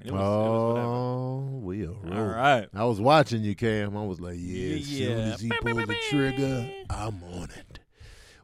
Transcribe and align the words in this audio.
And 0.00 0.08
it 0.08 0.12
was, 0.12 0.20
it 0.20 0.24
was 0.24 0.78
oh, 0.84 1.58
we 1.62 1.82
are 1.84 1.88
rolling. 1.92 2.12
All 2.12 2.24
right. 2.26 2.68
I 2.74 2.84
was 2.84 3.00
watching 3.00 3.42
you, 3.42 3.54
Cam. 3.54 3.96
I 3.96 4.04
was 4.04 4.20
like, 4.20 4.36
yeah, 4.38 4.76
as 4.76 4.86
soon 4.86 5.18
as 5.18 5.40
he 5.40 5.48
pulled 5.50 5.86
the 5.88 5.96
trigger, 6.10 6.70
I'm 6.90 7.22
on 7.24 7.48
it. 7.56 7.78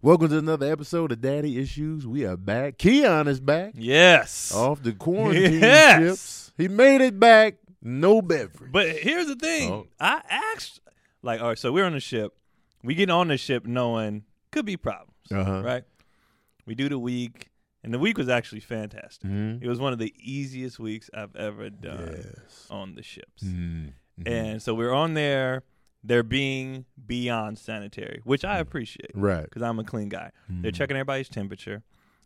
Welcome 0.00 0.28
to 0.28 0.38
another 0.38 0.70
episode 0.70 1.10
of 1.10 1.20
Daddy 1.20 1.58
Issues. 1.58 2.06
We 2.06 2.24
are 2.24 2.36
back. 2.36 2.78
Keon 2.78 3.26
is 3.26 3.40
back 3.40 3.72
Yes. 3.76 4.52
off 4.54 4.82
the 4.82 4.92
quarantine 4.92 5.60
Yes. 5.60 6.52
He 6.56 6.68
made 6.68 7.00
it 7.00 7.18
back. 7.18 7.56
No 7.82 8.22
beverage. 8.22 8.70
But 8.70 8.90
here's 8.90 9.26
the 9.26 9.34
thing. 9.36 9.70
Oh. 9.72 9.86
I 9.98 10.20
asked, 10.28 10.80
like, 11.22 11.40
all 11.40 11.48
right, 11.48 11.58
so 11.58 11.72
we're 11.72 11.84
on 11.84 11.92
the 11.94 12.00
ship. 12.00 12.32
We 12.84 12.94
get 12.94 13.10
on 13.10 13.28
the 13.28 13.36
ship 13.36 13.66
knowing 13.66 14.22
could 14.52 14.66
be 14.66 14.76
problems, 14.76 15.12
Uh-huh. 15.32 15.62
right? 15.64 15.84
We 16.66 16.74
do 16.76 16.88
the 16.88 16.98
week, 16.98 17.47
and 17.84 17.92
the 17.94 17.98
week 17.98 18.18
was 18.18 18.28
actually 18.28 18.60
fantastic. 18.60 19.28
Mhm. 19.30 19.62
It 19.62 19.68
was 19.68 19.78
one 19.78 19.92
of 19.92 19.98
the 19.98 20.12
easiest 20.18 20.78
weeks 20.78 21.08
I've 21.14 21.34
ever 21.36 21.70
done 21.70 22.14
Yes. 22.16 22.66
on 22.70 22.94
the 22.94 23.02
ships. 23.02 23.42
Mhm. 23.44 23.92
Mhm. 24.20 24.28
And 24.28 24.62
so 24.62 24.74
we're 24.74 24.92
on 24.92 25.14
there. 25.14 25.62
They're 26.04 26.22
being 26.22 26.84
beyond 27.06 27.58
sanitary, 27.58 28.20
which 28.24 28.44
I 28.44 28.58
appreciate 28.58 29.10
right. 29.14 29.42
because 29.44 29.62
I'm 29.62 29.78
a 29.78 29.84
clean 29.84 30.08
guy. 30.08 30.30
They're 30.48 30.70
Mhm. 30.70 30.74
checking 30.76 30.96
everybody's 30.96 31.28
temperature. 31.28 31.82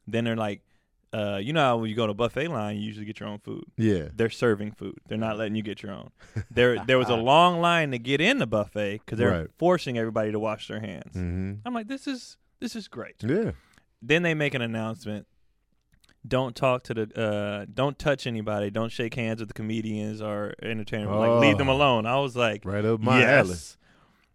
Then 0.06 0.24
they're 0.24 0.36
like, 0.36 0.62
uh, 1.14 1.38
you 1.42 1.52
know 1.52 1.60
how 1.60 1.76
when 1.78 1.90
you 1.90 1.96
go 1.96 2.06
to 2.06 2.12
a 2.12 2.14
buffet 2.14 2.48
line, 2.48 2.76
you 2.76 2.82
usually 2.82 3.04
get 3.06 3.20
your 3.20 3.28
own 3.28 3.38
food. 3.38 3.64
Yeah. 3.76 4.08
They're 4.14 4.30
serving 4.30 4.72
food. 4.72 4.94
They're 5.08 5.18
not 5.18 5.36
letting 5.36 5.54
you 5.56 5.62
get 5.62 5.82
your 5.82 5.92
own. 5.92 6.10
There, 6.50 6.82
there 6.84 6.98
was 6.98 7.08
a 7.10 7.16
long 7.32 7.60
line 7.60 7.90
to 7.92 7.98
get 7.98 8.20
in 8.20 8.38
the 8.38 8.46
buffet 8.46 8.98
because 9.04 9.18
they're 9.18 9.30
Right. 9.42 9.50
forcing 9.58 9.98
everybody 9.98 10.32
to 10.32 10.38
wash 10.38 10.68
their 10.68 10.80
hands. 10.80 11.12
hmm 11.14 11.54
I'm 11.66 11.74
like, 11.74 11.88
this 11.88 12.06
is 12.06 12.36
this 12.60 12.74
is 12.76 12.88
great. 12.88 13.16
Yeah. 13.22 13.52
Then 14.00 14.22
they 14.22 14.34
make 14.34 14.54
an 14.54 14.62
announcement. 14.62 15.26
Don't 16.26 16.54
talk 16.54 16.84
to 16.84 16.94
the, 16.94 17.20
uh, 17.20 17.66
don't 17.72 17.98
touch 17.98 18.26
anybody. 18.26 18.70
Don't 18.70 18.92
shake 18.92 19.14
hands 19.14 19.40
with 19.40 19.48
the 19.48 19.54
comedians 19.54 20.22
or 20.22 20.54
entertainers. 20.62 21.08
Like, 21.08 21.40
leave 21.40 21.58
them 21.58 21.68
Oh. 21.68 21.74
alone. 21.74 22.06
I 22.06 22.18
was 22.20 22.36
like, 22.36 22.64
Right 22.64 22.84
up 22.84 23.00
my 23.00 23.18
yes. 23.20 23.76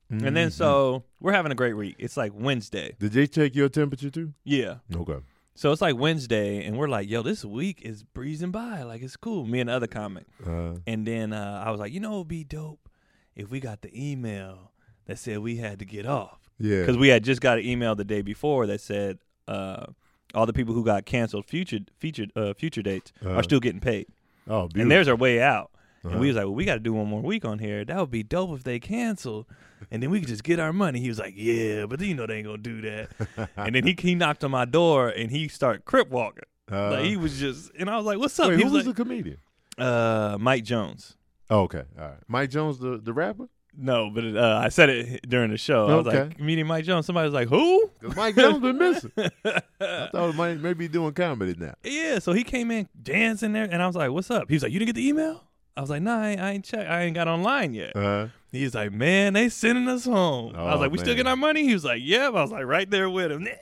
alley. 0.10 0.20
And 0.26 0.36
then 0.36 0.50
Mhm. 0.50 0.54
so 0.54 1.04
we're 1.20 1.34
having 1.34 1.52
a 1.52 1.56
great 1.56 1.74
week. 1.76 1.96
It's 2.00 2.18
like 2.18 2.32
Wednesday. 2.36 2.96
Did 3.00 3.12
they 3.14 3.28
check 3.28 3.56
your 3.56 3.70
temperature 3.70 4.10
too? 4.10 4.34
Yeah. 4.44 4.76
Okay. 4.94 5.18
So 5.56 5.72
it's 5.72 5.82
like 5.82 5.98
Wednesday, 5.98 6.64
and 6.66 6.78
we're 6.78 6.88
like, 6.88 7.10
yo, 7.10 7.22
this 7.24 7.44
week 7.44 7.82
is 7.82 8.04
breezing 8.04 8.52
by. 8.52 8.84
Like, 8.84 9.02
it's 9.02 9.18
cool. 9.18 9.46
Me 9.46 9.60
and 9.60 9.70
the 9.70 9.74
other 9.74 9.88
comic. 9.88 10.26
Uh, 10.46 10.76
And 10.86 11.06
then 11.08 11.34
uh, 11.34 11.64
I 11.66 11.72
was 11.72 11.80
like, 11.80 11.92
you 11.94 12.00
know, 12.00 12.16
it 12.16 12.18
would 12.20 12.28
be 12.28 12.44
dope 12.44 12.90
if 13.36 13.50
we 13.50 13.60
got 13.60 13.82
the 13.82 13.90
email 14.12 14.72
that 15.08 15.18
said 15.20 15.40
we 15.40 15.58
had 15.58 15.80
to 15.80 15.86
get 15.86 16.06
off. 16.06 16.50
yeah. 16.60 16.82
Because 16.82 16.98
we 16.98 17.08
had 17.08 17.24
just 17.24 17.42
got 17.42 17.58
an 17.60 17.66
email 17.66 17.96
the 17.96 18.04
day 18.06 18.22
before 18.22 18.66
that 18.68 18.82
said 18.82 19.20
uh, 19.48 19.88
all 20.34 20.46
the 20.46 20.54
people 20.54 20.74
who 20.74 20.84
got 20.84 21.06
canceled 21.06 21.46
future 21.46 21.80
featured 21.98 22.32
uh, 22.36 22.54
future 22.54 22.82
dates 22.82 23.12
Uh-huh. 23.24 23.36
are 23.36 23.44
still 23.44 23.60
getting 23.60 23.80
paid, 23.82 24.08
oh, 24.48 24.64
beautiful. 24.68 24.82
and 24.82 24.92
theirs 24.92 25.08
are 25.08 25.16
way 25.16 25.42
out. 25.42 25.72
And 26.04 26.12
Uh-huh. 26.14 26.22
we 26.22 26.28
was 26.28 26.36
like, 26.36 26.46
well, 26.46 26.54
we 26.56 26.64
got 26.66 26.76
to 26.76 26.80
do 26.80 26.94
one 26.94 27.08
more 27.08 27.22
week 27.22 27.44
on 27.44 27.60
here. 27.60 27.84
That 27.84 27.98
would 27.98 28.12
be 28.12 28.24
dope 28.24 28.52
if 28.56 28.64
they 28.64 28.80
cancel, 28.80 29.48
and 29.92 30.02
then 30.02 30.10
we 30.10 30.20
could 30.20 30.30
just 30.30 30.44
get 30.44 30.60
our 30.60 30.72
money. 30.72 31.00
He 31.00 31.10
was 31.10 31.20
like, 31.20 31.34
yeah, 31.36 31.86
but 31.86 32.00
you 32.02 32.14
know 32.14 32.28
they 32.28 32.36
ain't 32.38 32.46
gonna 32.46 32.58
do 32.60 32.82
that. 32.82 33.50
and 33.58 33.74
then 33.76 33.86
he 33.86 33.96
he 34.00 34.16
knocked 34.16 34.44
on 34.44 34.52
my 34.52 34.66
door 34.66 35.10
and 35.10 35.32
he 35.32 35.48
started 35.48 35.86
crip 35.86 36.10
walking. 36.10 36.44
Uh, 36.72 36.92
like 36.92 37.06
he 37.06 37.16
was 37.18 37.40
just, 37.40 37.72
and 37.80 37.90
I 37.90 37.96
was 37.98 38.06
like, 38.06 38.20
what's 38.20 38.38
up? 38.40 38.50
wait, 38.50 38.58
he 38.58 38.64
who 38.64 38.70
was 38.72 38.74
was 38.74 38.88
like, 38.88 38.96
the 38.96 39.04
comedian? 39.04 39.38
uh, 39.78 40.38
Mike 40.40 40.64
Jones. 40.66 41.16
Oh, 41.50 41.62
okay. 41.62 41.84
All 41.98 42.06
right. 42.10 42.18
Mike 42.28 42.50
Jones, 42.50 42.78
the, 42.80 42.98
the 42.98 43.14
rapper? 43.14 43.48
No, 43.80 44.10
but 44.10 44.24
uh, 44.36 44.60
I 44.64 44.70
said 44.70 44.90
it 44.90 45.30
during 45.30 45.52
the 45.52 45.58
show. 45.58 45.88
I 45.88 45.96
was 45.96 46.08
Okay. 46.08 46.24
like, 46.24 46.40
meeting 46.40 46.66
Mike 46.66 46.84
Jones. 46.84 47.06
Somebody 47.06 47.26
was 47.26 47.34
like, 47.36 47.48
who? 47.48 47.92
Because 48.00 48.16
Mike 48.16 48.36
Jones 48.36 48.60
been 48.60 48.78
missing. 48.80 49.12
I 49.18 50.10
thought 50.12 50.32
he 50.32 50.38
might 50.38 50.60
maybe 50.60 50.88
doing 50.88 51.14
comedy 51.14 51.54
now. 51.58 51.76
Yeah, 51.84 52.18
so 52.20 52.34
he 52.34 52.44
came 52.44 52.72
in 52.72 52.90
dancing 53.02 53.54
there, 53.54 53.68
and 53.72 53.82
I 53.84 53.86
was 53.88 53.96
like, 53.96 54.10
"What's 54.12 54.32
up?" 54.32 54.50
He 54.50 54.56
was 54.56 54.64
like, 54.64 54.72
"You 54.72 54.80
didn't 54.80 54.88
get 54.88 54.96
the 54.96 55.08
email?" 55.08 55.44
I 55.76 55.82
was 55.82 55.92
like, 55.92 56.02
"Nah, 56.02 56.20
I 56.22 56.28
ain't, 56.30 56.42
I 56.42 56.52
ain't 56.54 56.66
check. 56.66 56.88
I 56.88 57.04
ain't 57.04 57.14
got 57.14 57.28
online 57.28 57.76
yet." 57.76 57.96
Uh, 57.96 58.28
He's 58.52 58.74
like, 58.74 58.92
"Man, 58.92 59.34
they 59.34 59.50
sending 59.50 59.88
us 59.88 60.06
home." 60.06 60.56
I 60.56 60.60
Oh, 60.60 60.66
was 60.72 60.80
like, 60.82 60.92
"We 60.92 60.98
still 60.98 61.10
man. 61.10 61.18
get 61.18 61.28
our 61.28 61.36
money?" 61.36 61.68
He 61.68 61.74
was 61.74 61.86
like, 61.86 62.02
"Yeah." 62.04 62.28
I 62.28 62.30
was 62.30 62.52
like, 62.52 62.66
right 62.66 62.90
there 62.90 63.10
with 63.10 63.32
him. 63.32 63.48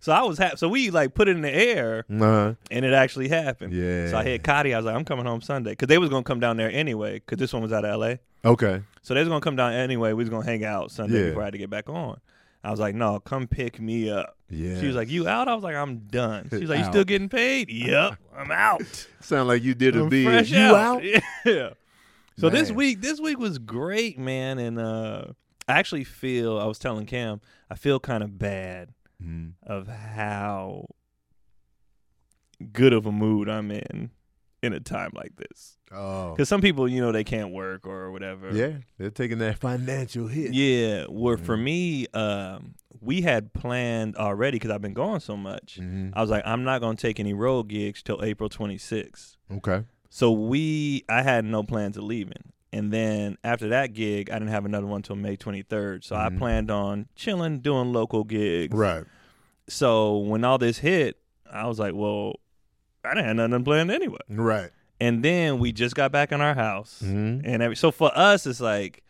So 0.00 0.12
I 0.12 0.22
was 0.22 0.38
happy. 0.38 0.56
So 0.56 0.68
we 0.68 0.90
like 0.90 1.14
put 1.14 1.28
it 1.28 1.36
in 1.36 1.42
the 1.42 1.52
air, 1.54 2.04
uh, 2.10 2.54
and 2.70 2.84
it 2.84 2.92
actually 2.92 3.28
happened. 3.28 3.72
yeah. 3.72 4.08
So 4.10 4.18
I 4.18 4.24
hit 4.24 4.42
Cotty. 4.42 4.72
I 4.74 4.76
was 4.76 4.86
like, 4.86 4.94
"I'm 4.94 5.04
coming 5.04 5.24
home 5.26 5.40
Sunday," 5.40 5.70
because 5.70 5.88
they 5.88 5.98
was 5.98 6.10
gonna 6.10 6.22
come 6.22 6.40
down 6.40 6.56
there 6.56 6.70
anyway. 6.70 7.14
Because 7.14 7.38
this 7.38 7.52
one 7.52 7.62
was 7.62 7.72
out 7.72 7.84
of 7.84 7.90
L.A. 7.90 8.18
Okay. 8.44 8.82
So 9.02 9.14
they 9.14 9.20
was 9.20 9.28
gonna 9.28 9.40
come 9.40 9.56
down 9.56 9.72
anyway. 9.72 10.10
We 10.12 10.22
was 10.22 10.28
gonna 10.30 10.44
hang 10.44 10.64
out 10.64 10.90
Sunday 10.90 11.20
Yeah. 11.22 11.28
before 11.30 11.42
I 11.42 11.46
had 11.46 11.52
to 11.52 11.58
get 11.58 11.70
back 11.70 11.88
on. 11.88 12.20
I 12.62 12.70
was 12.70 12.80
like, 12.80 12.94
"No, 12.94 13.20
come 13.20 13.46
pick 13.46 13.80
me 13.80 14.10
up." 14.10 14.36
Yeah. 14.50 14.78
She 14.80 14.86
was 14.86 14.96
like, 14.96 15.08
"You 15.08 15.26
out?" 15.28 15.48
I 15.48 15.54
was 15.54 15.64
like, 15.64 15.74
"I'm 15.76 15.98
done." 15.98 16.48
She 16.50 16.58
was 16.58 16.68
like, 16.70 16.78
"You 16.78 16.84
Out. 16.86 16.92
still 16.92 17.04
getting 17.04 17.28
paid?" 17.28 17.70
yep, 17.70 18.16
I'm 18.36 18.50
out. 18.50 18.82
Sound 19.20 19.48
like 19.48 19.62
you 19.62 19.74
did 19.74 19.96
a 19.96 20.02
I'm 20.02 20.08
big. 20.08 20.26
fresh 20.26 20.50
You 20.50 20.58
out. 20.58 20.74
out? 20.74 21.02
Yeah. 21.44 21.70
So 22.38 22.50
this 22.50 22.70
week, 22.70 23.00
this 23.00 23.18
week 23.18 23.38
was 23.38 23.58
great, 23.58 24.18
man, 24.18 24.58
and 24.58 24.78
uh, 24.78 25.24
I 25.66 25.72
actually 25.78 26.04
feel. 26.04 26.58
I 26.58 26.66
was 26.66 26.78
telling 26.78 27.06
Cam, 27.06 27.40
I 27.70 27.76
feel 27.76 27.98
kind 27.98 28.22
of 28.22 28.38
bad 28.38 28.90
Mhm. 29.22 29.54
of 29.62 29.88
how 29.88 30.86
good 32.72 32.92
of 32.92 33.06
a 33.06 33.12
mood 33.12 33.48
I'm 33.48 33.70
in 33.70 34.10
in 34.62 34.72
a 34.72 34.80
time 34.80 35.10
like 35.14 35.36
this. 35.36 35.76
Oh. 35.92 36.30
Because 36.32 36.48
some 36.48 36.60
people, 36.60 36.88
you 36.88 37.00
know, 37.00 37.12
they 37.12 37.24
can't 37.24 37.52
work 37.52 37.86
or 37.86 38.10
whatever. 38.10 38.50
Yeah. 38.56 38.78
They're 38.98 39.10
taking 39.10 39.38
that 39.38 39.58
financial 39.58 40.26
hit. 40.28 40.52
Yeah. 40.54 41.04
Where 41.08 41.36
for 41.36 41.56
Mhm. 41.56 41.62
me, 41.62 42.06
um, 42.14 42.74
we 43.00 43.20
had 43.20 43.52
planned 43.52 44.16
already 44.16 44.56
because 44.56 44.70
I've 44.70 44.80
been 44.82 44.94
gone 44.94 45.20
so 45.20 45.36
much. 45.36 45.76
hmm 45.76 46.08
I 46.14 46.20
was 46.22 46.30
like, 46.30 46.42
I'm 46.46 46.64
not 46.64 46.80
gonna 46.80 46.96
take 46.96 47.20
any 47.20 47.34
road 47.34 47.68
gigs 47.68 48.02
till 48.02 48.22
April 48.24 48.48
26th. 48.48 49.36
Okay. 49.50 49.84
So 50.08 50.32
we, 50.32 51.04
I 51.08 51.22
had 51.22 51.44
no 51.44 51.62
plans 51.62 51.96
of 51.98 52.04
leaving, 52.04 52.52
and 52.72 52.92
then 52.92 53.38
after 53.44 53.68
that 53.68 53.92
gig, 53.94 54.30
I 54.30 54.34
didn't 54.34 54.50
have 54.50 54.64
another 54.64 54.86
one 54.86 54.98
until 54.98 55.16
May 55.16 55.36
23rd. 55.36 56.04
So 56.04 56.16
I 56.16 56.28
Mhm. 56.28 56.38
planned 56.38 56.70
on 56.70 57.06
chilling, 57.16 57.60
doing 57.60 57.92
local 57.92 58.24
gigs. 58.24 58.76
Right. 58.76 59.04
So 59.68 60.18
when 60.18 60.44
all 60.44 60.58
this 60.58 60.78
hit, 60.78 61.16
I 61.50 61.66
was 61.66 61.78
like, 61.78 61.94
well, 61.94 62.36
I 63.04 63.14
didn't 63.14 63.38
have 63.38 63.50
nothing 63.50 63.64
planned 63.64 63.90
anyway. 63.90 64.18
Right. 64.28 64.70
And 65.00 65.22
then 65.24 65.58
we 65.58 65.72
just 65.72 65.94
got 65.94 66.10
back 66.12 66.32
in 66.32 66.40
our 66.40 66.54
house, 66.54 67.00
hmm 67.00 67.40
and 67.44 67.62
every, 67.62 67.76
so 67.76 67.90
for 67.90 68.10
us, 68.16 68.46
it's 68.46 68.60
like 68.60 69.02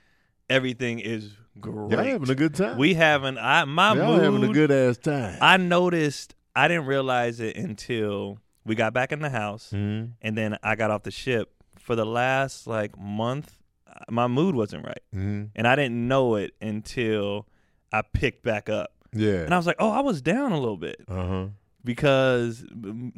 everything 0.51 0.99
is 0.99 1.33
great. 1.61 1.91
Y'all 1.93 2.05
having 2.05 2.31
a 2.31 2.35
good 2.35 2.55
time. 2.55 2.77
we 2.79 2.95
having 2.95 3.39
I 3.39 3.65
my 3.65 3.95
Y'all 3.95 4.15
mood. 4.15 4.23
having 4.23 4.45
a 4.45 4.53
good 4.53 4.71
ass 4.71 4.99
time. 4.99 5.39
I 5.41 5.57
noticed. 5.57 6.35
I 6.55 6.69
didn't 6.69 6.87
realize 6.87 7.39
it 7.41 7.57
until 7.57 8.39
we 8.65 8.75
got 8.75 8.95
back 8.95 9.13
in 9.13 9.21
the 9.21 9.31
house. 9.31 9.71
Mhm. 9.75 10.13
and 10.23 10.37
then 10.37 10.57
I 10.63 10.75
got 10.75 10.91
off 10.91 11.03
the 11.05 11.11
ship 11.11 11.53
for 11.87 11.95
the 11.97 12.05
last 12.05 12.67
like 12.67 12.99
month. 12.99 13.49
uh, 13.89 14.05
My 14.11 14.27
mood 14.27 14.55
wasn't 14.57 14.85
right, 14.85 15.03
Mhm. 15.15 15.51
and 15.55 15.67
I 15.69 15.75
didn't 15.77 16.07
know 16.09 16.35
it 16.35 16.51
until 16.61 17.47
I 17.93 18.03
picked 18.03 18.43
back 18.43 18.69
up. 18.69 18.91
Yeah. 19.15 19.45
And 19.45 19.55
I 19.55 19.57
was 19.57 19.67
like, 19.67 19.77
"Oh, 19.79 19.91
I 19.91 20.01
was 20.01 20.21
down 20.21 20.51
a 20.53 20.59
little 20.59 20.77
bit 20.77 20.99
Uh 21.09 21.27
huh. 21.33 21.47
Because, 21.87 22.65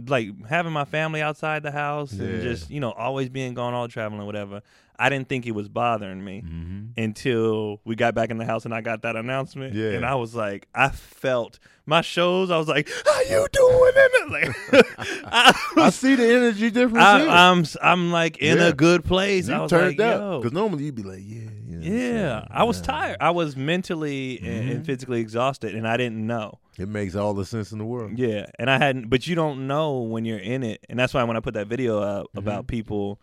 like, 0.07 0.29
having 0.47 0.73
my 0.73 0.85
family 0.85 1.21
outside 1.23 1.63
the 1.65 1.73
house 1.73 2.13
and 2.13 2.43
just 2.43 2.71
you 2.71 2.79
know 2.79 2.93
always 2.93 3.29
being 3.29 3.55
gone, 3.55 3.75
all 3.75 3.89
traveling, 3.89 4.25
whatever. 4.27 4.63
I 5.01 5.09
didn't 5.11 5.29
think 5.29 5.47
it 5.47 5.53
was 5.53 5.69
bothering 5.69 6.25
me 6.25 6.41
hmm 6.41 6.79
until 6.97 7.81
we 7.85 7.95
got 7.95 8.17
back 8.17 8.31
in 8.31 8.39
the 8.39 8.45
house 8.45 8.65
and 8.65 8.75
I 8.75 8.81
got 8.81 9.03
that 9.03 9.15
announcement. 9.15 9.73
Yeah. 9.75 9.91
And 9.91 10.05
I 10.05 10.17
was 10.17 10.35
like, 10.35 10.67
I 10.75 10.89
felt 10.89 11.61
my 11.87 12.01
shows. 12.01 12.51
I 12.51 12.59
was 12.59 12.67
like, 12.67 12.89
"How 13.07 13.21
you 13.21 13.47
doing?" 13.53 13.93
And 13.97 14.31
like, 14.33 14.57
I 15.27 15.55
I 15.77 15.91
see 15.91 16.17
the 16.17 16.27
energy 16.29 16.71
difference. 16.71 17.05
I, 17.05 17.21
here. 17.21 17.29
I'm 17.31 17.65
I'm 17.81 18.11
like 18.11 18.39
in 18.39 18.59
Yeah. 18.59 18.65
a 18.69 18.73
good 18.73 19.05
place. 19.05 19.49
you 19.49 19.55
I 19.55 19.61
was 19.61 19.71
turned 19.71 19.99
like, 19.99 20.07
up 20.09 20.43
because 20.43 20.53
normally 20.53 20.85
you'd 20.85 20.97
be 20.97 21.05
like, 21.05 21.23
yeah, 21.25 21.49
yeah. 21.69 21.79
yeah. 21.93 22.45
I 22.51 22.65
was 22.65 22.79
yeah. 22.81 22.85
tired. 22.87 23.17
I 23.21 23.31
was 23.31 23.57
mentally 23.57 24.41
and, 24.41 24.69
and 24.71 24.85
physically 24.87 25.21
exhausted, 25.21 25.77
and 25.77 25.87
I 25.87 25.97
didn't 25.97 26.27
know. 26.27 26.59
It 26.79 26.89
makes 26.89 27.15
all 27.17 27.35
the 27.35 27.45
sense 27.45 27.73
in 27.73 27.79
the 27.79 27.85
world. 27.85 28.17
Yeah, 28.19 28.47
and 28.59 28.71
I 28.71 28.79
hadn't. 28.79 29.11
But 29.11 29.27
you 29.27 29.35
don't 29.35 29.67
know 29.67 29.99
when 30.01 30.25
you're 30.25 30.39
in 30.39 30.63
it, 30.63 30.85
and 30.89 30.99
that's 30.99 31.13
why 31.13 31.25
when 31.25 31.37
I 31.37 31.41
put 31.41 31.55
that 31.55 31.67
video 31.67 31.99
up 32.01 32.27
Mm-hmm. 32.29 32.39
about 32.39 32.67
people, 32.69 33.21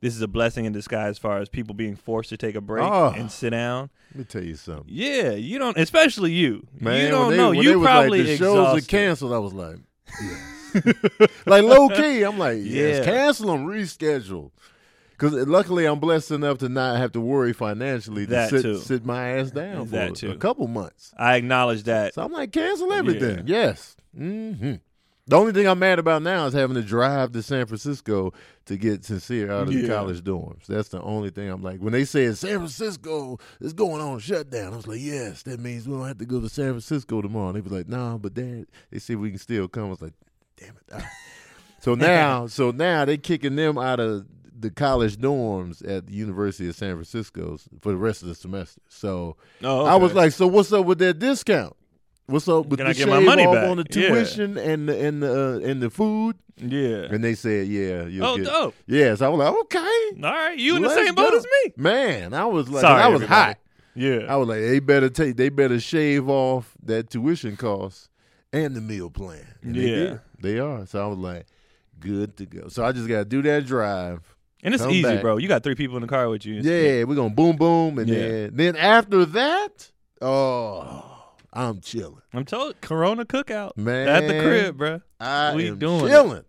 this 0.00 0.14
is 0.14 0.22
a 0.22 0.28
blessing 0.28 0.64
in 0.64 0.72
disguise 0.72 1.10
as 1.10 1.18
far 1.18 1.38
as 1.38 1.48
people 1.48 1.74
being 1.74 1.94
forced 1.96 2.30
to 2.30 2.36
take 2.36 2.54
a 2.56 2.60
break 2.60 2.84
Oh. 2.84 3.12
and 3.16 3.30
sit 3.30 3.50
down. 3.50 3.90
Let 4.12 4.18
me 4.18 4.24
tell 4.24 4.42
you 4.44 4.54
something, 4.56 4.84
Yeah, 4.88 5.30
you 5.32 5.58
don't, 5.58 5.76
especially 5.78 6.32
you. 6.32 6.66
man. 6.80 7.04
you 7.04 7.08
don't 7.10 7.30
they, 7.30 7.36
know. 7.36 7.50
When 7.50 7.62
you 7.62 7.80
probably 7.82 8.18
like 8.20 8.26
the 8.28 8.36
shows 8.36 8.78
are 8.78 8.86
canceled, 8.86 9.32
I 9.32 9.38
was 9.38 9.52
like, 9.54 9.76
yeah. 10.22 11.26
like 11.46 11.62
low 11.64 11.88
key, 11.88 12.22
I'm 12.22 12.38
like, 12.38 12.58
yes, 12.62 12.98
Yeah. 12.98 13.04
cancel 13.04 13.48
them, 13.52 13.66
reschedule. 13.66 14.50
Because 15.18 15.34
luckily, 15.48 15.84
I'm 15.86 15.98
blessed 15.98 16.30
enough 16.30 16.58
to 16.58 16.68
not 16.68 16.96
have 16.98 17.10
to 17.12 17.20
worry 17.20 17.52
financially 17.52 18.24
to 18.26 18.30
That 18.30 18.50
sit, 18.50 18.62
too. 18.62 18.78
sit 18.78 19.04
my 19.04 19.30
ass 19.38 19.50
down 19.50 19.86
for 19.86 19.92
That 19.92 20.10
a- 20.10 20.14
too. 20.14 20.30
a 20.30 20.36
couple 20.36 20.68
months. 20.68 21.12
I 21.18 21.34
acknowledge 21.36 21.82
that. 21.84 22.14
So 22.14 22.22
I'm 22.22 22.32
like, 22.32 22.52
cancel 22.52 22.92
everything. 22.92 23.42
Yes. 23.46 23.96
hmm 24.16 24.74
The 25.26 25.36
only 25.36 25.52
thing 25.52 25.66
I'm 25.66 25.78
mad 25.80 25.98
about 25.98 26.22
now 26.22 26.46
is 26.46 26.54
having 26.54 26.76
to 26.76 26.82
drive 26.82 27.32
to 27.32 27.42
San 27.42 27.66
Francisco 27.66 28.32
to 28.66 28.76
get 28.76 29.04
Sincere 29.04 29.50
out 29.50 29.62
of 29.68 29.74
the 29.74 29.88
college 29.88 30.22
dorms. 30.22 30.66
That's 30.66 30.88
the 30.90 31.02
only 31.02 31.30
thing 31.30 31.48
I'm 31.50 31.62
like. 31.62 31.80
When 31.80 31.92
they 31.92 32.04
said 32.04 32.36
San 32.38 32.58
Francisco 32.58 33.38
is 33.60 33.72
going 33.72 34.00
on 34.00 34.20
shutdown, 34.20 34.72
I 34.72 34.76
was 34.76 34.86
like, 34.86 35.00
yes, 35.00 35.42
that 35.42 35.58
means 35.58 35.88
we 35.88 35.94
don't 35.96 36.06
have 36.06 36.18
to 36.18 36.26
go 36.26 36.40
to 36.40 36.48
San 36.48 36.70
Francisco 36.70 37.20
tomorrow. 37.22 37.48
And 37.48 37.56
they 37.56 37.60
be 37.60 37.74
like, 37.74 37.88
nah, 37.88 38.18
but 38.18 38.34
dad, 38.34 38.66
they 38.92 39.00
see 39.00 39.16
we 39.16 39.30
can 39.30 39.38
still 39.40 39.66
come. 39.68 39.86
I 39.86 39.90
was 39.90 40.00
like, 40.02 40.14
damn 40.56 40.76
it. 40.76 41.02
So 41.80 41.94
now, 41.94 42.48
so 42.48 42.72
now 42.72 43.04
they 43.04 43.16
kicking 43.18 43.54
them 43.54 43.78
out 43.78 44.00
of 44.00 44.26
the 44.58 44.70
college 44.70 45.16
dorms 45.18 45.86
at 45.88 46.06
the 46.06 46.12
University 46.14 46.68
of 46.68 46.74
San 46.76 46.94
Francisco 46.94 47.58
for 47.80 47.92
the 47.92 47.98
rest 47.98 48.22
of 48.22 48.28
the 48.28 48.34
semester. 48.34 48.80
So 48.88 49.36
Oh, 49.62 49.84
I 49.84 49.96
was 49.96 50.14
like, 50.14 50.32
so 50.32 50.46
what's 50.46 50.72
up 50.72 50.84
with 50.86 50.98
that 50.98 51.18
discount? 51.18 51.74
What's 52.26 52.48
up 52.48 52.66
with 52.66 52.78
Can 52.78 52.86
the 52.86 52.90
I 52.90 52.92
get 52.94 53.08
my 53.08 53.20
money 53.20 53.46
off 53.46 53.54
back? 53.54 53.68
on 53.70 53.76
the 53.78 53.86
Yeah. 53.90 54.08
tuition 54.08 54.58
and 54.58 54.88
the 54.88 54.98
and 55.06 55.22
the 55.22 55.62
uh, 55.64 55.68
and 55.68 55.80
the 55.82 55.88
food? 55.90 56.36
yeah. 56.58 57.06
And 57.10 57.22
they 57.24 57.34
said, 57.34 57.68
yeah, 57.68 58.04
you'll 58.06 58.24
Oh, 58.26 58.36
get. 58.36 58.46
dope. 58.46 58.74
Yeah, 58.86 59.14
so 59.14 59.26
I 59.26 59.28
was 59.30 59.38
like, 59.38 59.54
okay, 59.62 60.22
All 60.22 60.32
right, 60.32 60.58
you 60.58 60.76
in 60.76 60.82
the 60.82 60.90
same 60.90 61.14
boat 61.14 61.30
go. 61.30 61.36
as 61.38 61.44
me. 61.44 61.72
man. 61.76 62.34
I 62.34 62.44
was 62.44 62.68
like, 62.68 62.82
Sorry, 62.82 63.02
I 63.02 63.08
was 63.08 63.22
everybody. 63.22 63.42
hot. 63.44 63.56
Yeah. 63.94 64.18
I 64.28 64.36
was 64.36 64.46
like, 64.48 64.60
they 64.60 64.78
better 64.80 65.08
take, 65.08 65.36
they 65.36 65.48
better 65.48 65.80
shave 65.80 66.28
off 66.28 66.74
that 66.84 67.08
tuition 67.10 67.56
cost 67.56 68.10
and 68.52 68.74
the 68.76 68.80
meal 68.80 69.08
plan. 69.10 69.46
And 69.62 69.74
they 69.74 69.80
Yeah. 69.88 69.96
did. 69.96 70.20
they 70.40 70.58
are. 70.58 70.84
So 70.86 71.02
I 71.02 71.06
was 71.06 71.18
like, 71.18 71.46
good 71.98 72.36
to 72.36 72.46
go. 72.46 72.68
So 72.68 72.84
I 72.84 72.92
just 72.92 73.08
got 73.08 73.18
to 73.20 73.24
do 73.24 73.40
that 73.42 73.64
drive. 73.66 74.20
And 74.62 74.74
it's 74.74 74.82
come 74.82 74.92
easy, 74.92 75.02
back. 75.02 75.20
bro. 75.22 75.36
You 75.36 75.48
got 75.48 75.62
three 75.62 75.74
people 75.74 75.96
in 75.96 76.02
the 76.02 76.08
car 76.08 76.28
with 76.28 76.44
you. 76.46 76.54
Yeah, 76.56 77.04
we're 77.04 77.14
gonna 77.14 77.30
boom 77.34 77.56
boom, 77.56 77.98
and 77.98 78.08
Yeah. 78.08 78.16
then 78.28 78.50
then 78.54 78.76
after 78.76 79.24
that, 79.24 79.90
oh, 80.20 81.04
I'm 81.52 81.80
chilling, 81.80 82.22
I'm 82.32 82.44
told 82.44 82.80
Corona 82.80 83.24
cookout 83.24 83.76
man. 83.76 84.08
at 84.08 84.26
the 84.28 84.40
crib, 84.42 84.76
bro. 84.78 85.00
I 85.20 85.54
We 85.54 85.68
am 85.68 85.78
doing 85.78 86.04
it. 86.04 86.08
chilling. 86.08 86.44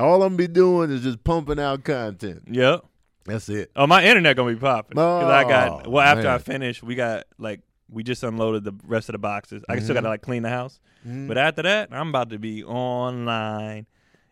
All 0.00 0.22
I'm 0.22 0.36
be 0.36 0.48
doing 0.48 0.90
is 0.90 1.02
just 1.02 1.22
pumping 1.22 1.60
out 1.60 1.84
content. 1.84 2.42
Yep. 2.50 2.84
That's 3.26 3.48
it. 3.48 3.70
Oh, 3.76 3.86
my 3.86 4.04
internet 4.04 4.36
gonna 4.36 4.52
be 4.52 4.58
popping 4.58 4.90
because 4.96 5.30
I 5.30 5.44
got 5.44 5.86
Oh, 5.86 5.90
well 5.90 6.04
after 6.06 6.28
I 6.28 6.38
finish, 6.38 6.82
we 6.82 6.94
got 6.94 7.24
like 7.38 7.60
we 7.90 8.02
just 8.02 8.22
unloaded 8.24 8.64
the 8.64 8.72
rest 8.86 9.08
of 9.08 9.12
the 9.12 9.18
boxes. 9.18 9.62
I 9.68 9.78
still 9.78 9.92
Mhm. 9.92 9.94
gotta 9.98 10.08
like 10.08 10.22
clean 10.22 10.42
the 10.42 10.48
house, 10.50 10.80
Mhm. 11.06 11.28
but 11.28 11.38
after 11.38 11.62
that, 11.62 11.90
I'm 11.92 12.08
about 12.08 12.30
to 12.30 12.38
be 12.38 12.64
online 12.64 13.86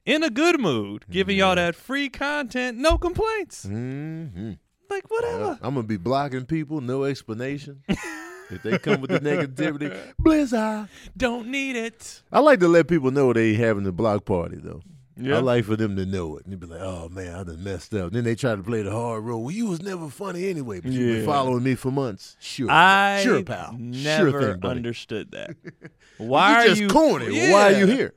in 0.05 0.23
a 0.23 0.31
good 0.31 0.61
mood, 0.61 1.05
giving 1.11 1.39
y'all 1.39 1.55
that 1.55 1.75
free 1.75 2.09
content, 2.09 2.79
no 2.79 2.99
complaints. 2.99 3.65
Mhm. 3.67 4.59
Like 4.91 5.11
whatever. 5.11 5.59
I'm 5.63 5.75
gonna 5.75 5.87
be 5.87 5.97
blocking 5.97 6.45
people, 6.45 6.81
no 6.81 7.05
explanation. 7.05 7.83
if 7.89 8.63
they 8.63 8.79
come 8.79 9.01
with 9.01 9.11
the 9.11 9.21
negativity, 9.21 9.97
blizzard. 10.19 10.89
Don't 11.17 11.49
need 11.49 11.77
it. 11.77 12.23
I 12.33 12.41
like 12.41 12.61
to 12.61 12.69
let 12.69 12.89
people 12.89 13.11
know 13.11 13.33
they 13.33 13.55
having 13.55 13.85
the 13.85 13.93
block 13.93 14.25
party 14.25 14.59
though. 14.63 14.83
Yeah. 15.15 15.37
I 15.37 15.41
like 15.41 15.67
for 15.67 15.77
them 15.77 15.95
to 15.97 16.07
know 16.07 16.39
it 16.39 16.47
and 16.47 16.59
be 16.59 16.67
like, 16.67 16.81
"Oh 16.81 17.09
man, 17.11 17.35
I 17.35 17.45
done 17.45 17.63
messed 17.63 17.93
up." 17.95 18.07
And 18.09 18.13
Then 18.13 18.25
they 18.25 18.35
try 18.35 18.57
to 18.57 18.63
play 18.63 18.83
the 18.83 18.91
hard 18.91 19.23
role. 19.25 19.43
Well, 19.43 19.51
you 19.55 19.67
was 19.67 19.83
never 19.83 20.09
funny 20.09 20.49
anyway, 20.49 20.81
but 20.81 20.91
you 20.91 21.05
Yeah. 21.07 21.17
been 21.19 21.27
following 21.27 21.63
me 21.63 21.75
for 21.75 21.91
months. 21.91 22.37
Sure, 22.41 22.71
I 22.71 23.21
sure, 23.23 23.43
pal. 23.45 23.77
never 23.79 24.31
sure 24.31 24.41
thing, 24.53 24.61
buddy. 24.61 24.77
understood 24.79 25.31
that. 25.33 25.55
Why 26.19 26.51
you 26.51 26.57
are 26.57 26.67
just 26.69 26.81
you 26.81 26.89
corny. 26.89 27.51
Why 27.53 27.75
are 27.75 27.79
you 27.79 27.87
Yeah. 27.87 27.95
here? 27.95 28.15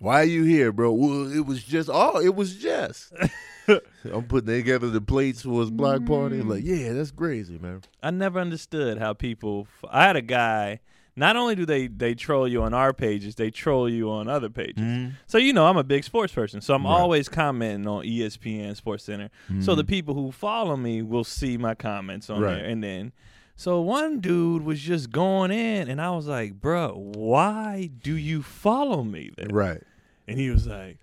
Why 0.00 0.22
are 0.22 0.24
you 0.24 0.42
here, 0.44 0.72
bro? 0.72 0.92
Well, 0.92 1.30
it 1.30 1.46
was 1.46 1.62
just 1.62 1.88
oh, 1.92 2.20
it 2.20 2.34
was 2.34 2.56
just. 2.56 3.12
I'm 3.68 4.24
putting 4.24 4.48
together 4.48 4.88
the 4.90 5.00
plates 5.00 5.42
for 5.42 5.60
his 5.60 5.70
block 5.70 6.04
party. 6.06 6.42
Like, 6.42 6.64
yeah, 6.64 6.92
that's 6.94 7.12
crazy, 7.12 7.58
man. 7.58 7.82
I 8.02 8.10
never 8.10 8.40
understood 8.40 8.98
how 8.98 9.12
people. 9.12 9.68
f- 9.84 9.90
I 9.92 10.04
had 10.06 10.16
a 10.16 10.22
guy. 10.22 10.80
Not 11.16 11.36
only 11.36 11.54
do 11.54 11.66
they 11.66 11.86
they 11.86 12.14
troll 12.14 12.48
you 12.48 12.62
on 12.62 12.72
our 12.72 12.92
pages, 12.94 13.34
they 13.34 13.50
troll 13.50 13.88
you 13.90 14.10
on 14.10 14.26
other 14.26 14.48
pages. 14.48 15.12
So 15.26 15.36
you 15.38 15.52
know 15.52 15.66
I'm 15.66 15.76
a 15.76 15.84
big 15.84 16.02
sports 16.04 16.32
person, 16.32 16.60
so 16.62 16.72
I'm 16.74 16.84
Right. 16.84 16.90
always 16.92 17.28
commenting 17.28 17.86
on 17.86 18.04
ESPN 18.04 18.74
Sports 18.76 19.04
Center. 19.04 19.28
So 19.60 19.74
the 19.74 19.84
people 19.84 20.14
who 20.14 20.32
follow 20.32 20.76
me 20.76 21.02
will 21.02 21.24
see 21.24 21.58
my 21.58 21.74
comments 21.74 22.30
on 22.30 22.36
Mm-hmm. 22.36 22.44
Right. 22.44 22.54
there, 22.56 22.64
and 22.64 22.82
then. 22.82 23.12
So 23.56 23.82
one 23.82 24.20
dude 24.20 24.62
was 24.62 24.80
just 24.80 25.10
going 25.10 25.50
in, 25.50 25.88
and 25.90 26.00
I 26.00 26.10
was 26.12 26.26
like, 26.26 26.54
"Bro, 26.58 26.94
why 27.14 27.90
do 28.02 28.16
you 28.16 28.40
follow 28.42 29.04
me?" 29.04 29.32
There? 29.36 29.48
Right. 29.50 29.82
And 30.30 30.38
he 30.38 30.48
was 30.50 30.66
like, 30.66 30.98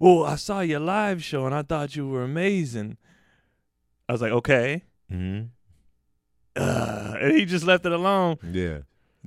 "Well, 0.00 0.24
I 0.24 0.34
saw 0.36 0.60
your 0.60 0.80
live 0.80 1.22
show, 1.22 1.46
and 1.46 1.54
I 1.54 1.62
thought 1.62 1.94
you 1.94 2.08
were 2.08 2.24
amazing." 2.24 2.96
I 4.08 4.12
was 4.12 4.20
like, 4.20 4.32
"Okay," 4.32 4.82
Mm-hmm. 5.12 5.46
uh, 6.56 7.14
and 7.20 7.32
he 7.36 7.44
just 7.44 7.64
left 7.64 7.86
it 7.86 7.92
alone. 7.92 8.38
Yeah. 8.50 8.78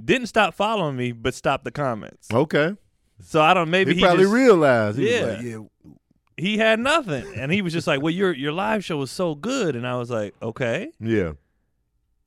Didn't 0.03 0.27
stop 0.27 0.53
following 0.53 0.95
me, 0.97 1.11
but 1.11 1.33
stopped 1.33 1.63
the 1.63 1.71
comments. 1.71 2.27
Okay. 2.31 2.75
So 3.21 3.41
I 3.41 3.53
don't. 3.53 3.69
Maybe 3.69 3.93
he, 3.93 3.99
he, 3.99 4.03
probably 4.05 4.25
just, 4.25 4.33
realized. 4.33 4.99
He 4.99 5.09
Yeah. 5.11 5.25
Was 5.25 5.35
like, 5.37 5.45
yeah. 5.45 5.91
he 6.37 6.57
had 6.57 6.79
nothing, 6.79 7.25
and 7.35 7.51
he 7.51 7.61
was 7.61 7.71
just 7.73 7.87
like, 7.87 8.01
"Well, 8.01 8.13
your 8.13 8.33
your 8.33 8.51
live 8.51 8.83
show 8.83 8.97
was 8.97 9.09
so 9.11 9.33
good," 9.33 9.75
and 9.75 9.87
I 9.87 9.95
was 9.95 10.09
like, 10.11 10.35
"Okay." 10.41 10.91
Yeah. 10.99 11.31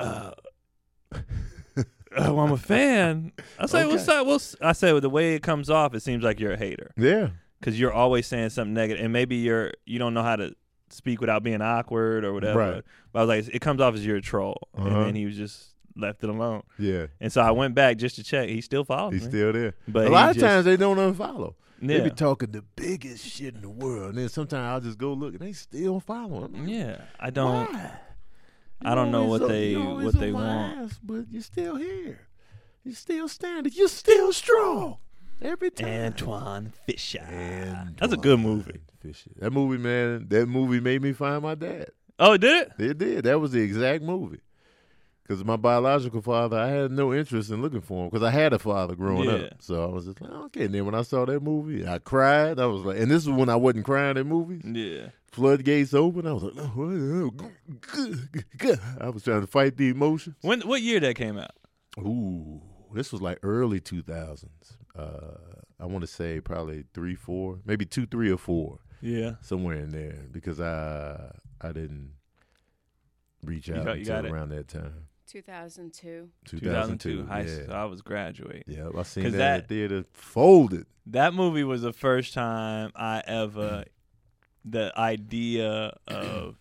Uh, 0.00 0.32
oh, 2.18 2.38
I'm 2.40 2.52
a 2.52 2.56
fan. 2.56 3.32
I 3.58 3.66
say, 3.66 3.82
Okay. 3.82 3.88
"What's 3.92 4.08
up?" 4.08 4.26
Well, 4.26 4.36
s- 4.36 4.56
I 4.60 4.72
said, 4.72 4.92
well, 4.92 5.00
the 5.00 5.10
way 5.10 5.34
it 5.34 5.42
comes 5.42 5.70
off, 5.70 5.94
it 5.94 6.00
seems 6.02 6.22
like 6.24 6.40
you're 6.40 6.52
a 6.52 6.56
hater 6.56 6.90
Yeah. 6.96 7.28
because 7.60 7.78
you're 7.78 7.92
always 7.92 8.26
saying 8.26 8.50
something 8.50 8.74
negative, 8.74 9.04
and 9.04 9.12
maybe 9.12 9.36
you're 9.36 9.72
you 9.86 9.98
don't 9.98 10.14
know 10.14 10.22
how 10.22 10.36
to 10.36 10.54
speak 10.88 11.20
without 11.20 11.42
being 11.44 11.62
awkward 11.62 12.24
or 12.24 12.32
whatever. 12.32 12.58
Right. 12.58 12.82
But 13.12 13.18
I 13.20 13.22
was 13.24 13.46
like, 13.46 13.54
it 13.54 13.60
comes 13.60 13.80
off 13.80 13.94
as 13.94 14.04
you're 14.04 14.16
a 14.16 14.20
troll, 14.22 14.68
Uh-huh. 14.76 14.88
and 14.88 15.06
then 15.06 15.14
he 15.14 15.24
was 15.24 15.36
just 15.36 15.74
left 15.96 16.24
it 16.24 16.30
alone. 16.30 16.62
Yeah. 16.78 17.06
And 17.20 17.32
so 17.32 17.40
I 17.42 17.50
went 17.52 17.74
back 17.74 17.96
just 17.98 18.16
to 18.16 18.24
check. 18.24 18.48
He 18.48 18.60
still 18.60 18.84
followed 18.84 19.12
He's 19.12 19.22
me. 19.24 19.28
still 19.28 19.52
there. 19.52 19.74
But 19.86 20.06
a 20.06 20.10
lot 20.10 20.30
of 20.30 20.36
just- 20.36 20.44
times 20.46 20.64
they 20.64 20.76
don't 20.76 20.96
unfollow. 20.96 21.54
They 21.82 21.98
be 22.00 22.10
talking 22.10 22.50
the 22.50 22.62
biggest 22.76 23.24
shit 23.24 23.54
in 23.54 23.62
the 23.62 23.70
world. 23.70 24.10
And 24.10 24.18
then 24.18 24.28
sometimes 24.28 24.60
I'll 24.66 24.80
just 24.82 24.98
go 24.98 25.14
look 25.14 25.32
and 25.32 25.40
they 25.40 25.52
still 25.52 25.98
following. 25.98 26.52
Like, 26.52 26.68
Yeah, 26.68 27.00
I 27.18 27.30
don't. 27.30 27.72
Why? 27.72 27.90
I 28.82 28.94
don't 28.94 29.10
know 29.10 29.24
what 29.24 29.42
up- 29.42 29.48
they- 29.48 29.70
you 29.70 29.82
always 29.82 30.04
what 30.06 30.14
on 30.14 30.20
they 30.20 30.30
my 30.32 30.46
want. 30.46 30.78
ass, 30.78 30.98
but 31.02 31.24
you're 31.30 31.42
still 31.42 31.76
here. 31.76 32.20
You're 32.84 32.94
still 32.94 33.28
standing. 33.28 33.72
You're 33.74 33.88
still 33.88 34.32
strong. 34.32 34.98
Every 35.42 35.70
time. 35.70 35.88
Antwone 35.88 36.72
Fisher. 36.86 37.20
Antwone 37.20 37.96
That's 37.98 38.12
a 38.12 38.16
good 38.16 38.40
movie. 38.40 38.80
Fisher. 39.00 39.30
That 39.38 39.52
movie, 39.52 39.78
man, 39.78 40.26
that 40.28 40.46
movie 40.46 40.80
made 40.80 41.00
me 41.02 41.12
find 41.12 41.42
my 41.42 41.54
dad. 41.54 41.90
Oh, 42.18 42.32
it 42.34 42.38
did 42.42 42.68
it? 42.78 42.84
It 42.84 42.98
did. 42.98 43.24
That 43.24 43.40
was 43.40 43.52
the 43.52 43.60
exact 43.62 44.02
movie. 44.02 44.40
Because 45.30 45.44
my 45.44 45.54
biological 45.54 46.20
father, 46.22 46.58
I 46.58 46.66
had 46.66 46.90
no 46.90 47.14
interest 47.14 47.50
in 47.52 47.62
looking 47.62 47.82
for 47.82 48.02
him 48.02 48.10
because 48.10 48.24
I 48.26 48.32
had 48.32 48.52
a 48.52 48.58
father 48.58 48.96
growing 48.96 49.28
Yeah. 49.30 49.36
up. 49.46 49.62
So 49.62 49.84
I 49.84 49.86
was 49.86 50.06
just 50.06 50.20
like, 50.20 50.28
okay. 50.28 50.64
And 50.64 50.74
then 50.74 50.84
when 50.86 50.96
I 50.96 51.02
saw 51.02 51.24
that 51.24 51.38
movie, 51.40 51.86
I 51.86 52.00
cried. 52.00 52.58
I 52.58 52.66
was 52.66 52.82
like, 52.82 52.98
and 52.98 53.08
this 53.08 53.22
is 53.22 53.28
when 53.28 53.48
I 53.48 53.54
wasn't 53.54 53.84
crying 53.84 54.16
in 54.16 54.26
movies. 54.26 54.62
Yeah. 54.64 55.10
Floodgates 55.30 55.94
open. 55.94 56.26
I 56.26 56.32
was 56.32 56.42
like, 56.42 56.54
oh, 56.58 57.30
I 59.00 59.08
was 59.10 59.22
trying 59.22 59.42
to 59.42 59.46
fight 59.46 59.76
the 59.76 59.90
emotions. 59.90 60.34
When? 60.40 60.62
What 60.62 60.82
year 60.82 60.98
that 60.98 61.14
came 61.14 61.38
out? 61.38 61.52
Ooh, 62.00 62.60
this 62.92 63.12
was 63.12 63.22
like 63.22 63.38
early 63.44 63.78
2000s. 63.80 64.48
Uh, 64.98 65.36
I 65.78 65.86
want 65.86 66.00
to 66.00 66.08
say 66.08 66.40
probably 66.40 66.86
three, 66.92 67.14
four, 67.14 67.60
maybe 67.64 67.84
two, 67.86 68.06
three, 68.06 68.32
or 68.32 68.36
four, 68.36 68.80
Yeah. 69.00 69.34
somewhere 69.42 69.76
in 69.76 69.90
there, 69.90 70.26
because 70.32 70.60
I 70.60 71.30
I 71.60 71.70
didn't 71.70 72.14
reach 73.44 73.68
You 73.68 73.76
out 73.76 73.84
got- 73.84 74.00
you 74.04 74.12
until 74.12 74.32
around 74.34 74.48
that 74.48 74.66
time. 74.66 75.06
2002. 75.30 76.28
2002. 76.46 77.26
High 77.26 77.40
yeah. 77.42 77.62
school. 77.62 77.74
I 77.74 77.84
was 77.84 78.02
graduate. 78.02 78.64
Yeah, 78.66 78.88
I 78.96 79.02
seen 79.02 79.24
'Cause 79.24 79.32
that, 79.32 79.38
that- 79.38 79.58
at 79.62 79.68
the 79.68 79.74
theater. 79.74 80.04
Folded. 80.12 80.86
That 81.06 81.34
movie 81.34 81.64
was 81.64 81.82
the 81.82 81.92
first 81.92 82.34
time 82.34 82.92
I 82.94 83.22
ever 83.26 83.84
the 84.64 84.92
idea 84.98 85.96
of 86.06 86.56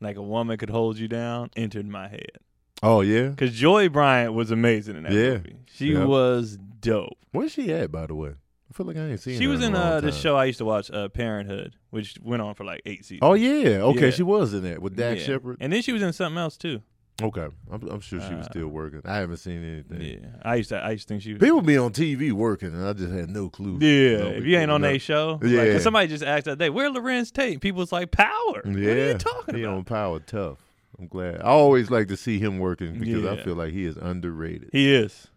like 0.00 0.16
a 0.16 0.22
woman 0.22 0.56
could 0.58 0.70
hold 0.70 0.98
you 0.98 1.08
down 1.08 1.50
entered 1.56 1.86
my 1.86 2.08
head. 2.08 2.38
Oh 2.84 3.00
yeah, 3.00 3.28
Because 3.28 3.52
Joy 3.52 3.88
Bryant 3.88 4.32
was 4.34 4.50
amazing 4.50 4.96
in 4.96 5.02
that 5.04 5.12
Yeah. 5.12 5.30
movie. 5.34 5.56
She 5.72 5.92
Yeah. 5.92 6.04
was 6.04 6.56
dope. 6.80 7.16
where's 7.32 7.52
she 7.52 7.72
at? 7.72 7.90
By 7.92 8.06
the 8.06 8.14
way, 8.14 8.30
I 8.70 8.72
feel 8.74 8.86
like 8.86 8.96
I 8.96 9.06
ain't 9.08 9.20
seen. 9.20 9.34
Her. 9.34 9.38
She 9.38 9.44
her 9.44 9.50
was 9.50 9.60
in 9.62 9.68
in 9.68 9.76
uh, 9.76 10.00
this 10.00 10.16
show 10.18 10.36
I 10.36 10.46
used 10.46 10.58
to 10.58 10.64
watch, 10.64 10.90
uh, 10.90 11.08
Parenthood, 11.08 11.76
which 11.90 12.16
went 12.22 12.42
on 12.42 12.54
for 12.54 12.64
like 12.64 12.82
eight 12.86 13.04
seasons. 13.04 13.20
Oh 13.22 13.34
yeah, 13.34 13.78
okay, 13.82 14.06
Yeah. 14.06 14.10
she 14.10 14.22
was 14.22 14.52
in 14.54 14.62
that 14.64 14.80
with 14.82 14.96
Dax 14.96 15.20
Yeah. 15.20 15.26
Shepard. 15.26 15.58
And 15.60 15.72
then 15.72 15.82
she 15.82 15.92
was 15.92 16.02
in 16.02 16.12
something 16.12 16.38
else 16.38 16.56
too. 16.56 16.82
Okay, 17.22 17.46
I'm, 17.70 17.88
I'm 17.88 18.00
sure 18.00 18.20
she 18.20 18.34
was 18.34 18.46
Uh, 18.46 18.50
still 18.50 18.68
working. 18.68 19.00
I 19.04 19.16
haven't 19.16 19.36
seen 19.38 19.62
anything. 19.64 20.00
Yeah. 20.22 20.28
I 20.42 20.56
used 20.56 20.70
to 20.70 20.76
I 20.76 20.90
used 20.92 21.08
to 21.08 21.14
think 21.14 21.22
she 21.22 21.32
was 21.34 21.40
People 21.40 21.62
be 21.62 21.76
on 21.78 21.92
TV 21.92 22.32
working, 22.32 22.68
and 22.74 22.84
I 22.86 22.92
just 22.92 23.12
had 23.12 23.30
no 23.30 23.48
clue. 23.48 23.78
Yeah, 23.80 24.18
So 24.18 24.26
if 24.28 24.44
you 24.44 24.56
ain't 24.58 24.70
on 24.70 24.80
that 24.82 25.00
show, 25.00 25.38
Yeah. 25.42 25.62
Like, 25.62 25.80
somebody 25.80 26.08
just 26.08 26.24
asked 26.24 26.44
that 26.46 26.58
day, 26.58 26.70
"Where 26.70 26.90
Larenz 26.90 27.32
Tate?" 27.32 27.60
People 27.60 27.80
was 27.80 27.92
like, 27.92 28.10
"Power." 28.10 28.62
know. 28.64 28.72
What 28.72 28.78
Yeah, 28.78 28.92
are 28.92 29.08
you 29.12 29.18
talking 29.18 29.54
he 29.54 29.62
about? 29.62 29.76
on 29.76 29.84
Power 29.84 30.20
Tough. 30.20 30.58
I'm 30.98 31.06
glad. 31.08 31.40
I 31.40 31.44
always 31.46 31.90
like 31.90 32.08
to 32.08 32.16
see 32.16 32.38
him 32.38 32.58
working 32.58 32.98
because 32.98 33.24
I 33.24 33.42
feel 33.42 33.54
like 33.54 33.72
he 33.72 33.84
is 33.86 33.96
underrated. 33.96 34.70
He 34.72 34.92
is. 34.94 35.28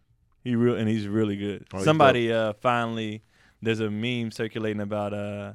He 0.44 0.56
real 0.56 0.75
and 0.75 0.88
he's 0.88 1.08
really 1.08 1.38
good. 1.38 1.65
Oh, 1.74 1.84
Somebody 1.84 2.32
uh 2.32 2.54
finally 2.62 3.24
there's 3.62 3.80
a 3.80 3.89
meme 3.89 4.30
circulating 4.32 4.82
about 4.82 5.13
uh 5.13 5.54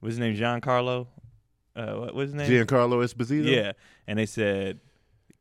what's 0.00 0.14
his 0.14 0.18
name 0.18 0.34
Giancarlo? 0.36 1.06
Uh 1.76 1.92
what 1.94 2.14
what's 2.14 2.32
his 2.32 2.34
name? 2.34 2.50
Giancarlo 2.50 3.04
Esposito. 3.04 3.44
Yeah. 3.46 3.72
And 4.08 4.18
they 4.18 4.26
said, 4.26 4.80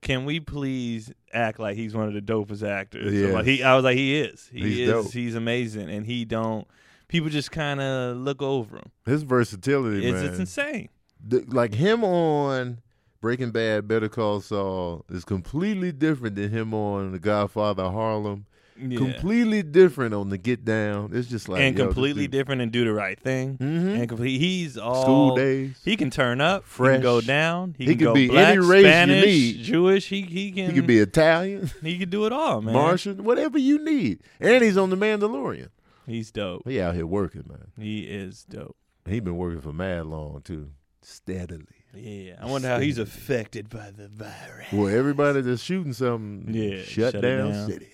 Can 0.06 0.24
we 0.24 0.40
please 0.40 1.12
act 1.34 1.60
like 1.60 1.76
he's 1.76 1.96
one 1.96 2.08
of 2.08 2.14
the 2.14 2.22
dopest 2.22 2.62
actors? 2.68 3.08
I'm 3.12 3.20
Yes. 3.20 3.34
like, 3.34 3.46
he 3.46 3.64
I 3.64 3.74
was 3.76 3.84
like, 3.84 3.98
he 3.98 4.16
is. 4.20 4.48
He 4.54 4.60
He's 4.62 4.80
is 4.82 4.90
dope. 4.92 5.12
he's 5.12 5.34
amazing 5.36 5.90
and 5.90 6.06
he 6.06 6.26
don't 6.26 6.68
people 7.08 7.30
just 7.30 7.50
kinda 7.52 8.14
look 8.16 8.40
over 8.42 8.78
him. 8.78 8.92
his 9.06 9.24
versatility, 9.24 10.06
It's 10.06 10.14
man. 10.22 10.26
it's 10.26 10.40
insane. 10.40 10.90
The- 11.28 11.44
like 11.48 11.74
him 11.74 12.04
on 12.04 12.82
Breaking 13.20 13.50
Bad, 13.50 13.88
Better 13.88 14.08
Call 14.08 14.42
Saul 14.42 15.04
is 15.10 15.26
completely 15.26 15.92
different 15.92 16.36
than 16.36 16.52
him 16.52 16.72
on 16.76 17.12
The 17.12 17.18
Godfather 17.20 17.82
of 17.84 17.94
Harlem 17.94 18.46
Yeah. 18.78 18.98
Completely 18.98 19.64
different 19.64 20.14
on 20.14 20.30
the 20.30 20.38
get 20.38 20.66
down. 20.66 21.12
It's 21.14 21.30
just 21.30 21.48
like 21.48 21.62
and 21.62 21.78
yo, 21.78 21.86
completely 21.86 22.28
different 22.28 22.62
and 22.62 22.72
do 22.72 22.84
the 22.84 22.94
right 22.94 23.18
thing. 23.18 23.58
Mhm. 23.58 24.00
And 24.00 24.10
complete, 24.10 24.38
he's 24.40 24.78
all 24.78 25.02
School 25.04 25.36
days. 25.36 25.80
He 25.86 25.96
can 25.96 26.10
turn 26.10 26.42
up, 26.42 26.64
he 26.64 26.70
Fresh. 26.70 26.96
can 26.96 27.02
go 27.02 27.22
down, 27.22 27.76
he, 27.78 27.86
He 27.86 27.96
can 27.96 28.04
go 28.06 28.14
be 28.14 28.28
black, 28.28 28.50
any 28.50 28.60
race 28.60 29.08
you 29.08 29.16
need. 29.16 29.64
Jewish. 29.64 30.10
He 30.10 30.22
he 30.24 30.52
can 30.52 30.72
He 30.72 30.76
can 30.76 30.86
be 30.86 31.00
Italian, 31.00 31.72
he 31.82 31.98
can 31.98 32.10
do 32.10 32.26
it 32.26 32.34
all, 32.34 32.62
man. 32.62 32.74
Martian, 32.74 33.24
whatever 33.24 33.58
you 33.58 33.84
need. 33.84 34.20
And 34.42 34.62
he's 34.64 34.78
on 34.78 34.90
the 34.90 34.98
Mandalorian. 34.98 35.70
He's 36.06 36.30
dope. 36.32 36.68
He 36.68 36.82
out 36.82 36.96
here 36.96 37.08
working, 37.08 37.46
man. 37.48 37.68
He 37.80 38.02
is 38.02 38.44
dope. 38.44 38.76
He 39.08 39.20
been 39.22 39.38
working 39.38 39.62
for 39.62 39.72
mad 39.72 40.06
long 40.08 40.42
too, 40.44 40.72
steadily. 41.02 41.64
Yeah, 41.96 42.34
I 42.42 42.46
wonder 42.48 42.68
how 42.68 42.80
he's 42.80 42.98
affected 42.98 43.70
by 43.70 43.92
the 43.96 44.10
virus. 44.10 44.68
Well, 44.74 44.90
everybody 44.90 45.40
that's 45.40 45.62
shooting 45.62 45.94
something, 45.94 46.54
Yeah, 46.54 46.82
shut, 46.84 47.14
shut 47.14 47.22
down, 47.22 47.52
down. 47.52 47.70
city. 47.70 47.88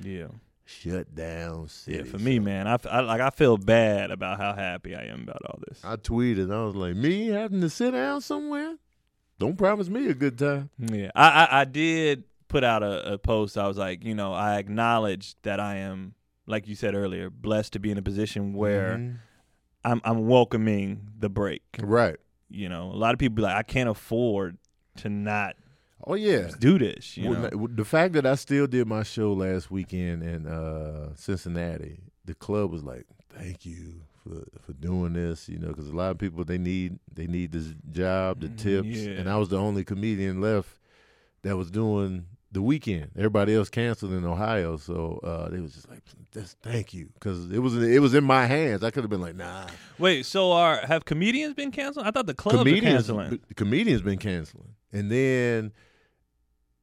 Yeah, 0.00 0.26
Shut 0.66 1.14
down 1.14 1.68
city. 1.68 1.98
yeah. 1.98 2.04
For 2.04 2.18
me, 2.18 2.38
man, 2.38 2.66
I, 2.66 2.78
I- 2.90 3.00
like 3.00 3.20
I 3.20 3.30
feel 3.30 3.56
bad 3.58 4.10
about 4.10 4.38
how 4.38 4.54
happy 4.54 4.94
I 4.96 5.04
am 5.04 5.22
about 5.22 5.42
all 5.46 5.58
this. 5.68 5.80
I 5.84 5.96
tweeted. 5.96 6.52
I 6.52 6.64
was 6.64 6.74
like, 6.74 6.96
me 6.96 7.28
having 7.28 7.60
to 7.60 7.68
sit 7.70 7.90
down 7.92 8.20
somewhere. 8.22 8.76
Don't 9.38 9.56
promise 9.58 9.88
me 9.88 10.08
a 10.08 10.14
good 10.14 10.38
time. 10.38 10.70
Yeah, 10.78 11.10
I, 11.14 11.28
I, 11.44 11.60
I 11.60 11.64
did 11.64 12.24
put 12.48 12.64
out 12.64 12.82
a, 12.82 13.14
a 13.14 13.18
post. 13.18 13.58
I 13.58 13.66
was 13.68 13.76
like, 13.76 14.04
you 14.04 14.14
know, 14.14 14.32
I 14.32 14.58
acknowledge 14.58 15.34
that 15.42 15.58
I 15.60 15.76
am, 15.78 16.14
like 16.46 16.66
you 16.68 16.74
said 16.76 16.94
earlier, 16.94 17.30
blessed 17.30 17.72
to 17.74 17.78
be 17.78 17.90
in 17.90 17.98
a 17.98 18.02
position 18.02 18.54
where 18.54 18.96
Mhm. 18.96 19.16
I'm, 19.84 20.00
I'm 20.04 20.26
welcoming 20.28 21.08
the 21.18 21.28
break. 21.28 21.62
right. 21.82 22.16
You 22.48 22.68
know, 22.68 22.90
a 22.92 22.96
lot 22.96 23.12
of 23.12 23.18
people 23.18 23.34
be 23.34 23.42
like, 23.42 23.56
I 23.56 23.64
can't 23.64 23.88
afford 23.88 24.56
to 24.98 25.08
not 25.08 25.56
Oh 26.06 26.14
yeah. 26.14 26.50
do 26.58 26.78
this. 26.78 27.16
You 27.16 27.30
Well, 27.30 27.50
know, 27.52 27.66
the 27.68 27.84
fact 27.84 28.12
that 28.14 28.26
I 28.26 28.34
still 28.34 28.66
did 28.66 28.86
my 28.86 29.02
show 29.02 29.32
last 29.32 29.70
weekend 29.70 30.22
in 30.22 30.46
uh, 30.46 31.14
Cincinnati, 31.16 32.00
the 32.24 32.34
club 32.34 32.70
was 32.70 32.82
like, 32.82 33.06
"Thank 33.36 33.64
you 33.64 34.02
for 34.22 34.44
for 34.60 34.72
doing 34.74 35.14
this," 35.14 35.48
you 35.48 35.58
know, 35.58 35.68
because 35.68 35.88
a 35.88 35.96
lot 35.96 36.10
of 36.10 36.18
people 36.18 36.44
they 36.44 36.58
need 36.58 36.98
they 37.12 37.26
need 37.26 37.52
this 37.52 37.72
job, 37.90 38.40
the 38.40 38.48
Mm, 38.48 38.56
tips, 38.58 38.98
yeah. 38.98 39.12
and 39.20 39.28
I 39.30 39.36
was 39.36 39.48
the 39.48 39.58
only 39.58 39.84
comedian 39.84 40.40
left 40.40 40.78
that 41.42 41.56
was 41.56 41.70
doing 41.70 42.26
the 42.52 42.62
weekend. 42.62 43.10
Everybody 43.16 43.54
else 43.54 43.68
canceled 43.68 44.12
in 44.12 44.24
Ohio, 44.24 44.76
so 44.76 45.20
uh, 45.24 45.48
they 45.48 45.60
was 45.60 45.72
just 45.74 45.88
like, 45.88 46.02
"Just 46.32 46.58
thank 46.60 46.92
you," 46.92 47.08
because 47.14 47.50
it 47.50 47.58
was 47.60 47.74
it 47.82 48.00
was 48.00 48.14
in 48.14 48.24
my 48.24 48.44
hands. 48.46 48.82
I 48.84 48.90
could 48.90 49.04
have 49.04 49.10
been 49.10 49.20
like, 49.22 49.36
"Nah." 49.36 49.66
wait. 49.98 50.26
So 50.26 50.52
are 50.52 50.78
have 50.86 51.04
comedians 51.06 51.54
been 51.54 51.70
canceling? 51.70 52.06
I 52.06 52.10
thought 52.10 52.26
the 52.26 52.34
clubs 52.34 52.58
comedians, 52.58 53.06
canceling. 53.06 53.40
the 53.48 53.54
comedians 53.54 54.02
been 54.02 54.18
canceling, 54.18 54.74
and 54.92 55.10
then, 55.10 55.72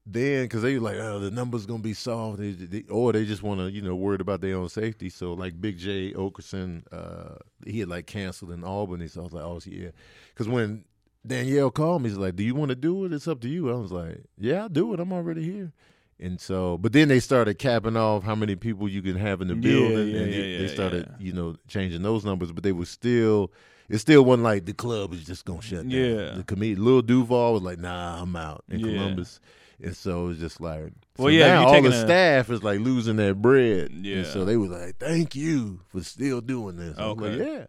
then 0.05 0.46
because 0.46 0.63
they 0.63 0.75
were 0.75 0.81
like, 0.81 0.98
oh, 0.98 1.20
the 1.20 1.31
numbers 1.31 1.65
gonna 1.65 1.79
be 1.79 1.93
soft, 1.93 2.39
they, 2.39 2.51
they, 2.51 2.84
or 2.89 3.13
they 3.13 3.25
just 3.25 3.43
want 3.43 3.60
to, 3.60 3.72
you 3.72 3.81
know, 3.81 3.96
worried 3.96 4.22
about 4.22 4.41
their 4.41 4.58
own 4.58 4.70
safety. 4.70 5.10
So 5.10 5.34
like 5.34 5.60
Big 5.60 5.77
Jay 5.77 6.13
Oakerson, 6.13 6.84
uh, 6.91 7.36
he 7.65 7.79
had 7.79 7.89
like 7.89 8.08
canceled 8.08 8.51
in 8.51 8.63
Albany, 8.63 9.08
so 9.08 9.22
I 9.22 9.24
was 9.24 9.34
like, 9.34 9.43
oh 9.43 9.60
yeah, 9.65 9.89
because 10.34 10.48
when 10.48 10.86
Danielle 11.25 11.72
called 11.72 12.01
me, 12.01 12.10
he's 12.10 12.17
like, 12.17 12.36
do 12.36 12.43
you 12.43 12.55
want 12.55 12.70
to 12.70 12.75
do 12.75 13.05
it? 13.05 13.13
It's 13.13 13.27
up 13.27 13.41
to 13.41 13.50
you. 13.50 13.70
I 13.70 13.75
was 13.75 13.91
like, 13.91 14.24
yeah, 14.38 14.63
I'll 14.63 14.70
do 14.70 14.93
it. 14.93 15.00
I'm 15.00 15.13
already 15.13 15.43
here. 15.43 15.72
And 16.20 16.39
so, 16.39 16.77
but 16.77 16.93
then 16.93 17.08
they 17.08 17.20
started 17.20 17.58
capping 17.58 17.98
off 17.98 18.24
how 18.24 18.36
many 18.36 18.55
people 18.55 18.88
you 18.88 19.01
can 19.01 19.15
have 19.15 19.41
in 19.41 19.48
the 19.48 19.55
building, 19.55 20.10
yeah, 20.10 20.22
and 20.22 20.31
yeah, 20.31 20.58
they, 20.60 20.67
started, 20.67 21.08
yeah. 21.10 21.25
you 21.25 21.34
know, 21.34 21.55
changing 21.67 22.03
those 22.03 22.24
numbers. 22.24 22.51
But 22.51 22.63
they 22.63 22.72
were 22.72 22.86
still, 22.86 23.51
it 23.89 23.98
still 23.98 24.24
wasn't 24.24 24.43
like 24.43 24.65
the 24.65 24.74
club 24.74 25.13
is 25.13 25.25
just 25.25 25.46
gonna 25.46 25.63
shut 25.63 25.79
down. 25.81 25.89
Yeah. 25.89 26.36
the 26.36 26.43
comedian 26.46 26.86
Lil 26.86 27.01
Duval 27.01 27.53
was 27.53 27.63
like, 27.63 27.79
"Nah, 27.79 28.22
I'm 28.22 28.36
out" 28.36 28.63
in 28.70 28.81
Yeah. 28.81 28.93
Columbus, 28.98 29.39
and 29.83 29.95
so 29.95 30.29
it's 30.29 30.39
just 30.39 30.61
like, 30.61 30.91
so 31.17 31.23
Well, 31.23 31.31
yeah, 31.31 31.47
now 31.47 31.67
all 31.67 31.81
the 31.81 31.89
a- 31.89 32.01
staff 32.01 32.50
is 32.50 32.63
like 32.63 32.79
losing 32.79 33.15
their 33.15 33.33
bread, 33.33 33.91
Yeah. 33.91 34.17
and 34.17 34.27
so 34.27 34.45
they 34.45 34.57
were 34.57 34.67
like, 34.67 34.97
"Thank 34.97 35.35
you 35.35 35.79
for 35.89 36.01
still 36.03 36.41
doing 36.41 36.77
this." 36.77 36.95
Was 36.97 37.17
like, 37.17 37.31
Okay. 37.31 37.53
yeah. 37.53 37.65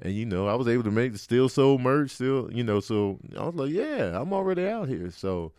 And 0.00 0.12
you 0.14 0.24
know, 0.26 0.48
I 0.48 0.54
was 0.54 0.66
able 0.66 0.82
to 0.84 0.90
make 0.90 1.12
the 1.12 1.18
still 1.18 1.48
soul 1.48 1.78
merch, 1.78 2.10
still, 2.10 2.50
you 2.52 2.64
know, 2.64 2.80
so 2.80 3.18
I 3.38 3.44
was 3.44 3.54
like, 3.54 3.70
yeah, 3.70 4.20
I'm 4.20 4.32
already 4.32 4.66
out 4.66 4.88
here. 4.88 5.10
So, 5.12 5.52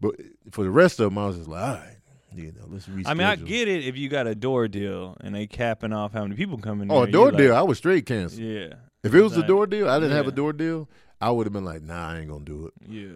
but 0.00 0.14
for 0.52 0.62
the 0.62 0.70
rest 0.70 1.00
of 1.00 1.06
them, 1.06 1.18
I 1.18 1.26
was 1.26 1.36
just 1.38 1.48
like, 1.48 1.60
all 1.62 1.74
right, 1.74 1.96
you 2.32 2.52
know, 2.52 2.66
let's 2.68 2.86
reschedule. 2.86 3.06
I 3.06 3.14
mean, 3.14 3.26
I 3.26 3.34
get 3.34 3.66
it 3.66 3.84
if 3.84 3.96
you 3.96 4.08
got 4.08 4.28
a 4.28 4.34
door 4.36 4.68
deal 4.68 5.16
and 5.22 5.34
they 5.34 5.48
capping 5.48 5.92
off 5.92 6.12
how 6.12 6.22
many 6.22 6.36
people 6.36 6.58
coming. 6.58 6.88
in. 6.88 6.92
Oh, 6.92 7.02
a 7.02 7.10
door 7.10 7.32
deal, 7.32 7.50
like- 7.50 7.58
I 7.58 7.62
was 7.62 7.78
straight 7.78 8.06
canceled. 8.06 8.40
yeah, 8.42 8.74
If 9.02 9.12
it 9.12 9.22
was 9.22 9.36
a 9.36 9.42
door 9.42 9.66
deal, 9.66 9.88
I 9.88 9.98
didn't 9.98 10.14
have 10.16 10.28
a 10.28 10.32
door 10.32 10.52
deal. 10.52 10.88
I 11.20 11.30
would 11.32 11.46
have 11.46 11.52
been 11.52 11.64
like, 11.64 11.82
nah, 11.82 12.10
I 12.10 12.18
ain't 12.20 12.28
gonna 12.30 12.44
do 12.44 12.66
it. 12.66 12.74
yeah. 12.88 13.08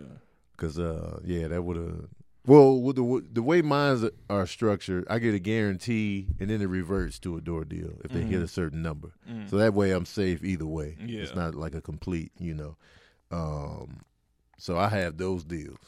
Cause 0.57 0.79
uh, 0.79 1.21
yeah, 1.25 1.49
that 1.49 1.63
would 1.63 1.77
have. 1.77 2.05
Well, 2.47 2.79
with 2.81 2.97
the 2.97 3.25
the 3.33 3.43
way 3.43 3.63
mines 3.63 4.05
are 4.29 4.47
structured, 4.47 5.07
I 5.09 5.19
get 5.19 5.35
a 5.35 5.39
guarantee, 5.39 6.27
and 6.39 6.51
then 6.51 6.61
it 6.61 6.67
reverts 6.69 7.19
to 7.21 7.37
a 7.37 7.41
door 7.41 7.65
deal 7.65 7.93
if 8.05 8.11
they 8.11 8.21
hit 8.21 8.43
a 8.43 8.49
certain 8.49 8.83
number. 8.83 9.13
Mm. 9.31 9.49
So 9.49 9.57
that 9.57 9.73
way, 9.73 9.93
I'm 9.93 10.05
safe 10.05 10.45
either 10.45 10.67
way. 10.67 10.97
Yeah. 11.05 11.23
It's 11.23 11.35
not 11.35 11.55
like 11.55 11.75
a 11.75 11.81
complete, 11.81 12.33
you 12.39 12.53
know. 12.55 12.77
Um, 13.31 14.03
so 14.59 14.77
I 14.77 14.89
have 14.91 15.17
those 15.17 15.43
deals, 15.43 15.79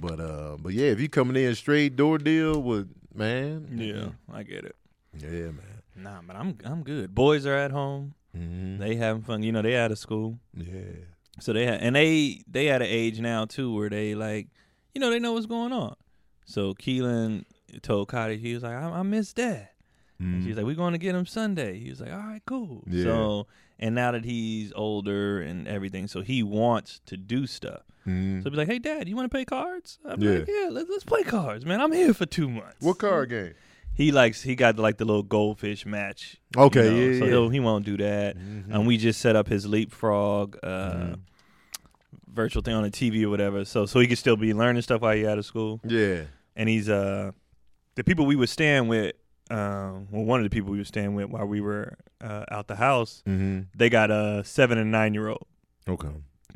but 0.00 0.20
uh, 0.20 0.56
but 0.60 0.72
yeah, 0.72 0.86
if 0.86 1.00
you 1.00 1.08
coming 1.08 1.36
in 1.42 1.52
straight 1.56 1.96
door 1.96 2.18
deal 2.18 2.62
with 2.62 2.88
man, 3.12 3.68
Yeah, 3.76 4.10
I 4.32 4.44
get 4.44 4.64
it. 4.64 4.76
yeah, 5.18 5.28
man, 5.50 5.82
Nah, 5.96 6.20
but 6.26 6.36
I'm 6.36 6.56
I'm 6.64 6.82
good. 6.84 7.12
Boys 7.12 7.44
are 7.44 7.56
at 7.56 7.72
home. 7.72 8.14
hmm 8.32 8.78
They 8.78 8.94
having 8.94 9.22
fun. 9.22 9.42
You 9.42 9.50
know, 9.50 9.62
they 9.62 9.76
out 9.76 9.90
of 9.90 9.98
school, 9.98 10.38
yeah, 10.56 11.02
so 11.40 11.52
they 11.52 11.66
ha- 11.66 11.78
and 11.80 11.96
they 11.96 12.42
they 12.48 12.68
at 12.70 12.82
an 12.82 12.88
age 12.88 13.18
now 13.20 13.44
too 13.46 13.74
where 13.74 13.90
they 13.90 14.14
like, 14.14 14.46
you 14.94 15.00
know, 15.00 15.10
they 15.10 15.18
know 15.18 15.32
what's 15.32 15.46
going 15.46 15.72
on. 15.72 15.96
So 16.44 16.74
Keelan 16.74 17.44
told 17.82 18.08
Cotty, 18.08 18.38
he 18.38 18.54
was 18.54 18.62
like, 18.62 18.74
I, 18.74 18.88
I 18.90 19.02
miss 19.02 19.32
dad. 19.32 19.68
And 20.18 20.42
Mhm. 20.42 20.46
she's 20.46 20.56
like, 20.56 20.64
we're 20.64 20.74
going 20.76 20.92
to 20.92 20.98
get 20.98 21.14
him 21.14 21.26
Sunday. 21.26 21.78
He 21.78 21.90
was 21.90 22.00
like, 22.00 22.12
all 22.12 22.18
right, 22.18 22.42
cool. 22.46 22.84
Yeah. 22.86 23.04
So 23.04 23.46
and 23.80 23.94
now 23.96 24.12
that 24.12 24.24
he's 24.24 24.72
older 24.76 25.40
and 25.42 25.66
everything, 25.66 26.06
so 26.06 26.20
he 26.22 26.42
wants 26.44 27.00
to 27.06 27.16
do 27.16 27.46
stuff. 27.46 27.82
Mhm. 28.06 28.42
So 28.44 28.50
be 28.50 28.56
like, 28.56 28.68
hey, 28.68 28.78
dad, 28.78 29.08
you 29.08 29.16
want 29.16 29.26
to 29.26 29.34
play 29.34 29.44
cards? 29.44 29.98
I'm 30.04 30.20
Yeah. 30.22 30.38
like, 30.38 30.48
yeah, 30.48 30.68
let's, 30.70 30.88
let's 30.88 31.04
play 31.04 31.24
cards, 31.24 31.64
man. 31.66 31.80
I'm 31.80 31.92
here 31.92 32.14
for 32.14 32.26
two 32.26 32.48
months. 32.48 32.76
what 32.80 32.98
card 32.98 33.30
game? 33.30 33.54
He 33.96 34.10
likes 34.12 34.42
he 34.42 34.54
got 34.56 34.76
like 34.78 34.98
the 34.98 35.04
little 35.04 35.22
goldfish 35.22 35.86
match. 35.86 36.36
Okay, 36.56 36.84
you 36.84 36.90
know, 36.90 36.96
yeah, 37.12 37.18
so 37.18 37.24
yeah. 37.26 37.30
he'll 37.30 37.48
he 37.48 37.60
won't 37.60 37.84
do 37.84 37.96
that. 37.98 38.36
Mhm. 38.36 38.64
And 38.74 38.86
we 38.86 38.96
just 38.98 39.20
set 39.20 39.36
up 39.36 39.48
his 39.48 39.66
leapfrog 39.66 40.56
uh, 40.64 40.92
Mhm. 40.94 41.18
Virtual 42.34 42.62
thing 42.62 42.74
on 42.74 42.82
the 42.82 42.90
TV 42.90 43.22
or 43.24 43.30
whatever, 43.30 43.64
so 43.64 43.86
so 43.86 44.00
he 44.00 44.06
could 44.06 44.18
still 44.18 44.36
be 44.36 44.52
learning 44.52 44.82
stuff 44.82 45.00
while 45.00 45.14
he 45.16 45.26
out 45.26 45.38
of 45.38 45.46
school. 45.46 45.80
yeah, 45.84 46.22
And 46.56 46.68
he's 46.68 46.88
uh 46.88 47.32
the 47.94 48.04
people 48.04 48.26
we 48.26 48.36
were 48.36 48.46
staying 48.48 48.88
with. 48.88 49.14
Um, 49.50 50.08
well, 50.10 50.24
one 50.24 50.40
of 50.40 50.44
the 50.44 50.50
people 50.50 50.72
we 50.72 50.78
were 50.78 50.84
staying 50.84 51.14
with 51.14 51.26
while 51.28 51.44
we 51.44 51.60
were 51.60 51.98
uh, 52.22 52.44
out 52.50 52.66
the 52.66 52.76
house, 52.76 53.22
hmm 53.26 53.60
they 53.76 53.90
got 53.90 54.10
a 54.10 54.42
seven 54.44 54.78
and 54.78 54.90
nine 54.90 55.12
year 55.14 55.28
old. 55.28 55.46
okay. 55.88 56.08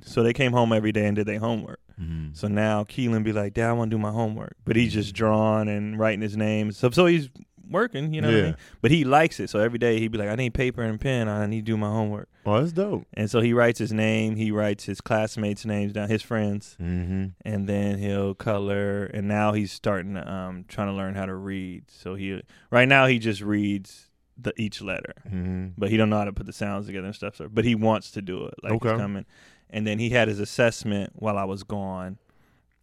So 0.02 0.22
they 0.22 0.32
came 0.32 0.52
home 0.52 0.72
every 0.72 0.92
day 0.92 1.06
and 1.06 1.16
did 1.16 1.26
their 1.26 1.40
homework. 1.40 1.80
hmm 1.98 2.28
So 2.32 2.48
now 2.48 2.84
Keelan 2.84 3.24
be 3.24 3.32
like, 3.32 3.52
Dad, 3.54 3.68
I 3.68 3.72
want 3.72 3.90
to 3.90 3.96
do 3.96 4.00
my 4.00 4.10
homework. 4.12 4.56
But 4.64 4.76
he's 4.76 4.92
just 4.94 5.12
drawing 5.14 5.68
and 5.68 5.98
writing 5.98 6.22
his 6.22 6.36
name. 6.36 6.72
So 6.72 6.88
so 6.90 7.04
he's 7.06 7.28
working, 7.70 8.12
you 8.14 8.20
know 8.20 8.28
what 8.28 8.38
I 8.38 8.42
mean? 8.42 8.56
But 8.80 8.90
he 8.90 9.04
likes 9.04 9.40
it. 9.40 9.50
So 9.50 9.58
every 9.60 9.78
day 9.78 9.98
he'd 10.00 10.12
be 10.12 10.18
like, 10.18 10.28
I 10.28 10.34
need 10.34 10.54
paper 10.54 10.82
and 10.82 11.00
pen. 11.00 11.28
I 11.28 11.46
need 11.46 11.66
to 11.66 11.72
do 11.72 11.76
my 11.76 11.88
homework. 11.88 12.28
Oh, 12.46 12.60
that's 12.60 12.72
dope. 12.72 13.06
And 13.14 13.30
so 13.30 13.40
he 13.40 13.52
writes 13.52 13.78
his 13.78 13.92
name, 13.92 14.36
he 14.36 14.50
writes 14.50 14.84
his 14.84 15.00
classmates' 15.00 15.64
names 15.66 15.92
down, 15.92 16.08
his 16.08 16.22
friends, 16.22 16.76
Mm-hmm. 16.80 17.26
and 17.44 17.68
then 17.68 17.98
he'll 17.98 18.34
color. 18.34 19.04
And 19.06 19.28
now 19.28 19.52
he's 19.52 19.70
starting 19.72 20.14
to 20.14 20.30
um 20.32 20.64
trying 20.68 20.88
to 20.88 20.94
learn 20.94 21.14
how 21.14 21.26
to 21.26 21.34
read. 21.34 21.84
So 21.90 22.14
he 22.14 22.40
right 22.70 22.88
now 22.88 23.06
he 23.06 23.18
just 23.18 23.40
reads 23.42 24.06
the 24.40 24.52
each 24.56 24.80
letter. 24.80 25.14
Mm-hmm. 25.26 25.68
But 25.76 25.90
he 25.90 25.96
don't 25.96 26.10
know 26.10 26.18
how 26.18 26.24
to 26.24 26.32
put 26.32 26.46
the 26.46 26.52
sounds 26.52 26.86
together 26.86 27.06
and 27.06 27.14
stuff. 27.14 27.36
So 27.36 27.48
but 27.48 27.64
he 27.64 27.74
wants 27.74 28.10
to 28.12 28.22
do 28.22 28.46
it. 28.46 28.54
Like 28.62 28.72
Okay. 28.74 28.90
he's 28.90 28.98
coming. 28.98 29.26
And 29.70 29.86
then 29.86 29.98
he 29.98 30.08
had 30.10 30.28
his 30.28 30.40
assessment 30.40 31.12
while 31.16 31.36
I 31.36 31.44
was 31.44 31.62
gone. 31.64 32.16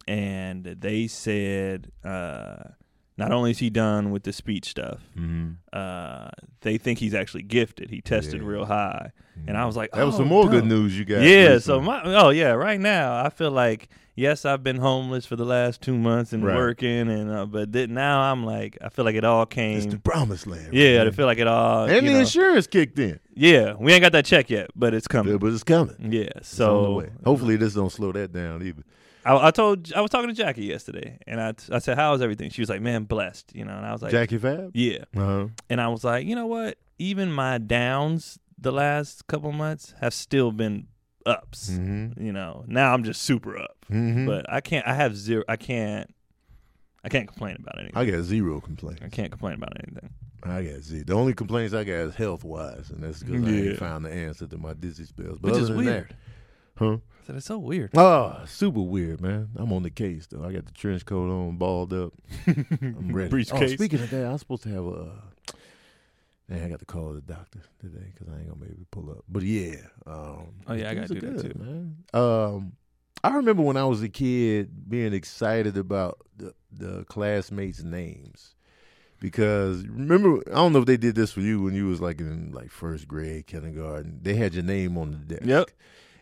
And 0.06 0.64
they 0.64 1.08
said 1.08 1.90
uh 2.04 2.62
not 3.18 3.32
only 3.32 3.50
is 3.50 3.58
he 3.58 3.70
done 3.70 4.10
with 4.10 4.24
the 4.24 4.32
speech 4.32 4.68
stuff, 4.68 5.00
Mm-hmm. 5.18 5.52
uh, 5.72 6.28
they 6.60 6.78
think 6.78 6.98
he's 6.98 7.14
actually 7.14 7.42
gifted. 7.44 7.90
He 7.90 8.00
tested 8.00 8.40
Yeah. 8.42 8.46
real 8.48 8.64
high. 8.66 9.12
And 9.46 9.56
I 9.56 9.64
was 9.66 9.76
like, 9.76 9.92
that 9.92 10.04
was 10.04 10.14
oh, 10.14 10.18
some 10.18 10.28
more 10.28 10.48
good 10.48 10.64
news 10.64 10.98
you 10.98 11.04
got. 11.04 11.20
Yeah, 11.22 11.52
recently. 11.52 11.60
so 11.60 11.80
my 11.80 12.02
oh 12.04 12.30
yeah, 12.30 12.52
right 12.52 12.80
now 12.80 13.22
I 13.22 13.28
feel 13.28 13.50
like 13.50 13.88
yes, 14.14 14.46
I've 14.46 14.62
been 14.62 14.76
homeless 14.78 15.26
for 15.26 15.36
the 15.36 15.44
last 15.44 15.82
two 15.82 15.96
months 15.96 16.32
and 16.32 16.42
Right. 16.42 16.56
working, 16.56 17.10
and 17.10 17.30
uh, 17.30 17.44
but 17.44 17.70
th- 17.72 17.90
now 17.90 18.20
I'm 18.32 18.44
like 18.46 18.78
I 18.80 18.88
feel 18.88 19.04
like 19.04 19.14
it 19.14 19.24
all 19.24 19.44
came. 19.44 19.76
it's 19.76 19.86
the 19.86 19.98
promised 19.98 20.46
land. 20.46 20.72
yeah, 20.72 21.00
I 21.02 21.04
man. 21.04 21.12
feel 21.12 21.26
like 21.26 21.36
it 21.38 21.46
all. 21.46 21.84
and 21.84 22.06
the 22.06 22.12
know, 22.12 22.18
insurance 22.20 22.66
kicked 22.66 22.98
in, 22.98 23.20
yeah, 23.34 23.74
we 23.78 23.92
ain't 23.92 24.00
got 24.02 24.12
that 24.12 24.24
check 24.24 24.48
yet, 24.48 24.70
but 24.74 24.94
it's 24.94 25.06
coming. 25.06 25.32
Yeah, 25.32 25.38
but 25.38 25.52
it's 25.52 25.62
coming. 25.64 25.96
Yeah, 26.12 26.30
It's 26.36 26.58
on 26.58 26.66
the 26.82 26.84
so 26.86 26.94
way. 26.94 27.10
hopefully 27.24 27.56
this 27.56 27.74
don't 27.74 27.92
slow 27.92 28.12
that 28.12 28.32
down 28.32 28.62
either. 28.62 28.82
I, 29.26 29.48
I 29.48 29.50
told 29.50 29.92
I 29.94 30.00
was 30.00 30.10
talking 30.10 30.28
to 30.28 30.34
Jackie 30.34 30.64
yesterday, 30.64 31.18
and 31.26 31.40
I 31.40 31.52
I 31.70 31.78
said, 31.80 31.96
"How's 31.98 32.22
everything?" 32.22 32.50
She 32.50 32.62
was 32.62 32.68
like, 32.68 32.80
"Man, 32.80 33.04
blessed," 33.04 33.54
you 33.54 33.64
know, 33.64 33.76
and 33.76 33.84
I 33.84 33.92
was 33.92 34.00
like, 34.02 34.12
Jackie 34.12 34.38
Fab. 34.38 34.70
"Yeah," 34.74 35.04
Uh-huh. 35.16 35.48
and 35.68 35.80
I 35.80 35.88
was 35.88 36.04
like, 36.04 36.26
"You 36.26 36.36
know 36.36 36.46
what? 36.46 36.78
Even 36.98 37.32
my 37.32 37.58
downs 37.58 38.38
the 38.58 38.72
last 38.72 39.26
couple 39.26 39.52
months 39.52 39.94
have 40.00 40.14
still 40.14 40.50
been 40.52 40.86
ups. 41.26 41.70
Mm-hmm. 41.70 42.24
You 42.24 42.32
know, 42.32 42.64
now 42.68 42.94
I'm 42.94 43.02
just 43.04 43.20
super 43.22 43.58
up, 43.58 43.76
Mm-hmm. 43.90 44.26
but 44.26 44.46
I 44.50 44.60
can't. 44.60 44.86
I 44.86 44.94
have 44.94 45.16
zero. 45.16 45.42
I 45.48 45.56
can't. 45.56 46.12
I 47.04 47.08
can't 47.08 47.28
complain 47.28 47.56
about 47.60 47.78
anything. 47.78 47.96
I 47.96 48.04
got 48.10 48.22
zero 48.24 48.60
complaints. 48.60 49.02
I 49.04 49.08
can't 49.08 49.30
complain 49.30 49.54
about 49.54 49.72
anything. 49.82 50.10
I 50.42 50.62
got 50.62 50.80
zero. 50.82 51.04
The 51.06 51.14
only 51.14 51.34
complaints 51.34 51.72
I 51.74 51.84
got 51.84 51.92
is 51.94 52.14
health 52.14 52.44
wise, 52.44 52.90
and 52.90 53.02
that's 53.02 53.22
because 53.22 53.44
I 53.44 53.48
Yeah. 53.48 53.70
ain't 53.70 53.78
found 53.78 54.04
the 54.04 54.12
answer 54.12 54.46
to 54.46 54.56
my 54.58 54.72
dizzy 54.74 55.04
spells. 55.04 55.38
But 55.40 55.52
Which 55.52 55.52
other 55.54 55.62
is 55.62 55.68
than 55.68 55.76
weird. 55.78 56.08
that, 56.08 56.14
huh? 56.76 56.94
I 56.94 57.26
said 57.26 57.36
it's 57.36 57.46
so 57.46 57.58
weird. 57.58 57.90
Oh, 57.96 58.40
super 58.46 58.80
weird, 58.80 59.20
man. 59.20 59.48
I'm 59.56 59.72
on 59.72 59.82
the 59.82 59.90
case 59.90 60.26
though. 60.28 60.44
I 60.44 60.52
got 60.52 60.66
the 60.66 60.72
trench 60.72 61.04
coat 61.04 61.28
on, 61.30 61.56
balled 61.56 61.92
up. 61.92 62.12
I'm 62.46 63.10
ready. 63.12 63.26
Oh, 63.26 63.30
Briefcase. 63.30 63.72
speaking 63.72 64.00
of 64.00 64.10
that, 64.10 64.26
I 64.26 64.32
was 64.32 64.40
supposed 64.42 64.62
to 64.64 64.68
have 64.70 64.84
a. 64.86 65.12
Man, 66.48 66.64
I 66.64 66.68
got 66.68 66.78
to 66.78 66.84
call 66.84 67.12
the 67.12 67.20
doctor 67.20 67.58
today 67.80 68.12
because 68.14 68.32
I 68.32 68.38
ain't 68.38 68.48
gonna 68.48 68.60
be 68.60 68.66
able 68.66 68.76
to 68.78 68.86
pull 68.92 69.10
up. 69.10 69.24
But 69.28 69.42
yeah, 69.42 69.74
um, 70.06 70.46
Oh, 70.68 70.74
yeah, 70.74 70.90
I 70.90 70.94
gotta 70.94 71.12
are 71.16 71.18
do 71.18 71.32
that, 71.32 71.42
too. 71.42 71.58
man. 71.58 71.96
Um, 72.14 72.72
I 73.24 73.34
remember 73.34 73.62
when 73.62 73.76
I 73.76 73.84
was 73.84 74.00
a 74.02 74.08
kid 74.08 74.88
being 74.88 75.12
excited 75.12 75.76
about 75.76 76.18
the, 76.36 76.54
the 76.70 77.04
classmates' 77.06 77.82
names 77.82 78.54
because 79.18 79.84
remember 79.88 80.40
I 80.48 80.54
don't 80.54 80.72
know 80.72 80.78
if 80.80 80.86
they 80.86 80.96
did 80.96 81.16
this 81.16 81.32
for 81.32 81.40
you 81.40 81.60
when 81.62 81.74
you 81.74 81.88
was 81.88 82.00
like 82.00 82.20
in 82.20 82.52
like 82.52 82.70
first 82.70 83.08
grade, 83.08 83.48
kindergarten. 83.48 84.20
They 84.22 84.34
had 84.34 84.54
your 84.54 84.62
name 84.62 84.96
on 84.98 85.10
the 85.10 85.18
desk. 85.18 85.42
Yep. 85.46 85.70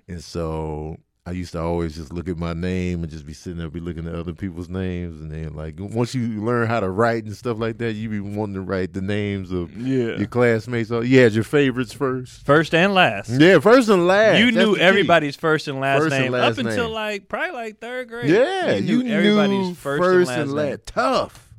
And 0.09 0.23
so 0.23 0.99
I 1.27 1.31
used 1.31 1.53
to 1.53 1.61
always 1.61 1.97
just 1.97 2.13
look 2.13 2.29
at 2.29 2.37
my 2.37 2.53
name 2.53 3.03
and 3.03 3.11
just 3.11 3.25
be 3.25 3.33
sitting 3.33 3.59
there, 3.59 3.71
be 3.71 3.81
looking 3.81 4.07
at 4.07 4.15
other 4.15 4.35
people's 4.35 4.69
names, 4.69 5.21
and 5.23 5.31
then 5.33 5.55
like 5.55 5.77
once 5.79 6.15
you 6.15 6.45
learn 6.45 6.69
how 6.69 6.81
to 6.81 6.91
write 6.91 7.25
and 7.25 7.35
stuff 7.35 7.59
like 7.59 7.79
that, 7.79 7.95
you 7.95 8.11
be 8.11 8.21
wanting 8.21 8.55
to 8.57 8.61
write 8.61 8.93
the 8.93 9.01
names 9.01 9.51
of 9.51 9.75
Yeah. 9.75 10.17
your 10.19 10.27
classmates. 10.27 10.91
So 10.91 11.01
you 11.01 11.21
had 11.21 11.33
your 11.33 11.45
favorites 11.45 11.95
first. 11.95 12.45
First 12.45 12.75
and 12.75 12.93
last. 12.93 13.31
Yeah, 13.31 13.59
first 13.61 13.89
and 13.89 14.07
last. 14.07 14.39
You 14.39 14.53
That's 14.53 14.57
knew 14.67 14.75
key. 14.77 14.83
everybody's 14.83 15.37
first 15.37 15.67
and 15.69 15.81
last 15.81 16.03
First 16.03 16.15
and 16.15 16.25
name 16.25 16.33
last 16.33 16.59
up 16.59 16.67
until 16.67 16.91
like 16.91 17.29
probably 17.29 17.53
like 17.53 17.81
third 17.81 18.09
grade. 18.09 18.29
Yeah, 18.31 18.75
you, 18.75 19.03
knew 19.03 19.11
everybody's 19.11 19.69
knew 19.69 19.75
first, 19.75 20.31
and 20.31 20.53
last. 20.53 20.55
last. 20.55 20.69
name. 20.69 20.79
Tough. 20.85 21.51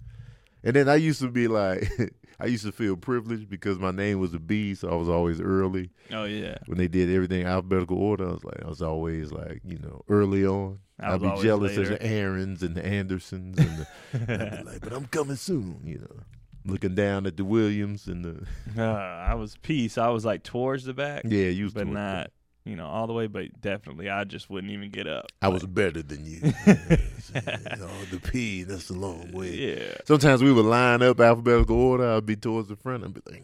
And 0.64 0.76
then 0.76 0.88
I 0.90 0.96
used 0.96 1.22
to 1.22 1.28
be 1.28 1.48
like, 1.48 1.90
I 2.40 2.48
used 2.48 2.66
to 2.66 2.72
feel 2.72 2.98
privileged 2.98 3.50
because 3.50 3.80
my 3.80 3.92
name 3.92 4.20
was 4.20 4.34
a 4.34 4.40
B, 4.40 4.76
so 4.76 4.90
I 4.90 4.96
was 4.96 5.10
always 5.10 5.40
early. 5.40 5.92
Oh 6.12 6.26
yeah. 6.26 6.58
When 6.66 6.78
they 6.78 6.88
did 6.88 7.10
everything 7.14 7.46
alphabetical 7.46 7.98
order, 7.98 8.28
I 8.28 8.34
was 8.34 8.44
like, 8.44 8.64
I 8.64 8.68
was 8.68 8.82
always 8.82 9.32
like, 9.32 9.62
you 9.66 9.80
know, 9.80 10.04
early 10.10 10.46
on. 10.46 10.80
I 11.00 11.14
I'd 11.14 11.22
be 11.22 11.32
jealous 11.42 11.76
later. 11.78 11.94
of 11.94 12.00
the 12.00 12.06
Aarons 12.06 12.64
and 12.64 12.76
the 12.76 12.86
Andersons, 12.86 13.58
and 13.58 13.78
the, 13.80 13.88
I'd 14.34 14.64
be 14.66 14.72
like, 14.72 14.82
but 14.82 14.94
I'm 14.94 15.06
coming 15.08 15.36
soon, 15.36 15.82
you 15.84 16.00
know. 16.00 16.24
Looking 16.68 16.96
down 16.96 17.28
at 17.28 17.38
the 17.38 17.46
Williams 17.46 18.08
and 18.08 18.26
the 18.26 18.48
Uh, 18.82 18.84
I 18.84 19.36
was 19.36 19.56
peace. 19.62 19.98
I 20.00 20.10
was 20.10 20.26
like 20.26 20.42
towards 20.44 20.84
the 20.86 20.94
back, 20.94 21.22
yeah, 21.26 21.50
you 21.50 21.70
but 21.70 21.88
not 21.88 22.32
you 22.66 22.76
know 22.76 22.88
all 22.88 23.08
the 23.08 23.14
way. 23.14 23.28
But 23.28 23.62
definitely, 23.62 24.10
I 24.10 24.24
just 24.26 24.50
wouldn't 24.50 24.74
even 24.74 24.90
get 24.92 25.08
up. 25.08 25.28
I 25.42 25.48
was 25.48 25.64
better 25.66 26.02
than 26.02 26.26
you. 26.26 26.42
oh, 26.68 28.06
the 28.12 28.20
P, 28.24 28.64
that's 28.64 28.90
a 28.90 28.94
long 28.94 29.32
way. 29.32 29.52
Yeah. 29.56 29.94
Sometimes 30.06 30.44
we 30.44 30.52
would 30.52 30.66
line 30.66 31.02
up 31.02 31.20
alphabetical 31.20 31.80
order. 31.80 32.12
I'd 32.14 32.26
be 32.26 32.36
towards 32.36 32.68
the 32.68 32.76
front 32.76 33.04
and 33.04 33.14
be 33.14 33.22
like, 33.30 33.44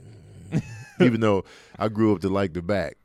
mm. 0.52 0.64
even 1.06 1.22
though 1.22 1.44
I 1.78 1.88
grew 1.88 2.14
up 2.16 2.22
to 2.22 2.30
like 2.30 2.54
the 2.54 2.62
back 2.62 2.98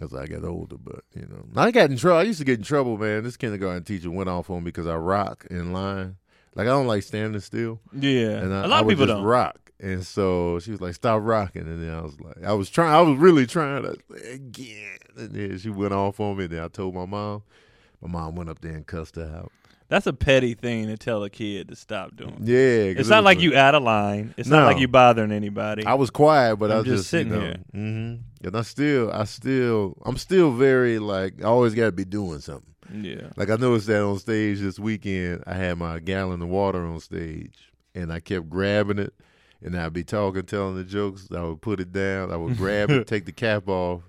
as 0.00 0.14
I 0.14 0.26
got 0.26 0.44
older. 0.44 0.76
But 0.78 1.00
you 1.14 1.22
know, 1.28 1.44
I 1.56 1.70
got 1.70 1.90
in 1.90 1.96
trouble. 1.96 2.18
I 2.18 2.22
used 2.22 2.38
to 2.38 2.44
get 2.44 2.58
in 2.58 2.64
trouble, 2.64 2.96
man. 2.98 3.24
This 3.24 3.36
kindergarten 3.36 3.84
teacher 3.84 4.10
went 4.10 4.28
off 4.28 4.50
on 4.50 4.58
me 4.62 4.66
because 4.66 4.86
I 4.86 4.96
rock 4.96 5.46
in 5.50 5.72
line. 5.72 6.16
Like 6.54 6.64
I 6.66 6.70
don't 6.70 6.86
like 6.86 7.02
standing 7.02 7.40
still, 7.42 7.80
Yeah. 7.92 8.38
and 8.38 8.54
I, 8.54 8.64
a 8.64 8.66
lot 8.68 8.78
I 8.78 8.80
of 8.80 8.88
people 8.88 9.04
just 9.06 9.16
don't. 9.16 9.24
rock. 9.24 9.65
And 9.78 10.06
so 10.06 10.58
she 10.60 10.70
was 10.70 10.80
like, 10.80 10.94
"Stop 10.94 11.20
rocking," 11.22 11.62
and 11.62 11.82
then 11.82 11.94
I 11.94 12.00
was 12.00 12.18
like, 12.20 12.42
"I 12.44 12.54
was 12.54 12.70
trying. 12.70 12.94
I 12.94 13.00
was 13.02 13.18
really 13.18 13.46
trying 13.46 13.82
to 13.82 13.96
again." 14.32 14.96
And 15.16 15.30
then 15.32 15.58
she 15.58 15.68
went 15.70 15.92
off 15.92 16.18
on 16.20 16.36
me. 16.38 16.44
And 16.44 16.52
then 16.54 16.62
I 16.64 16.68
told 16.68 16.94
my 16.94 17.04
mom. 17.06 17.42
My 18.00 18.08
mom 18.08 18.36
went 18.36 18.50
up 18.50 18.60
there 18.60 18.72
and 18.72 18.86
cussed 18.86 19.16
her 19.16 19.24
out. 19.24 19.50
That's 19.88 20.06
a 20.06 20.12
petty 20.12 20.54
thing 20.54 20.88
to 20.88 20.96
tell 20.96 21.22
a 21.24 21.30
kid 21.30 21.68
to 21.68 21.76
stop 21.76 22.16
doing. 22.16 22.38
Yeah, 22.42 22.56
It's 22.56 23.08
not 23.08 23.18
was 23.18 23.24
like 23.24 23.40
you 23.40 23.56
out 23.56 23.74
of 23.74 23.82
line. 23.84 24.34
It's 24.36 24.48
not 24.48 24.66
like 24.66 24.78
you 24.78 24.88
bothering 24.88 25.30
anybody. 25.32 25.86
I 25.86 25.94
was 25.94 26.10
quiet, 26.10 26.56
but 26.56 26.70
I 26.70 26.74
I'm 26.74 26.78
was 26.80 26.86
just 26.86 26.98
just, 26.98 27.10
sitting 27.10 27.32
you 27.32 27.38
know, 27.38 27.44
here. 27.44 27.56
Mm-hmm. 27.74 28.46
And 28.48 28.56
I 28.56 28.62
still, 28.62 29.12
I 29.12 29.24
still, 29.24 29.96
I'm 30.04 30.16
still 30.16 30.52
very 30.52 30.98
like, 30.98 31.40
I 31.40 31.46
always 31.46 31.72
got 31.74 31.86
to 31.86 31.92
be 31.92 32.04
doing 32.04 32.40
something. 32.40 32.74
yeah. 32.92 33.28
Like 33.36 33.48
I 33.48 33.56
noticed 33.56 33.86
that 33.86 34.02
on 34.02 34.18
stage 34.18 34.58
this 34.60 34.78
weekend, 34.78 35.44
I 35.46 35.54
had 35.54 35.78
my 35.78 36.00
gallon 36.00 36.42
of 36.42 36.48
water 36.48 36.84
on 36.84 36.98
stage, 37.00 37.56
and 37.94 38.12
I 38.12 38.18
kept 38.20 38.50
grabbing 38.50 38.98
it, 38.98 39.14
and 39.62 39.76
I'd 39.76 39.92
be 39.92 40.04
talking, 40.04 40.42
telling 40.42 40.76
the 40.76 40.84
jokes. 40.84 41.28
I 41.34 41.42
would 41.42 41.60
put 41.60 41.80
it 41.80 41.92
down. 41.92 42.32
I 42.32 42.36
would 42.36 42.56
grab 42.58 42.90
it, 42.90 43.06
take 43.06 43.24
the 43.24 43.32
cap 43.32 43.68
off, 43.68 44.02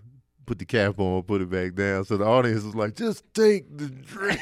put 0.45 0.59
the 0.59 0.65
cap 0.65 0.99
on, 0.99 1.23
put 1.23 1.41
it 1.41 1.49
back 1.49 1.75
down. 1.75 2.05
So 2.05 2.17
the 2.17 2.25
audience 2.25 2.63
was 2.63 2.75
like, 2.75 2.95
"Just 2.95 3.23
take 3.33 3.77
the 3.77 3.87
drink." 3.89 4.41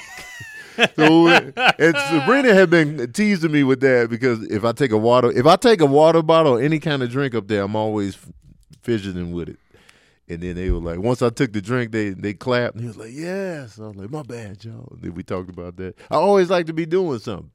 so 0.95 1.27
and 1.27 1.97
Sabrina 2.09 2.53
had 2.53 2.69
been 2.69 3.11
teasing 3.13 3.51
me 3.51 3.63
with 3.63 3.79
that 3.81 4.09
because 4.09 4.43
if 4.43 4.65
I 4.65 4.71
take 4.71 4.91
a 4.91 4.97
water, 4.97 5.31
if 5.31 5.45
I 5.45 5.55
take 5.55 5.81
a 5.81 5.85
water 5.85 6.21
bottle, 6.21 6.53
or 6.53 6.61
any 6.61 6.79
kind 6.79 7.03
of 7.03 7.09
drink 7.09 7.35
up 7.35 7.47
there, 7.47 7.63
I'm 7.63 7.75
always 7.75 8.17
fidgeting 8.81 9.31
with 9.31 9.49
it. 9.49 9.59
And 10.27 10.41
then 10.41 10.55
they 10.55 10.71
were 10.71 10.79
like, 10.79 10.99
once 10.99 11.21
I 11.21 11.29
took 11.29 11.53
the 11.53 11.61
drink, 11.61 11.91
they 11.91 12.09
they 12.09 12.33
clapped. 12.33 12.75
And 12.75 12.81
he 12.81 12.87
was 12.87 12.97
like, 12.97 13.11
yes. 13.13 13.79
I 13.79 13.87
was 13.87 13.95
like, 13.95 14.09
my 14.09 14.23
bad, 14.23 14.63
y'all. 14.65 14.89
And 14.91 15.01
then 15.01 15.13
we 15.13 15.23
talked 15.23 15.49
about 15.49 15.77
that. 15.77 15.95
I 16.09 16.15
always 16.15 16.49
like 16.49 16.65
to 16.65 16.73
be 16.73 16.85
doing 16.85 17.19
something. 17.19 17.51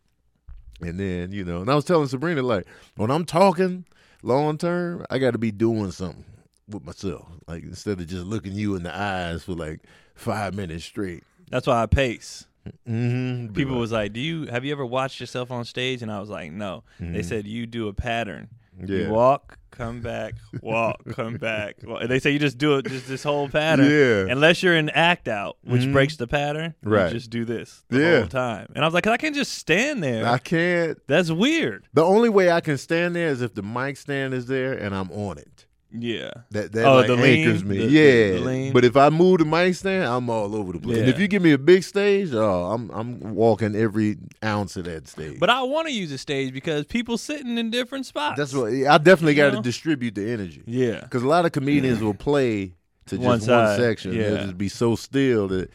And 0.80 0.98
then, 0.98 1.32
you 1.32 1.44
know, 1.44 1.60
and 1.60 1.70
I 1.70 1.74
was 1.74 1.84
telling 1.84 2.08
Sabrina, 2.08 2.42
like, 2.42 2.66
when 2.96 3.10
I'm 3.10 3.24
talking 3.24 3.84
long 4.22 4.56
term, 4.58 5.04
I 5.10 5.18
got 5.18 5.32
to 5.32 5.38
be 5.38 5.50
doing 5.50 5.90
something 5.90 6.24
with 6.68 6.84
myself. 6.84 7.26
Like, 7.46 7.62
instead 7.64 8.00
of 8.00 8.06
just 8.06 8.24
looking 8.24 8.52
you 8.52 8.76
in 8.76 8.82
the 8.82 8.96
eyes 8.96 9.44
for 9.44 9.52
like 9.52 9.80
five 10.14 10.54
minutes 10.54 10.84
straight. 10.84 11.24
That's 11.50 11.66
why 11.66 11.82
I 11.82 11.86
pace. 11.86 12.46
Mm-hmm. 12.88 13.54
People 13.54 13.78
was 13.78 13.90
like, 13.90 14.12
"Do 14.12 14.20
you 14.20 14.46
have 14.46 14.64
you 14.64 14.72
ever 14.72 14.84
watched 14.84 15.18
yourself 15.18 15.50
on 15.50 15.64
stage?" 15.64 16.02
And 16.02 16.10
I 16.12 16.20
was 16.20 16.28
like, 16.28 16.52
"No." 16.52 16.84
They 16.98 17.20
Mhm. 17.20 17.24
said 17.24 17.46
you 17.46 17.66
do 17.66 17.88
a 17.88 17.92
pattern. 17.94 18.48
Yeah. 18.86 18.98
You 19.06 19.10
walk, 19.10 19.58
come 19.70 20.00
back, 20.00 20.34
walk, 20.62 21.00
come 21.12 21.36
back. 21.36 21.76
They 22.08 22.18
say 22.18 22.30
you 22.30 22.38
just 22.38 22.58
do 22.58 22.76
it, 22.76 22.86
just 22.86 23.08
this 23.08 23.22
whole 23.22 23.48
pattern. 23.48 23.86
Yeah. 23.90 24.32
Unless 24.32 24.62
you're 24.62 24.76
in 24.76 24.88
act 24.90 25.28
out, 25.28 25.56
which 25.62 25.82
Mhm. 25.82 25.92
breaks 25.92 26.16
the 26.16 26.26
pattern, 26.26 26.74
Right. 26.82 27.08
You 27.12 27.18
just 27.18 27.30
do 27.30 27.44
this 27.44 27.84
the 27.88 28.00
Yeah. 28.00 28.18
whole 28.20 28.28
time. 28.28 28.66
And 28.74 28.84
I 28.84 28.86
was 28.86 28.94
like, 28.94 29.06
"I 29.06 29.16
can't 29.16 29.34
just 29.34 29.52
stand 29.52 30.02
there. 30.02 30.26
I 30.26 30.38
can't. 30.38 30.98
That's 31.06 31.30
weird." 31.30 31.84
The 31.94 32.04
only 32.04 32.28
way 32.28 32.50
I 32.50 32.60
can 32.60 32.78
stand 32.78 33.14
there 33.16 33.28
is 33.28 33.40
if 33.42 33.54
the 33.54 33.62
mic 33.62 33.96
stand 33.96 34.34
is 34.34 34.46
there 34.46 34.72
and 34.72 34.94
I'm 34.94 35.10
on 35.12 35.38
it. 35.38 35.66
Yeah. 35.92 36.30
That 36.50 36.72
that 36.72 36.84
Oh, 36.86 36.96
like 36.96 37.06
the 37.08 37.16
lean? 37.16 37.40
anchors 37.48 37.64
me. 37.64 37.78
The- 37.78 37.84
yeah. 37.86 38.44
the? 38.44 38.70
But 38.72 38.84
if 38.84 38.96
I 38.96 39.08
move 39.10 39.38
the 39.38 39.44
mic 39.44 39.74
stand, 39.74 40.04
I'm 40.04 40.30
all 40.30 40.54
over 40.54 40.72
the 40.72 40.78
place. 40.78 40.98
And 40.98 41.08
if 41.08 41.18
you 41.18 41.26
give 41.28 41.42
me 41.42 41.52
a 41.52 41.58
big 41.58 41.82
stage, 41.82 42.32
oh, 42.32 42.64
I'm 42.72 42.90
I'm 42.90 43.34
walking 43.34 43.74
every 43.74 44.18
ounce 44.44 44.76
of 44.76 44.84
that 44.84 45.08
stage. 45.08 45.38
But 45.40 45.50
I 45.50 45.62
want 45.62 45.88
to 45.88 45.92
use 45.92 46.12
a 46.12 46.18
stage 46.18 46.52
because 46.52 46.84
people 46.86 47.18
sitting 47.18 47.58
in 47.58 47.70
different 47.70 48.06
spots. 48.06 48.36
that's 48.38 48.54
what 48.54 48.72
I 48.72 48.98
definitely 48.98 49.34
got 49.34 49.50
to 49.50 49.60
distribute 49.62 50.14
the 50.14 50.30
energy 50.30 50.62
Yeah. 50.66 51.00
because 51.00 51.22
a 51.22 51.28
lot 51.28 51.44
of 51.44 51.52
comedians 51.52 52.00
will 52.00 52.14
play 52.14 52.74
to 53.06 53.16
just 53.16 53.20
One 53.26 53.40
one, 53.40 53.76
section. 53.76 54.12
They'll 54.16 54.34
yeah. 54.36 54.42
just 54.44 54.58
be 54.58 54.68
so 54.68 54.94
still 54.94 55.48
that 55.48 55.70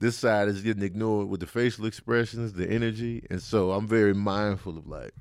this 0.00 0.16
side 0.16 0.48
is 0.48 0.62
getting 0.62 0.82
ignored 0.82 1.28
with 1.28 1.40
the 1.40 1.46
facial 1.46 1.84
expressions, 1.86 2.54
the 2.54 2.68
energy, 2.68 3.22
and 3.30 3.40
so 3.40 3.70
I'm 3.72 3.86
very 3.86 4.14
mindful 4.14 4.78
of 4.78 4.86
like. 4.88 5.12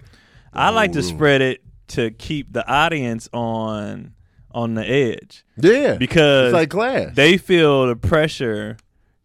I 0.53 0.69
like 0.69 0.93
whole 0.93 1.01
to 1.03 1.07
room. 1.07 1.15
spread 1.17 1.41
it 1.41 1.61
to 1.89 2.09
keep 2.11 2.53
the 2.53 2.67
audience 2.67 3.29
on 3.33 4.13
on 4.51 4.73
the 4.75 4.87
edge 4.89 5.43
Yeah, 5.57 5.95
because 5.95 6.47
it's 6.47 6.53
like 6.53 6.69
class. 6.69 7.15
they 7.15 7.37
feel 7.37 7.87
the 7.87 7.95
pressure 7.95 8.77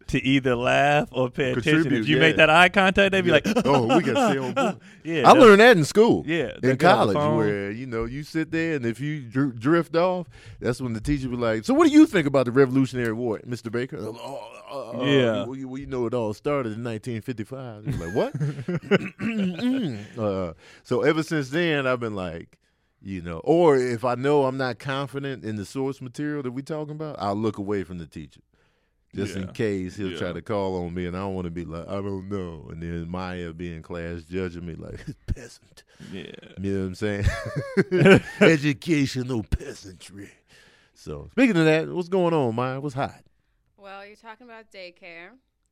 to 0.07 0.23
either 0.23 0.55
laugh 0.55 1.09
or 1.11 1.31
pay 1.31 1.49
attention. 1.53 1.73
Contribute, 1.81 2.01
If 2.01 2.07
you 2.07 2.17
yeah. 2.17 2.21
make 2.21 2.35
that 2.35 2.47
eye 2.51 2.69
contact, 2.69 3.11
they'd 3.11 3.21
be 3.21 3.29
Yeah. 3.29 3.33
like, 3.43 3.47
"Oh, 3.65 3.87
we 3.97 4.03
gotta 4.03 4.29
stay 4.33 4.37
on 4.37 4.53
point." 4.53 4.77
yeah, 5.03 5.27
I 5.27 5.31
learned 5.31 5.61
that 5.61 5.75
in 5.77 5.83
school. 5.83 6.23
Yeah, 6.27 6.51
in 6.61 6.75
get 6.75 6.85
on 6.85 7.07
the 7.07 7.13
college, 7.15 7.37
where 7.37 7.71
you 7.71 7.87
know 7.87 8.05
you 8.05 8.21
sit 8.21 8.51
there, 8.51 8.75
and 8.75 8.85
if 8.85 8.99
you 8.99 9.21
dr- 9.21 9.59
drift 9.59 9.95
off, 9.95 10.27
that's 10.59 10.79
when 10.79 10.93
the 10.93 11.01
teacher 11.01 11.27
be 11.27 11.37
like, 11.37 11.65
"So, 11.65 11.73
what 11.73 11.87
do 11.87 11.91
you 11.93 12.05
think 12.05 12.27
about 12.27 12.45
the 12.45 12.51
Revolutionary 12.51 13.13
War, 13.13 13.39
Mr. 13.47 13.71
Baker?" 13.71 13.97
Oh, 13.99 14.47
uh, 14.71 15.01
uh, 15.01 15.05
Yeah. 15.05 15.45
we, 15.45 15.65
we 15.65 15.87
know 15.87 16.05
it 16.05 16.13
all 16.13 16.35
started 16.35 16.73
in 16.77 16.83
1955. 16.83 17.87
You're 17.87 18.07
like, 18.07 18.15
what? 18.15 18.35
uh, 20.23 20.53
so 20.83 21.01
ever 21.01 21.23
since 21.23 21.49
then, 21.49 21.87
I've 21.87 21.99
been 21.99 22.15
like, 22.15 22.59
you 23.05 23.21
know, 23.21 23.37
or 23.43 23.77
if 23.77 24.03
I 24.03 24.15
know 24.15 24.43
I'm 24.45 24.57
not 24.57 24.79
confident 24.79 25.45
in 25.45 25.55
the 25.55 25.63
source 25.65 26.01
material 26.01 26.41
that 26.43 26.51
we're 26.51 26.61
talking 26.63 26.95
about, 26.95 27.15
I'll 27.19 27.35
look 27.35 27.57
away 27.59 27.83
from 27.83 27.99
the 27.99 28.07
teacher. 28.07 28.41
Just 29.13 29.37
in 29.37 29.47
case 29.53 29.95
he'll 29.95 30.11
Yeah. 30.11 30.17
try 30.17 30.33
to 30.33 30.41
call 30.41 30.83
on 30.83 30.93
me, 30.93 31.05
and 31.05 31.15
I 31.15 31.19
don't 31.21 31.35
want 31.35 31.45
to 31.45 31.51
be 31.51 31.63
like, 31.63 31.87
I 31.87 31.93
don't 32.01 32.27
know. 32.27 32.67
And 32.69 32.81
then 32.83 33.07
Maya 33.09 33.53
be 33.53 33.73
in 33.73 33.81
class 33.81 34.23
judging 34.23 34.65
me 34.65 34.73
like, 34.75 34.99
peasant. 35.33 35.83
yeah. 36.11 36.23
You 36.59 36.73
know 36.73 36.79
what 36.81 36.85
I'm 36.87 36.95
saying? 36.95 37.25
Educational 38.41 39.43
peasantry. 39.43 40.31
So 40.93 41.27
speaking 41.31 41.55
of 41.57 41.65
that, 41.65 41.87
what's 41.89 42.09
going 42.09 42.33
on, 42.33 42.55
Maya? 42.55 42.79
What's 42.81 42.95
hot? 42.95 43.21
Well, 43.77 44.05
you're 44.05 44.15
talking 44.17 44.47
about 44.47 44.71
daycare. 44.71 45.29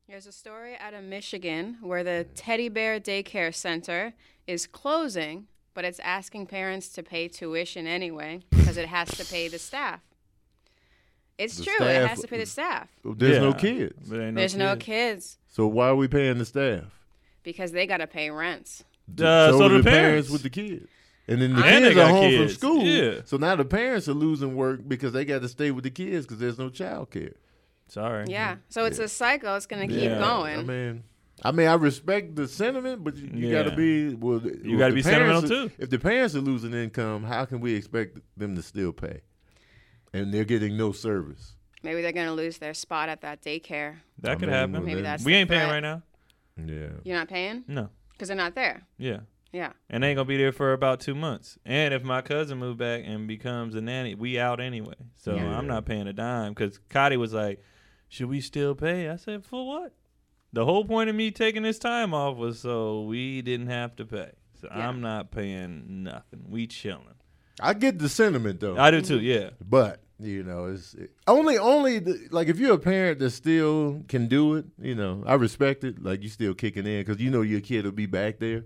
There's 0.08 0.28
a 0.28 0.32
story 0.32 0.78
out 0.78 0.94
of 0.94 1.04
Michigan 1.04 1.78
where 1.82 2.04
the 2.04 2.26
Teddy 2.36 2.70
Bear 2.70 3.00
Daycare 3.00 3.54
Center 3.54 4.14
is 4.48 4.68
closing, 4.68 5.48
but 5.74 5.86
it's 5.86 6.00
asking 6.00 6.48
parents 6.48 6.90
to 6.90 7.04
pay 7.04 7.28
tuition 7.28 7.88
anyway 7.88 8.42
because 8.52 8.78
it 8.78 8.88
has 8.88 9.10
to 9.10 9.26
pay 9.26 9.48
the 9.48 9.60
staff. 9.60 10.02
It's 11.38 11.58
The 11.58 11.64
true. 11.64 11.74
it 11.74 11.78
staff- 11.78 12.10
has 12.10 12.22
to 12.22 12.28
pay 12.28 12.38
the 12.38 12.46
staff. 12.46 12.90
There's 13.04 13.40
no 13.40 13.50
Yeah. 13.50 13.54
kids. 13.58 14.10
But 14.10 14.20
ain't 14.22 14.36
There's 14.36 14.56
no 14.56 14.76
kids. 14.76 14.86
kids 14.86 15.38
So 15.50 15.68
why 15.68 15.88
are 15.88 15.96
we 15.96 16.08
paying 16.08 16.38
the 16.38 16.46
staff? 16.46 16.86
because 17.44 17.72
they 17.74 17.86
got 17.86 17.98
to 17.98 18.08
pay 18.08 18.30
rents. 18.30 18.84
Uh, 19.20 19.52
so 19.52 19.68
do 19.68 19.78
the 19.78 19.78
the 19.80 19.84
parents 19.84 20.30
parents. 20.30 20.30
with 20.30 20.44
the 20.44 20.50
kids. 20.50 20.88
And 21.28 21.42
then 21.42 21.54
the 21.56 21.64
And 21.66 21.84
they 21.86 21.90
kids 21.90 21.98
are 21.98 22.00
got 22.00 22.12
home 22.12 22.30
kids. 22.30 22.38
from 22.38 22.60
school. 22.60 22.84
Yeah. 22.84 23.22
So 23.26 23.38
now 23.38 23.56
the 23.56 23.66
parents 23.66 24.08
are 24.08 24.14
losing 24.14 24.56
work 24.56 24.82
because 24.88 25.12
they 25.14 25.26
got 25.26 25.42
to 25.42 25.50
stay 25.50 25.72
with 25.72 25.84
the 25.84 25.90
kids 25.90 26.26
because 26.26 26.40
there's 26.40 26.58
no 26.60 26.70
child 26.70 27.12
care. 27.12 27.34
Sorry. 27.88 28.26
Yeah. 28.30 28.58
So 28.70 28.86
it's 28.86 29.00
a 29.00 29.08
cycle. 29.10 29.56
It's 29.56 29.66
gonna 29.66 29.88
keep 29.88 30.04
Yeah. 30.04 30.20
going. 30.20 30.60
I 30.60 30.64
mean, 30.64 31.04
I 31.44 31.52
mean, 31.52 31.68
I 31.68 31.74
respect 31.74 32.36
the 32.36 32.48
sentiment, 32.48 33.04
but 33.04 33.16
you, 33.18 33.30
you 33.34 33.52
got 33.52 33.64
to 33.64 33.76
be 33.76 34.14
well. 34.16 34.42
You 34.42 34.78
gotta 34.78 34.94
be 34.94 35.02
sentimental, 35.04 35.42
too. 35.42 35.72
If 35.78 35.90
the 35.90 36.00
parents 36.00 36.36
are 36.36 36.42
losing 36.42 36.74
income, 36.74 37.24
how 37.24 37.46
can 37.46 37.60
we 37.60 37.74
expect 37.76 38.18
them 38.38 38.56
to 38.56 38.62
still 38.62 38.94
pay? 38.94 39.22
And 40.14 40.34
they're 40.34 40.46
getting 40.46 40.78
no 40.78 40.92
service. 40.92 41.56
Maybe 41.84 42.02
they're 42.02 42.12
gonna 42.14 42.34
lose 42.34 42.60
their 42.60 42.74
spot 42.74 43.10
at 43.10 43.22
that 43.22 43.42
daycare. 43.44 43.96
That 44.20 44.32
I 44.32 44.36
could 44.36 44.44
mean, 44.44 44.50
happen. 44.52 44.74
well, 44.74 44.82
Maybe 44.84 45.02
that's 45.02 45.26
we 45.26 45.34
the 45.34 45.38
ain't 45.40 45.50
paying 45.50 45.70
right 45.70 45.82
now. 45.82 46.02
Yeah. 46.56 46.90
You're 47.04 47.18
not 47.18 47.28
paying 47.28 47.64
No. 47.68 47.90
because 48.12 48.28
they're 48.30 48.38
not 48.38 48.56
there. 48.56 48.84
Yeah. 48.98 49.22
Yeah. 49.52 49.74
And 49.90 50.02
they 50.04 50.10
ain't 50.10 50.18
gonna 50.18 50.28
be 50.28 50.38
there 50.38 50.52
for 50.54 50.72
about 50.72 51.02
two 51.02 51.14
months. 51.16 51.58
And 51.66 51.94
if 51.94 52.04
my 52.04 52.22
cousin 52.22 52.58
moved 52.60 52.78
back 52.80 53.02
and 53.06 53.28
becomes 53.28 53.76
a 53.76 53.82
nanny, 53.82 54.16
we 54.16 54.40
out 54.40 54.62
anyway. 54.62 54.94
So 55.16 55.36
Yeah. 55.36 55.58
I'm 55.58 55.68
not 55.68 55.86
paying 55.86 56.08
a 56.08 56.14
dime. 56.14 56.54
Because 56.54 56.80
Cotty 56.90 57.18
was 57.18 57.34
like, 57.34 57.62
"Should 58.08 58.30
we 58.30 58.40
still 58.40 58.76
pay?" 58.76 59.10
I 59.10 59.16
said, 59.18 59.44
"For 59.44 59.68
what?" 59.68 59.94
The 60.54 60.66
whole 60.66 60.86
point 60.86 61.10
of 61.10 61.16
me 61.16 61.32
taking 61.32 61.64
this 61.64 61.80
time 61.80 62.14
off 62.14 62.38
was 62.38 62.60
so 62.60 63.02
we 63.04 63.42
didn't 63.42 63.68
have 63.68 63.96
to 63.98 64.06
pay. 64.06 64.32
So 64.62 64.68
Yeah. 64.72 64.88
I'm 64.88 65.02
not 65.02 65.32
paying 65.32 66.04
nothing. 66.04 66.46
We 66.48 66.68
chilling. 66.68 67.08
I 67.60 67.74
get 67.74 68.00
the 68.00 68.08
sentiment 68.10 68.60
though. 68.60 68.78
I 68.78 68.92
do 68.92 69.02
too. 69.02 69.20
Yeah. 69.20 69.50
But 69.68 70.02
you 70.20 70.44
know, 70.44 70.66
it's 70.66 70.94
it, 70.94 71.12
only 71.28 71.58
only 71.58 72.00
the, 72.00 72.28
like 72.32 72.48
if 72.48 72.60
you're 72.60 72.76
a 72.76 72.80
parent 72.80 73.20
that 73.20 73.32
still 73.32 74.04
can 74.08 74.28
do 74.28 74.56
it. 74.56 74.66
You 74.80 74.96
know, 74.96 75.24
I 75.26 75.34
respect 75.36 75.84
it. 75.84 76.02
Like 76.02 76.24
you 76.24 76.30
still 76.30 76.54
kicking 76.54 76.86
in 76.86 77.02
because 77.02 77.20
you 77.20 77.30
know 77.30 77.42
your 77.42 77.60
kid 77.62 77.86
will 77.86 77.92
be 77.92 78.06
back 78.06 78.40
there. 78.40 78.64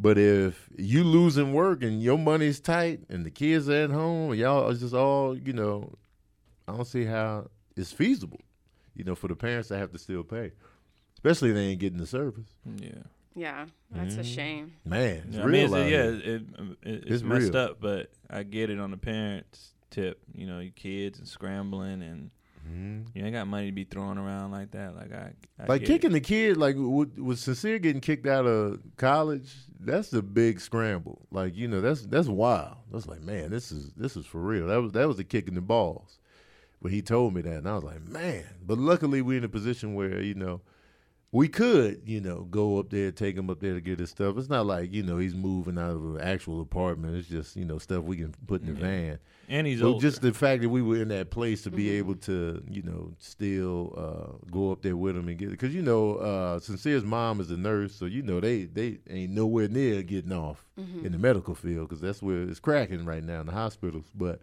But 0.00 0.16
if 0.16 0.68
you 0.76 1.02
losing 1.02 1.52
work 1.52 1.82
and 1.82 2.00
your 2.00 2.16
money's 2.18 2.60
tight 2.60 3.00
and 3.08 3.26
the 3.26 3.30
kids 3.30 3.68
are 3.68 3.82
at 3.84 3.90
home, 3.90 4.30
and 4.30 4.40
y'all 4.40 4.70
are 4.70 4.74
just 4.74 4.94
all 4.94 5.36
you 5.36 5.52
know, 5.52 5.92
I 6.68 6.72
don't 6.76 6.86
see 6.86 7.04
how 7.04 7.48
it's 7.76 7.92
feasible. 7.92 8.40
You 8.94 9.04
know, 9.04 9.14
for 9.14 9.28
the 9.28 9.36
parents 9.36 9.68
to 9.68 9.76
have 9.76 9.92
to 9.92 9.98
still 9.98 10.24
pay, 10.24 10.52
especially 11.18 11.50
if 11.50 11.56
they 11.56 11.66
ain't 11.66 11.80
getting 11.80 11.98
the 11.98 12.06
service. 12.06 12.46
Yeah. 12.80 12.90
Yeah. 13.34 13.66
That's 13.90 14.16
a 14.16 14.24
shame. 14.24 14.72
Man, 14.84 15.24
it's 15.28 15.36
Yeah, 15.36 15.42
I 15.42 15.44
real 15.46 15.52
mean, 15.52 15.64
it's, 15.64 15.74
out 15.74 15.78
yeah, 15.78 15.88
here. 15.88 16.14
it, 16.14 16.24
it, 16.24 16.44
it's, 16.82 17.10
It's 17.10 17.22
messed 17.22 17.52
real. 17.54 17.56
up, 17.64 17.80
but 17.80 18.10
I 18.30 18.42
get 18.44 18.70
it 18.70 18.78
on 18.78 18.90
the 18.90 18.96
parents' 18.96 19.74
tip. 19.90 20.20
You 20.34 20.46
know, 20.46 20.60
your 20.60 20.72
kids 20.72 21.18
and 21.18 21.26
scrambling, 21.28 22.02
and 22.02 22.30
Mhm. 22.68 23.06
you 23.14 23.24
ain't 23.24 23.32
got 23.34 23.46
money 23.46 23.66
to 23.66 23.72
be 23.72 23.84
throwing 23.84 24.18
around 24.18 24.50
like 24.50 24.72
that. 24.72 24.94
Like 24.94 25.12
I, 25.12 25.32
I 25.58 25.66
Like 25.66 25.80
get 25.82 25.88
it. 25.90 25.92
kicking 25.94 26.12
the 26.12 26.20
kid, 26.20 26.56
like 26.58 26.74
with, 26.78 27.16
with 27.18 27.38
Sincere 27.38 27.78
getting 27.78 28.00
kicked 28.02 28.26
out 28.26 28.44
of 28.46 28.80
college, 28.96 29.54
that's 29.80 30.12
a 30.12 30.20
big 30.22 30.60
scramble. 30.60 31.26
Like 31.30 31.56
you 31.56 31.66
know, 31.68 31.80
that's 31.80 32.02
that's 32.06 32.28
wild. 32.28 32.76
That's 32.92 33.06
like, 33.06 33.22
man, 33.22 33.50
this 33.50 33.72
is 33.72 33.92
this 33.96 34.16
is 34.16 34.26
for 34.26 34.40
real. 34.40 34.66
That 34.66 34.82
was 34.82 34.92
that 34.92 35.08
was 35.08 35.16
the 35.16 35.24
kick 35.24 35.48
in 35.48 35.54
the 35.54 35.60
balls. 35.62 36.18
But 36.82 36.92
he 36.92 37.02
told 37.02 37.34
me 37.34 37.40
that, 37.42 37.56
and 37.58 37.68
I 37.68 37.74
was 37.74 37.84
like, 37.84 38.06
man. 38.06 38.44
But 38.64 38.78
luckily, 38.78 39.22
we're 39.22 39.38
in 39.38 39.44
a 39.44 39.48
position 39.48 39.94
where 39.94 40.20
you 40.20 40.34
know 40.34 40.60
we 41.30 41.46
could, 41.46 42.00
you 42.06 42.22
know, 42.22 42.44
go 42.50 42.78
up 42.78 42.88
there, 42.88 43.12
take 43.12 43.36
him 43.36 43.50
up 43.50 43.60
there 43.60 43.74
to 43.74 43.80
get 43.82 43.98
his 43.98 44.08
stuff. 44.08 44.38
It's 44.38 44.48
not 44.48 44.64
like 44.64 44.92
you 44.94 45.02
know 45.02 45.18
he's 45.18 45.34
moving 45.34 45.76
out 45.78 45.90
of 45.90 46.16
an 46.16 46.20
actual 46.22 46.60
apartment. 46.62 47.16
It's 47.16 47.28
just 47.28 47.54
you 47.56 47.66
know 47.66 47.76
stuff 47.78 48.04
we 48.04 48.16
can 48.16 48.34
put 48.46 48.62
in 48.62 48.68
the 48.68 48.72
Yeah. 48.80 48.86
van. 48.88 49.18
and 49.50 49.66
he's 49.66 49.80
So 49.80 49.88
older. 49.88 50.00
just 50.00 50.20
the 50.22 50.32
fact 50.32 50.62
that 50.62 50.68
we 50.70 50.80
were 50.82 50.96
in 50.96 51.08
that 51.08 51.30
place 51.30 51.62
to 51.62 51.70
be 51.70 51.86
Mhm. 51.86 51.98
able 51.98 52.14
to, 52.16 52.62
you 52.70 52.82
know, 52.82 53.12
still 53.18 53.94
uh, 53.96 54.46
go 54.50 54.72
up 54.72 54.80
there 54.82 54.96
with 54.96 55.16
him 55.16 55.28
and 55.28 55.36
get 55.38 55.48
it, 55.48 55.52
because 55.52 55.74
you 55.74 55.82
know, 55.82 56.14
uh, 56.16 56.60
Sincere's 56.60 57.04
mom 57.04 57.40
is 57.40 57.50
a 57.50 57.56
nurse, 57.58 57.94
so 57.94 58.06
you 58.06 58.22
know 58.22 58.40
they 58.40 58.64
they 58.64 58.98
ain't 59.10 59.32
nowhere 59.32 59.68
near 59.68 60.02
getting 60.02 60.32
off 60.32 60.64
Mhm. 60.80 61.04
in 61.04 61.12
the 61.12 61.18
medical 61.18 61.54
field 61.54 61.88
because 61.90 62.00
that's 62.00 62.22
where 62.22 62.42
it's 62.42 62.60
cracking 62.60 63.04
right 63.04 63.22
now 63.24 63.40
in 63.40 63.46
the 63.46 63.52
hospitals. 63.52 64.10
But 64.14 64.40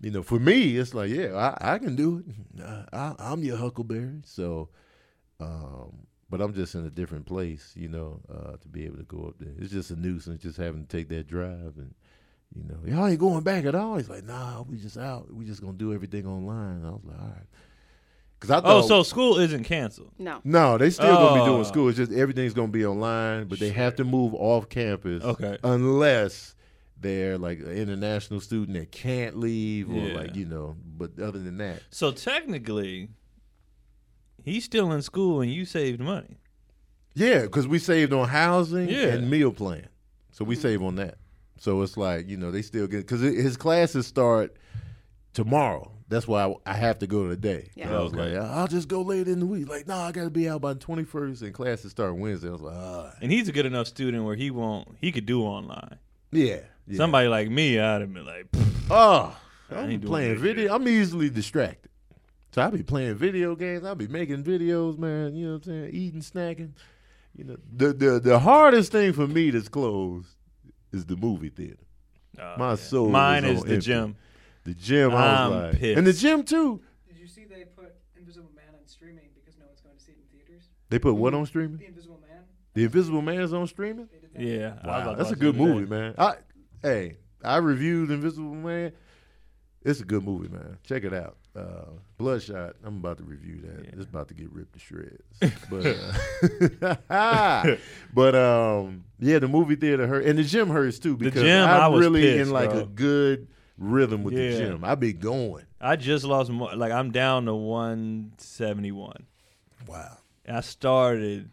you 0.00 0.10
know, 0.12 0.22
for 0.22 0.38
me, 0.38 0.76
it's 0.76 0.94
like, 0.94 1.10
yeah, 1.10 1.34
I, 1.60 1.74
I 1.74 1.78
can 1.78 1.96
do 1.96 2.18
it. 2.24 2.60
Uh, 2.62 2.84
I, 2.92 3.14
I'm 3.18 3.42
your 3.42 3.56
Huckleberry, 3.56 4.20
so. 4.24 4.68
Um, 5.40 6.03
but 6.30 6.40
I'm 6.40 6.54
just 6.54 6.74
in 6.74 6.84
a 6.86 6.90
different 6.90 7.26
place, 7.26 7.72
you 7.76 7.88
know, 7.88 8.20
uh, 8.32 8.56
to 8.56 8.68
be 8.68 8.84
able 8.86 8.96
to 8.98 9.02
go 9.04 9.24
up 9.26 9.34
there. 9.38 9.52
It's 9.58 9.72
just 9.72 9.90
a 9.90 9.96
nuisance 9.96 10.42
just 10.42 10.56
having 10.56 10.86
to 10.86 10.88
take 10.88 11.08
that 11.10 11.26
drive 11.26 11.74
and 11.76 11.94
you 12.56 12.62
know, 12.68 12.78
y'all 12.86 13.06
ain't 13.08 13.18
going 13.18 13.42
back 13.42 13.64
at 13.64 13.74
all. 13.74 13.96
He's 13.96 14.08
like, 14.08 14.22
nah, 14.24 14.62
we 14.62 14.76
just 14.78 14.96
out. 14.96 15.32
We 15.32 15.44
just 15.44 15.60
gonna 15.60 15.72
do 15.72 15.92
everything 15.92 16.24
online. 16.26 16.76
And 16.76 16.86
I 16.86 16.90
was 16.90 17.00
like, 17.04 17.20
all 17.20 17.26
right. 17.26 17.46
Cause 18.38 18.50
I 18.50 18.60
oh, 18.62 18.82
so 18.82 19.02
school 19.02 19.38
isn't 19.38 19.64
canceled. 19.64 20.12
No. 20.18 20.40
no, 20.44 20.76
they 20.78 20.90
still 20.90 21.16
gonna 21.16 21.40
be 21.40 21.46
doing 21.46 21.60
Oh. 21.60 21.64
school. 21.64 21.88
It's 21.88 21.96
just 21.96 22.12
everything's 22.12 22.52
gonna 22.54 22.68
be 22.68 22.84
online, 22.84 23.48
but 23.48 23.58
they 23.58 23.70
have 23.70 23.96
to 23.96 24.04
move 24.04 24.34
off 24.34 24.68
campus. 24.68 25.24
Okay. 25.24 25.56
Unless 25.64 26.54
they're 27.00 27.38
like 27.38 27.58
an 27.60 27.70
international 27.70 28.40
student 28.40 28.76
that 28.78 28.92
can't 28.92 29.36
leave, 29.38 29.90
or 29.90 29.94
Yeah. 29.94 30.14
like 30.14 30.36
you 30.36 30.44
know. 30.44 30.76
But 30.96 31.18
other 31.18 31.38
than 31.38 31.56
that, 31.58 31.82
So 31.90 32.12
technically, 32.12 33.08
he's 34.44 34.64
still 34.64 34.92
in 34.92 35.02
school, 35.02 35.40
and 35.40 35.50
you 35.52 35.64
saved 35.64 36.00
money. 36.00 36.38
yeah, 37.14 37.42
because 37.42 37.66
we 37.66 37.78
saved 37.78 38.12
on 38.12 38.28
housing 38.28 38.88
Yeah. 38.88 39.08
and 39.14 39.30
meal 39.30 39.52
plan, 39.52 39.88
so 40.32 40.44
we 40.44 40.54
save 40.56 40.82
on 40.82 40.96
that. 40.96 41.16
So 41.58 41.80
it's 41.82 41.96
like 41.96 42.28
you 42.28 42.36
know 42.36 42.50
they 42.50 42.62
still 42.62 42.86
get 42.86 42.98
because 42.98 43.20
his 43.20 43.56
classes 43.56 44.06
start 44.06 44.56
tomorrow. 45.32 45.90
That's 46.08 46.28
why 46.28 46.44
I, 46.44 46.54
I 46.66 46.74
have 46.74 46.98
to 46.98 47.06
go 47.06 47.28
today. 47.28 47.70
Yeah. 47.74 47.96
I 47.96 48.02
was 48.02 48.14
like, 48.14 48.34
I'll 48.34 48.68
just 48.68 48.88
go 48.88 49.00
later 49.02 49.30
in 49.30 49.40
the 49.40 49.46
week. 49.46 49.68
Like, 49.68 49.88
no, 49.88 49.96
I 49.96 50.12
got 50.12 50.24
to 50.24 50.30
be 50.30 50.48
out 50.48 50.60
by 50.60 50.74
the 50.74 50.78
twenty 50.80 51.04
first, 51.04 51.42
and 51.42 51.52
classes 51.54 51.92
start 51.92 52.14
Wednesday. 52.16 52.48
I 52.48 52.52
was 52.52 52.60
like, 52.60 52.76
ah, 52.76 53.12
And 53.22 53.32
he's 53.32 53.48
a 53.48 53.52
good 53.52 53.66
enough 53.66 53.86
student 53.86 54.24
where 54.24 54.36
he 54.36 54.50
won't. 54.50 54.88
He 55.00 55.10
could 55.12 55.26
do 55.26 55.42
online. 55.42 55.98
yeah, 56.30 56.58
yeah. 56.86 56.96
Somebody 56.98 57.28
like 57.28 57.48
me, 57.50 57.78
I'd 57.80 58.02
have 58.02 58.12
been 58.12 58.26
like, 58.26 58.50
"Pfft, 58.52 58.90
Oh, 58.90 59.36
I 59.70 59.76
I'm 59.80 59.90
ain't 59.92 60.04
playing 60.04 60.34
that 60.34 60.40
video. 60.40 60.64
shit. 60.64 60.72
I'm 60.72 60.86
easily 60.86 61.30
distracted. 61.30 61.90
So 62.54 62.62
I'll 62.62 62.70
be 62.70 62.84
playing 62.84 63.16
video 63.16 63.56
games. 63.56 63.84
I'll 63.84 63.96
be 63.96 64.06
making 64.06 64.44
videos, 64.44 64.96
man. 64.96 65.34
You 65.34 65.46
know 65.46 65.52
what 65.54 65.66
I'm 65.66 65.72
saying? 65.72 65.90
Eating, 65.92 66.20
snacking. 66.20 66.70
You 67.36 67.42
know, 67.42 67.56
the 67.76 67.92
the 67.92 68.20
the 68.20 68.38
hardest 68.38 68.92
thing 68.92 69.12
for 69.12 69.26
me 69.26 69.50
that's 69.50 69.68
closed 69.68 70.28
is 70.92 71.04
the 71.04 71.16
movie 71.16 71.48
theater. 71.48 71.82
oh, 72.40 72.54
My 72.56 72.68
yeah. 72.68 72.74
soul 72.76 73.08
Mine 73.08 73.44
is 73.44 73.56
is 73.56 73.62
on 73.62 73.66
the 73.66 73.74
empty. 73.74 73.86
gym. 73.86 74.16
The 74.62 74.74
gym, 74.74 75.10
I 75.10 75.14
was 75.14 75.56
I'm 75.56 75.72
like, 75.72 75.82
and 75.82 76.06
the 76.06 76.12
gym 76.12 76.44
too. 76.44 76.80
Did 77.08 77.16
you 77.16 77.26
see 77.26 77.44
they 77.44 77.64
put 77.64 77.92
Invisible 78.16 78.50
Man 78.54 78.66
on 78.72 78.86
streaming 78.86 79.30
because 79.34 79.58
no 79.58 79.66
one's 79.66 79.80
going 79.80 79.96
to 79.96 80.00
see 80.00 80.12
it 80.12 80.18
in 80.18 80.38
theaters? 80.38 80.62
They 80.90 81.00
put 81.00 81.14
what 81.16 81.32
mm-hmm. 81.32 81.40
on 81.40 81.46
streaming? 81.46 81.78
The 81.78 81.86
Invisible 81.86 82.20
Man. 82.20 82.44
The 82.74 82.84
Invisible 82.84 83.22
Man's 83.22 83.52
on 83.52 83.66
streaming. 83.66 84.08
They 84.12 84.20
did 84.20 84.32
that. 84.32 84.84
Yeah, 84.84 84.88
Wow, 84.88 85.14
that's 85.14 85.32
a 85.32 85.36
good 85.36 85.56
movie, 85.56 85.86
man. 85.86 86.14
I 86.16 86.36
hey, 86.82 87.16
I 87.42 87.56
reviewed 87.56 88.12
Invisible 88.12 88.54
Man. 88.54 88.92
It's 89.82 89.98
a 89.98 90.04
good 90.04 90.22
movie, 90.22 90.46
man. 90.46 90.78
Check 90.84 91.02
it 91.02 91.12
out. 91.12 91.36
Uh, 91.56 91.84
Bloodshot. 92.18 92.74
I'm 92.84 92.96
about 92.96 93.18
to 93.18 93.24
review 93.24 93.60
that. 93.62 93.84
Yeah. 93.84 93.90
It's 93.94 94.04
about 94.08 94.26
to 94.28 94.34
get 94.34 94.50
ripped 94.52 94.72
to 94.74 94.80
shreds. 94.80 95.22
But 95.70 95.86
uh, 97.10 97.76
but 98.14 98.34
um, 98.34 99.04
yeah, 99.20 99.38
the 99.38 99.48
movie 99.48 99.76
theater 99.76 100.06
hurt, 100.06 100.24
and 100.24 100.38
the 100.38 100.42
gym 100.44 100.68
hurts 100.68 100.98
too 100.98 101.16
because 101.16 101.42
gym, 101.42 101.62
I'm 101.68 101.82
I 101.82 101.88
was 101.88 102.00
really 102.00 102.22
pissed, 102.22 102.48
in 102.48 102.50
like 102.52 102.70
bro. 102.70 102.80
a 102.80 102.86
good 102.86 103.48
rhythm 103.78 104.24
with 104.24 104.34
the 104.34 104.50
gym. 104.56 104.84
I 104.84 104.94
be 104.96 105.12
going. 105.12 105.64
I 105.80 105.96
just 105.96 106.24
lost 106.24 106.50
more. 106.50 106.74
Like 106.74 106.92
I'm 106.92 107.10
down 107.12 107.44
to 107.46 107.54
171. 107.54 109.26
Wow. 109.86 110.18
I 110.48 110.60
started 110.60 111.50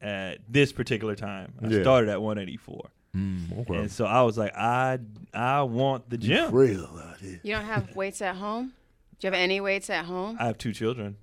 at 0.00 0.38
this 0.48 0.72
particular 0.72 1.14
time. 1.16 1.54
I 1.62 1.68
Yeah. 1.68 1.82
started 1.82 2.10
at 2.10 2.20
184, 2.22 2.90
Mm, 3.16 3.58
okay. 3.60 3.76
and 3.76 3.90
so 3.90 4.04
I 4.06 4.22
was 4.22 4.36
like, 4.36 4.54
I 4.56 4.98
I 5.32 5.62
want 5.62 6.10
the 6.10 6.16
You 6.16 6.22
gym. 6.28 6.50
frail 6.50 7.00
out 7.02 7.18
here. 7.18 7.40
You 7.42 7.54
don't 7.54 7.64
have 7.64 7.94
weights 7.96 8.20
at 8.22 8.36
home? 8.36 8.72
Do 9.18 9.26
you 9.26 9.32
have 9.32 9.40
any 9.40 9.60
weights 9.60 9.90
at 9.90 10.04
home? 10.04 10.36
I 10.40 10.46
have 10.46 10.58
two 10.58 10.72
children. 10.72 11.16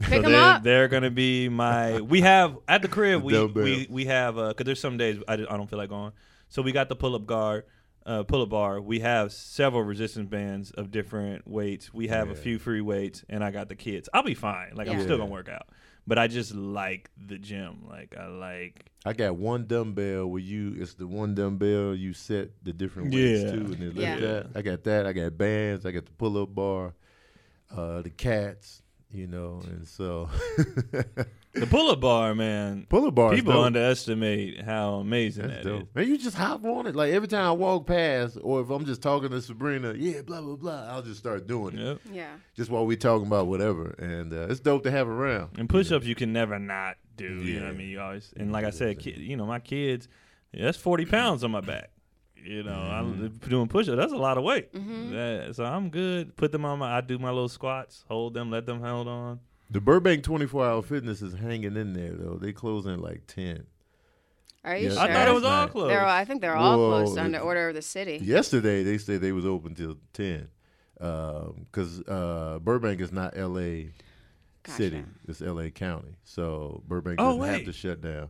Pick 0.00 0.08
so 0.08 0.22
them 0.22 0.32
they're, 0.32 0.40
up. 0.40 0.62
they're 0.62 0.88
gonna 0.88 1.10
be 1.10 1.48
my. 1.48 2.00
We 2.00 2.22
have 2.22 2.56
at 2.66 2.80
the 2.82 2.88
crib. 2.88 3.22
We 3.24 3.34
dumbbell. 3.34 3.64
we 3.64 3.86
we 3.90 4.04
have 4.06 4.34
because 4.36 4.64
there's 4.64 4.80
some 4.80 4.96
days 4.96 5.18
I, 5.28 5.34
I 5.34 5.36
don't 5.36 5.68
feel 5.68 5.78
like 5.78 5.90
going. 5.90 6.12
So 6.48 6.62
we 6.62 6.72
got 6.72 6.88
the 6.88 6.96
pull 6.96 7.14
up 7.14 7.26
guard, 7.26 7.64
uh, 8.06 8.22
pull 8.22 8.40
up 8.42 8.48
bar. 8.48 8.80
We 8.80 9.00
have 9.00 9.30
several 9.30 9.82
resistance 9.82 10.28
bands 10.30 10.70
of 10.70 10.90
different 10.90 11.46
weights. 11.46 11.92
We 11.92 12.08
have 12.08 12.30
a 12.30 12.34
few 12.34 12.58
free 12.58 12.80
weights, 12.80 13.24
and 13.28 13.44
I 13.44 13.50
got 13.50 13.68
the 13.68 13.76
kids. 13.76 14.08
I'll 14.14 14.22
be 14.22 14.34
fine. 14.34 14.72
Like 14.74 14.88
I'm 14.88 15.02
still 15.02 15.18
gonna 15.18 15.30
work 15.30 15.50
out, 15.50 15.68
but 16.06 16.18
I 16.18 16.28
just 16.28 16.54
like 16.54 17.10
the 17.18 17.36
gym. 17.38 17.84
Like 17.86 18.16
I 18.18 18.26
like. 18.28 18.86
I 19.04 19.12
got 19.12 19.36
one 19.36 19.66
dumbbell 19.66 20.26
where 20.26 20.40
you 20.42 20.76
it's 20.78 20.94
the 20.94 21.06
one 21.06 21.34
dumbbell 21.34 21.94
you 21.94 22.14
set 22.14 22.50
the 22.64 22.72
different 22.72 23.12
weights 23.12 23.42
Yeah. 23.42 23.50
to 23.50 23.56
and 23.58 23.74
then 23.74 23.94
lift 23.94 23.96
Yeah. 23.98 24.16
that. 24.16 24.46
I 24.54 24.62
got 24.62 24.82
that. 24.84 25.06
I 25.06 25.12
got 25.12 25.36
bands. 25.36 25.84
I 25.84 25.90
got 25.90 26.06
the 26.06 26.12
pull 26.12 26.42
up 26.42 26.54
bar, 26.54 26.94
uh, 27.76 28.02
the 28.02 28.10
cats, 28.10 28.82
you 29.10 29.26
know, 29.26 29.60
and 29.66 29.86
so 29.86 30.28
The 31.52 31.66
pull 31.66 31.90
up 31.90 32.00
bar, 32.00 32.32
man. 32.36 32.86
pull 32.88 33.06
up 33.08 33.14
bar. 33.16 33.32
People 33.34 33.54
dope. 33.54 33.66
underestimate 33.66 34.60
how 34.62 34.94
amazing 34.94 35.48
That's 35.48 35.64
that 35.64 35.72
is. 35.72 35.78
dope. 35.80 35.96
Man, 35.96 36.06
you 36.06 36.16
just 36.16 36.36
hop 36.36 36.64
on 36.64 36.86
it. 36.86 36.94
Like 36.94 37.12
every 37.12 37.26
time 37.26 37.44
I 37.44 37.50
walk 37.50 37.88
past, 37.88 38.38
or 38.40 38.60
if 38.60 38.70
I'm 38.70 38.84
just 38.86 39.02
talking 39.02 39.30
to 39.30 39.42
Sabrina, 39.42 39.94
yeah, 39.94 40.22
blah 40.22 40.40
blah 40.40 40.54
blah, 40.54 40.84
I'll 40.88 41.02
just 41.02 41.18
start 41.18 41.48
doing 41.48 41.76
it. 41.76 41.84
Yep. 41.84 42.00
yeah. 42.12 42.30
Just 42.54 42.70
while 42.70 42.86
we 42.86 42.96
talking 42.96 43.26
about 43.26 43.48
whatever, 43.48 43.90
and 43.98 44.32
uh, 44.32 44.46
it's 44.48 44.60
dope 44.60 44.84
to 44.84 44.92
have 44.92 45.08
around. 45.08 45.58
And 45.58 45.68
push 45.68 45.90
ups 45.90 46.06
you 46.06 46.14
can 46.14 46.32
never 46.32 46.56
not 46.60 46.96
do. 47.16 47.24
You 47.42 47.58
know 47.58 47.66
what 47.66 47.74
I 47.74 47.76
mean? 47.76 47.88
You 47.88 48.00
always 48.00 48.32
and 48.36 48.52
like 48.52 48.64
I 48.64 48.70
said, 48.70 49.00
ki- 49.00 49.18
you 49.18 49.36
know, 49.36 49.44
my 49.46 49.58
kids, 49.58 50.06
Yeah, 50.52 50.66
that's 50.66 50.78
forty 50.78 51.04
pounds 51.04 51.42
on 51.42 51.50
my 51.50 51.60
back. 51.60 51.90
You 52.44 52.62
know, 52.62 52.70
Mm-hmm. 52.72 53.24
I'm 53.24 53.38
doing 53.48 53.68
push-ups. 53.68 53.96
That's 53.96 54.12
a 54.12 54.16
lot 54.16 54.38
of 54.38 54.44
weight. 54.44 54.72
Mhm. 54.72 55.10
That- 55.10 55.56
so 55.56 55.64
I'm 55.64 55.90
good. 55.90 56.36
Put 56.36 56.52
them 56.52 56.64
on 56.64 56.78
my. 56.78 56.96
I 56.96 57.00
do 57.00 57.18
my 57.18 57.28
little 57.30 57.48
squats. 57.48 58.04
Hold 58.08 58.34
them. 58.34 58.50
Let 58.50 58.66
them 58.66 58.80
hold 58.80 59.08
on. 59.08 59.40
The 59.70 59.80
Burbank 59.80 60.24
24 60.24 60.66
Hour 60.66 60.82
Fitness 60.82 61.22
is 61.22 61.34
hanging 61.34 61.76
in 61.76 61.92
there 61.92 62.12
though. 62.14 62.38
They 62.40 62.52
closing 62.52 62.92
at 62.94 63.00
like 63.00 63.26
10. 63.26 63.66
Are 64.64 64.76
you 64.76 64.88
Yeah, 64.88 64.94
sure? 64.94 65.02
I 65.02 65.12
thought 65.12 65.28
it 65.28 65.34
was 65.34 65.44
all 65.44 65.68
closed. 65.68 65.90
They're, 65.90 66.04
I 66.04 66.24
think 66.24 66.40
they're 66.40 66.56
all 66.56 66.76
Whoa, 66.78 66.88
closed 67.04 67.18
under 67.18 67.38
it- 67.38 67.42
order 67.42 67.68
of 67.68 67.74
the 67.74 67.82
city. 67.82 68.18
Yesterday 68.22 68.82
they 68.82 68.98
said 68.98 69.20
they 69.20 69.32
was 69.32 69.46
open 69.46 69.74
till 69.74 69.96
10. 70.12 70.48
because 70.98 72.00
uh, 72.08 72.58
Burbank 72.62 73.00
is 73.00 73.12
not 73.12 73.36
L.A. 73.36 73.90
City, 74.66 75.02
it's 75.26 75.40
L.A. 75.40 75.70
County. 75.70 76.16
So 76.24 76.82
Burbank 76.86 77.16
Oh, 77.20 77.38
doesn't 77.38 77.54
have 77.54 77.64
to 77.64 77.72
shut 77.72 78.00
down. 78.02 78.28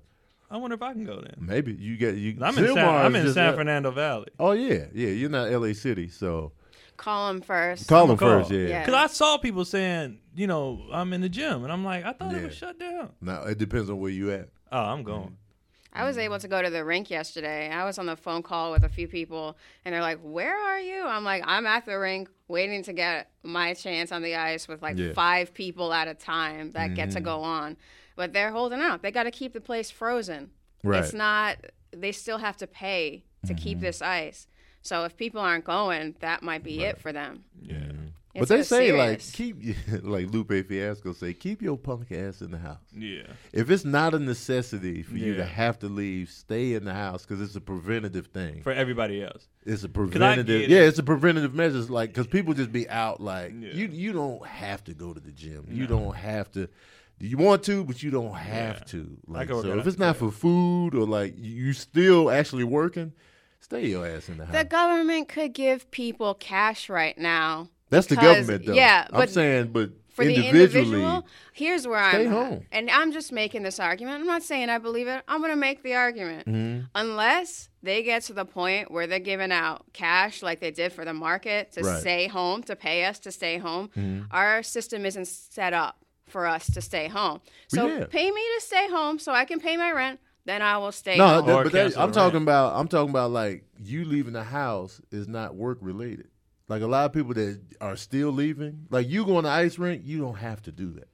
I 0.50 0.56
wonder 0.56 0.74
if 0.74 0.82
I 0.82 0.92
can 0.92 1.04
go 1.04 1.16
then. 1.20 1.34
Maybe 1.38 1.72
you 1.74 1.96
get 1.96 2.16
you. 2.16 2.36
I'm 2.42 2.56
in 2.58 2.66
San, 2.66 2.76
Sylmar 2.76 3.04
I'm 3.04 3.14
is 3.14 3.20
in 3.20 3.26
just 3.26 3.34
San 3.34 3.50
L- 3.50 3.56
Fernando 3.56 3.90
Valley. 3.92 4.26
Oh 4.38 4.52
yeah, 4.52 4.86
yeah. 4.92 5.08
You're 5.08 5.30
not 5.30 5.50
L.A. 5.52 5.74
City, 5.74 6.08
so 6.08 6.52
Call 6.96 7.28
them 7.28 7.40
first. 7.40 7.86
call 7.88 8.06
them 8.08 8.16
Call. 8.16 8.40
first. 8.40 8.50
Yeah. 8.50 8.66
Yeah. 8.66 8.84
Cause 8.84 8.94
I 8.94 9.06
saw 9.06 9.38
people 9.38 9.64
saying, 9.64 10.18
you 10.34 10.46
know, 10.46 10.82
I'm 10.92 11.12
in 11.12 11.20
the 11.20 11.28
gym, 11.28 11.62
and 11.64 11.72
I'm 11.72 11.84
like, 11.84 12.04
I 12.04 12.12
thought 12.12 12.34
it 12.34 12.42
was 12.44 12.54
shut 12.54 12.78
down. 12.78 13.12
Now 13.20 13.44
it 13.44 13.58
depends 13.58 13.88
on 13.90 13.98
where 14.00 14.10
you 14.10 14.32
at. 14.32 14.48
Oh, 14.72 14.78
I'm 14.80 15.02
going. 15.04 15.36
I 15.92 16.04
was 16.04 16.18
able 16.18 16.38
to 16.38 16.46
go 16.46 16.62
to 16.62 16.70
the 16.70 16.84
rink 16.84 17.10
yesterday. 17.10 17.68
I 17.68 17.84
was 17.84 17.98
on 17.98 18.06
the 18.06 18.14
phone 18.16 18.42
call 18.44 18.70
with 18.70 18.84
a 18.84 18.88
few 18.88 19.08
people, 19.08 19.56
and 19.84 19.92
they're 19.92 20.02
like, 20.02 20.20
"Where 20.20 20.56
are 20.56 20.78
you?" 20.78 21.04
I'm 21.04 21.24
like, 21.24 21.42
"I'm 21.46 21.66
at 21.66 21.84
the 21.86 21.98
rink, 21.98 22.28
waiting 22.46 22.82
to 22.84 22.92
get 22.92 23.28
my 23.42 23.74
chance 23.74 24.12
on 24.12 24.22
the 24.22 24.36
ice 24.36 24.68
with 24.68 24.82
like 24.82 24.96
Yeah. 24.98 25.12
five 25.14 25.52
people 25.52 25.92
at 25.92 26.06
a 26.06 26.14
time 26.14 26.70
that 26.72 26.94
get 26.94 27.08
Mm-hmm. 27.08 27.16
to 27.16 27.20
go 27.22 27.40
on." 27.42 27.76
But 28.20 28.34
they're 28.34 28.50
holding 28.52 28.80
out. 28.82 29.00
They 29.00 29.10
got 29.10 29.22
to 29.22 29.30
keep 29.30 29.54
the 29.54 29.62
place 29.62 29.90
frozen. 29.90 30.50
Right. 30.84 31.02
It's 31.02 31.14
not. 31.14 31.56
They 31.90 32.12
still 32.12 32.36
have 32.36 32.58
to 32.58 32.66
pay 32.66 33.24
to 33.46 33.54
Mm-hmm. 33.54 33.62
keep 33.64 33.80
this 33.80 34.02
ice. 34.02 34.46
So 34.82 35.04
if 35.04 35.16
people 35.16 35.40
aren't 35.40 35.64
going, 35.64 36.16
that 36.20 36.42
might 36.42 36.62
be 36.62 36.82
it 36.84 36.98
for 36.98 37.12
them. 37.14 37.44
Yeah. 37.62 37.78
but 38.38 38.48
they 38.48 38.60
a 38.60 38.64
say 38.64 38.92
like 38.92 39.20
keep 39.32 39.56
like 40.02 40.26
Lupe 40.30 40.52
Fiasco 40.68 41.14
say 41.14 41.32
keep 41.32 41.62
your 41.62 41.78
punk 41.78 42.12
ass 42.12 42.42
in 42.42 42.50
the 42.50 42.58
house. 42.58 42.76
Yeah. 42.94 43.22
If 43.54 43.70
it's 43.70 43.86
not 43.86 44.12
a 44.12 44.18
necessity 44.18 45.02
for 45.02 45.16
you 45.16 45.34
to 45.36 45.44
have 45.46 45.78
to 45.78 45.86
leave, 45.88 46.28
stay 46.28 46.74
in 46.74 46.84
the 46.84 46.92
house 46.92 47.24
because 47.24 47.40
it's 47.40 47.56
a 47.56 47.60
preventative 47.62 48.26
thing. 48.26 48.60
For 48.62 48.72
everybody 48.72 49.22
else. 49.24 49.48
It's 49.64 49.82
a 49.84 49.88
preventative. 49.88 50.46
get 50.46 50.60
it. 50.62 50.68
Yeah, 50.70 50.80
it's 50.88 50.98
a 50.98 51.02
preventative 51.02 51.54
measures. 51.54 51.88
Like 51.88 52.10
because 52.10 52.26
people 52.26 52.52
just 52.52 52.70
be 52.72 52.86
out. 52.90 53.20
Like 53.22 53.54
Yeah. 53.58 53.72
you, 53.72 53.86
you 53.86 54.12
don't 54.12 54.46
have 54.46 54.84
to 54.84 54.92
go 54.92 55.14
to 55.14 55.20
the 55.20 55.32
gym. 55.32 55.66
You 55.70 55.86
don't 55.86 56.14
have 56.14 56.52
to. 56.52 56.68
You 57.22 57.36
want 57.36 57.62
to, 57.64 57.84
but 57.84 58.02
you 58.02 58.10
don't 58.10 58.34
have 58.34 58.76
Yeah. 58.78 58.84
to. 58.92 59.18
Like 59.26 59.48
so, 59.48 59.78
if 59.78 59.86
it's 59.86 59.98
not 59.98 60.16
for 60.16 60.30
food 60.30 60.94
or 60.94 61.06
like 61.06 61.34
you 61.36 61.50
you 61.66 61.72
still 61.74 62.30
actually 62.30 62.64
working, 62.64 63.12
stay 63.60 63.86
your 63.88 64.06
ass 64.06 64.28
in 64.28 64.38
the 64.38 64.46
house. 64.46 64.54
The 64.54 64.64
government 64.64 65.28
could 65.28 65.52
give 65.52 65.90
people 65.90 66.34
cash 66.34 66.88
right 66.88 67.16
now. 67.18 67.68
That's 67.90 68.06
the 68.06 68.16
government, 68.16 68.66
though. 68.66 68.72
Yeah, 68.72 69.06
I'm 69.12 69.20
but 69.20 69.30
saying, 69.30 69.72
but 69.72 69.90
for 70.14 70.24
the 70.24 70.34
individual, 70.46 71.26
here's 71.52 71.86
where 71.86 72.08
stay 72.10 72.24
I'm 72.26 72.30
home. 72.32 72.66
and 72.72 72.88
I'm 72.90 73.10
just 73.12 73.32
making 73.32 73.64
this 73.64 73.78
argument. 73.80 74.20
I'm 74.20 74.26
not 74.26 74.42
saying 74.42 74.68
I 74.70 74.78
believe 74.78 75.08
it. 75.08 75.22
I'm 75.28 75.40
going 75.40 75.50
to 75.52 75.56
make 75.56 75.82
the 75.82 75.94
argument. 75.94 76.46
Mm-hmm. 76.46 76.84
Unless 76.94 77.68
they 77.82 78.02
get 78.02 78.22
to 78.24 78.32
the 78.32 78.44
point 78.44 78.90
where 78.90 79.06
they're 79.06 79.18
giving 79.18 79.50
out 79.52 79.84
cash 79.92 80.42
like 80.42 80.60
they 80.60 80.70
did 80.70 80.92
for 80.92 81.04
the 81.04 81.14
market 81.14 81.72
to 81.72 81.80
Right. 81.82 81.90
Mm-hmm. 81.90 82.00
stay 82.00 82.26
home, 82.28 82.62
to 82.64 82.76
pay 82.76 83.04
us 83.06 83.18
to 83.20 83.32
stay 83.32 83.58
home, 83.58 84.26
our 84.30 84.62
system 84.62 85.04
isn't 85.04 85.26
set 85.26 85.72
up 85.72 85.96
for 86.30 86.46
us 86.46 86.70
to 86.72 86.80
stay 86.80 87.08
home. 87.08 87.40
So 87.68 87.86
Yeah. 87.86 88.06
pay 88.06 88.30
me 88.30 88.42
to 88.58 88.60
stay 88.64 88.88
home 88.88 89.18
so 89.18 89.32
I 89.32 89.44
can 89.44 89.60
pay 89.60 89.76
my 89.76 89.92
rent, 89.92 90.20
then 90.44 90.62
I 90.62 90.78
will 90.78 90.92
stay 90.92 91.16
no, 91.16 91.26
home. 91.26 91.46
that- 91.46 91.64
but 91.64 91.72
that, 91.72 91.98
I'm 91.98 92.10
the 92.10 92.14
talking 92.14 92.42
about. 92.42 92.78
I'm 92.78 92.88
talking 92.88 93.10
about 93.10 93.30
like 93.30 93.64
you 93.78 94.04
leaving 94.04 94.32
the 94.32 94.44
house 94.44 95.00
is 95.10 95.28
not 95.28 95.54
work 95.54 95.78
related. 95.80 96.28
Like 96.68 96.82
a 96.82 96.86
lot 96.86 97.04
of 97.06 97.12
people 97.12 97.34
that 97.34 97.60
are 97.80 97.96
still 97.96 98.30
leaving, 98.30 98.86
like 98.90 99.08
you 99.08 99.24
going 99.24 99.42
to 99.44 99.50
ice 99.50 99.76
rink, 99.78 100.02
you 100.04 100.18
don't 100.18 100.36
have 100.36 100.62
to 100.62 100.72
do 100.72 100.92
that. 100.92 101.08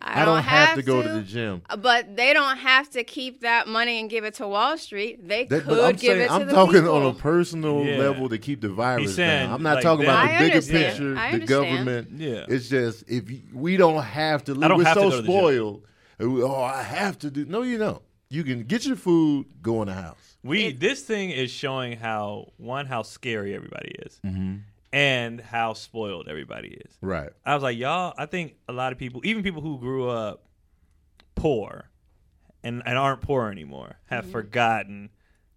I, 0.00 0.24
don't 0.24 0.42
have, 0.42 0.76
to 0.76 0.82
go 0.82 1.02
to 1.02 1.08
the 1.08 1.22
gym. 1.22 1.62
But 1.78 2.16
they 2.16 2.32
don't 2.32 2.56
have 2.58 2.88
to 2.90 3.04
keep 3.04 3.40
that 3.40 3.66
money 3.68 4.00
and 4.00 4.08
give 4.08 4.24
it 4.24 4.34
to 4.34 4.46
Wall 4.48 4.78
Street. 4.78 5.26
They 5.28 5.44
That, 5.44 5.64
could 5.64 5.78
I'm 5.78 5.92
give 5.92 6.00
saying, 6.00 6.20
it 6.22 6.26
to 6.26 6.32
I'm 6.32 6.46
the 6.46 6.52
talking 6.52 6.74
people. 6.82 6.94
on 6.96 7.06
a 7.06 7.14
personal 7.14 7.84
Yeah. 7.84 7.98
level 7.98 8.28
to 8.28 8.38
keep 8.38 8.60
the 8.60 8.68
virus 8.68 9.16
saying, 9.16 9.46
down. 9.48 9.54
I'm 9.54 9.62
not 9.62 9.74
like, 9.76 9.82
talking 9.84 10.06
that- 10.06 10.12
about 10.12 10.26
the 10.28 10.34
I 10.34 10.38
bigger 10.38 10.54
understand. 10.54 10.86
picture, 10.98 11.16
I 11.18 11.38
the 11.38 11.46
government. 11.46 12.08
Yeah. 12.16 12.44
It's 12.48 12.68
just 12.68 13.04
if 13.08 13.30
you, 13.30 13.40
we 13.52 13.76
don't 13.76 14.02
have 14.02 14.44
to. 14.44 14.54
Live. 14.54 14.76
We're 14.76 14.84
have 14.84 14.94
to 14.94 15.00
so 15.00 15.10
go 15.10 15.16
to 15.16 15.22
the 15.22 15.22
gym. 15.28 15.32
spoiled. 15.32 15.82
Oh, 16.20 16.62
I 16.62 16.82
have 16.82 17.18
to 17.20 17.30
do. 17.30 17.44
No, 17.44 17.62
you 17.62 17.78
don't. 17.78 18.02
You 18.30 18.44
can 18.44 18.64
get 18.64 18.84
your 18.84 18.96
food, 18.96 19.46
go 19.62 19.80
in 19.82 19.88
the 19.88 19.94
house. 19.94 20.36
We 20.44 20.66
It- 20.66 20.80
this 20.80 21.02
thing 21.02 21.30
is 21.30 21.50
showing 21.50 21.96
how 21.98 22.52
one 22.56 22.86
how 22.86 23.02
scary 23.02 23.54
everybody 23.54 23.92
is, 24.06 24.20
Mm-hmm. 24.24 24.56
And 24.92 25.40
how 25.40 25.74
spoiled 25.74 26.28
everybody 26.28 26.68
is. 26.84 26.96
Right. 27.00 27.30
I 27.44 27.54
was 27.54 27.62
like, 27.62 27.76
y'all. 27.78 28.14
I 28.16 28.26
think 28.26 28.54
a 28.68 28.72
lot 28.72 28.92
of 28.92 28.98
people, 28.98 29.20
even 29.24 29.42
people 29.42 29.62
who 29.62 29.78
grew 29.78 30.08
up 30.08 30.44
poor, 31.34 31.90
and 32.62 32.82
and 32.86 32.98
aren't 32.98 33.20
poor 33.22 33.50
anymore, 33.50 33.96
have 34.06 34.24
Mm-hmm. 34.24 34.32
forgotten 34.32 35.10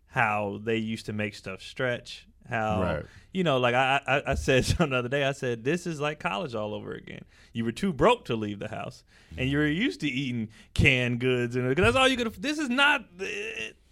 how 0.08 0.60
they 0.64 0.78
used 0.78 1.06
to 1.08 1.14
make 1.14 1.36
stuff 1.36 1.62
stretch. 1.62 2.28
How 2.50 2.82
Right. 2.82 3.06
you 3.32 3.44
know, 3.44 3.58
like 3.60 3.74
I, 3.76 4.02
I 4.06 4.32
I 4.32 4.34
said 4.36 4.66
something 4.66 4.90
the 4.90 4.98
other 4.98 5.10
day. 5.10 5.24
I 5.24 5.32
said 5.32 5.64
this 5.64 5.88
is 5.88 6.00
like 6.02 6.20
college 6.20 6.54
all 6.56 6.74
over 6.74 6.92
again. 6.94 7.24
You 7.54 7.66
were 7.66 7.72
too 7.72 7.94
broke 7.94 8.26
to 8.26 8.36
leave 8.36 8.60
the 8.60 8.68
house, 8.68 9.04
and 9.38 9.50
you 9.50 9.58
were 9.58 9.68
used 9.68 10.02
to 10.02 10.08
eating 10.08 10.50
canned 10.74 11.20
goods, 11.20 11.56
and 11.56 11.66
'cause 11.76 11.84
that's 11.84 11.96
all 11.96 12.08
you 12.08 12.18
could. 12.18 12.34
This 12.42 12.60
is 12.60 12.70
not. 12.70 13.06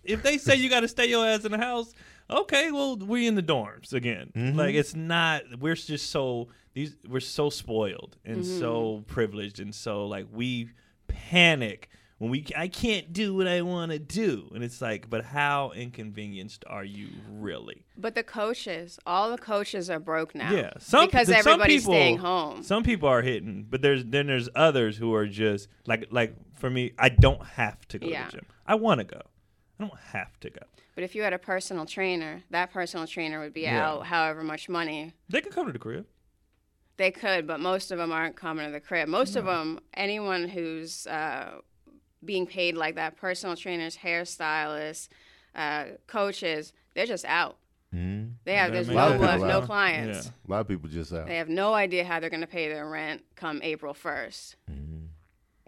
If 0.04 0.24
they 0.24 0.38
say 0.38 0.56
you 0.56 0.70
got 0.70 0.80
to 0.82 0.88
stay 0.88 1.08
your 1.08 1.26
ass 1.26 1.46
in 1.46 1.52
the 1.52 1.58
house, 1.58 1.94
okay, 2.30 2.72
well 2.72 2.98
we 2.98 3.28
in 3.28 3.36
the 3.36 3.44
dorms 3.44 3.94
again. 3.94 4.32
Mm-hmm. 4.36 4.58
Like 4.58 4.76
it's 4.76 4.96
not. 4.96 5.44
We're 5.60 5.76
just 5.76 6.10
so 6.10 6.50
these. 6.74 6.96
We're 7.08 7.20
so 7.20 7.50
spoiled 7.50 8.18
and 8.26 8.44
mm-hmm. 8.44 8.60
so 8.60 9.04
privileged, 9.08 9.60
and 9.60 9.74
so 9.74 10.06
like 10.08 10.28
we 10.32 10.70
panic 11.08 11.90
when 12.18 12.32
we. 12.32 12.46
I 12.56 12.68
can't 12.68 13.12
do 13.14 13.34
what 13.36 13.48
I 13.48 13.62
want 13.62 13.92
to 13.92 14.00
do, 14.00 14.50
and 14.54 14.64
it's 14.64 14.82
like, 14.82 15.10
but 15.10 15.26
how 15.26 15.72
inconvenienced 15.72 16.64
are 16.68 16.84
you 16.84 17.10
really? 17.32 17.86
But 17.98 18.16
the 18.16 18.24
coaches, 18.24 19.00
all 19.06 19.32
the 19.32 19.38
coaches 19.38 19.90
are 19.90 20.00
broke 20.00 20.36
now. 20.36 20.52
Yeah, 20.52 20.72
some 20.80 21.06
because 21.06 21.28
th- 21.28 21.44
some 21.44 21.54
everybody's 21.54 21.82
people- 21.82 21.94
staying 21.94 22.18
home. 22.18 22.64
Some 22.64 22.84
people 22.84 23.10
are 23.10 23.22
hitting, 23.22 23.66
but 23.70 23.82
there's 23.82 24.06
then 24.06 24.28
there's 24.28 24.50
others 24.56 24.98
who 24.98 25.14
are 25.14 25.28
just 25.28 25.68
like 25.86 26.08
like 26.12 26.36
for 26.60 26.70
me, 26.70 26.92
I 27.00 27.10
don't 27.10 27.44
have 27.44 27.88
to 27.88 28.00
go 28.00 28.08
Yeah. 28.08 28.26
to 28.26 28.32
the 28.32 28.38
gym. 28.38 28.46
I 28.68 28.76
want 28.76 29.00
to 29.00 29.06
go. 29.06 29.22
I 29.80 29.86
don't 29.86 30.00
have 30.12 30.40
to 30.42 30.50
go. 30.50 30.62
But 31.00 31.06
if 31.06 31.16
you 31.16 31.22
had 31.24 31.32
a 31.32 31.40
personal 31.40 31.86
trainer, 31.86 32.44
that 32.50 32.74
personal 32.74 33.08
trainer 33.08 33.40
would 33.40 33.54
be 33.54 33.62
Yeah. 33.62 33.88
out 33.88 34.08
however 34.08 34.44
much 34.44 34.68
money 34.68 35.14
They 35.30 35.40
could 35.40 35.54
come 35.54 35.66
to 35.68 35.72
the 35.72 35.80
crib. 35.80 36.06
they 36.98 37.10
could. 37.10 37.48
But 37.48 37.62
most 37.62 37.90
of 37.92 37.98
them 37.98 38.12
aren't 38.12 38.36
coming 38.36 38.66
to 38.66 38.72
the 38.74 38.82
crib. 38.82 39.08
Most 39.08 39.38
of 39.38 39.46
them, 39.46 39.80
anyone 39.94 40.50
who's 40.50 41.08
uh, 41.08 41.62
being 42.26 42.46
paid 42.46 42.76
like 42.76 42.96
that, 42.96 43.16
personal 43.16 43.56
trainers, 43.56 43.96
hairstylists, 43.96 45.08
uh, 45.56 45.86
coaches, 46.08 46.74
they're 46.96 47.06
just 47.06 47.24
out. 47.24 47.56
Mm-hmm. 47.96 48.32
They 48.44 48.56
have 48.56 48.72
That 48.72 48.74
there's 48.74 48.88
makes 48.90 48.98
no 48.98 49.10
sense. 49.12 49.22
A 49.22 49.26
lot 49.26 49.36
of 49.36 49.48
no 49.48 49.62
clients. 49.62 50.26
Yeah. 50.26 50.32
A 50.46 50.52
lot 50.52 50.60
of 50.60 50.68
people 50.68 50.90
just 50.90 51.14
out. 51.14 51.28
They 51.28 51.38
have 51.38 51.48
no 51.48 51.74
idea 51.74 52.04
how 52.04 52.20
they're 52.20 52.30
going 52.30 52.42
to 52.42 52.46
pay 52.48 52.68
their 52.68 52.90
rent 52.90 53.24
come 53.38 53.62
April 53.64 53.94
first. 53.94 54.58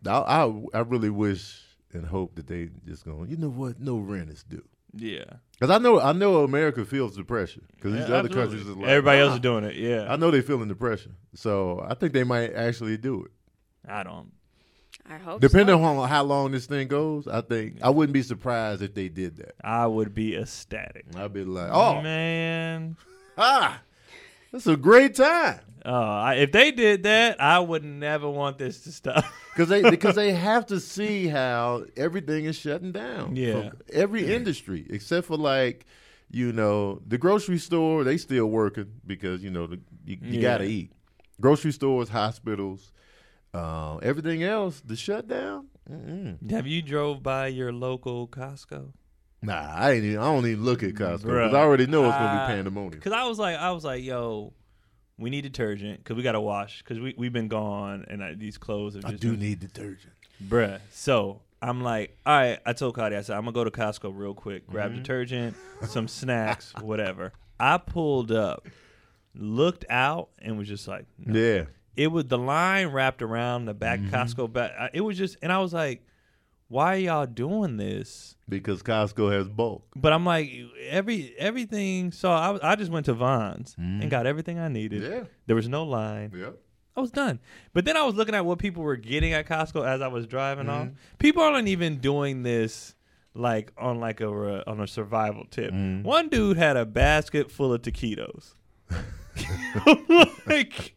I, 0.05 0.09
I 0.09 0.61
I 0.73 0.79
really 0.79 1.09
wish 1.09 1.63
and 1.93 2.05
hope 2.05 2.35
that 2.35 2.47
they 2.47 2.69
just 2.85 3.05
going. 3.05 3.29
You 3.29 3.37
know 3.37 3.49
what? 3.49 3.79
No 3.79 3.97
rent 3.97 4.29
is 4.29 4.43
due. 4.43 4.67
Yeah. 4.93 5.23
Because 5.59 5.69
I 5.73 5.77
know 5.77 5.99
I 5.99 6.11
know 6.11 6.43
America 6.43 6.83
feels 6.85 7.15
the 7.15 7.23
pressure. 7.23 7.61
Because 7.75 7.93
these 7.93 8.01
Yeah, 8.09 8.15
other 8.17 8.27
absolutely. 8.27 8.41
countries 8.57 8.67
is 8.67 8.75
like 8.75 8.87
Everybody 8.89 9.19
else 9.19 9.29
"Nah." 9.29 9.33
is 9.35 9.39
doing 9.39 9.63
it. 9.63 9.75
Yeah. 9.75 10.11
I 10.11 10.15
know 10.15 10.31
they're 10.31 10.41
feeling 10.41 10.67
the 10.67 10.75
pressure. 10.75 11.11
So 11.35 11.85
I 11.87 11.93
think 11.93 12.13
they 12.13 12.23
might 12.23 12.53
actually 12.53 12.97
do 12.97 13.23
it. 13.25 13.31
I 13.87 14.03
don't. 14.03 14.31
I 15.09 15.17
hope. 15.17 15.41
Depending 15.41 15.75
so. 15.75 15.83
on 15.83 16.07
how 16.09 16.23
long 16.23 16.51
this 16.51 16.65
thing 16.67 16.87
goes, 16.87 17.27
I 17.27 17.41
think 17.41 17.77
I 17.81 17.89
wouldn't 17.89 18.13
be 18.13 18.21
surprised 18.21 18.81
if 18.81 18.93
they 18.93 19.09
did 19.09 19.37
that. 19.37 19.55
I 19.63 19.87
would 19.87 20.13
be 20.13 20.35
ecstatic. 20.37 21.05
I'd 21.15 21.33
be 21.33 21.43
like, 21.43 21.69
oh, 21.71 22.01
man. 22.01 22.95
ah, 23.37 23.81
that's 24.51 24.67
a 24.67 24.75
great 24.77 25.15
time. 25.15 25.59
Uh, 25.83 25.89
I, 25.91 26.33
if 26.35 26.51
they 26.51 26.71
did 26.71 27.03
that, 27.03 27.41
I 27.41 27.57
would 27.59 27.83
never 27.83 28.29
want 28.29 28.57
this 28.59 28.81
to 28.81 28.91
stop. 28.91 29.25
Because 29.53 29.67
they 29.67 29.81
because 29.89 30.15
they 30.15 30.31
have 30.31 30.65
to 30.67 30.79
see 30.79 31.27
how 31.27 31.83
everything 31.97 32.45
is 32.45 32.55
shutting 32.55 32.93
down. 32.93 33.35
Yeah. 33.35 33.71
every 33.91 34.33
industry 34.33 34.85
except 34.89 35.27
for 35.27 35.35
like, 35.35 35.85
you 36.29 36.53
know, 36.53 37.01
the 37.05 37.17
grocery 37.17 37.57
store. 37.57 38.05
They 38.05 38.15
still 38.15 38.45
working 38.45 38.89
because 39.05 39.43
you 39.43 39.49
know 39.51 39.67
the, 39.67 39.81
you, 40.05 40.17
you 40.21 40.39
Yeah. 40.39 40.41
gotta 40.41 40.63
eat. 40.63 40.93
Grocery 41.41 41.73
stores, 41.73 42.07
hospitals, 42.07 42.93
uh, 43.53 43.97
everything 43.97 44.41
else. 44.41 44.79
The 44.85 44.95
shutdown. 44.95 45.67
Mm-mm. 45.89 46.49
Have 46.51 46.65
you 46.65 46.81
drove 46.81 47.21
by 47.21 47.47
your 47.47 47.73
local 47.73 48.29
Costco? 48.29 48.93
Nah, 49.41 49.73
I 49.75 49.93
ain't. 49.93 50.03
Even, 50.03 50.19
I 50.19 50.25
don't 50.25 50.45
even 50.45 50.63
look 50.63 50.83
at 50.83 50.93
Costco 50.93 51.23
because 51.23 51.53
I 51.53 51.59
already 51.59 51.87
know 51.87 52.05
it's 52.05 52.15
gonna 52.15 52.41
I- 52.41 52.47
be 52.47 52.53
pandemonium. 52.53 52.99
Because 52.99 53.13
I 53.13 53.23
was 53.27 53.39
like, 53.39 53.57
I 53.57 53.71
was 53.71 53.83
like, 53.83 54.03
yo, 54.03 54.53
we 55.17 55.29
need 55.29 55.41
detergent 55.41 56.03
because 56.03 56.15
we 56.15 56.23
got 56.23 56.33
to 56.33 56.41
wash 56.41 56.79
because 56.83 56.99
we 56.99 57.15
we've 57.17 57.33
been 57.33 57.47
gone 57.47 58.05
and 58.07 58.21
uh, 58.21 58.29
these 58.35 58.57
clothes 58.57 58.95
have 58.95 59.05
I 59.05 59.13
do 59.13 59.31
been- 59.31 59.39
need 59.39 59.59
detergent. 59.59 60.13
bruh. 60.43 60.79
So 60.91 61.41
I'm 61.61 61.81
like, 61.81 62.17
all 62.25 62.37
right. 62.37 62.59
I 62.65 62.73
told 62.73 62.95
Cody, 62.95 63.15
I 63.15 63.21
said, 63.21 63.35
I'm 63.35 63.43
gonna 63.43 63.53
go 63.53 63.63
to 63.63 63.71
Costco 63.71 64.11
real 64.15 64.33
quick, 64.33 64.67
grab 64.67 64.91
mm-hmm. 64.91 65.01
detergent, 65.01 65.55
some 65.87 66.07
snacks, 66.07 66.73
whatever. 66.81 67.33
I 67.59 67.77
pulled 67.77 68.31
up, 68.31 68.67
looked 69.35 69.85
out, 69.89 70.29
and 70.39 70.57
was 70.57 70.67
just 70.67 70.87
like, 70.87 71.05
no. 71.17 71.39
Yeah. 71.39 71.63
it 71.95 72.07
was 72.07 72.25
the 72.25 72.37
line 72.37 72.87
wrapped 72.87 73.21
around 73.21 73.65
the 73.65 73.73
back 73.73 73.99
mm-hmm. 73.99 74.13
Costco 74.13 74.51
back. 74.51 74.71
I- 74.79 74.85
uh, 74.85 74.89
It 74.93 75.01
was 75.01 75.17
just, 75.17 75.37
and 75.41 75.51
I 75.51 75.59
was 75.59 75.73
like, 75.73 76.03
why 76.71 76.95
are 76.95 76.99
y'all 76.99 77.25
doing 77.25 77.77
this? 77.77 78.35
Because 78.47 78.81
Costco 78.81 79.31
has 79.31 79.47
bulk. 79.49 79.83
But 79.95 80.13
I'm 80.13 80.25
like, 80.25 80.49
every 80.87 81.35
everything. 81.37 82.11
So 82.11 82.31
I, 82.31 82.49
was- 82.49 82.61
I 82.61 82.75
just 82.75 82.91
went 82.91 83.05
to 83.07 83.13
Vons 83.13 83.75
and 83.77 84.09
got 84.09 84.25
everything 84.25 84.57
I 84.57 84.69
needed. 84.69 85.03
Yeah. 85.03 85.23
There 85.47 85.55
was 85.55 85.67
no 85.67 85.83
line. 85.83 86.31
Yep. 86.33 86.57
I 86.95 87.01
was 87.01 87.11
done. 87.11 87.39
But 87.73 87.85
then 87.85 87.95
I 87.95 88.03
was 88.03 88.15
looking 88.15 88.35
at 88.35 88.45
what 88.45 88.59
people 88.59 88.83
were 88.83 88.95
getting 88.97 89.33
at 89.33 89.47
Costco 89.47 89.85
as 89.85 90.01
I 90.01 90.07
was 90.07 90.27
driving 90.27 90.69
off. 90.69 90.87
Mm-hmm. 90.87 90.95
People 91.19 91.43
aren't 91.43 91.67
even 91.67 91.97
doing 91.97 92.43
this 92.43 92.95
like 93.33 93.71
on 93.77 93.99
like 93.99 94.21
a 94.21 94.29
uh, 94.29 94.63
on 94.67 94.79
a 94.79 94.87
survival 94.87 95.45
tip. 95.49 95.71
Mm-hmm. 95.71 96.03
One 96.03 96.29
dude 96.29 96.57
had 96.57 96.77
a 96.77 96.85
basket 96.85 97.51
full 97.51 97.73
of 97.73 97.81
taquitos. 97.81 98.55
like, 100.47 100.95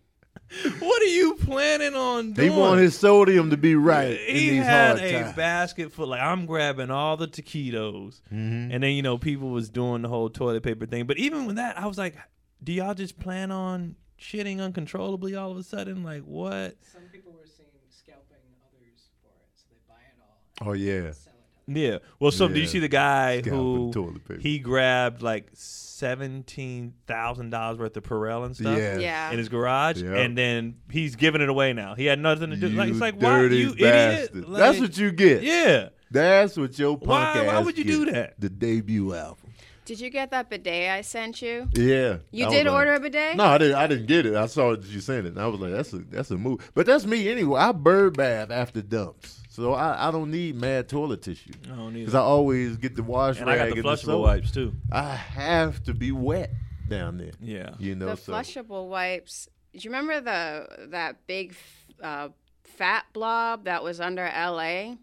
what 0.79 1.03
are 1.03 1.07
you 1.07 1.35
planning 1.35 1.95
on 1.95 2.33
They 2.35 2.47
doing? 2.49 2.59
want 2.59 2.81
his 2.81 2.97
sodium 2.99 3.51
to 3.51 3.57
be 3.57 3.75
right 3.75 4.19
in 4.21 4.37
he 4.37 4.51
these 4.51 4.65
had 4.65 4.99
hard 4.99 5.11
a 5.11 5.23
times. 5.23 5.37
basket 5.37 5.93
full. 5.93 6.07
Like 6.09 6.21
I'm 6.23 6.47
grabbing 6.47 6.91
all 6.91 7.17
the 7.17 7.27
taquitos, 7.29 8.21
Mm-hmm. 8.33 8.73
and 8.73 8.83
then 8.83 8.93
you 8.93 9.03
know 9.03 9.19
people 9.19 9.51
was 9.51 9.69
doing 9.71 10.03
the 10.03 10.09
whole 10.09 10.31
toilet 10.31 10.63
paper 10.63 10.87
thing. 10.87 11.07
But 11.07 11.19
even 11.19 11.47
with 11.47 11.57
that, 11.57 11.79
I 11.79 11.87
was 11.87 11.99
like, 11.99 12.17
do 12.63 12.73
y'all 12.73 12.95
just 12.95 13.19
plan 13.19 13.51
on 13.51 13.97
shitting 14.21 14.61
uncontrollably 14.61 15.35
all 15.35 15.51
of 15.51 15.57
a 15.59 15.63
sudden? 15.63 16.03
Like 16.03 16.23
what? 16.23 16.77
Some 16.93 17.03
people 17.13 17.33
were 17.33 17.47
seeing 17.47 17.69
scalping 17.91 18.37
others 18.67 19.09
for 19.23 19.29
it, 19.29 19.51
so 19.55 19.65
they 19.71 19.77
buy 19.89 19.95
it 20.01 20.19
all 20.61 20.69
Oh 20.69 20.73
yeah. 20.73 20.93
and 21.09 21.15
sell 21.15 21.33
it. 21.33 21.34
to 21.34 21.34
Yeah. 21.67 21.99
Well, 22.21 22.31
so 22.31 22.47
do 22.49 22.55
you 22.55 22.63
Yeah. 22.63 22.67
see 22.69 22.79
the 22.79 22.89
guy 22.89 23.41
Scalping 23.41 23.53
who 23.61 23.93
toilet 23.93 24.29
paper. 24.29 24.41
he 24.41 24.59
grabbed 24.59 25.23
like 25.23 25.49
seventeen 25.55 26.93
thousand 27.07 27.51
dollars 27.51 27.79
worth 27.79 27.97
of 27.97 28.03
Purell 28.03 28.45
and 28.45 28.55
stuff? 28.57 28.77
Yeah. 28.79 28.99
Yeah. 28.99 29.31
In 29.31 29.39
his 29.39 29.49
garage, 29.49 30.03
Yep. 30.03 30.17
and 30.17 30.37
then 30.37 30.75
he's 30.91 31.17
giving 31.17 31.41
it 31.41 31.49
away 31.49 31.73
now. 31.73 31.95
He 31.95 32.07
had 32.07 32.19
nothing 32.19 32.51
to 32.51 32.57
do. 32.57 32.69
like 32.71 32.89
it's 32.89 32.95
You 32.97 33.01
like 33.01 33.15
why 33.21 33.39
dirty 33.43 33.57
you 33.59 33.75
bastard. 33.75 34.37
idiot? 34.45 34.47
That's 34.59 34.79
what 34.81 34.99
you 34.99 35.13
get. 35.13 35.43
Yeah. 35.43 35.89
That's 36.11 36.57
what 36.57 36.79
your 36.79 36.97
punk 36.99 37.09
Why- 37.35 37.47
why 37.47 37.59
would 37.61 37.77
you 37.79 37.85
get. 37.85 37.91
do 37.93 38.05
that? 38.13 38.35
The 38.41 38.49
debut 38.51 39.15
album. 39.15 39.39
Did 39.87 40.01
you 40.01 40.09
get 40.09 40.31
that 40.31 40.49
bidet 40.49 40.91
I 40.91 41.03
sent 41.03 41.43
you? 41.43 41.69
Yeah. 41.75 42.17
You 42.31 42.45
I 42.45 42.49
was 42.49 42.55
did 42.57 42.67
like- 42.67 42.75
order 42.75 42.95
a 42.95 43.01
bidet? 43.01 43.37
No, 43.37 43.45
I 43.45 43.59
didn't. 43.59 43.75
I 43.77 43.87
didn't 43.87 44.07
get 44.07 44.25
it. 44.27 44.35
I 44.35 44.47
saw 44.47 44.73
it 44.73 44.85
you 44.87 45.01
sent 45.01 45.27
it, 45.27 45.31
and 45.31 45.39
I 45.41 45.47
was 45.47 45.61
like, 45.61 45.73
"That's 45.73 45.93
a 45.93 45.99
that's 45.99 46.31
a 46.31 46.39
move." 46.39 46.71
But 46.75 46.87
that's 46.87 47.05
me 47.05 47.29
anyway. 47.29 47.61
I 47.61 47.73
bird 47.73 48.17
bath 48.17 48.51
after 48.51 48.81
dumps, 48.81 49.43
so 49.55 49.73
I, 49.73 50.09
I 50.09 50.11
don't 50.11 50.31
need 50.31 50.57
mad 50.57 50.89
toilet 50.89 51.23
tissue 51.23 51.53
I 51.73 51.77
don't 51.77 51.95
because. 51.95 52.15
I 52.15 52.21
always 52.21 52.77
get 52.77 52.97
the 52.97 53.03
wash 53.05 53.41
And 53.41 53.49
I 53.49 53.57
got 53.57 53.65
the 53.71 53.73
and 53.77 53.85
the 53.85 53.89
flushable 53.89 54.05
soap. 54.05 54.23
wipes 54.25 54.51
too. 54.51 54.73
I 54.91 55.15
have 55.15 55.83
to 55.85 55.95
be 55.95 56.11
wet 56.13 56.51
down 56.89 57.19
there. 57.19 57.31
Yeah. 57.41 57.71
You 57.79 57.95
know, 57.95 58.07
the 58.07 58.17
so 58.17 58.33
flushable 58.33 58.89
wipes. 58.89 59.49
Do 59.73 59.79
you 59.81 59.91
remember 59.91 60.21
the 60.21 60.89
that 60.91 61.27
big 61.27 61.55
uh, 62.03 62.29
fat 62.65 63.05
blob 63.13 63.65
that 63.65 63.83
was 63.85 64.01
under 64.01 64.25
L.A.? 64.27 64.99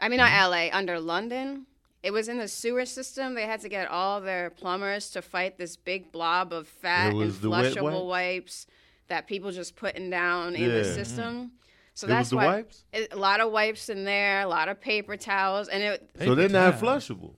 I 0.00 0.08
mean, 0.08 0.18
not 0.18 0.30
Mm-hmm. 0.30 0.42
L.A. 0.42 0.70
Under 0.72 0.98
London. 1.00 1.66
It 2.02 2.12
was 2.12 2.28
in 2.28 2.38
the 2.38 2.48
sewer 2.48 2.84
system. 2.84 3.34
They 3.34 3.46
had 3.46 3.60
to 3.60 3.68
get 3.68 3.86
all 3.88 4.20
their 4.20 4.50
plumbers 4.50 5.10
to 5.10 5.22
fight 5.22 5.56
this 5.56 5.76
big 5.76 6.10
blob 6.10 6.52
of 6.52 6.66
fat 6.66 7.10
and 7.10 7.18
was 7.18 7.40
the 7.40 7.48
wet 7.50 7.72
flushable 7.74 8.08
wipes 8.08 8.66
that 9.06 9.28
people 9.28 9.52
just 9.52 9.76
putting 9.76 10.10
down 10.10 10.56
in 10.56 10.62
Yeah. 10.68 10.78
the 10.78 10.84
system. 10.84 11.52
So 11.94 12.06
It 12.06 12.10
that's 12.10 12.20
was 12.26 12.30
the 12.30 12.36
why 12.36 12.46
wipes? 12.46 12.84
it- 12.92 13.12
a 13.12 13.16
lot 13.16 13.40
of 13.40 13.52
wipes 13.52 13.88
in 13.88 14.04
there, 14.04 14.40
a 14.40 14.46
lot 14.46 14.68
of 14.68 14.80
paper 14.80 15.16
towels, 15.16 15.68
and 15.68 15.82
it 15.82 16.10
so 16.24 16.34
they're 16.34 16.48
not 16.48 16.78
towel. 16.80 16.96
flushable. 16.98 17.34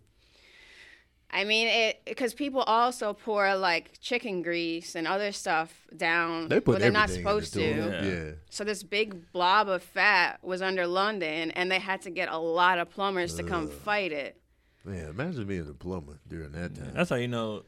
I 1.31 1.43
mean, 1.43 1.67
it 1.67 2.03
because 2.05 2.33
people 2.33 2.61
also 2.63 3.13
pour 3.13 3.57
like 3.57 3.99
chicken 4.01 4.43
grease 4.43 4.95
and 4.95 5.09
other 5.09 5.33
stuff 5.33 5.89
down 5.97 6.49
They 6.49 6.61
put 6.61 6.69
where 6.73 6.79
they're 6.79 6.93
not 6.93 7.11
everything 7.11 7.27
in 7.27 7.37
the 7.41 7.47
supposed 7.47 7.55
to. 7.55 8.07
Yeah. 8.07 8.25
Yeah. 8.27 8.31
So 8.51 8.63
this 8.63 8.85
big 8.85 9.33
blob 9.33 9.69
of 9.69 9.83
fat 9.83 10.39
was 10.45 10.63
under 10.63 10.87
London, 10.87 11.51
and 11.51 11.71
they 11.73 11.81
had 11.81 12.03
to 12.03 12.11
get 12.11 12.29
a 12.29 12.39
lot 12.39 12.79
of 12.79 12.89
plumbers 12.91 13.35
to 13.35 13.43
come 13.43 13.67
fight 13.69 14.13
it. 14.13 14.41
Man, 14.85 15.09
imagine 15.09 15.45
being 15.47 15.69
a 15.69 15.73
plumber 15.75 16.21
during 16.29 16.53
that 16.53 16.77
time. 16.77 16.93
That's 16.95 17.11
how 17.11 17.17
you 17.17 17.27
know. 17.29 17.65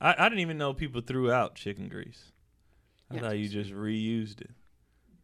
I, 0.00 0.16
I 0.18 0.28
didn't 0.28 0.40
even 0.40 0.58
know 0.58 0.74
people 0.74 1.00
threw 1.02 1.30
out 1.30 1.54
chicken 1.54 1.88
grease. 1.88 2.32
I 3.08 3.14
Yeah. 3.14 3.20
thought 3.20 3.38
you 3.38 3.48
just 3.48 3.70
reused 3.70 4.40
it. 4.40 4.50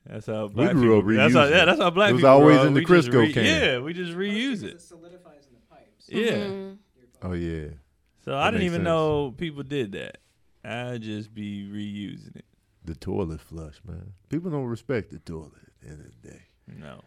That's 0.09 0.27
how 0.27 0.49
black 0.49 0.73
grew 0.73 0.99
up 0.99 1.05
people. 1.05 1.17
That's 1.17 1.35
how, 1.35 1.45
reusing 1.47 1.51
yeah, 1.51 1.63
it. 1.63 1.67
that's 1.67 1.81
how 1.81 1.91
black 1.91 2.11
It 2.11 2.13
was 2.15 2.21
people. 2.23 2.31
always 2.31 2.57
grow 2.57 2.67
in 2.67 2.75
the 2.75 2.81
We 2.81 2.87
just 2.87 3.09
Crisco 3.11 3.33
can. 3.35 3.45
Yeah, 3.45 3.79
we 3.81 3.93
just 3.93 4.13
reuse 4.13 4.63
it. 4.63 4.75
It 4.77 4.81
solidifies 4.81 5.47
in 5.47 5.55
the 5.55 5.61
pipes. 5.69 6.09
Yeah. 6.09 6.47
Mhm. 6.47 6.79
Oh 7.23 7.33
yeah. 7.33 7.69
So 8.25 8.31
That 8.33 8.41
I 8.41 8.51
didn't 8.51 8.65
even 8.67 8.79
sense. 8.79 8.85
know 8.85 9.35
people 9.37 9.63
did 9.63 9.93
that. 9.93 10.19
I 10.65 10.99
just 10.99 11.35
be 11.35 11.65
reusing 11.71 12.37
it. 12.37 12.45
The 12.85 12.95
toilet 12.95 13.41
flush, 13.41 13.81
man. 13.87 14.13
People 14.31 14.51
don't 14.51 14.65
respect 14.65 15.11
the 15.11 15.19
toilet 15.19 15.53
at 15.67 15.81
the 15.83 15.89
end 15.89 16.01
of 16.07 16.23
the 16.23 16.29
day. 16.31 16.43
No. 16.67 17.01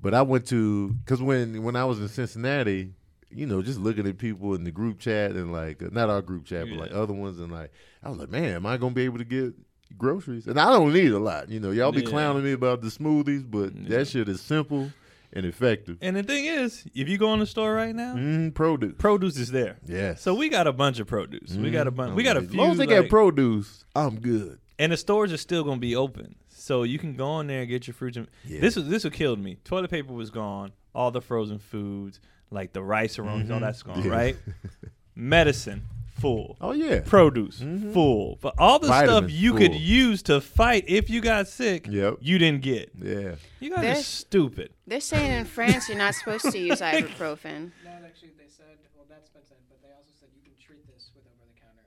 But 0.00 0.14
I 0.14 0.22
went 0.22 0.46
to 0.48 0.90
because 1.04 1.20
when 1.22 1.62
when 1.64 1.74
I 1.76 1.84
was 1.84 1.98
in 2.00 2.08
Cincinnati, 2.08 2.92
you 3.30 3.46
know, 3.46 3.62
just 3.62 3.80
looking 3.80 4.06
at 4.06 4.18
people 4.18 4.54
in 4.54 4.62
the 4.64 4.70
group 4.70 5.00
chat 5.00 5.32
and 5.32 5.50
like 5.52 5.80
not 5.92 6.08
our 6.08 6.22
group 6.22 6.44
chat, 6.44 6.68
but 6.68 6.78
like 6.78 6.92
other 6.92 7.14
ones, 7.14 7.40
and 7.40 7.50
like 7.50 7.72
I 8.02 8.10
was 8.10 8.18
like, 8.18 8.30
man, 8.30 8.54
am 8.54 8.66
I 8.66 8.76
gonna 8.76 8.94
be 8.94 9.02
able 9.02 9.18
to 9.18 9.24
get 9.24 9.54
groceries? 9.98 10.46
And 10.46 10.58
I 10.58 10.70
don't 10.70 10.92
need 10.92 11.12
a 11.12 11.18
lot, 11.18 11.48
you 11.48 11.60
know. 11.60 11.70
Y'all 11.70 11.92
be 11.92 12.00
Yeah. 12.02 12.08
clowning 12.08 12.44
me 12.44 12.52
about 12.52 12.80
the 12.82 12.88
smoothies, 12.88 13.48
but 13.48 13.72
Yeah. 13.74 13.98
that 13.98 14.08
shit 14.08 14.28
is 14.28 14.40
simple 14.40 14.90
and 15.32 15.44
effective. 15.46 15.98
And 16.00 16.16
the 16.16 16.22
thing 16.22 16.44
is, 16.44 16.84
if 16.94 17.08
you 17.08 17.18
go 17.18 17.32
in 17.34 17.40
the 17.40 17.46
store 17.46 17.74
right 17.74 17.94
now, 17.94 18.14
Mm, 18.14 18.54
produce, 18.54 18.94
produce 18.98 19.36
is 19.38 19.50
there. 19.50 19.78
yes. 19.86 20.20
So 20.22 20.34
we 20.34 20.48
got 20.48 20.66
a 20.66 20.72
bunch 20.72 21.00
of 21.00 21.06
produce. 21.06 21.54
We 21.56 21.70
got 21.70 21.86
a 21.86 21.90
bunch. 21.90 22.14
We 22.14 22.22
got 22.22 22.36
a 22.36 22.40
As 22.40 22.48
few. 22.48 22.58
long 22.58 22.70
as 22.72 22.78
they 22.78 22.86
like- 22.86 23.02
got 23.02 23.08
produce, 23.10 23.84
I'm 23.96 24.20
good. 24.20 24.58
and 24.78 24.92
the 24.92 24.96
stores 24.96 25.32
are 25.32 25.36
still 25.36 25.64
gonna 25.64 25.80
be 25.80 25.94
open, 25.96 26.36
so 26.48 26.82
you 26.84 26.98
can 26.98 27.14
go 27.14 27.40
in 27.40 27.46
there 27.48 27.60
and 27.60 27.68
get 27.68 27.86
your 27.86 27.94
fruits. 27.94 28.16
And 28.16 28.28
Yeah. 28.44 28.60
This 28.60 28.76
was 28.76 28.88
this 28.88 29.04
what 29.04 29.12
killed 29.12 29.38
me. 29.40 29.58
Toilet 29.64 29.90
paper 29.90 30.12
was 30.12 30.30
gone. 30.30 30.72
All 30.94 31.10
the 31.10 31.20
frozen 31.20 31.58
foods, 31.58 32.20
like 32.52 32.72
the 32.72 32.82
Rice-A-Ronis, 32.82 33.50
all 33.50 33.58
that's 33.58 33.82
gone. 33.82 33.96
Mm-hmm. 33.98 34.06
Yeah. 34.08 34.14
Right. 34.14 34.36
Medicine 35.16 35.82
full. 36.14 36.56
Oh 36.60 36.72
yeah, 36.72 37.00
Produce 37.04 37.60
mm-hmm. 37.60 37.92
full. 37.92 38.38
But 38.40 38.54
all 38.58 38.78
the 38.78 38.86
stuff 38.86 39.06
Vitamins 39.06 39.32
you 39.32 39.54
could 39.54 39.74
use 39.74 40.22
to 40.24 40.40
fight 40.40 40.84
if 40.88 41.10
you 41.10 41.20
got 41.20 41.48
sick, 41.48 41.86
Yep. 41.88 42.18
you 42.20 42.38
didn't 42.38 42.62
get. 42.62 42.90
yeah. 43.00 43.34
You 43.60 43.70
guys 43.70 43.78
are 43.78 43.82
There's- 43.82 44.06
stupid. 44.06 44.70
They're 44.86 45.00
saying 45.00 45.32
in 45.32 45.44
France 45.44 45.88
you're 45.88 45.98
not 45.98 46.14
supposed 46.14 46.50
to 46.50 46.58
use 46.58 46.80
ibuprofen. 46.80 47.72
No, 47.84 47.90
actually, 48.04 48.30
they 48.38 48.48
said, 48.48 48.66
well, 48.96 49.06
that's 49.08 49.28
been 49.30 49.42
said, 49.48 49.58
but 49.68 49.80
they 49.82 49.88
also 49.94 50.10
said 50.20 50.28
you 50.36 50.42
can 50.42 50.52
treat 50.64 50.86
this 50.86 51.10
with 51.14 51.24
over-the-counter. 51.24 51.82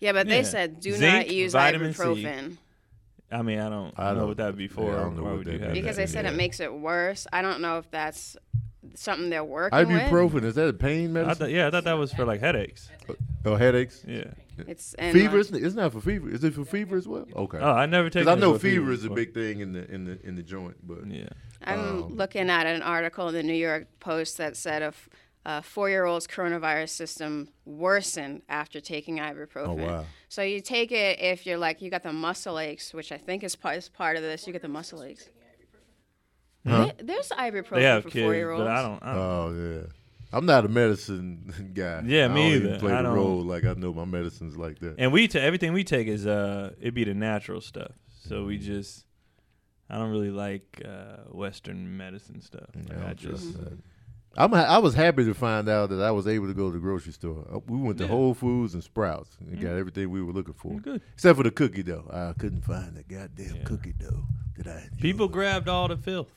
Yeah, 0.00 0.12
but 0.12 0.26
Yeah. 0.26 0.36
they 0.36 0.42
said 0.44 0.80
do 0.80 0.92
Zinc, 0.92 1.14
not 1.28 1.30
use 1.34 1.52
vitamin 1.52 1.92
ibuprofen 1.92 2.56
I 3.30 3.40
mean, 3.40 3.58
I 3.60 3.70
don't, 3.70 3.94
I 3.98 4.08
don't- 4.10 4.18
know 4.18 4.26
what 4.26 4.36
that 4.36 4.46
would 4.46 4.58
be 4.58 4.68
for. 4.68 4.90
yeah, 4.92 4.98
I 4.98 5.00
don't 5.04 5.16
know 5.16 5.22
what 5.22 5.38
would 5.38 5.46
that 5.46 5.52
you 5.54 5.58
have 5.60 5.72
because 5.72 5.96
they 5.96 6.06
said 6.06 6.24
Yeah. 6.26 6.32
it 6.32 6.36
makes 6.36 6.60
it 6.60 6.72
worse. 6.72 7.26
I 7.32 7.40
don't 7.42 7.60
know 7.62 7.78
if 7.78 7.90
that's 7.90 8.36
something 8.94 9.30
they're 9.30 9.44
working 9.44 9.78
with. 9.78 9.88
Ibuprofen 9.88 10.44
is 10.44 10.54
that 10.56 10.68
a 10.68 10.72
pain 10.72 11.10
I 11.16 11.22
medicine? 11.24 11.50
yeah, 11.50 11.66
I 11.66 11.70
thought 11.70 11.84
that 11.84 11.98
was 11.98 12.12
for 12.12 12.24
like 12.24 12.40
headaches. 12.40 12.88
oh, 13.44 13.56
headaches. 13.56 14.04
Yeah. 14.06 14.24
It's 14.68 14.94
and 14.94 15.12
Fever? 15.14 15.38
uh, 15.38 15.40
It's, 15.40 15.50
it's 15.50 15.74
not 15.74 15.92
for 15.92 16.00
fever. 16.00 16.28
Is 16.28 16.44
it 16.44 16.52
for 16.54 16.64
fever 16.64 16.96
as 16.96 17.08
well? 17.08 17.26
Okay. 17.34 17.58
Oh, 17.58 17.70
I 17.72 17.86
never 17.86 18.10
take. 18.10 18.24
Because 18.24 18.36
I 18.36 18.40
know 18.40 18.58
fever 18.58 18.92
is 18.92 19.04
a 19.04 19.10
big 19.10 19.32
thing 19.34 19.60
in 19.60 19.72
the 19.72 19.90
in 19.90 20.04
the 20.04 20.18
in 20.26 20.36
the 20.36 20.42
joint, 20.42 20.76
but 20.86 21.06
Yeah. 21.06 21.28
I'm 21.64 21.78
Um, 22.04 22.16
looking 22.16 22.50
at 22.50 22.66
an 22.66 22.82
article 22.82 23.28
in 23.28 23.34
the 23.34 23.42
New 23.42 23.54
York 23.54 23.86
Post 24.00 24.36
that 24.38 24.56
said 24.56 24.82
a, 24.82 24.86
f- 24.86 25.08
a 25.46 25.62
four-year-old's 25.62 26.26
coronavirus 26.26 26.90
system 26.90 27.48
worsened 27.64 28.42
after 28.48 28.80
taking 28.80 29.18
ibuprofen. 29.18 29.68
oh 29.68 29.74
wow, 29.74 30.04
So 30.28 30.42
you 30.42 30.60
take 30.60 30.92
it 30.92 31.18
if 31.20 31.46
you're 31.46 31.58
like 31.58 31.80
you 31.80 31.88
got 31.90 32.02
the 32.02 32.12
muscle 32.12 32.58
aches, 32.58 32.92
which 32.92 33.10
I 33.10 33.16
think 33.16 33.42
is 33.44 33.56
part 33.56 33.76
is 33.76 33.88
part 33.88 34.16
of 34.16 34.22
this. 34.22 34.46
You 34.46 34.52
get 34.52 34.62
the 34.62 34.68
muscle 34.68 35.02
aches. 35.02 35.30
Huh? 36.66 36.84
There- 36.98 37.06
There's 37.06 37.28
ibuprofen 37.30 37.70
They 37.76 37.82
have 37.84 38.02
for 38.04 38.10
kids, 38.10 38.24
four-year-olds. 38.24 38.64
but 38.64 38.70
I 38.70 38.82
don't. 38.82 39.02
I 39.02 39.14
don't 39.14 39.22
oh 39.22 39.80
yeah. 39.82 39.86
I'm 40.34 40.46
not 40.46 40.64
a 40.64 40.68
medicine 40.68 41.72
guy. 41.74 42.02
Yeah, 42.06 42.24
I 42.24 42.28
me 42.28 42.34
don't 42.42 42.52
even 42.52 42.68
either. 42.68 42.78
Play 42.78 42.92
I 42.92 42.96
the 42.98 43.02
don't- 43.08 43.14
role 43.16 43.42
like 43.42 43.64
I 43.64 43.74
know 43.74 43.92
my 43.92 44.04
medicines 44.04 44.56
like 44.56 44.78
that. 44.80 44.94
And 44.98 45.12
we 45.12 45.28
ta 45.28 45.38
everything 45.40 45.72
we 45.72 45.84
take 45.84 46.06
is 46.08 46.26
uh 46.26 46.72
it 46.80 46.94
be 46.94 47.04
the 47.04 47.14
natural 47.14 47.60
stuff. 47.60 47.92
So 48.28 48.44
we 48.44 48.58
just 48.58 49.04
I 49.90 49.98
don't 49.98 50.10
really 50.10 50.30
like 50.30 50.80
uh 50.84 51.16
Western 51.32 51.96
medicine 51.96 52.40
stuff. 52.40 52.70
Yeah, 52.74 52.82
Like, 52.88 52.98
I 52.98 53.00
I 53.00 53.04
don't 53.08 53.18
trust 53.18 53.44
just. 53.44 53.58
I'm 54.34 54.50
ha- 54.52 54.64
I 54.76 54.78
was 54.78 54.94
happy 54.94 55.24
to 55.26 55.34
find 55.34 55.68
out 55.68 55.90
that 55.90 56.00
I 56.00 56.10
was 56.10 56.26
able 56.26 56.46
to 56.46 56.54
go 56.54 56.68
to 56.68 56.72
the 56.72 56.78
grocery 56.78 57.12
store. 57.12 57.44
Uh, 57.52 57.58
We 57.68 57.76
went 57.76 57.98
to 57.98 58.04
Yeah. 58.04 58.10
Whole 58.10 58.32
Foods 58.32 58.72
and 58.72 58.82
Sprouts 58.82 59.36
and 59.40 59.60
got 59.60 59.72
Mm. 59.72 59.80
everything 59.80 60.08
we 60.10 60.22
were 60.22 60.32
looking 60.32 60.54
for, 60.54 60.80
good. 60.80 61.02
except 61.12 61.36
for 61.36 61.42
the 61.42 61.50
cookie 61.50 61.82
dough. 61.82 62.08
I 62.10 62.32
couldn't 62.40 62.62
find 62.64 62.96
the 62.96 63.02
goddamn 63.02 63.56
Yeah. 63.56 63.64
cookie 63.64 63.92
dough 63.92 64.24
that 64.56 64.66
I 64.68 64.84
enjoyed. 64.84 65.00
People 65.00 65.28
grabbed 65.28 65.68
all 65.68 65.86
the 65.88 65.98
filth 65.98 66.28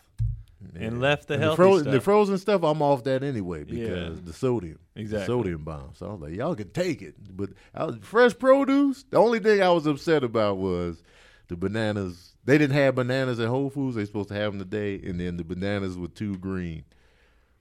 and 0.76 1.00
left 1.02 1.28
the 1.28 1.36
And 1.36 1.44
healthy 1.44 1.56
fro- 1.58 1.80
stuff. 1.80 1.92
the 1.94 2.02
frozen 2.02 2.38
stuff, 2.38 2.64
I'm 2.64 2.82
off 2.82 3.04
that 3.06 3.24
anyway 3.24 3.64
because 3.64 4.18
Yeah. 4.18 4.24
the 4.24 4.34
sodium, 4.34 4.80
the 4.96 5.26
sodium 5.26 5.64
bomb. 5.64 5.92
So 5.94 6.08
I 6.08 6.12
was 6.14 6.22
like, 6.22 6.34
y'all 6.36 6.56
can 6.56 6.70
take 6.72 7.02
it, 7.02 7.16
but 7.36 7.50
I 7.74 7.86
was, 7.86 7.98
fresh 8.02 8.38
produce. 8.38 9.04
The 9.10 9.18
only 9.18 9.40
thing 9.40 9.62
I 9.62 9.70
was 9.70 9.86
upset 9.86 10.24
about 10.24 10.58
was 10.58 11.04
the 11.48 11.56
bananas. 11.56 12.34
They 12.46 12.58
didn't 12.58 12.76
have 12.76 12.96
bananas 12.96 13.40
at 13.40 13.48
Whole 13.48 13.70
Foods. 13.70 13.96
They 13.96 14.06
supposed 14.06 14.30
to 14.30 14.36
have 14.36 14.52
them 14.54 14.60
today, 14.60 15.02
and 15.04 15.20
then 15.20 15.38
the 15.38 15.44
bananas 15.44 15.98
were 15.98 16.08
too 16.08 16.36
green. 16.38 16.84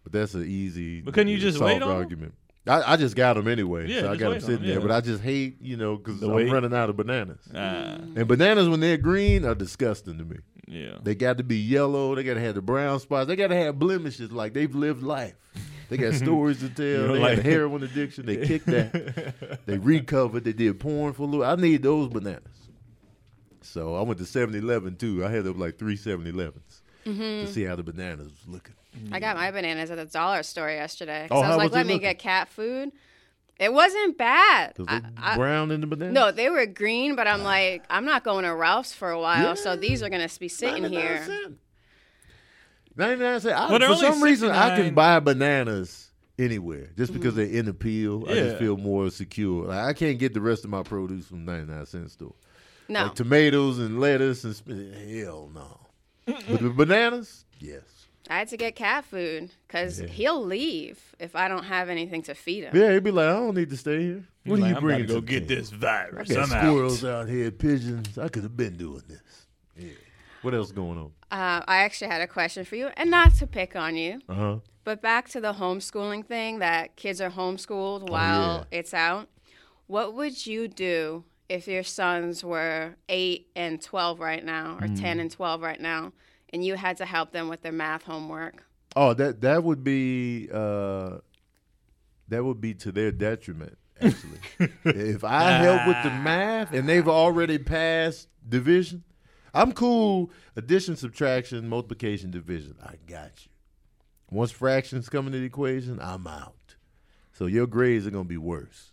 But 0.02 0.12
that's 0.12 0.34
an 0.34 0.44
easy. 0.46 1.00
But 1.00 1.14
couldn't 1.14 1.32
you 1.32 1.38
just 1.38 1.58
wait 1.58 1.82
on 1.82 1.90
argument? 1.90 2.34
I, 2.66 2.94
I 2.94 2.96
just 2.96 3.14
got 3.14 3.34
them 3.34 3.46
anyway, 3.46 3.88
Yeah, 3.88 4.00
so 4.02 4.12
I 4.12 4.16
got 4.16 4.30
them 4.30 4.40
sitting 4.40 4.64
'em, 4.64 4.66
there. 4.66 4.80
But 4.80 4.90
I 4.90 5.02
just 5.02 5.22
hate, 5.22 5.60
you 5.60 5.76
know, 5.76 5.96
because 5.96 6.22
I'm 6.22 6.32
wait? 6.32 6.50
running 6.50 6.72
out 6.72 6.88
of 6.88 6.96
bananas. 6.96 7.40
Ah, 7.54 7.98
And 8.16 8.26
bananas 8.26 8.68
when 8.70 8.80
they're 8.80 8.96
green 8.96 9.44
are 9.44 9.54
disgusting 9.54 10.16
to 10.16 10.24
me. 10.24 10.36
Yeah. 10.66 10.98
They 11.02 11.14
got 11.14 11.38
to 11.38 11.44
be 11.44 11.56
yellow. 11.56 12.14
They 12.14 12.22
got 12.22 12.34
to 12.34 12.40
have 12.40 12.54
the 12.54 12.62
brown 12.62 13.00
spots. 13.00 13.28
They 13.28 13.36
got 13.36 13.48
to 13.48 13.56
have 13.56 13.78
blemishes 13.78 14.32
like 14.32 14.54
they've 14.54 14.74
lived 14.74 15.02
life. 15.02 15.34
They 15.88 15.96
got 15.96 16.14
stories 16.14 16.60
to 16.60 16.68
tell. 16.68 16.86
You 16.86 16.98
know, 16.98 17.14
they 17.14 17.20
like- 17.20 17.36
had 17.36 17.46
a 17.46 17.50
heroin 17.50 17.82
addiction. 17.82 18.26
They 18.26 18.46
kicked 18.46 18.66
that. 18.66 19.60
they 19.66 19.78
recovered. 19.78 20.44
They 20.44 20.52
did 20.52 20.80
porn 20.80 21.12
for 21.12 21.22
a 21.22 21.26
little. 21.26 21.44
I 21.44 21.56
need 21.56 21.82
those 21.82 22.08
bananas. 22.08 22.42
So 23.62 23.96
I 23.96 24.02
went 24.02 24.18
to 24.18 24.24
7-Eleven 24.24 24.96
too. 24.96 25.24
I 25.24 25.30
had 25.30 25.46
up 25.46 25.58
like 25.58 25.78
three 25.78 25.96
7-Elevens 25.96 26.82
to 27.04 27.10
mm-hmm. 27.10 27.52
see 27.52 27.64
how 27.64 27.76
the 27.76 27.82
bananas 27.82 28.28
was 28.28 28.46
looking. 28.46 28.74
I 29.10 29.20
got 29.20 29.36
my 29.36 29.50
bananas 29.50 29.90
at 29.90 29.96
the 29.96 30.04
dollar 30.04 30.42
store 30.42 30.70
yesterday. 30.70 31.26
Oh, 31.30 31.40
I 31.40 31.44
how 31.44 31.48
was 31.48 31.56
like, 31.56 31.64
was 31.70 31.76
let 31.76 31.86
me 31.86 31.94
looking? 31.94 32.08
get 32.08 32.18
cat 32.18 32.48
food. 32.48 32.92
It 33.58 33.72
wasn't 33.72 34.18
bad. 34.18 34.74
I- 34.88 35.02
I- 35.16 35.36
brown 35.36 35.70
in 35.70 35.80
the 35.80 35.86
bananas. 35.86 36.14
no, 36.14 36.32
they 36.32 36.50
were 36.50 36.66
green, 36.66 37.14
but 37.14 37.26
I'm 37.28 37.42
like, 37.42 37.84
I'm 37.88 38.04
not 38.04 38.24
going 38.24 38.44
to 38.44 38.54
Ralph's 38.54 38.92
for 38.92 39.10
a 39.10 39.20
while, 39.20 39.54
so 39.56 39.76
these 39.76 40.02
are 40.02 40.08
gonna 40.08 40.28
be 40.40 40.48
sitting 40.48 40.82
99 40.82 41.02
here. 41.02 41.24
cent. 41.24 41.58
99 42.96 43.40
cent. 43.40 43.58
I, 43.58 43.68
for 43.68 43.84
only 43.84 43.96
some 43.96 44.22
reason, 44.22 44.50
I 44.50 44.76
can 44.76 44.94
buy 44.94 45.20
bananas 45.20 46.10
anywhere 46.38 46.90
just 46.96 47.12
mm-hmm. 47.12 47.20
because 47.20 47.34
they're 47.34 47.46
in 47.46 47.66
the 47.66 47.74
peel. 47.74 48.24
I 48.28 48.34
just 48.34 48.58
feel 48.58 48.76
more 48.76 49.10
secure. 49.10 49.66
Like, 49.66 49.84
I 49.84 49.92
can't 49.92 50.18
get 50.18 50.34
the 50.34 50.40
rest 50.40 50.64
of 50.64 50.70
my 50.70 50.82
produce 50.82 51.26
from 51.26 51.44
99 51.44 51.86
cent 51.86 52.10
store. 52.10 52.34
No, 52.88 53.04
Like 53.04 53.14
tomatoes 53.14 53.78
and 53.78 54.00
lettuce 54.00 54.44
and 54.44 54.54
sp- 54.54 54.68
hell 54.68 55.50
no. 55.54 55.80
but 56.26 56.60
the 56.60 56.70
bananas, 56.70 57.44
yes. 57.58 58.03
I 58.30 58.38
had 58.38 58.48
to 58.48 58.56
get 58.56 58.74
cat 58.74 59.04
food 59.04 59.50
because 59.66 60.00
Yeah. 60.00 60.06
he'll 60.08 60.42
leave 60.44 61.14
if 61.18 61.36
I 61.36 61.46
don't 61.48 61.64
have 61.64 61.88
anything 61.88 62.22
to 62.22 62.34
feed 62.34 62.64
him. 62.64 62.76
Yeah, 62.76 62.92
he'd 62.92 63.04
be 63.04 63.10
like, 63.10 63.28
I 63.28 63.32
don't 63.34 63.54
need 63.54 63.70
to 63.70 63.76
stay 63.76 64.00
here. 64.00 64.24
What 64.44 64.58
Like, 64.60 64.66
are 64.66 64.70
you 64.70 64.76
I'm 64.76 64.82
bringing? 64.82 65.04
about 65.04 65.14
to 65.14 65.20
go 65.20 65.26
get 65.26 65.48
this 65.48 65.70
virus. 65.70 66.30
I 66.30 66.34
got 66.34 66.42
I'm 66.42 66.48
squirrels 66.66 67.04
out. 67.04 67.22
out 67.22 67.28
here, 67.28 67.50
pigeons. 67.50 68.16
I 68.18 68.28
could 68.28 68.42
have 68.42 68.56
been 68.56 68.76
doing 68.76 69.02
this. 69.08 69.46
Yeah. 69.76 69.90
What 70.42 70.54
else 70.54 70.72
going 70.72 70.98
on? 70.98 71.12
Uh, 71.30 71.62
I 71.66 71.78
actually 71.78 72.10
had 72.10 72.20
a 72.20 72.26
question 72.26 72.64
for 72.64 72.76
you, 72.76 72.88
and 72.96 73.10
not 73.10 73.34
to 73.36 73.46
pick 73.46 73.74
on 73.76 73.96
you, 73.96 74.20
Uh 74.28 74.34
huh. 74.34 74.56
but 74.84 75.00
back 75.02 75.28
to 75.30 75.40
the 75.40 75.54
homeschooling 75.54 76.26
thing 76.26 76.58
that 76.60 76.96
kids 76.96 77.20
are 77.20 77.30
homeschooled 77.30 78.08
while 78.10 78.66
it's 78.70 78.92
out. 78.94 79.28
What 79.86 80.14
would 80.14 80.46
you 80.46 80.68
do 80.68 81.24
if 81.48 81.66
your 81.68 81.82
sons 81.82 82.42
were 82.44 82.96
8 83.08 83.48
and 83.56 83.80
12 83.82 84.20
right 84.20 84.44
now, 84.44 84.78
or 84.80 84.88
10 84.88 85.18
and 85.20 85.30
12 85.30 85.62
right 85.62 85.80
now, 85.80 86.12
and 86.54 86.64
you 86.64 86.76
had 86.76 86.96
to 86.98 87.04
help 87.04 87.32
them 87.32 87.48
with 87.48 87.62
their 87.62 87.72
math 87.72 88.04
homework? 88.04 88.64
Oh, 88.94 89.12
that 89.14 89.40
that 89.40 89.64
would 89.64 89.82
be 89.82 90.48
uh, 90.52 91.18
that 92.28 92.44
would 92.44 92.60
be 92.60 92.74
to 92.74 92.92
their 92.92 93.10
detriment. 93.10 93.76
Actually, 94.00 94.38
if 94.84 95.24
I 95.24 95.50
help 95.50 95.86
with 95.88 96.02
the 96.04 96.10
math 96.10 96.72
and 96.72 96.88
they've 96.88 97.08
already 97.08 97.58
passed 97.58 98.28
division, 98.48 99.02
I'm 99.52 99.72
cool. 99.72 100.30
Addition, 100.54 100.94
subtraction, 100.96 101.68
multiplication, 101.68 102.30
division. 102.30 102.76
I 102.80 102.94
got 103.04 103.44
you. 103.44 103.50
Once 104.30 104.52
fractions 104.52 105.08
come 105.08 105.26
into 105.26 105.40
the 105.40 105.44
equation, 105.44 105.98
I'm 106.00 106.26
out. 106.28 106.76
So 107.32 107.46
your 107.46 107.66
grades 107.66 108.06
are 108.06 108.10
gonna 108.10 108.24
be 108.24 108.36
worse. 108.36 108.92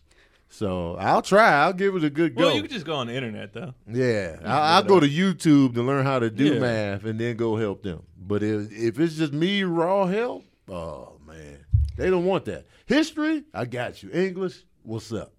So 0.54 0.96
I'll 1.00 1.22
try. 1.22 1.50
I'll 1.64 1.72
give 1.72 1.96
it 1.96 2.04
a 2.04 2.10
good 2.10 2.36
go. 2.36 2.48
Well, 2.48 2.56
you 2.56 2.62
could 2.62 2.72
just 2.72 2.86
go 2.86 2.96
on 2.96 3.08
the 3.08 3.16
internet 3.16 3.54
though. 3.54 3.74
Yeah, 3.90 4.38
I, 4.44 4.76
I'll 4.76 4.84
go 4.84 5.00
to 5.00 5.08
YouTube 5.08 5.74
to 5.76 5.82
learn 5.82 6.06
how 6.06 6.20
to 6.20 6.30
do 6.30 6.56
Yeah. 6.56 6.60
math 6.60 7.06
and 7.06 7.18
then 7.18 7.38
go 7.38 7.56
help 7.56 7.84
them. 7.84 8.04
But 8.18 8.44
if 8.44 8.70
if 8.72 9.00
it's 9.00 9.16
just 9.16 9.32
me 9.32 9.64
raw 9.64 10.06
help, 10.06 10.44
oh 10.70 11.14
man, 11.26 11.66
they 11.96 12.10
don't 12.10 12.26
want 12.26 12.44
that. 12.46 12.66
History, 12.86 13.46
I 13.54 13.64
got 13.64 14.04
you. 14.04 14.12
English, 14.12 14.64
what's 14.84 15.14
up? 15.14 15.32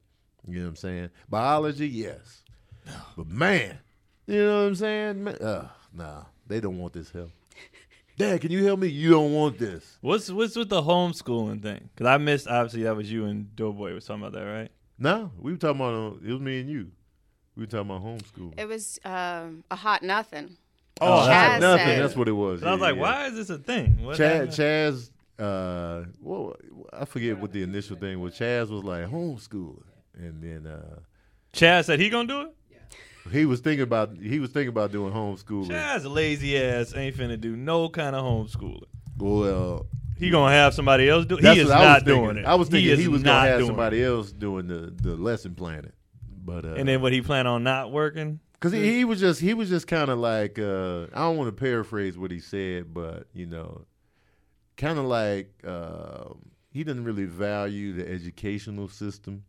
You 0.49 0.61
know 0.61 0.65
what 0.65 0.69
I'm 0.71 0.77
saying? 0.77 1.11
Biology, 1.29 1.89
yes. 1.89 2.43
But 3.17 3.29
man, 3.29 3.79
you 4.27 4.39
know 4.39 4.63
what 4.63 4.69
I'm 4.69 4.75
saying? 4.75 5.25
Man, 5.25 5.35
uh, 5.37 5.69
nah, 5.93 6.23
they 6.47 6.59
don't 6.61 6.79
want 6.79 6.95
this 6.95 7.11
help. 7.11 7.31
Dad, 8.17 8.41
can 8.41 8.51
you 8.51 8.65
help 8.65 8.81
me? 8.81 8.89
You 8.89 9.11
don't 9.11 9.35
want 9.35 9.59
this. 9.59 9.99
What's 10.01 10.31
what's 10.31 10.57
with 10.57 10.71
the 10.71 10.81
homeschooling 10.83 11.63
thing? 11.63 11.91
Because 11.95 12.07
I 12.07 12.17
missed. 12.17 12.49
Obviously, 12.49 12.85
that 12.85 12.97
was 12.97 13.13
you 13.13 13.27
and 13.27 13.55
Doughboy 13.55 13.93
was 13.93 14.07
talking 14.07 14.23
about 14.23 14.33
that, 14.33 14.45
right? 14.51 14.71
No, 15.03 15.33
we 15.39 15.53
were 15.53 15.59
talking 15.59 15.81
about 15.81 15.95
uh, 15.95 16.29
it 16.29 16.33
was 16.33 16.41
me 16.41 16.61
and 16.61 16.71
you. 16.71 16.91
We 17.57 17.65
were 17.65 17.67
talking 17.67 17.91
about 17.91 18.03
homeschool. 18.05 18.55
It 18.59 18.67
was 18.69 18.99
um, 19.05 19.65
a 19.71 19.77
hot 19.77 20.03
nothing. 20.03 20.57
Oh, 21.01 21.07
Chaz 21.07 21.27
that's 21.27 21.61
nothing. 21.61 21.87
said- 21.87 22.03
That's 22.03 22.17
what 22.17 22.29
it 22.29 22.33
was. 22.33 22.61
And 22.61 22.71
I 22.71 22.73
was 22.73 22.81
like, 22.81 22.95
yeah. 22.95 23.03
why 23.03 23.27
is 23.27 23.35
this 23.35 23.51
a 23.51 23.59
thing? 23.59 24.05
What 24.05 24.17
Chad, 24.17 24.33
happened? 24.33 24.53
Chaz, 24.53 25.11
uh, 25.39 26.05
well, 26.21 26.55
I 26.93 27.05
forget 27.05 27.39
what 27.39 27.53
the 27.53 27.63
initial 27.63 27.97
thing 27.97 28.21
was. 28.21 28.35
Chaz 28.35 28.71
was 28.71 28.85
like 28.85 29.07
homeschooling, 29.11 29.83
and 30.15 30.43
then 30.43 30.67
uh, 30.71 31.01
Chaz 31.53 31.87
said 31.87 31.99
he 31.99 32.09
gonna 32.09 32.29
do 32.29 32.41
it. 32.43 32.55
Yeah. 32.71 33.33
He 33.33 33.45
was 33.45 33.61
thinking 33.61 33.83
about 33.83 34.17
he 34.17 34.39
was 34.39 34.51
thinking 34.51 34.69
about 34.69 34.93
doing 34.93 35.13
homeschooling. 35.13 35.69
Chaz 35.69 36.09
lazy 36.11 36.57
ass 36.57 36.95
ain't 36.95 37.17
finna 37.17 37.41
do 37.41 37.57
no 37.57 37.89
kind 37.89 38.15
of 38.15 38.23
homeschooling. 38.25 38.85
Well, 39.19 39.87
He 40.23 40.31
gonna 40.31 40.55
have 40.55 40.73
somebody 40.75 41.09
else 41.09 41.27
do. 41.27 41.37
that's 41.37 41.57
He 41.57 41.63
is 41.63 41.69
what 41.69 41.77
I 41.77 41.81
was 41.81 41.87
not 41.87 42.05
thinking. 42.05 42.25
doing 42.25 42.37
it. 42.39 42.45
I 42.47 42.55
was 42.55 42.69
thinking 42.69 42.97
he, 42.97 43.03
is 43.03 43.09
was 43.09 43.23
gonna 43.23 43.49
have 43.49 43.67
somebody 43.67 44.05
else 44.05 44.33
doing 44.33 44.69
the 44.69 44.93
the 44.95 45.17
lesson 45.17 45.55
planning, 45.55 45.93
but 46.45 46.65
uh. 46.65 46.75
And 46.75 46.89
then 46.89 47.03
what 47.03 47.13
he 47.13 47.23
plan 47.23 47.47
on 47.47 47.65
not 47.65 47.91
working? 47.91 48.41
Because 48.53 48.73
he, 48.73 48.99
he 48.99 49.05
was 49.05 49.19
just 49.19 49.41
he 49.41 49.55
was 49.55 49.69
just 49.69 49.89
kind 49.89 50.09
of 50.11 50.19
like 50.19 50.59
uh, 50.59 51.07
I 51.13 51.21
don't 51.23 51.37
want 51.37 51.49
to 51.49 51.61
paraphrase 51.61 52.17
what 52.17 52.31
he 52.31 52.39
said, 52.39 52.95
but 52.95 53.27
you 53.35 53.47
know, 53.47 53.87
kind 54.77 54.99
of 54.99 55.07
like 55.07 55.51
uh, 55.67 56.27
he 56.71 56.85
doesn't 56.85 57.05
really 57.05 57.25
value 57.25 57.93
the 57.93 58.09
educational 58.09 58.89
system, 58.89 59.43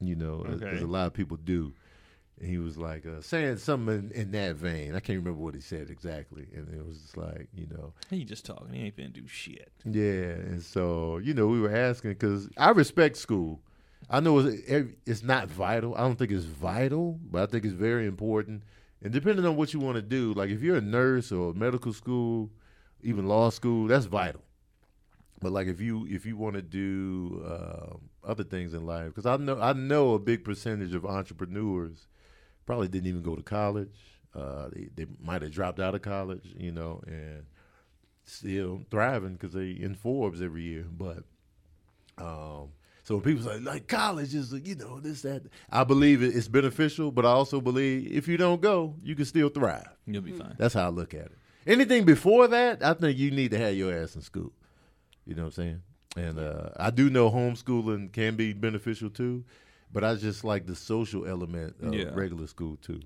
you 0.00 0.14
know, 0.14 0.46
as, 0.48 0.62
as 0.62 0.82
a 0.82 0.86
lot 0.86 1.08
of 1.08 1.14
people 1.14 1.36
do. 1.36 1.72
And 2.40 2.48
he 2.48 2.56
was 2.58 2.78
like 2.78 3.04
uh, 3.06 3.20
saying 3.20 3.58
something 3.58 4.10
in, 4.14 4.22
in 4.22 4.30
that 4.32 4.56
vein. 4.56 4.94
I 4.94 5.00
can't 5.00 5.18
remember 5.18 5.40
what 5.40 5.54
he 5.54 5.60
said 5.60 5.90
exactly, 5.90 6.46
and 6.54 6.72
it 6.74 6.84
was 6.86 6.98
just 6.98 7.16
like 7.16 7.48
you 7.54 7.66
know, 7.66 7.92
He 8.08 8.24
just 8.24 8.46
talking. 8.46 8.72
He 8.72 8.84
ain't 8.86 8.96
finna 8.96 9.12
do 9.12 9.26
shit. 9.26 9.70
yeah. 9.84 10.32
And 10.50 10.62
so 10.62 11.18
you 11.18 11.34
know, 11.34 11.46
we 11.48 11.60
were 11.60 11.74
asking 11.74 12.12
because 12.12 12.48
I 12.56 12.70
respect 12.70 13.16
school. 13.18 13.60
I 14.08 14.20
know 14.20 14.38
it's, 14.38 14.88
it's 15.06 15.22
not 15.22 15.48
vital. 15.48 15.94
I 15.94 16.00
don't 16.00 16.18
think 16.18 16.32
it's 16.32 16.46
vital, 16.46 17.20
but 17.30 17.42
I 17.42 17.46
think 17.46 17.64
it's 17.64 17.74
very 17.74 18.06
important. 18.06 18.62
And 19.02 19.12
depending 19.12 19.44
on 19.46 19.56
what 19.56 19.72
you 19.72 19.78
want 19.80 19.96
to 19.96 20.02
do, 20.02 20.32
like 20.32 20.50
if 20.50 20.62
you're 20.62 20.76
a 20.76 20.80
nurse 20.80 21.30
or 21.30 21.52
medical 21.54 21.92
school, 21.92 22.50
even 23.02 23.26
law 23.28 23.50
school, 23.50 23.86
that's 23.86 24.06
vital. 24.06 24.42
But 25.40 25.52
like 25.52 25.68
if 25.68 25.80
you 25.80 26.06
if 26.08 26.26
you 26.26 26.36
want 26.36 26.56
to 26.56 26.62
do 26.62 27.42
uh, 27.46 27.96
other 28.26 28.44
things 28.44 28.74
in 28.74 28.84
life, 28.86 29.08
because 29.08 29.26
I 29.26 29.36
know 29.36 29.60
I 29.60 29.74
know 29.74 30.14
a 30.14 30.18
big 30.18 30.44
percentage 30.44 30.94
of 30.94 31.04
entrepreneurs 31.06 32.06
probably 32.70 32.86
didn't 32.86 33.08
even 33.08 33.22
go 33.22 33.34
to 33.34 33.42
college. 33.42 33.90
Uh, 34.32 34.68
they 34.72 34.88
they 34.94 35.06
might 35.20 35.42
have 35.42 35.50
dropped 35.50 35.80
out 35.80 35.96
of 35.96 36.02
college, 36.02 36.54
you 36.56 36.70
know, 36.70 37.02
and 37.04 37.44
still 38.24 38.82
thriving 38.92 39.32
because 39.32 39.52
they 39.52 39.70
in 39.70 39.96
Forbes 39.96 40.40
every 40.40 40.62
year. 40.62 40.86
But 40.88 41.24
um, 42.16 42.68
so 43.02 43.16
when 43.16 43.22
people 43.22 43.42
say 43.42 43.58
like 43.58 43.88
college 43.88 44.32
is 44.36 44.52
you 44.52 44.76
know 44.76 45.00
this 45.00 45.22
that 45.22 45.42
I 45.68 45.82
believe 45.82 46.22
it, 46.22 46.36
it's 46.36 46.46
beneficial, 46.46 47.10
but 47.10 47.26
I 47.26 47.30
also 47.30 47.60
believe 47.60 48.12
if 48.12 48.28
you 48.28 48.36
don't 48.36 48.60
go, 48.60 48.94
you 49.02 49.16
can 49.16 49.24
still 49.24 49.48
thrive. 49.48 49.88
You'll 50.06 50.22
be 50.22 50.30
fine. 50.30 50.54
That's 50.56 50.74
how 50.74 50.86
I 50.86 50.90
look 50.90 51.12
at 51.12 51.26
it. 51.26 51.38
Anything 51.66 52.04
before 52.04 52.46
that, 52.46 52.84
I 52.84 52.94
think 52.94 53.18
you 53.18 53.32
need 53.32 53.50
to 53.50 53.58
have 53.58 53.74
your 53.74 53.92
ass 53.92 54.14
in 54.14 54.22
school. 54.22 54.52
You 55.26 55.34
know 55.34 55.42
what 55.42 55.58
I'm 55.58 55.64
saying? 55.64 55.82
And 56.16 56.38
uh, 56.38 56.70
I 56.76 56.90
do 56.90 57.10
know 57.10 57.32
homeschooling 57.32 58.12
can 58.12 58.36
be 58.36 58.52
beneficial 58.52 59.10
too, 59.10 59.44
but 59.92 60.04
I 60.04 60.14
just 60.14 60.44
like 60.44 60.66
the 60.66 60.76
social 60.76 61.26
element 61.26 61.76
of 61.82 61.94
Yeah. 61.94 62.10
regular 62.14 62.46
school 62.46 62.76
too. 62.76 63.00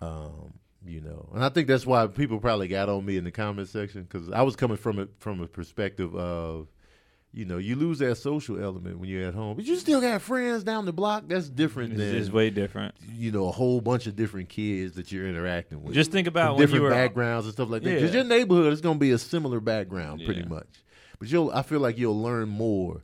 Um, 0.00 0.54
you 0.86 1.00
know, 1.00 1.30
and 1.34 1.42
I 1.42 1.48
think 1.48 1.66
that's 1.66 1.86
why 1.86 2.06
people 2.08 2.38
probably 2.40 2.68
got 2.68 2.88
on 2.90 3.04
me 3.06 3.16
in 3.16 3.24
the 3.24 3.30
comment 3.30 3.68
section 3.68 4.02
because 4.02 4.30
I 4.30 4.42
was 4.42 4.54
coming 4.54 4.76
from 4.76 4.98
it 4.98 5.08
from 5.18 5.40
a 5.40 5.46
perspective 5.46 6.14
of, 6.14 6.68
you 7.32 7.46
know, 7.46 7.56
you 7.56 7.74
lose 7.74 7.98
that 8.00 8.16
social 8.16 8.62
element 8.62 8.98
when 8.98 9.08
you're 9.08 9.26
at 9.26 9.34
home, 9.34 9.56
but 9.56 9.64
you 9.64 9.76
still 9.76 10.02
got 10.02 10.20
friends 10.20 10.62
down 10.62 10.84
the 10.84 10.92
block. 10.92 11.24
That's 11.26 11.48
different 11.48 11.94
It's 11.94 12.02
than 12.02 12.18
just 12.20 12.32
way 12.32 12.50
different. 12.50 12.94
you 13.16 13.32
know 13.32 13.48
a 13.48 13.50
whole 13.50 13.80
bunch 13.80 14.06
of 14.06 14.14
different 14.14 14.50
kids 14.50 14.94
that 14.96 15.10
you're 15.10 15.26
interacting 15.26 15.82
with 15.82 15.94
Just 15.94 16.12
think 16.12 16.28
about 16.28 16.48
from 16.50 16.56
when 16.56 16.60
you 16.60 16.66
different 16.66 16.82
were 16.84 16.90
backgrounds 16.90 17.46
and 17.46 17.54
stuff 17.54 17.70
like 17.70 17.82
that. 17.82 17.94
Because 17.94 18.10
Yeah. 18.10 18.20
your 18.20 18.24
neighborhood 18.28 18.72
is 18.72 18.80
going 18.82 18.96
to 18.96 19.00
be 19.00 19.10
a 19.12 19.18
similar 19.18 19.60
background, 19.60 20.22
pretty 20.26 20.40
Yeah. 20.42 20.48
much. 20.48 20.68
But 21.18 21.30
you'll, 21.32 21.50
I 21.50 21.62
feel 21.62 21.80
like 21.80 21.96
you'll 21.96 22.20
learn 22.20 22.50
more 22.50 23.02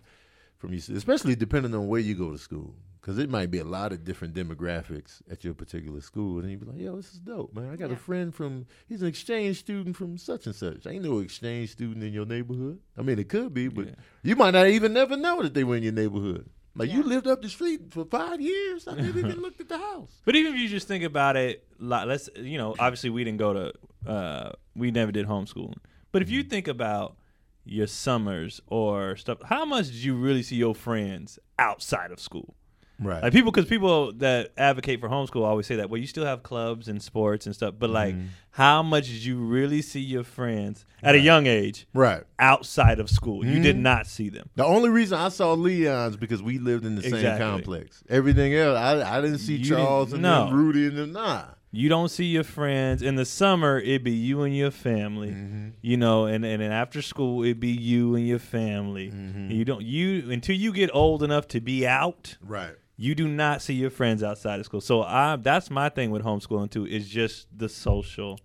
from 0.58 0.74
you, 0.74 0.80
especially 0.94 1.34
depending 1.34 1.74
on 1.74 1.86
where 1.88 2.00
you 2.00 2.14
go 2.14 2.30
to 2.30 2.38
school. 2.38 2.74
Because 3.00 3.18
it 3.18 3.30
might 3.30 3.50
be 3.50 3.58
a 3.58 3.64
lot 3.64 3.92
of 3.92 4.04
different 4.04 4.34
demographics 4.34 5.22
at 5.30 5.42
your 5.42 5.54
particular 5.54 6.00
school, 6.02 6.40
and 6.40 6.50
you'd 6.50 6.60
be 6.60 6.66
like, 6.66 6.78
"Yo, 6.80 6.96
this 6.96 7.12
is 7.12 7.18
dope, 7.20 7.54
man! 7.54 7.70
I 7.72 7.76
got 7.76 7.90
a 7.90 7.96
friend 7.96 8.34
from 8.34 8.66
he's 8.88 9.00
an 9.02 9.08
exchange 9.08 9.58
student 9.58 9.96
from 9.96 10.18
such 10.18 10.44
and 10.46 10.54
such. 10.54 10.86
Ain't 10.86 11.04
no 11.04 11.20
exchange 11.20 11.70
student 11.70 12.04
in 12.04 12.12
your 12.12 12.26
neighborhood. 12.26 12.78
I 12.98 13.02
mean, 13.02 13.18
it 13.18 13.28
could 13.30 13.54
be, 13.54 13.68
but 13.68 13.86
Yeah. 13.86 13.94
you 14.22 14.36
might 14.36 14.50
not 14.52 14.66
even 14.66 14.92
never 14.92 15.16
know 15.16 15.42
that 15.42 15.54
they 15.54 15.64
were 15.64 15.76
in 15.76 15.82
your 15.82 15.92
neighborhood. 15.94 16.50
Like 16.76 16.92
you 16.92 17.02
lived 17.02 17.26
up 17.26 17.42
the 17.42 17.48
street 17.48 17.80
for 17.90 18.04
five 18.04 18.40
years. 18.40 18.86
I 18.86 18.94
never 18.94 19.18
even 19.18 19.40
looked 19.42 19.60
at 19.60 19.68
the 19.68 19.78
house. 19.78 20.20
But 20.24 20.36
even 20.36 20.54
if 20.54 20.60
you 20.60 20.68
just 20.68 20.86
think 20.86 21.02
about 21.02 21.36
it, 21.36 21.66
like, 21.78 22.06
let's 22.06 22.28
you 22.36 22.58
know, 22.58 22.76
obviously 22.78 23.10
we 23.10 23.24
didn't 23.24 23.38
go 23.38 23.52
to, 23.54 24.10
uh, 24.10 24.52
we 24.76 24.90
never 24.90 25.10
did 25.10 25.26
homeschooling. 25.26 25.78
But 26.12 26.22
if 26.22 26.30
you 26.30 26.42
think 26.42 26.68
about 26.68 27.16
your 27.64 27.86
summers 27.86 28.60
or 28.68 29.16
stuff, 29.16 29.38
how 29.44 29.64
much 29.64 29.86
did 29.86 29.96
you 29.96 30.14
really 30.16 30.42
see 30.42 30.56
your 30.56 30.74
friends 30.74 31.38
outside 31.58 32.12
of 32.12 32.20
school? 32.20 32.54
Right. 33.00 33.22
Like 33.22 33.32
people, 33.32 33.50
because 33.50 33.66
people 33.68 34.12
that 34.14 34.50
advocate 34.58 35.00
for 35.00 35.08
homeschool 35.08 35.42
always 35.44 35.66
say 35.66 35.76
that. 35.76 35.88
Well, 35.88 36.00
you 36.00 36.06
still 36.06 36.24
have 36.26 36.42
clubs 36.42 36.86
and 36.86 37.02
sports 37.02 37.46
and 37.46 37.54
stuff, 37.54 37.74
but 37.78 37.88
like, 37.90 38.14
Mhm. 38.14 38.26
how 38.50 38.82
much 38.82 39.06
did 39.06 39.24
you 39.24 39.38
really 39.38 39.80
see 39.80 40.00
your 40.00 40.22
friends 40.22 40.84
at 41.02 41.14
a 41.14 41.18
young 41.18 41.46
age 41.46 41.86
right. 41.94 42.22
outside 42.38 43.00
of 43.00 43.08
school? 43.08 43.44
You 43.46 43.60
did 43.62 43.76
Mhm. 43.76 43.80
not 43.80 44.06
see 44.06 44.28
them. 44.28 44.48
The 44.56 44.64
only 44.66 44.90
reason 44.90 45.18
I 45.18 45.30
saw 45.30 45.54
Leon's 45.54 46.16
because 46.16 46.42
we 46.42 46.58
lived 46.58 46.84
in 46.84 46.94
the 46.96 47.02
same 47.02 47.38
complex. 47.38 48.04
Everything 48.08 48.54
else, 48.54 48.76
I, 48.76 49.18
I 49.18 49.20
didn't 49.22 49.38
see 49.38 49.56
You 49.56 49.64
Charles 49.64 50.10
didn't- 50.10 50.24
and 50.26 50.50
no. 50.50 50.56
Rudy 50.56 50.86
and 50.86 50.96
them. 50.98 51.12
Nah. 51.12 51.44
You 51.72 51.88
don't 51.88 52.08
see 52.10 52.24
your 52.24 52.42
friends 52.42 53.00
in 53.00 53.14
the 53.14 53.24
summer. 53.24 53.78
It'd 53.78 54.02
be 54.02 54.10
you 54.10 54.42
and 54.42 54.56
your 54.56 54.72
family, 54.72 55.28
Mhm. 55.30 55.72
you 55.80 55.96
know, 55.96 56.26
and 56.26 56.44
and 56.44 56.60
then 56.60 56.72
after 56.72 57.00
school 57.00 57.44
it'd 57.44 57.60
be 57.60 57.68
you 57.70 58.16
and 58.16 58.26
your 58.26 58.40
family. 58.40 59.12
Mhm. 59.12 59.54
You 59.54 59.64
don't 59.64 59.82
you 59.86 60.28
until 60.32 60.56
you 60.56 60.72
get 60.72 60.90
old 60.92 61.22
enough 61.22 61.46
to 61.48 61.60
be 61.60 61.86
out. 61.86 62.36
Right. 62.44 62.74
You 63.02 63.14
do 63.14 63.26
not 63.26 63.62
see 63.62 63.72
your 63.72 63.88
friends 63.88 64.22
outside 64.22 64.60
of 64.60 64.66
school. 64.66 64.82
So 64.82 65.02
I 65.02 65.36
that's 65.36 65.70
my 65.70 65.88
thing 65.88 66.10
with 66.10 66.22
homeschooling 66.22 66.70
too. 66.70 66.84
Is 66.86 67.08
just 67.08 67.46
the 67.56 67.68
social 67.68 68.38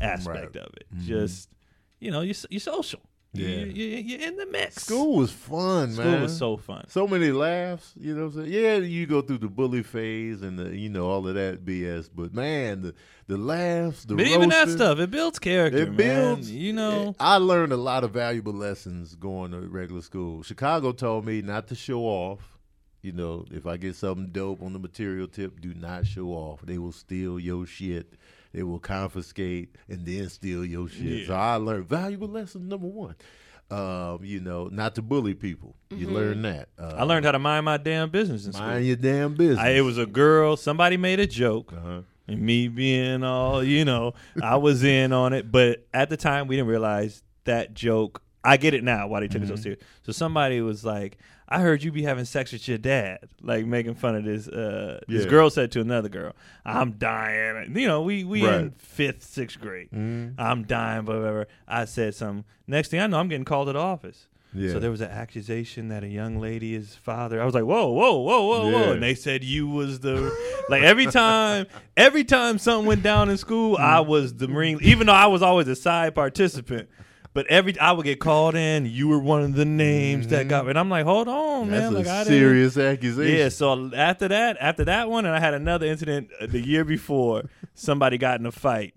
aspect 0.00 0.56
Right. 0.56 0.64
of 0.66 0.72
it. 0.74 0.86
Mhm. 0.94 1.04
Just 1.04 1.48
you 2.00 2.10
know, 2.10 2.20
you 2.22 2.34
you're 2.50 2.58
social. 2.60 3.00
Yeah. 3.32 3.46
You, 3.46 3.66
you, 3.66 3.84
you're 3.98 4.20
in 4.28 4.34
the 4.36 4.46
mix. 4.46 4.82
School 4.86 5.14
was 5.18 5.30
fun, 5.30 5.92
School 5.92 6.04
man. 6.04 6.14
School 6.14 6.22
was 6.22 6.36
so 6.36 6.56
fun. 6.56 6.84
So 6.88 7.06
many 7.06 7.30
laughs, 7.30 7.92
you 7.96 8.12
know 8.16 8.24
what 8.26 8.34
I'm 8.34 8.46
saying? 8.50 8.52
Yeah, 8.52 8.76
you 8.78 9.06
go 9.06 9.22
through 9.22 9.38
the 9.38 9.46
bully 9.48 9.84
phase 9.84 10.42
and 10.42 10.58
the 10.58 10.76
you 10.76 10.88
know, 10.88 11.08
all 11.08 11.28
of 11.28 11.36
that 11.36 11.64
BS, 11.64 12.10
but 12.12 12.34
man, 12.34 12.82
the 12.82 12.94
the 13.28 13.36
laughs, 13.36 14.04
the 14.06 14.16
But 14.16 14.26
even 14.26 14.48
that 14.48 14.68
stuff, 14.70 14.98
it 14.98 15.12
builds 15.12 15.38
character. 15.38 15.78
It 15.78 15.90
man. 15.92 15.96
builds 15.96 16.50
You 16.50 16.72
know. 16.72 17.14
I 17.20 17.36
learned 17.36 17.72
a 17.72 17.76
lot 17.76 18.02
of 18.02 18.10
valuable 18.10 18.52
lessons 18.54 19.14
going 19.14 19.52
to 19.52 19.60
regular 19.60 20.02
school. 20.02 20.42
Chicago 20.42 20.90
told 20.90 21.24
me 21.24 21.40
not 21.42 21.68
to 21.68 21.76
show 21.76 22.00
off. 22.00 22.58
You 23.02 23.12
know, 23.12 23.46
if 23.50 23.66
I 23.66 23.76
get 23.78 23.96
something 23.96 24.28
dope 24.30 24.62
on 24.62 24.72
the 24.74 24.78
material 24.78 25.26
tip, 25.26 25.60
do 25.60 25.72
not 25.74 26.06
show 26.06 26.28
off. 26.28 26.60
They 26.62 26.78
will 26.78 26.92
steal 26.92 27.38
your 27.40 27.64
shit. 27.66 28.14
They 28.52 28.62
will 28.62 28.78
confiscate 28.80 29.76
and 29.88 30.04
then 30.04 30.28
steal 30.28 30.64
your 30.64 30.88
shit. 30.88 31.20
Yeah. 31.22 31.26
So 31.28 31.34
I 31.34 31.54
learned 31.56 31.88
valuable 31.88 32.28
lesson 32.28 32.68
number 32.68 32.86
one. 32.86 33.14
Um, 33.70 34.18
you 34.24 34.40
know, 34.40 34.66
not 34.66 34.96
to 34.96 35.02
bully 35.02 35.34
people. 35.34 35.76
You 35.90 36.08
learn 36.08 36.42
that. 36.42 36.70
Uh, 36.76 36.94
I 36.96 37.04
learned 37.04 37.24
how 37.24 37.30
to 37.30 37.38
mind 37.38 37.64
my 37.64 37.76
damn 37.76 38.10
business 38.10 38.44
in 38.44 38.52
school. 38.52 38.66
mind 38.66 38.84
your 38.84 38.96
damn 38.96 39.34
business. 39.34 39.60
I, 39.60 39.70
it 39.70 39.82
was 39.82 39.96
a 39.96 40.06
girl. 40.06 40.56
Somebody 40.56 40.96
made 40.96 41.20
a 41.20 41.26
joke, 41.28 41.72
uh-huh. 41.72 42.00
and 42.26 42.40
me 42.40 42.66
being 42.66 43.22
all, 43.22 43.62
you 43.62 43.84
know, 43.84 44.14
I 44.42 44.56
was 44.56 44.82
in 44.82 45.12
on 45.12 45.32
it. 45.32 45.52
But 45.52 45.86
at 45.94 46.10
the 46.10 46.16
time, 46.16 46.48
we 46.48 46.56
didn't 46.56 46.68
realize 46.68 47.22
that 47.44 47.72
joke. 47.72 48.20
I 48.42 48.56
get 48.56 48.74
it 48.74 48.82
now 48.82 49.06
why 49.06 49.20
they 49.20 49.28
took 49.28 49.42
it 49.42 49.46
so 49.46 49.54
Mm-hmm. 49.54 49.62
serious. 49.62 49.80
So 50.02 50.10
somebody 50.10 50.60
was 50.62 50.84
like, 50.84 51.18
"I 51.50 51.60
heard 51.60 51.82
you 51.82 51.90
be 51.92 52.02
having 52.02 52.24
sex 52.24 52.52
with 52.52 52.66
your 52.68 52.78
dad," 52.78 53.18
like 53.42 53.66
making 53.66 53.94
fun 53.94 54.14
of 54.14 54.24
this. 54.24 54.48
Uh, 54.48 55.00
This 55.08 55.26
girl 55.26 55.50
said 55.50 55.70
to 55.72 55.80
another 55.80 56.08
girl, 56.08 56.34
"I'm 56.64 56.92
dying." 56.92 57.76
You 57.76 57.86
know, 57.88 58.02
we 58.02 58.24
we 58.24 58.46
in 58.46 58.70
fifth, 58.78 59.22
sixth 59.24 59.60
grade. 59.60 59.88
Mhm. 59.92 60.34
I'm 60.38 60.64
dying, 60.64 61.04
but 61.04 61.18
whatever. 61.18 61.46
I 61.66 61.84
said 61.86 62.14
something. 62.14 62.44
Next 62.66 62.88
thing 62.88 63.00
I 63.00 63.06
know, 63.06 63.18
I'm 63.18 63.28
getting 63.28 63.44
called 63.44 63.68
to 63.68 63.72
the 63.72 63.78
office. 63.80 64.26
Yeah. 64.52 64.72
So 64.72 64.80
there 64.80 64.90
was 64.90 65.00
an 65.00 65.10
accusation 65.10 65.88
that 65.90 66.02
a 66.02 66.08
young 66.08 66.40
lady 66.40 66.74
is 66.74 66.96
father. 66.96 67.40
I 67.40 67.44
was 67.44 67.54
like, 67.54 67.62
whoa, 67.62 67.88
whoa, 67.88 68.18
whoa, 68.18 68.46
whoa, 68.46 68.68
whoa. 68.70 68.92
And 68.94 69.00
they 69.02 69.14
said 69.14 69.44
you 69.44 69.68
was 69.68 70.00
the 70.00 70.36
like 70.68 70.82
every 70.82 71.06
time 71.06 71.66
every 71.96 72.24
time 72.24 72.58
something 72.58 72.84
went 72.86 73.02
down 73.04 73.30
in 73.30 73.36
school, 73.36 73.76
Mm. 73.76 73.80
I 73.80 74.00
was 74.00 74.34
the 74.34 74.48
ring 74.48 74.78
even 74.82 75.06
though 75.06 75.12
I 75.12 75.26
was 75.26 75.40
always 75.40 75.68
a 75.68 75.76
side 75.76 76.16
participant. 76.16 76.88
But 77.32 77.46
every 77.46 77.78
I 77.78 77.92
would 77.92 78.04
get 78.04 78.18
called 78.18 78.56
in, 78.56 78.86
you 78.86 79.06
were 79.06 79.18
one 79.20 79.42
of 79.42 79.54
the 79.54 79.64
names 79.64 80.26
that 80.28 80.48
got 80.48 80.68
and 80.68 80.76
I'm 80.78 80.90
like, 80.90 81.04
hold 81.04 81.28
on, 81.28 81.66
Mm-hmm. 81.66 81.70
That's 81.70 81.82
man. 81.84 81.92
a 81.92 81.96
Like 81.98 82.06
I 82.08 82.24
serious 82.24 82.76
accusation. 82.76 83.36
yeah, 83.38 83.48
so 83.50 83.90
after 83.94 84.26
that, 84.28 84.56
after 84.60 84.84
that 84.86 85.08
one, 85.08 85.26
and 85.26 85.34
I 85.34 85.38
had 85.38 85.54
another 85.54 85.86
incident 85.86 86.30
uh, 86.40 86.46
the 86.46 86.60
year 86.60 86.84
before. 86.84 87.44
Somebody 87.74 88.18
got 88.18 88.40
in 88.40 88.46
a 88.46 88.52
fight, 88.52 88.94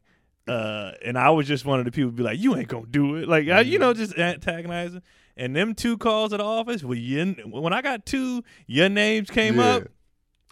uh, 0.47 0.91
and 1.05 1.17
I 1.17 1.29
was 1.29 1.47
just 1.47 1.63
one 1.63 1.79
of 1.79 1.85
the 1.85 1.91
people 1.91 2.11
be 2.11 2.23
like, 2.23 2.39
"You 2.39 2.55
ain't 2.55 2.67
gonna 2.67 2.85
do 2.89 3.15
it," 3.17 3.27
like 3.27 3.47
I, 3.49 3.61
you 3.61 3.77
know, 3.79 3.93
just 3.93 4.17
antagonizing. 4.17 5.01
And 5.37 5.55
them 5.55 5.73
two 5.75 5.97
calls 5.97 6.31
at 6.33 6.37
the 6.37 6.43
office, 6.43 6.83
when, 6.83 6.99
you, 6.99 7.33
when 7.49 7.71
I 7.73 7.81
got 7.81 8.05
two, 8.05 8.43
your 8.67 8.87
names 8.89 9.29
came 9.31 9.57
Yeah. 9.57 9.65
up. 9.77 9.83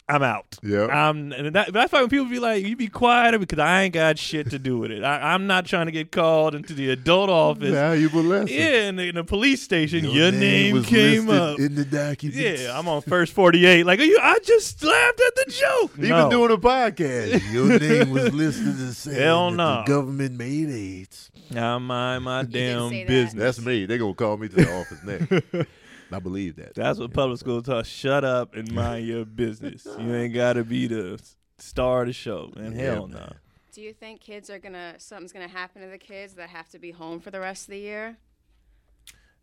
I'm 0.09 0.23
out. 0.23 0.57
Yeah. 0.61 0.87
I'm, 0.87 1.31
and 1.31 1.55
that, 1.55 1.71
that's 1.71 1.93
why 1.93 2.01
when 2.01 2.09
people 2.09 2.25
be 2.25 2.39
like, 2.39 2.65
"You 2.65 2.75
be 2.75 2.87
quiet," 2.89 3.39
because 3.39 3.59
I 3.59 3.83
ain't 3.83 3.93
got 3.93 4.17
shit 4.19 4.49
to 4.49 4.59
do 4.59 4.77
with 4.77 4.91
it. 4.91 5.03
I, 5.05 5.33
I'm 5.33 5.47
not 5.47 5.65
trying 5.65 5.85
to 5.85 5.91
get 5.93 6.11
called 6.11 6.53
into 6.53 6.73
the 6.73 6.89
adult 6.89 7.29
office. 7.29 7.71
Valuable 7.71 8.21
lesson. 8.23 8.49
Yeah, 8.53 8.89
in 8.89 8.97
the, 8.97 9.03
in 9.07 9.15
the 9.15 9.23
police 9.23 9.61
station, 9.61 10.03
your, 10.03 10.33
name, 10.33 10.73
was 10.75 10.85
came 10.85 11.29
up. 11.29 11.59
in 11.59 11.75
the 11.75 11.85
documents. 11.85 12.37
Yeah, 12.37 12.77
I'm 12.77 12.89
on 12.89 13.01
first 13.03 13.31
48. 13.31 13.85
Like, 13.85 14.01
you, 14.01 14.19
I 14.21 14.39
just 14.43 14.83
laughed 14.83 15.21
at 15.25 15.35
the 15.35 15.45
joke. 15.51 15.91
Even 15.97 16.09
No. 16.09 16.29
doing 16.29 16.51
a 16.51 16.57
podcast, 16.57 17.51
your 17.53 17.79
name 17.79 18.09
was 18.09 18.33
listed 18.33 18.67
as 18.81 18.97
saying 18.97 19.17
Hell 19.17 19.51
no. 19.51 19.77
the 19.77 19.83
government 19.87 20.37
made 20.37 20.69
AIDS. 20.69 21.31
I 21.55 21.77
mind 21.77 22.25
my 22.25 22.43
damn 22.43 22.89
say 22.89 23.03
that. 23.03 23.07
business. 23.07 23.41
That's 23.57 23.65
me. 23.65 23.85
They 23.85 23.97
gonna 23.97 24.13
call 24.13 24.35
me 24.37 24.49
to 24.49 24.55
the 24.55 24.73
office 24.79 25.03
next. 25.03 25.67
I 26.11 26.19
believe 26.19 26.55
that. 26.57 26.75
That's 26.75 26.99
what 26.99 27.13
public 27.13 27.39
school 27.39 27.61
taught. 27.61 27.85
Shut 27.85 28.23
up 28.23 28.55
and 28.55 28.71
mind 28.73 29.07
your 29.07 29.25
business. 29.25 29.87
You 29.99 30.13
ain't 30.13 30.33
got 30.33 30.53
to 30.53 30.63
be 30.63 30.87
the 30.87 31.21
star 31.57 32.01
of 32.01 32.07
the 32.07 32.13
show, 32.13 32.51
man. 32.55 32.73
Yeah, 32.73 32.93
Hell 32.93 33.07
no. 33.07 33.17
man. 33.17 33.35
Do 33.71 33.81
you 33.81 33.93
think 33.93 34.19
kids 34.19 34.49
are 34.49 34.59
gonna 34.59 34.95
something's 34.97 35.31
gonna 35.31 35.47
happen 35.47 35.81
to 35.81 35.87
the 35.87 35.97
kids 35.97 36.33
that 36.33 36.49
have 36.49 36.69
to 36.69 36.79
be 36.79 36.91
home 36.91 37.21
for 37.21 37.31
the 37.31 37.39
rest 37.39 37.63
of 37.63 37.71
the 37.71 37.79
year? 37.79 38.17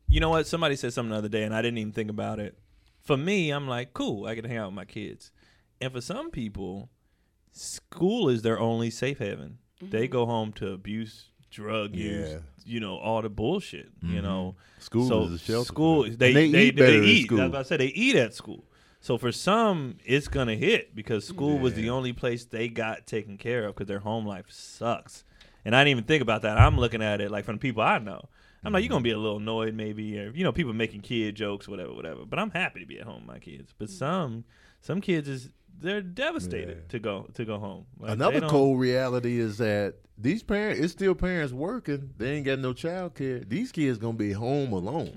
You 0.06 0.20
know 0.20 0.28
what? 0.28 0.46
Somebody 0.46 0.76
said 0.76 0.92
something 0.92 1.10
the 1.10 1.16
other 1.16 1.28
day, 1.28 1.44
and 1.44 1.54
I 1.54 1.62
didn't 1.62 1.78
even 1.78 1.92
think 1.92 2.10
about 2.10 2.38
it. 2.38 2.58
For 3.00 3.16
me, 3.16 3.50
I'm 3.50 3.66
like, 3.66 3.94
cool. 3.94 4.26
I 4.26 4.34
can 4.34 4.44
hang 4.44 4.58
out 4.58 4.68
with 4.68 4.74
my 4.74 4.84
kids. 4.84 5.30
And 5.80 5.92
for 5.92 6.00
some 6.00 6.30
people, 6.30 6.90
school 7.52 8.28
is 8.28 8.42
their 8.42 8.58
only 8.58 8.90
safe 8.90 9.18
haven. 9.18 9.58
They 9.80 10.04
mm-hmm. 10.04 10.12
go 10.12 10.26
home 10.26 10.52
to 10.54 10.72
abuse, 10.72 11.30
drug 11.50 11.94
use, 11.94 12.30
Yeah. 12.30 12.38
you 12.64 12.80
know, 12.80 12.96
all 12.96 13.22
the 13.22 13.28
bullshit. 13.28 13.90
You 14.02 14.20
Mhm. 14.20 14.22
know, 14.22 14.56
School 14.78 15.08
so 15.08 15.22
is 15.24 15.32
a 15.32 15.38
shelter. 15.38 15.66
School, 15.66 16.02
they 16.04 16.10
they, 16.32 16.32
they, 16.32 16.44
eat 16.68 16.76
they, 16.76 16.86
better 16.86 17.02
eat. 17.02 17.24
school. 17.24 17.38
That's 17.38 17.52
what 17.52 17.60
I 17.60 17.62
said. 17.62 17.80
They 17.80 17.86
eat 17.86 18.16
at 18.16 18.34
school. 18.34 18.64
So 19.00 19.16
for 19.16 19.30
some, 19.32 19.96
it's 20.04 20.28
gonna 20.28 20.56
hit 20.56 20.94
because 20.94 21.24
school 21.26 21.58
was 21.58 21.74
the 21.74 21.88
only 21.90 22.12
place 22.12 22.44
they 22.44 22.68
got 22.68 23.06
taken 23.06 23.38
care 23.38 23.64
of 23.66 23.74
because 23.74 23.86
their 23.88 24.00
home 24.00 24.26
life 24.26 24.46
sucks. 24.50 25.24
And 25.64 25.74
I 25.76 25.80
didn't 25.82 25.90
even 25.92 26.04
think 26.04 26.22
about 26.22 26.42
that. 26.42 26.58
I'm 26.58 26.76
looking 26.78 27.02
at 27.02 27.20
it 27.20 27.30
like 27.30 27.44
from 27.44 27.56
the 27.56 27.60
people 27.60 27.82
I 27.82 27.98
know. 27.98 28.28
I'm 28.64 28.72
like, 28.72 28.82
you're 28.82 28.88
gonna 28.90 29.02
be 29.02 29.12
a 29.12 29.18
little 29.18 29.36
annoyed 29.38 29.74
maybe, 29.74 30.18
or 30.18 30.30
you 30.34 30.42
know, 30.42 30.50
people 30.52 30.72
making 30.72 31.02
kid 31.02 31.36
jokes, 31.36 31.68
whatever, 31.68 31.92
whatever. 31.94 32.24
But 32.26 32.40
I'm 32.40 32.50
happy 32.50 32.80
to 32.80 32.86
be 32.86 32.98
at 32.98 33.04
home 33.06 33.18
with 33.18 33.26
my 33.26 33.38
kids. 33.38 33.72
But 33.78 33.88
some 33.88 34.44
some 34.80 35.00
kids 35.00 35.28
is 35.28 35.50
they're 35.80 36.00
devastated 36.02 36.78
Yeah. 36.78 36.88
to 36.90 36.98
go 36.98 37.26
to 37.34 37.44
go 37.44 37.58
home. 37.58 37.84
Like, 37.98 38.12
Another 38.12 38.40
don't- 38.40 38.50
cold 38.50 38.80
reality 38.80 39.38
is 39.38 39.58
that 39.58 39.94
these 40.20 40.42
parents, 40.42 40.80
it's 40.80 40.92
still 40.92 41.14
parents 41.14 41.52
working. 41.52 42.10
They 42.18 42.32
ain't 42.32 42.44
got 42.46 42.58
no 42.58 42.72
child 42.72 43.14
care. 43.14 43.38
These 43.38 43.70
kids 43.70 43.98
gonna 43.98 44.16
be 44.18 44.32
home 44.32 44.72
alone. 44.72 45.12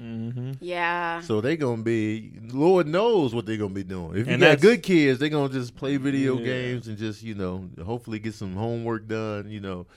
Mhm. 0.53 0.57
Yeah. 0.61 1.21
So 1.21 1.41
they 1.41 1.57
gonna 1.57 1.81
be, 1.81 2.33
Lord 2.51 2.85
knows 2.87 3.33
what 3.33 3.47
they 3.47 3.57
gonna 3.57 3.73
be 3.73 3.83
doing. 3.83 4.11
If 4.17 4.27
you 4.27 4.33
And 4.33 4.41
got 4.41 4.61
good 4.61 4.83
kids, 4.83 5.19
they 5.19 5.29
gonna 5.29 5.51
just 5.51 5.75
play 5.75 5.97
video 5.97 6.37
Yeah. 6.37 6.45
games 6.45 6.87
and 6.87 6.97
just 6.99 7.23
you 7.23 7.33
know, 7.33 7.67
hopefully 7.83 8.19
get 8.19 8.35
some 8.35 8.53
homework 8.55 9.07
done. 9.07 9.49
You 9.49 9.59
know, 9.61 9.87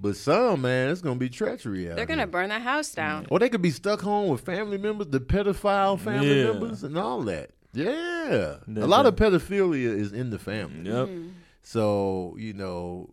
but 0.00 0.16
some 0.16 0.62
man, 0.62 0.88
it's 0.88 1.02
gonna 1.02 1.16
be 1.20 1.28
treachery 1.28 1.90
out 1.90 1.96
They're 1.96 2.06
gonna 2.06 2.22
here. 2.22 2.26
burn 2.26 2.48
the 2.48 2.58
house 2.58 2.94
down. 2.94 3.26
Or 3.30 3.38
they 3.38 3.50
could 3.50 3.60
be 3.62 3.70
stuck 3.70 4.00
home 4.00 4.30
with 4.30 4.40
family 4.40 4.78
members, 4.78 5.08
the 5.08 5.20
pedophile 5.20 5.98
family 6.00 6.34
Yeah. 6.40 6.52
members, 6.52 6.82
and 6.82 6.96
all 6.96 7.22
that. 7.24 7.50
Yeah, 7.76 8.56
The- 8.66 8.84
a 8.84 8.86
lot 8.86 9.02
the- 9.02 9.08
of 9.10 9.16
pedophilia 9.16 9.96
is 9.98 10.12
in 10.12 10.30
the 10.30 10.38
family. 10.38 10.90
Yep. 10.90 11.08
Mm. 11.08 11.30
So 11.62 12.34
you 12.38 12.52
know, 12.52 13.10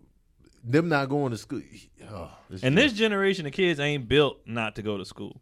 them 0.63 0.87
not 0.89 1.09
going 1.09 1.31
to 1.31 1.37
school. 1.37 1.61
Oh, 2.09 2.29
And 2.49 2.59
just- 2.61 2.75
this 2.75 2.93
generation 2.93 3.45
of 3.45 3.51
kids 3.53 3.79
ain't 3.79 4.07
built 4.07 4.39
not 4.45 4.75
to 4.75 4.81
go 4.81 4.97
to 4.97 5.05
school. 5.05 5.41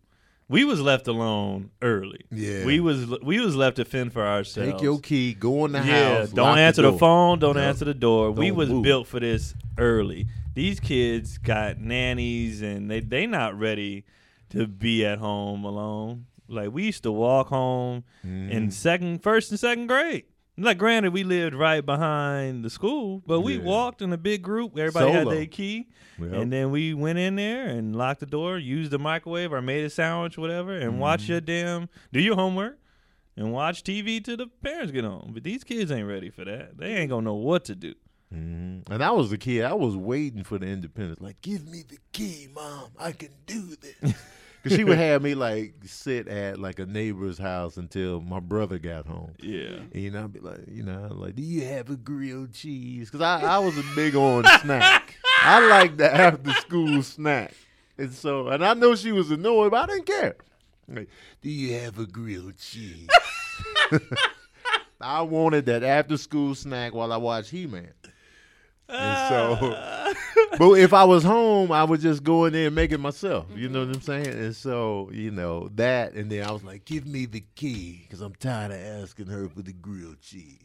We 0.49 0.65
was 0.65 0.81
left 0.81 1.07
alone 1.07 1.69
early. 1.81 2.21
Yeah. 2.29 2.65
We 2.65 2.79
was 2.81 3.07
we 3.21 3.39
was 3.39 3.55
left 3.55 3.77
to 3.77 3.85
fend 3.85 4.11
for 4.11 4.25
ourselves. 4.25 4.71
take 4.73 4.81
your 4.81 4.99
key, 4.99 5.33
go 5.33 5.63
in 5.65 5.71
the 5.71 5.79
yeah, 5.79 6.17
house. 6.19 6.29
don't 6.31 6.45
lock 6.45 6.57
answer 6.57 6.81
the, 6.81 6.89
door. 6.89 6.99
phone, 6.99 7.39
don't 7.39 7.55
Yep. 7.55 7.63
answer 7.65 7.85
the 7.85 7.93
door. 7.93 8.31
we 8.31 8.47
Don't 8.49 8.57
was 8.57 8.69
move. 8.69 8.83
built 8.83 9.07
for 9.07 9.19
this 9.21 9.53
early. 9.77 10.27
These 10.53 10.81
kids 10.81 11.37
got 11.37 11.77
nannies 11.79 12.61
and 12.61 12.91
they 12.91 12.99
they 12.99 13.27
not 13.27 13.57
ready 13.57 14.03
to 14.49 14.67
be 14.67 15.05
at 15.05 15.19
home 15.19 15.63
alone. 15.63 16.25
Like 16.51 16.71
we 16.71 16.83
used 16.85 17.03
to 17.03 17.11
walk 17.11 17.47
home 17.47 18.03
in 18.23 18.67
Mhm. 18.67 18.71
second, 18.73 19.23
first 19.23 19.51
and 19.51 19.59
second 19.59 19.87
grade. 19.87 20.25
Like, 20.57 20.77
granted, 20.77 21.13
we 21.13 21.23
lived 21.23 21.55
right 21.55 21.83
behind 21.83 22.63
the 22.63 22.69
school, 22.69 23.23
but 23.25 23.39
we 23.39 23.55
Yeah. 23.55 23.63
walked 23.63 24.01
in 24.01 24.11
a 24.13 24.17
big 24.17 24.41
group. 24.43 24.77
Everybody 24.77 25.11
had 25.11 25.29
their 25.29 25.45
key, 25.47 25.87
Yep. 26.19 26.33
and 26.33 26.53
then 26.53 26.71
we 26.71 26.93
went 26.93 27.17
in 27.17 27.35
there 27.35 27.65
and 27.67 27.95
locked 27.95 28.19
the 28.19 28.25
door, 28.25 28.57
used 28.59 28.91
the 28.91 28.99
microwave, 28.99 29.53
or 29.53 29.61
made 29.61 29.85
a 29.85 29.89
sandwich, 29.89 30.37
whatever, 30.37 30.77
and 30.77 30.99
watch 30.99 31.23
Mm-hmm. 31.23 31.31
your 31.31 31.41
damn 31.41 31.89
do 32.11 32.19
your 32.21 32.35
homework 32.35 32.77
and 33.37 33.53
watch 33.53 33.81
TV 33.83 34.19
till 34.19 34.37
the 34.37 34.47
parents 34.47 34.91
get 34.91 35.05
home. 35.05 35.31
But 35.33 35.43
these 35.43 35.63
kids 35.63 35.89
ain't 35.89 36.07
ready 36.07 36.29
for 36.29 36.43
that. 36.45 36.77
They 36.77 36.95
ain't 36.97 37.09
gonna 37.09 37.25
know 37.25 37.35
what 37.35 37.63
to 37.65 37.75
do. 37.75 37.93
Mhm. 38.31 38.83
And 38.89 39.03
I 39.03 39.11
was 39.11 39.29
the 39.29 39.37
kid. 39.37 39.63
I 39.63 39.73
was 39.73 39.95
waiting 39.95 40.43
for 40.43 40.59
the 40.59 40.67
independence. 40.67 41.21
Like, 41.21 41.41
give 41.41 41.65
me 41.67 41.83
the 41.87 41.97
key, 42.11 42.47
mom. 42.53 42.89
I 42.99 43.13
can 43.13 43.29
do 43.47 43.75
this. 43.77 44.13
Cause 44.63 44.73
she 44.73 44.83
would 44.83 44.97
have 44.99 45.21
me 45.21 45.33
like 45.33 45.73
sit 45.85 46.27
at 46.27 46.59
like 46.59 46.79
a 46.79 46.85
neighbor's 46.85 47.37
house 47.37 47.77
until 47.77 48.21
my 48.21 48.39
brother 48.39 48.77
got 48.77 49.07
home. 49.07 49.33
Yeah. 49.39 49.79
And, 49.93 49.95
you 49.95 50.11
know, 50.11 50.23
I'd 50.25 50.33
be 50.33 50.39
like, 50.39 50.59
you 50.67 50.83
know, 50.83 51.07
like, 51.11 51.35
do 51.35 51.41
you 51.41 51.65
have 51.65 51.89
a 51.89 51.95
grilled 51.95 52.53
cheese? 52.53 53.09
Because 53.09 53.21
I, 53.21 53.41
I 53.41 53.59
was 53.59 53.77
a 53.77 53.83
big 53.95 54.15
on 54.15 54.43
snack. 54.61 55.15
I 55.41 55.67
like 55.67 55.97
the 55.97 56.13
after 56.13 56.51
school 56.53 57.01
snack. 57.01 57.53
And 57.97 58.13
so, 58.13 58.47
and 58.47 58.63
I 58.63 58.73
know 58.73 58.95
she 58.95 59.11
was 59.11 59.31
annoyed, 59.31 59.71
but 59.71 59.89
I 59.89 59.93
didn't 59.93 60.05
care. 60.05 60.35
Like, 60.87 61.09
do 61.41 61.49
you 61.49 61.73
have 61.79 61.97
a 61.99 62.05
grilled 62.05 62.57
cheese? 62.57 63.07
I 65.01 65.21
wanted 65.21 65.65
that 65.65 65.83
after 65.83 66.17
school 66.17 66.53
snack 66.53 66.93
while 66.93 67.11
I 67.11 67.17
watched 67.17 67.49
He 67.49 67.65
Man. 67.65 67.91
And 68.91 69.29
so, 69.29 69.57
ah. 69.61 70.13
but 70.57 70.73
if 70.73 70.93
I 70.93 71.03
was 71.05 71.23
home, 71.23 71.71
I 71.71 71.83
would 71.83 72.01
just 72.01 72.23
go 72.23 72.45
in 72.45 72.53
there 72.53 72.67
and 72.67 72.75
make 72.75 72.91
it 72.91 72.99
myself. 72.99 73.45
You 73.55 73.69
know 73.69 73.79
mm-hmm. 73.81 73.89
what 73.89 73.95
I'm 73.97 74.01
saying? 74.01 74.27
And 74.27 74.55
so, 74.55 75.09
you 75.13 75.31
know, 75.31 75.69
that, 75.75 76.13
and 76.13 76.29
then 76.29 76.45
I 76.45 76.51
was 76.51 76.63
like, 76.63 76.85
give 76.85 77.05
me 77.05 77.25
the 77.25 77.43
key 77.55 78.01
because 78.03 78.21
I'm 78.21 78.35
tired 78.35 78.71
of 78.71 78.79
asking 78.79 79.27
her 79.27 79.47
for 79.47 79.61
the 79.61 79.73
grilled 79.73 80.21
cheese. 80.21 80.59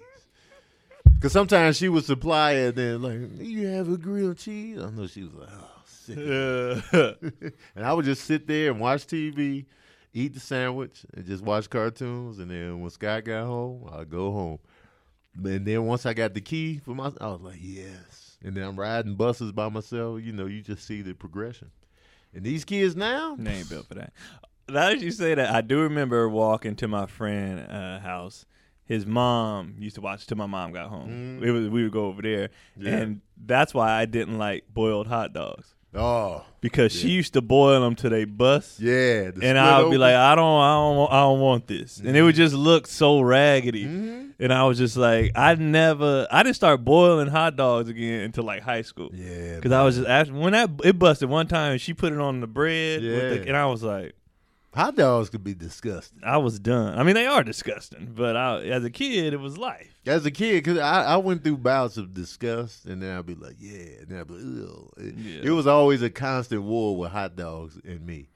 Because 1.14 1.32
sometimes 1.32 1.76
she 1.76 1.88
would 1.88 2.04
supply 2.04 2.52
it, 2.52 2.76
and 2.76 3.02
then, 3.02 3.02
like, 3.02 3.46
you 3.46 3.68
have 3.68 3.90
a 3.90 3.96
grilled 3.96 4.38
cheese? 4.38 4.78
I 4.78 4.90
know 4.90 5.06
she 5.06 5.22
was 5.22 5.34
like, 5.34 5.48
oh, 5.50 5.82
sick. 5.84 6.18
and 7.76 7.84
I 7.84 7.92
would 7.92 8.04
just 8.04 8.24
sit 8.24 8.46
there 8.46 8.72
and 8.72 8.80
watch 8.80 9.06
TV, 9.06 9.64
eat 10.12 10.34
the 10.34 10.40
sandwich, 10.40 11.06
and 11.14 11.24
just 11.24 11.42
watch 11.42 11.70
cartoons. 11.70 12.38
And 12.38 12.50
then 12.50 12.80
when 12.80 12.90
Scott 12.90 13.24
got 13.24 13.46
home, 13.46 13.88
I'd 13.92 14.10
go 14.10 14.32
home. 14.32 14.58
And 15.44 15.66
then 15.66 15.84
once 15.86 16.06
I 16.06 16.14
got 16.14 16.34
the 16.34 16.40
key 16.40 16.78
for 16.78 16.94
my, 16.94 17.12
I 17.20 17.26
was 17.28 17.40
like, 17.42 17.58
yes. 17.60 18.36
And 18.42 18.56
then 18.56 18.64
I'm 18.64 18.78
riding 18.78 19.14
buses 19.14 19.52
by 19.52 19.68
myself. 19.68 20.22
You 20.22 20.32
know, 20.32 20.46
you 20.46 20.62
just 20.62 20.86
see 20.86 21.02
the 21.02 21.14
progression. 21.14 21.70
And 22.34 22.44
these 22.44 22.64
kids 22.64 22.96
now, 22.96 23.36
They 23.38 23.50
ain't 23.52 23.68
built 23.70 23.86
for 23.88 23.94
that. 23.94 24.12
Now 24.68 24.88
that 24.88 24.98
you 25.00 25.12
say 25.12 25.32
that, 25.36 25.54
I 25.54 25.60
do 25.60 25.78
remember 25.82 26.28
walking 26.28 26.74
to 26.76 26.88
my 26.88 27.06
friend 27.06 27.60
uh, 27.70 28.00
house. 28.00 28.46
His 28.84 29.06
mom 29.06 29.76
used 29.78 29.94
to 29.94 30.00
watch 30.00 30.26
till 30.26 30.36
my 30.36 30.46
mom 30.46 30.72
got 30.72 30.88
home. 30.90 31.40
It 31.40 31.52
was 31.52 31.68
we 31.68 31.84
would 31.84 31.92
go 31.92 32.06
over 32.06 32.20
there, 32.20 32.50
Yeah. 32.76 32.96
and 32.96 33.20
that's 33.36 33.72
why 33.72 33.92
I 33.92 34.06
didn't 34.06 34.38
like 34.38 34.64
boiled 34.68 35.06
hot 35.06 35.32
dogs 35.32 35.75
oh 35.96 36.44
because 36.60 36.90
she 36.92 37.10
used 37.10 37.32
to 37.34 37.40
boil 37.40 37.80
them 37.80 37.94
till 37.94 38.10
they 38.10 38.24
bust. 38.24 38.80
yeah, 38.80 39.30
the 39.30 39.40
and 39.42 39.56
I 39.58 39.80
would 39.82 39.90
be 39.90 39.98
like, 39.98 40.14
I 40.14 40.34
don't, 40.34 40.60
I 40.60 40.74
don't, 40.74 40.96
want- 40.96 41.12
I 41.12 41.20
don't 41.20 41.40
want 41.40 41.66
this, 41.68 41.98
and 41.98 42.16
it 42.16 42.22
would 42.22 42.34
just 42.34 42.54
look 42.54 42.86
so 42.88 43.20
raggedy. 43.20 43.84
Mhm. 43.84 44.22
And 44.38 44.52
I 44.52 44.64
was 44.64 44.76
just 44.76 44.96
like, 44.98 45.32
I 45.34 45.54
never, 45.54 46.26
I 46.30 46.42
didn't 46.42 46.56
start 46.56 46.84
boiling 46.84 47.28
hot 47.28 47.56
dogs 47.56 47.88
again 47.88 48.20
until 48.22 48.44
like 48.44 48.62
high 48.62 48.82
school. 48.82 49.10
yeah, 49.14 49.54
Because 49.56 49.72
I 49.72 49.82
was 49.84 49.96
just 49.96 50.08
after 50.08 50.34
when 50.34 50.52
that 50.52 50.70
it 50.84 50.98
busted 50.98 51.28
one 51.30 51.46
time, 51.46 51.78
she 51.78 51.94
put 51.94 52.12
it 52.12 52.18
on 52.20 52.40
the 52.40 52.46
bread, 52.46 53.00
with 53.02 53.10
the, 53.30 53.36
Yeah. 53.36 53.44
and 53.48 53.56
I 53.56 53.64
was 53.66 53.82
like, 53.82 54.14
hot 54.74 54.94
dogs 54.96 55.30
could 55.30 55.42
be 55.44 55.54
disgusting. 55.54 56.18
I 56.22 56.36
was 56.38 56.58
done. 56.58 56.98
I 56.98 57.02
mean, 57.02 57.14
they 57.14 57.26
are 57.26 57.42
disgusting, 57.44 58.12
but 58.14 58.36
I, 58.36 58.62
as 58.64 58.84
a 58.84 58.90
kid, 58.90 59.32
it 59.32 59.40
was 59.40 59.56
life. 59.56 59.95
As 60.06 60.24
a 60.24 60.30
kid, 60.30 60.64
cause 60.64 60.78
I, 60.78 61.02
I 61.04 61.16
went 61.16 61.42
through 61.42 61.56
bouts 61.58 61.96
of 61.96 62.14
disgust, 62.14 62.84
and 62.86 63.02
then 63.02 63.16
I'd 63.18 63.26
be 63.26 63.34
like, 63.34 63.56
yeah, 63.58 63.98
and 64.00 64.08
then 64.08 64.20
I'd 64.20 64.28
be 64.28 64.34
like, 64.34 64.42
Ew. 64.42 64.90
It, 64.98 65.14
Yeah. 65.16 65.40
it 65.44 65.50
was 65.50 65.66
always 65.66 66.00
a 66.02 66.10
constant 66.10 66.62
war 66.62 66.96
with 66.96 67.10
hot 67.10 67.34
dogs 67.34 67.78
and 67.84 68.06
me, 68.06 68.28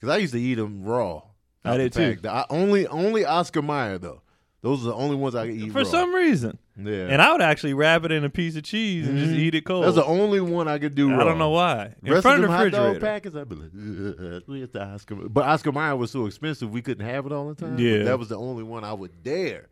because 0.00 0.12
I 0.12 0.18
used 0.18 0.32
to 0.32 0.40
eat 0.40 0.54
them 0.56 0.82
raw. 0.84 1.22
I 1.64 1.76
did 1.76 1.92
too. 1.92 2.16
The- 2.16 2.30
I, 2.32 2.44
only 2.50 2.88
only 2.88 3.24
Oscar 3.24 3.62
Mayer 3.62 3.98
though. 3.98 4.22
Those 4.62 4.82
are 4.82 4.90
the 4.90 4.94
only 4.94 5.16
ones 5.16 5.34
I 5.34 5.46
could 5.46 5.56
eat 5.56 5.72
For 5.72 5.78
raw. 5.78 5.84
some 5.84 6.14
reason, 6.14 6.58
yeah, 6.76 7.06
and 7.08 7.20
I 7.22 7.30
would 7.32 7.40
actually 7.42 7.74
wrap 7.74 8.04
it 8.04 8.10
in 8.12 8.24
a 8.24 8.30
piece 8.30 8.54
of 8.56 8.62
cheese 8.64 9.06
and 9.08 9.16
just 9.18 9.32
Mhm. 9.32 9.38
eat 9.38 9.54
it 9.56 9.64
cold. 9.64 9.84
that's 9.84 9.94
the 9.96 10.04
only 10.04 10.40
one 10.40 10.66
I 10.68 10.78
could 10.78 10.94
do. 10.96 11.12
I 11.12 11.16
raw. 11.18 11.24
don't 11.24 11.38
know 11.38 11.50
why. 11.50 11.94
In 12.02 12.12
Rest 12.12 12.22
front 12.22 12.42
of 12.44 12.44
of 12.44 12.50
them 12.50 12.50
the 12.50 12.56
hot 12.56 12.70
dog 12.72 12.94
refrigerator. 12.94 13.00
packets, 13.00 13.36
I'd 13.36 13.48
be 13.48 13.54
like, 13.56 13.70
"Ugh, 14.36 14.42
where's 14.46 14.70
the 14.70 14.82
Oscar? 14.84 15.14
But 15.28 15.44
Oscar 15.46 15.70
Mayer 15.72 15.94
was 15.96 16.10
so 16.12 16.26
expensive, 16.26 16.70
we 16.72 16.80
couldn't 16.82 17.04
have 17.06 17.26
it 17.26 17.32
all 17.32 17.48
the 17.48 17.54
time. 17.56 17.74
But 17.76 17.82
Yeah. 17.82 18.02
that 18.04 18.18
was 18.18 18.28
the 18.28 18.38
only 18.38 18.62
one 18.64 18.82
I 18.84 18.92
would 18.92 19.22
dare 19.24 19.68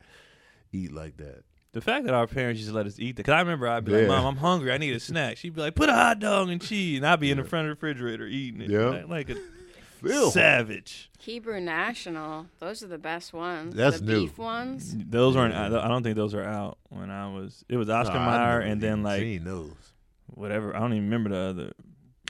eat 0.72 0.92
like 0.92 1.16
that. 1.18 1.44
The 1.72 1.80
fact 1.80 2.04
that 2.06 2.14
our 2.14 2.26
parents 2.26 2.58
used 2.58 2.70
to 2.70 2.76
let 2.76 2.86
us 2.86 2.98
eat 2.98 3.12
that, 3.16 3.22
because 3.24 3.34
I 3.34 3.40
remember 3.40 3.68
I'd 3.68 3.84
be 3.84 3.92
like, 3.92 4.08
"Mom, 4.08 4.26
I'm 4.26 4.36
hungry. 4.36 4.72
I 4.72 4.78
need 4.78 4.94
a 4.94 5.00
snack." 5.00 5.36
She'd 5.36 5.54
be 5.54 5.60
like, 5.60 5.74
"Put 5.76 5.88
a 5.88 5.92
hot 5.94 6.18
dog 6.18 6.48
and 6.48 6.60
cheese," 6.60 6.96
and 6.98 7.06
I'd 7.06 7.20
be 7.20 7.30
in 7.30 7.36
the 7.38 7.44
front 7.44 7.66
of 7.68 7.70
the 7.70 7.74
refrigerator 7.76 8.26
eating 8.26 8.60
it, 8.60 8.70
Yeah. 8.70 8.86
like, 8.88 9.08
like 9.08 9.30
a 9.30 9.36
Phil. 10.02 10.30
savage. 10.32 11.10
Hebrew 11.20 11.60
National, 11.60 12.46
those 12.58 12.82
are 12.82 12.88
the 12.88 12.98
best 12.98 13.32
ones. 13.32 13.74
That's 13.76 14.00
the 14.00 14.06
new. 14.06 14.20
beef 14.22 14.38
ones. 14.38 14.96
Those 14.96 15.36
weren't. 15.36 15.54
I 15.54 15.66
I 15.66 15.86
don't 15.88 16.02
think 16.02 16.16
those 16.16 16.34
are 16.34 16.42
out 16.42 16.78
when 16.88 17.10
I 17.10 17.28
was. 17.32 17.64
It 17.68 17.76
was 17.76 17.88
Oscar 17.88 18.14
Nah, 18.14 18.28
I 18.28 18.48
Mayer, 18.48 18.60
and 18.60 18.80
then 18.80 19.02
like 19.04 19.20
seen 19.20 19.44
those. 19.44 19.70
whatever. 20.26 20.74
I 20.74 20.80
don't 20.80 20.92
even 20.94 21.04
remember 21.04 21.30
the 21.30 21.36
other 21.36 21.72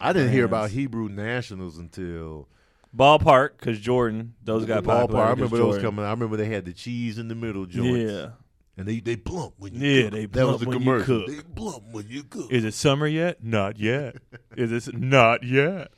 I 0.02 0.12
didn't 0.12 0.32
hear 0.32 0.44
about. 0.44 0.70
Hebrew 0.70 1.08
Nationals 1.08 1.78
until 1.78 2.48
ballpark 2.96 3.50
because 3.58 3.78
Jordan. 3.78 4.34
Those 4.44 4.64
got 4.66 4.84
popular. 4.84 5.22
ballpark. 5.22 5.26
I 5.26 5.30
remember 5.30 5.56
those 5.56 5.66
Jordan. 5.76 5.82
coming. 5.82 6.04
I 6.04 6.10
remember 6.10 6.36
they 6.36 6.46
had 6.46 6.64
the 6.64 6.72
cheese 6.72 7.18
in 7.18 7.28
the 7.28 7.34
middle 7.34 7.66
joints. 7.66 8.12
Yeah. 8.12 8.28
and 8.76 8.86
they 8.88 9.00
they 9.00 9.16
plump 9.16 9.54
when 9.58 9.74
you 9.74 9.80
Yeah, 9.88 10.02
cook. 10.04 10.12
they 10.12 10.26
that 10.26 10.46
was 10.46 10.56
plump 10.56 10.60
the 10.60 10.68
when 10.68 10.78
you 10.78 10.84
commercial. 10.84 11.18
cook. 11.26 11.26
They 11.36 11.42
plump 11.54 11.82
when 11.92 12.08
you 12.08 12.22
cook. 12.24 12.50
Is 12.52 12.64
it 12.64 12.74
summer 12.74 13.06
yet? 13.06 13.42
Not 13.44 13.78
yet. 13.78 14.16
Is 14.56 14.88
it 14.88 14.94
not 14.98 15.42
yet? 15.44 15.88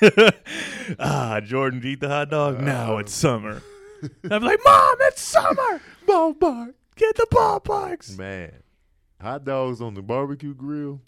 ah, 0.98 1.40
Jordan 1.40 1.80
eat 1.84 2.00
the 2.00 2.08
hot 2.08 2.30
dog. 2.30 2.60
now 2.60 2.98
it's 2.98 3.12
summer. 3.12 3.62
I'm 4.30 4.42
like, 4.42 4.60
Mom, 4.64 4.96
it's 5.00 5.20
summer. 5.22 5.80
Ballpark. 6.06 6.74
Get 6.96 7.16
the 7.16 7.26
ballparks. 7.32 8.16
Man, 8.18 8.52
hot 9.20 9.44
dogs 9.44 9.80
on 9.80 9.94
the 9.94 10.02
barbecue 10.02 10.54
grill, 10.54 11.00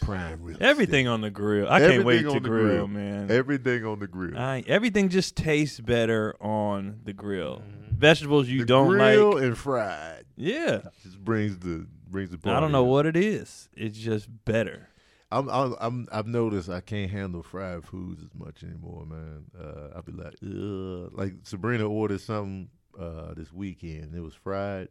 prime 0.00 0.42
rib. 0.42 0.60
Everything 0.60 1.08
on 1.08 1.20
the 1.20 1.30
grill. 1.30 1.68
I 1.68 1.80
can't 1.80 2.04
wait 2.04 2.22
to 2.22 2.40
grill, 2.40 2.40
grill. 2.40 2.88
man. 2.88 3.30
Everything 3.30 3.84
on 3.86 3.98
the 3.98 4.06
grill. 4.06 4.36
I, 4.38 4.62
everything 4.66 5.08
just 5.08 5.36
tastes 5.36 5.80
better 5.80 6.34
on 6.40 7.00
the 7.04 7.12
grill. 7.12 7.62
Vegetables 7.90 8.48
you 8.48 8.54
Mm-hmm. 8.54 8.60
the 8.62 8.66
don't 8.66 8.88
grill 8.88 9.32
like. 9.34 9.42
and 9.44 9.58
fried 9.58 10.24
Yeah. 10.36 10.80
just 11.02 11.22
brings 11.24 11.58
the 11.58 11.86
brings 12.08 12.30
the. 12.30 12.38
I 12.50 12.60
don't 12.60 12.72
know 12.72 12.84
up. 12.84 12.90
what 12.90 13.06
it 13.06 13.16
is. 13.16 13.68
It's 13.74 13.98
just 13.98 14.28
better. 14.44 14.88
I'm, 15.32 15.48
I'm, 15.48 15.74
I'm, 15.80 16.08
I've 16.12 16.26
noticed 16.28 16.68
I 16.68 16.80
can't 16.80 17.10
handle 17.10 17.42
fried 17.42 17.82
foods 17.84 18.22
as 18.22 18.30
much 18.38 18.62
anymore, 18.62 19.04
man. 19.04 19.44
Uh, 19.58 19.88
I'll 19.96 20.02
be 20.02 20.12
like, 20.12 20.34
Ugh. 20.44 21.10
like 21.12 21.32
Sabrina 21.42 21.88
ordered 21.88 22.20
something 22.20 22.68
uh, 23.00 23.34
this 23.34 23.52
weekend. 23.52 24.14
It 24.14 24.20
was 24.20 24.34
fried. 24.34 24.88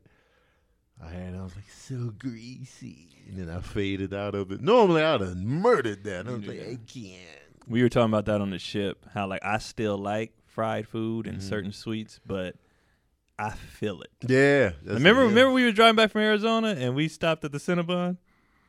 I 1.01 1.09
had, 1.09 1.35
I 1.35 1.41
was 1.43 1.55
like, 1.55 1.69
so 1.69 2.13
greasy, 2.17 3.07
and 3.27 3.37
then 3.37 3.49
I 3.55 3.59
faded 3.61 4.13
out 4.13 4.35
of 4.35 4.51
it. 4.51 4.61
Normally, 4.61 5.01
I'd 5.03 5.21
have 5.21 5.35
murdered 5.37 6.03
that. 6.05 6.27
I 6.27 6.31
was 6.31 6.45
like, 6.47 6.61
I 6.61 6.77
can't. 6.87 7.19
We 7.67 7.81
were 7.81 7.89
talking 7.89 8.11
about 8.11 8.25
that 8.25 8.41
on 8.41 8.49
the 8.51 8.59
ship. 8.59 9.05
How 9.13 9.27
like 9.27 9.43
I 9.43 9.57
still 9.57 9.97
like 9.97 10.33
fried 10.45 10.87
food 10.87 11.27
and 11.27 11.39
Mhm. 11.39 11.41
certain 11.49 11.71
sweets, 11.71 12.19
but 12.25 12.55
I 13.39 13.51
feel 13.51 14.01
it. 14.01 14.11
Yeah, 14.27 14.71
remember, 14.83 15.21
yeah. 15.23 15.27
remember 15.29 15.51
we 15.51 15.63
were 15.65 15.71
driving 15.71 15.95
back 15.95 16.11
from 16.11 16.21
Arizona 16.21 16.75
and 16.77 16.93
we 16.95 17.07
stopped 17.07 17.43
at 17.45 17.51
the 17.51 17.57
Cinnabon. 17.57 18.17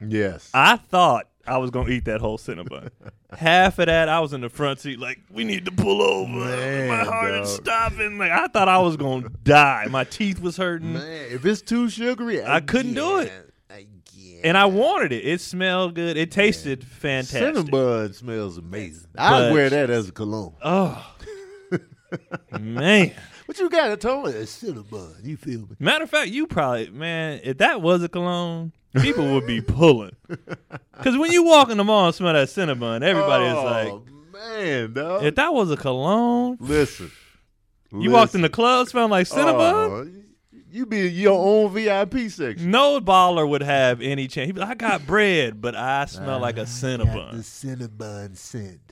Yes, 0.01 0.51
I 0.55 0.77
thought 0.77 1.29
I 1.47 1.59
was 1.59 1.71
gonna 1.71 1.91
eat 1.91 2.05
that 2.07 2.21
whole 2.21 2.39
Cinnabon. 2.39 2.91
Half 3.37 3.79
of 3.81 3.87
that, 3.87 4.09
I 4.09 4.21
was 4.21 4.33
in 4.33 4.41
the 4.41 4.49
front 4.49 4.81
seat, 4.81 4.99
like 4.99 5.21
we 5.31 5.45
need 5.45 5.65
to 5.65 5.73
pull 5.73 6.03
over. 6.03 6.31
Man, 6.31 6.89
My 6.89 7.05
heart 7.05 7.35
is 7.35 7.51
stopping. 7.55 8.19
Like 8.19 8.31
I 8.31 8.47
thought 8.49 8.69
I 8.69 8.79
was 8.79 8.97
gonna 8.97 9.29
die. 9.43 9.87
My 9.91 10.05
teeth 10.05 10.41
was 10.41 10.57
hurting, 10.57 10.95
man. 10.95 11.27
If 11.31 11.45
it's 11.45 11.63
too 11.63 11.89
sugary, 11.89 12.43
I, 12.43 12.57
I 12.57 12.61
couldn't 12.61 12.95
do 12.95 13.19
it. 13.19 13.33
I 13.71 13.87
and 14.45 14.59
I 14.59 14.67
wanted 14.67 15.11
it. 15.13 15.25
It 15.27 15.41
smelled 15.41 15.95
good. 15.95 16.17
It 16.17 16.31
tasted 16.31 16.85
fantastic. 16.85 17.65
Cinnabon 17.65 18.15
smells 18.15 18.59
amazing. 18.59 19.09
I'd 19.17 19.53
wear 19.53 19.71
that 19.71 19.91
as 19.91 20.11
a 20.11 20.13
cologne. 20.13 20.55
Oh 20.63 21.15
man. 22.61 23.13
But 23.47 23.59
you 23.59 23.69
got 23.69 23.89
to 23.89 23.97
tell 23.97 24.27
it 24.27 24.37
it's 24.37 24.63
Cinnabon. 24.63 25.25
You 25.25 25.37
feel 25.37 25.61
me? 25.61 25.77
Matter 25.79 26.05
of 26.05 26.11
fact, 26.11 26.31
you 26.31 26.47
probably 26.47 26.91
man, 26.91 27.41
if 27.45 27.59
that 27.59 27.83
was 27.83 28.03
a 28.03 28.09
cologne, 28.09 28.73
people 29.01 29.33
would 29.35 29.47
be 29.47 29.61
pulling. 29.61 30.17
Because 30.97 31.19
when 31.19 31.33
you 31.33 31.43
walk 31.43 31.71
in 31.71 31.77
the 31.77 31.83
mall 31.83 32.07
and 32.07 32.15
smell 32.15 32.33
that 32.33 32.47
Cinnabon, 32.49 33.03
everybody 33.03 33.47
is 33.47 33.55
oh, 33.55 33.65
like, 33.65 33.89
oh, 33.89 34.05
man, 34.33 34.93
dog. 34.93 35.25
if 35.25 35.35
that 35.35 35.53
was 35.53 35.69
a 35.73 35.77
cologne, 35.77 36.57
Listen. 36.61 37.11
you 37.93 38.13
walked 38.13 38.37
in 38.37 38.43
the 38.43 38.49
club 38.49 38.87
smelling 38.87 39.11
like 39.11 39.27
Cinnabon. 39.27 39.91
Oh, 39.91 40.09
you 40.71 40.87
be 40.87 41.09
in 41.09 41.15
your 41.15 41.39
own 41.39 41.73
VIP 41.73 42.31
section. 42.31 42.71
No 42.71 43.01
baller 43.01 43.49
would 43.49 43.63
have 43.63 44.01
any 44.01 44.27
chance. 44.29 44.47
He'd 44.47 44.55
be 44.55 44.61
like, 44.61 44.71
I 44.71 44.75
got 44.75 45.07
bread, 45.07 45.61
but 45.61 45.75
I 45.77 46.05
smell 46.07 46.41
like 46.41 46.55
a 46.55 46.65
Got 46.65 46.67
the 46.67 46.87
Cinnabon. 46.87 47.35
Cinnabon 47.39 48.37
scent. 48.37 48.84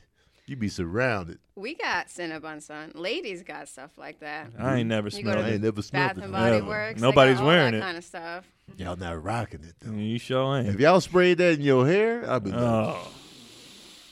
You 0.53 0.57
be 0.57 0.69
surrounded. 0.69 1.39
We 1.57 1.75
got 1.77 2.09
Cinnabon, 2.09 2.61
son. 2.61 2.93
Ladies 2.95 3.43
got 3.43 3.69
stuff 3.69 3.93
like 3.97 4.21
that. 4.21 4.49
I 4.59 4.81
ain't 4.81 4.89
never 4.91 5.09
smelled 5.09 5.39
to 5.39 5.45
I 5.45 5.49
it. 5.49 5.53
ain't 5.55 5.63
never 5.63 5.81
smelled 5.81 6.09
Bath 6.11 6.19
it. 6.19 6.25
and 6.25 6.31
Body 6.35 6.51
Never. 6.57 6.67
Works. 6.67 7.01
Nobody's 7.01 7.37
they 7.37 7.39
got 7.39 7.41
all 7.41 7.47
wearing 7.47 7.73
that 7.73 7.79
it. 7.79 7.81
kind 7.81 7.97
of 7.97 8.05
stuff. 8.05 8.45
Y'all 8.77 8.97
not 8.97 9.25
rocking 9.25 9.61
it 9.65 9.73
though. 9.81 9.95
You 9.97 10.19
sure 10.19 10.59
ain't. 10.59 10.69
If 10.69 10.79
y'all 10.79 11.01
sprayed 11.01 11.39
that 11.39 11.55
in 11.55 11.63
your 11.63 11.87
hair, 11.87 12.31
I'd 12.31 12.45
be 12.45 12.51
like, 12.51 12.61
Oh. 12.61 13.09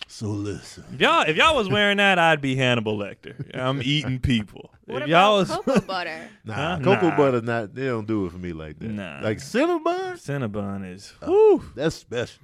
so 0.08 0.28
listen. 0.28 0.84
If 0.94 1.00
y'all 1.02 1.28
if 1.28 1.36
y'all 1.36 1.54
was 1.54 1.68
wearing 1.68 1.98
that, 1.98 2.18
I'd 2.18 2.40
be 2.40 2.56
Hannibal 2.56 2.96
Lecter. 2.96 3.34
I'm 3.54 3.82
eating 3.82 4.18
people. 4.18 4.70
What 4.86 5.02
if 5.02 5.08
y'all 5.08 5.40
about 5.40 5.66
was 5.66 5.66
cocoa 5.76 5.80
butter? 5.86 6.28
Nah, 6.46 6.54
Huh? 6.54 6.78
cocoa 6.82 7.08
Nah. 7.10 7.16
butter 7.18 7.40
not 7.42 7.74
they 7.74 7.84
don't 7.84 8.06
do 8.06 8.24
it 8.24 8.32
for 8.32 8.38
me 8.38 8.54
like 8.54 8.78
that. 8.78 8.88
Nah. 8.88 9.20
Like 9.22 9.38
Cinnabon, 9.40 10.14
Cinnabon 10.14 10.90
is 10.90 11.12
Oh. 11.20 11.58
whew. 11.58 11.70
that's 11.74 11.96
special. 11.96 12.42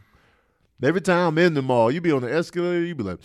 Every 0.82 1.00
time 1.00 1.28
I'm 1.28 1.38
in 1.38 1.54
the 1.54 1.62
mall, 1.62 1.90
you 1.90 2.02
be 2.02 2.12
on 2.12 2.20
the 2.20 2.30
escalator, 2.30 2.84
you 2.84 2.94
be 2.94 3.02
like, 3.02 3.20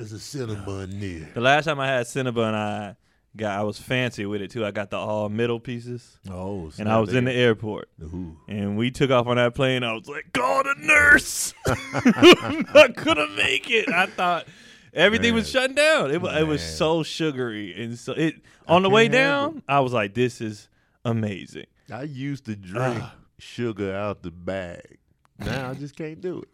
There's 0.00 0.12
a 0.14 0.16
Cinnabon 0.16 0.94
near. 0.94 1.28
The 1.34 1.42
last 1.42 1.66
time 1.66 1.78
I 1.78 1.86
had 1.86 2.06
Cinnabon, 2.06 2.54
I 2.54 2.96
got 3.36 3.58
I 3.58 3.62
was 3.64 3.78
fancy 3.78 4.24
with 4.24 4.40
it 4.40 4.50
too. 4.50 4.64
I 4.64 4.70
got 4.70 4.88
the 4.88 4.96
all 4.96 5.28
middle 5.28 5.60
pieces, 5.60 6.18
Oh, 6.30 6.70
and 6.78 6.88
I 6.88 6.98
was 6.98 7.12
in 7.12 7.26
the 7.26 7.32
airport. 7.34 7.90
Ooh. 8.02 8.38
And 8.48 8.78
we 8.78 8.90
took 8.90 9.10
off 9.10 9.26
on 9.26 9.36
that 9.36 9.54
plane. 9.54 9.82
I 9.82 9.92
was 9.92 10.08
like, 10.08 10.32
call 10.32 10.62
the 10.62 10.74
nurse. 10.78 11.52
I'm 11.66 12.66
not 12.74 12.94
gonna 12.96 13.28
make 13.36 13.70
it. 13.70 13.90
I 13.90 14.06
thought 14.06 14.46
everything 14.94 15.34
was 15.34 15.44
Man. 15.44 15.52
shutting 15.64 15.76
down. 15.76 16.10
It, 16.12 16.22
wa- 16.22 16.34
it 16.34 16.46
was 16.46 16.62
so 16.62 17.02
sugary 17.02 17.74
and 17.82 17.98
so 17.98 18.12
it 18.14 18.36
on 18.66 18.82
the 18.82 18.88
way 18.88 19.04
can't 19.04 19.12
down. 19.12 19.62
I 19.68 19.80
was 19.80 19.92
like, 19.92 20.14
this 20.14 20.40
is 20.40 20.70
amazing. 21.04 21.66
I 21.92 22.04
used 22.04 22.46
to 22.46 22.56
drink 22.56 23.02
Ah. 23.02 23.14
sugar 23.38 23.94
out 23.94 24.22
the 24.22 24.30
bag. 24.30 24.96
Now 25.38 25.68
I 25.68 25.74
just 25.74 25.94
can't 25.94 26.22
do 26.22 26.38
it. 26.40 26.48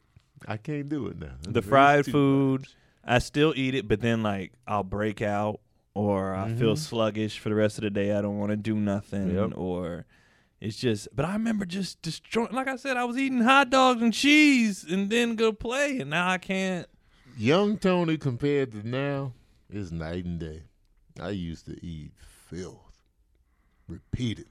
I 0.48 0.56
can't 0.56 0.88
do 0.88 1.06
it 1.06 1.18
now. 1.20 1.30
The 1.42 1.60
It's 1.60 1.68
fried 1.68 2.04
too 2.06 2.10
food, 2.10 2.60
much. 2.62 2.74
I 3.06 3.18
still 3.20 3.52
eat 3.56 3.74
it, 3.74 3.86
but 3.88 4.00
then 4.00 4.22
like 4.22 4.52
I'll 4.66 4.82
break 4.82 5.22
out 5.22 5.60
or 5.94 6.34
I 6.34 6.48
feel 6.48 6.74
Mhm. 6.74 6.78
sluggish 6.78 7.38
for 7.38 7.48
the 7.48 7.54
rest 7.54 7.78
of 7.78 7.82
the 7.82 7.90
day. 7.90 8.12
I 8.12 8.20
don't 8.20 8.38
want 8.38 8.50
to 8.50 8.56
do 8.56 8.74
nothing 8.74 9.30
Yep. 9.34 9.52
or. 9.56 10.04
It's 10.60 10.76
just, 10.78 11.08
but 11.14 11.24
I 11.26 11.34
remember 11.34 11.66
just 11.66 12.00
destroying. 12.00 12.52
Like 12.52 12.66
I 12.66 12.76
said, 12.76 12.96
I 12.96 13.04
was 13.04 13.18
eating 13.18 13.42
hot 13.42 13.68
dogs 13.70 14.00
and 14.02 14.12
cheese, 14.12 14.84
and 14.84 15.10
then 15.10 15.36
go 15.36 15.52
play, 15.52 16.00
and 16.00 16.08
now 16.10 16.28
I 16.30 16.38
can't. 16.38 16.86
Young 17.36 17.76
Tony 17.76 18.16
compared 18.16 18.72
to 18.72 18.86
now 18.88 19.34
is 19.70 19.92
night 19.92 20.24
and 20.24 20.40
day. 20.40 20.62
I 21.20 21.28
used 21.30 21.66
to 21.66 21.76
eat 21.84 22.12
filth 22.48 23.02
repeatedly. 23.86 24.50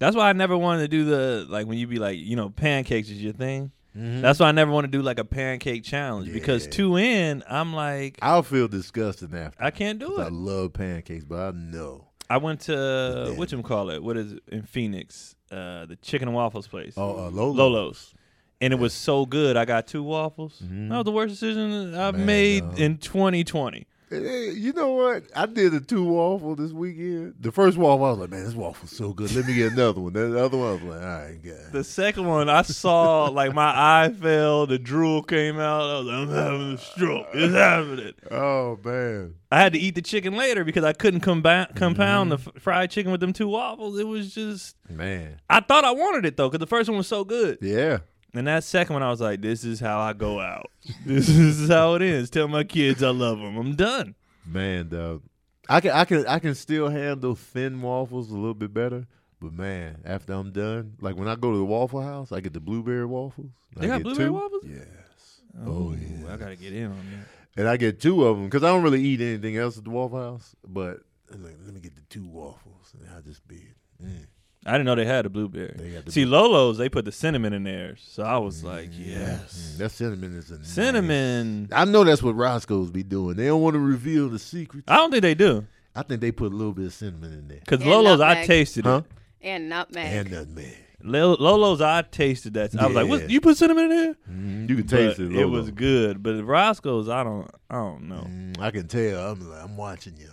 That's 0.00 0.16
why 0.16 0.28
I 0.28 0.32
never 0.32 0.58
wanted 0.58 0.82
to 0.82 0.88
do 0.88 1.04
the 1.04 1.46
like 1.48 1.66
when 1.66 1.78
you 1.78 1.86
be 1.86 1.98
like, 2.00 2.18
you 2.18 2.34
know, 2.36 2.50
pancakes 2.50 3.08
is 3.08 3.22
your 3.22 3.32
thing. 3.32 3.70
Mm-hmm. 3.96 4.20
That's 4.22 4.40
why 4.40 4.48
I 4.48 4.52
never 4.52 4.70
want 4.72 4.84
to 4.84 4.90
do 4.90 5.02
like 5.02 5.18
a 5.18 5.24
pancake 5.24 5.84
challenge 5.84 6.32
because 6.32 6.66
two 6.66 6.96
in, 6.96 7.44
I'm 7.48 7.72
like, 7.74 8.18
I'll 8.22 8.42
feel 8.42 8.66
disgusting 8.68 9.34
after. 9.34 9.62
I 9.62 9.70
can't 9.70 9.98
do 9.98 10.18
it. 10.20 10.24
I 10.24 10.28
love 10.28 10.72
pancakes, 10.72 11.24
but 11.24 11.38
I 11.38 11.50
know. 11.52 12.08
I 12.28 12.38
went 12.38 12.60
to 12.62 13.28
Yeah. 13.32 13.38
what 13.38 13.52
you 13.52 13.62
call 13.62 13.90
it? 13.90 14.02
What 14.02 14.16
is 14.16 14.32
it 14.32 14.42
in 14.50 14.62
Phoenix? 14.62 15.36
Uh, 15.50 15.86
the 15.86 15.96
chicken 16.02 16.26
and 16.28 16.34
waffles 16.34 16.66
place. 16.66 16.94
Oh, 16.96 17.26
uh, 17.26 17.30
Lolo's. 17.30 17.56
Lolo's. 17.56 18.14
And 18.60 18.72
it 18.72 18.78
was 18.78 18.94
so 18.94 19.26
good. 19.26 19.56
I 19.56 19.64
got 19.64 19.86
two 19.86 20.02
waffles. 20.02 20.60
Mhm. 20.64 20.88
That 20.88 20.96
was 20.96 21.04
the 21.04 21.12
worst 21.12 21.34
decision 21.34 21.94
I've 21.94 22.14
Man, 22.16 22.26
made 22.26 22.60
dog. 22.62 22.80
in 22.80 22.98
2020. 22.98 23.86
You 24.22 24.72
know 24.72 24.92
what? 24.92 25.24
I 25.34 25.46
did 25.46 25.74
a 25.74 25.80
two 25.80 26.04
waffle 26.04 26.56
this 26.56 26.72
weekend. 26.72 27.34
The 27.40 27.52
first 27.52 27.76
waffle, 27.76 28.04
I 28.04 28.10
was 28.10 28.18
like, 28.18 28.30
man, 28.30 28.44
this 28.44 28.54
waffle's 28.54 28.96
so 28.96 29.12
good. 29.12 29.32
Let 29.34 29.46
me 29.46 29.54
get 29.54 29.72
another 29.72 30.00
one. 30.00 30.12
Then 30.12 30.32
the 30.32 30.44
other 30.44 30.56
one, 30.56 30.68
I 30.68 30.72
was 30.72 30.82
like, 30.82 31.02
all 31.02 31.06
right, 31.06 31.42
God. 31.42 31.72
The 31.72 31.84
second 31.84 32.26
one, 32.26 32.48
I 32.48 32.62
saw 32.62 33.24
like 33.26 33.54
my 33.54 33.72
eye 33.74 34.10
fell, 34.10 34.66
the 34.66 34.78
drool 34.78 35.22
came 35.22 35.58
out. 35.58 35.82
I 35.82 35.98
was 35.98 36.06
like, 36.06 36.16
I'm 36.16 36.28
having 36.28 36.72
a 36.72 36.78
stroke. 36.78 37.26
It's 37.34 37.54
happening. 37.54 38.14
Oh, 38.30 38.78
man. 38.84 39.34
I 39.50 39.60
had 39.60 39.72
to 39.74 39.78
eat 39.78 39.94
the 39.94 40.02
chicken 40.02 40.36
later 40.36 40.64
because 40.64 40.84
I 40.84 40.92
couldn't 40.92 41.20
comba- 41.20 41.42
mm-hmm. 41.68 41.78
compound 41.78 42.32
the 42.32 42.36
f- 42.36 42.48
fried 42.58 42.90
chicken 42.90 43.12
with 43.12 43.20
them 43.20 43.32
two 43.32 43.48
waffles. 43.48 43.98
It 43.98 44.06
was 44.06 44.34
just, 44.34 44.76
Man. 44.88 45.40
I 45.48 45.60
thought 45.60 45.84
I 45.84 45.92
wanted 45.92 46.24
it 46.24 46.36
though 46.36 46.48
because 46.48 46.60
the 46.60 46.66
first 46.66 46.88
one 46.88 46.98
was 46.98 47.06
so 47.06 47.24
good. 47.24 47.58
Yeah. 47.60 47.98
And 48.34 48.46
that 48.48 48.64
second 48.64 48.94
one, 48.94 49.02
I 49.02 49.10
was 49.10 49.20
like, 49.20 49.40
this 49.40 49.64
is 49.64 49.78
how 49.80 50.00
I 50.00 50.12
go 50.12 50.40
out. 50.40 50.70
this 51.06 51.28
is 51.28 51.68
how 51.68 51.94
it 51.94 52.02
is. 52.02 52.30
Tell 52.30 52.48
my 52.48 52.64
kids 52.64 53.02
I 53.02 53.10
love 53.10 53.38
them. 53.38 53.56
I'm 53.56 53.74
done. 53.76 54.14
Man, 54.44 54.88
dog. 54.88 55.22
I 55.68 55.80
can 55.80 55.92
I 55.92 56.04
can 56.04 56.26
I 56.26 56.38
can 56.40 56.54
still 56.54 56.88
handle 56.88 57.34
thin 57.34 57.80
waffles 57.80 58.30
a 58.30 58.34
little 58.34 58.52
bit 58.54 58.74
better. 58.74 59.06
But 59.40 59.52
man, 59.52 60.00
after 60.04 60.32
I'm 60.32 60.52
done, 60.52 60.96
like 61.00 61.16
when 61.16 61.28
I 61.28 61.36
go 61.36 61.52
to 61.52 61.58
the 61.58 61.64
Waffle 61.64 62.02
House, 62.02 62.32
I 62.32 62.40
get 62.40 62.52
the 62.52 62.60
blueberry 62.60 63.06
waffles. 63.06 63.50
They 63.76 63.86
I 63.86 63.88
got 63.88 63.96
get 63.98 64.04
blueberry 64.04 64.28
two. 64.28 64.32
waffles? 64.32 64.64
Yes. 64.66 65.40
Oh, 65.66 65.94
yeah. 65.94 66.32
I 66.32 66.36
got 66.36 66.48
to 66.48 66.56
get 66.56 66.72
in 66.72 66.86
on 66.86 66.96
that. 66.96 67.60
And 67.60 67.68
I 67.68 67.76
get 67.76 68.00
two 68.00 68.24
of 68.24 68.36
them 68.36 68.46
because 68.46 68.64
I 68.64 68.68
don't 68.68 68.82
really 68.82 69.02
eat 69.02 69.20
anything 69.20 69.56
else 69.56 69.78
at 69.78 69.84
the 69.84 69.90
Waffle 69.90 70.18
House. 70.18 70.56
But 70.66 71.00
I'm 71.32 71.44
like, 71.44 71.56
let 71.64 71.74
me 71.74 71.80
get 71.80 71.94
the 71.94 72.02
two 72.08 72.26
waffles, 72.26 72.94
and 72.98 73.08
I'll 73.14 73.22
just 73.22 73.46
be. 73.46 73.68
Mm. 74.02 74.26
I 74.66 74.72
didn't 74.72 74.86
know 74.86 74.94
they 74.94 75.04
had 75.04 75.26
a 75.26 75.28
blueberry. 75.30 75.74
They 75.76 75.90
got 75.90 76.06
the 76.06 76.12
See, 76.12 76.24
Lolo's, 76.24 76.78
they 76.78 76.88
put 76.88 77.04
the 77.04 77.12
cinnamon 77.12 77.52
in 77.52 77.64
there. 77.64 77.96
So 77.98 78.22
I 78.22 78.38
was 78.38 78.64
like, 78.64 78.88
yes. 78.92 79.74
Mm, 79.74 79.78
that 79.78 79.90
cinnamon 79.90 80.36
is 80.38 80.50
a 80.50 80.58
nice- 80.58 80.68
Cinnamon. 80.68 81.68
I 81.72 81.84
know 81.84 82.02
that's 82.04 82.22
what 82.22 82.34
Roscoe's 82.34 82.90
be 82.90 83.02
doing. 83.02 83.36
They 83.36 83.46
don't 83.46 83.60
want 83.62 83.74
to 83.74 83.80
reveal 83.80 84.28
the 84.28 84.38
secrets. 84.38 84.84
I 84.88 84.96
don't 84.96 85.10
think 85.10 85.22
they 85.22 85.34
do. 85.34 85.66
I 85.94 86.02
think 86.02 86.20
they 86.20 86.32
put 86.32 86.52
a 86.52 86.56
little 86.56 86.72
bit 86.72 86.86
of 86.86 86.92
cinnamon 86.94 87.32
in 87.32 87.48
there. 87.48 87.60
Because 87.60 87.80
And 87.82 87.90
Lolo's, 87.90 88.20
I 88.20 88.28
nutmeg. 88.34 88.46
tasted 88.46 88.84
Huh? 88.86 89.02
it. 89.04 89.46
And 89.46 89.68
nutmeg. 89.68 90.12
And 90.12 90.30
nutmeg. 90.30 90.76
Lil- 91.02 91.36
Lolo's, 91.38 91.82
I 91.82 92.00
tasted 92.00 92.54
that. 92.54 92.74
I 92.80 92.86
was 92.86 92.96
like, 92.96 93.04
Yeah. 93.04 93.10
what? 93.10 93.28
You 93.30 93.40
put 93.42 93.58
cinnamon 93.58 93.84
in 93.84 93.90
there? 93.90 94.14
Mm, 94.30 94.68
you 94.70 94.76
can 94.76 94.86
taste 94.86 95.18
But 95.18 95.26
it. 95.26 95.32
It 95.32 95.36
Lolo. 95.46 95.50
was 95.50 95.70
good. 95.70 96.22
But 96.22 96.42
Roscoe's, 96.42 97.10
I 97.10 97.22
don't, 97.22 97.50
I 97.68 97.74
don't 97.74 98.08
know. 98.08 98.26
Mm, 98.26 98.58
I 98.58 98.70
can 98.70 98.88
tell. 98.88 99.32
I'm 99.32 99.50
like, 99.50 99.62
I'm 99.62 99.76
watching 99.76 100.14
you. 100.16 100.30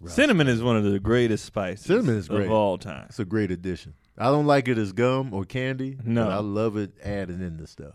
Roscoe. 0.00 0.14
Cinnamon 0.22 0.48
is 0.48 0.62
one 0.62 0.76
of 0.76 0.84
the 0.84 0.98
greatest 0.98 1.44
spices 1.44 1.84
Cinnamon 1.86 2.16
is 2.16 2.28
great. 2.28 2.46
of 2.46 2.50
all 2.52 2.78
time. 2.78 3.06
It's 3.08 3.18
a 3.18 3.24
great 3.24 3.50
addition. 3.50 3.94
I 4.18 4.24
don't 4.26 4.46
like 4.46 4.68
it 4.68 4.78
as 4.78 4.92
gum 4.92 5.32
or 5.34 5.44
candy. 5.44 5.96
No. 6.04 6.24
but 6.24 6.32
I 6.32 6.38
love 6.38 6.76
it 6.76 6.92
added 7.02 7.40
in 7.40 7.56
the 7.56 7.66
stuff. 7.66 7.94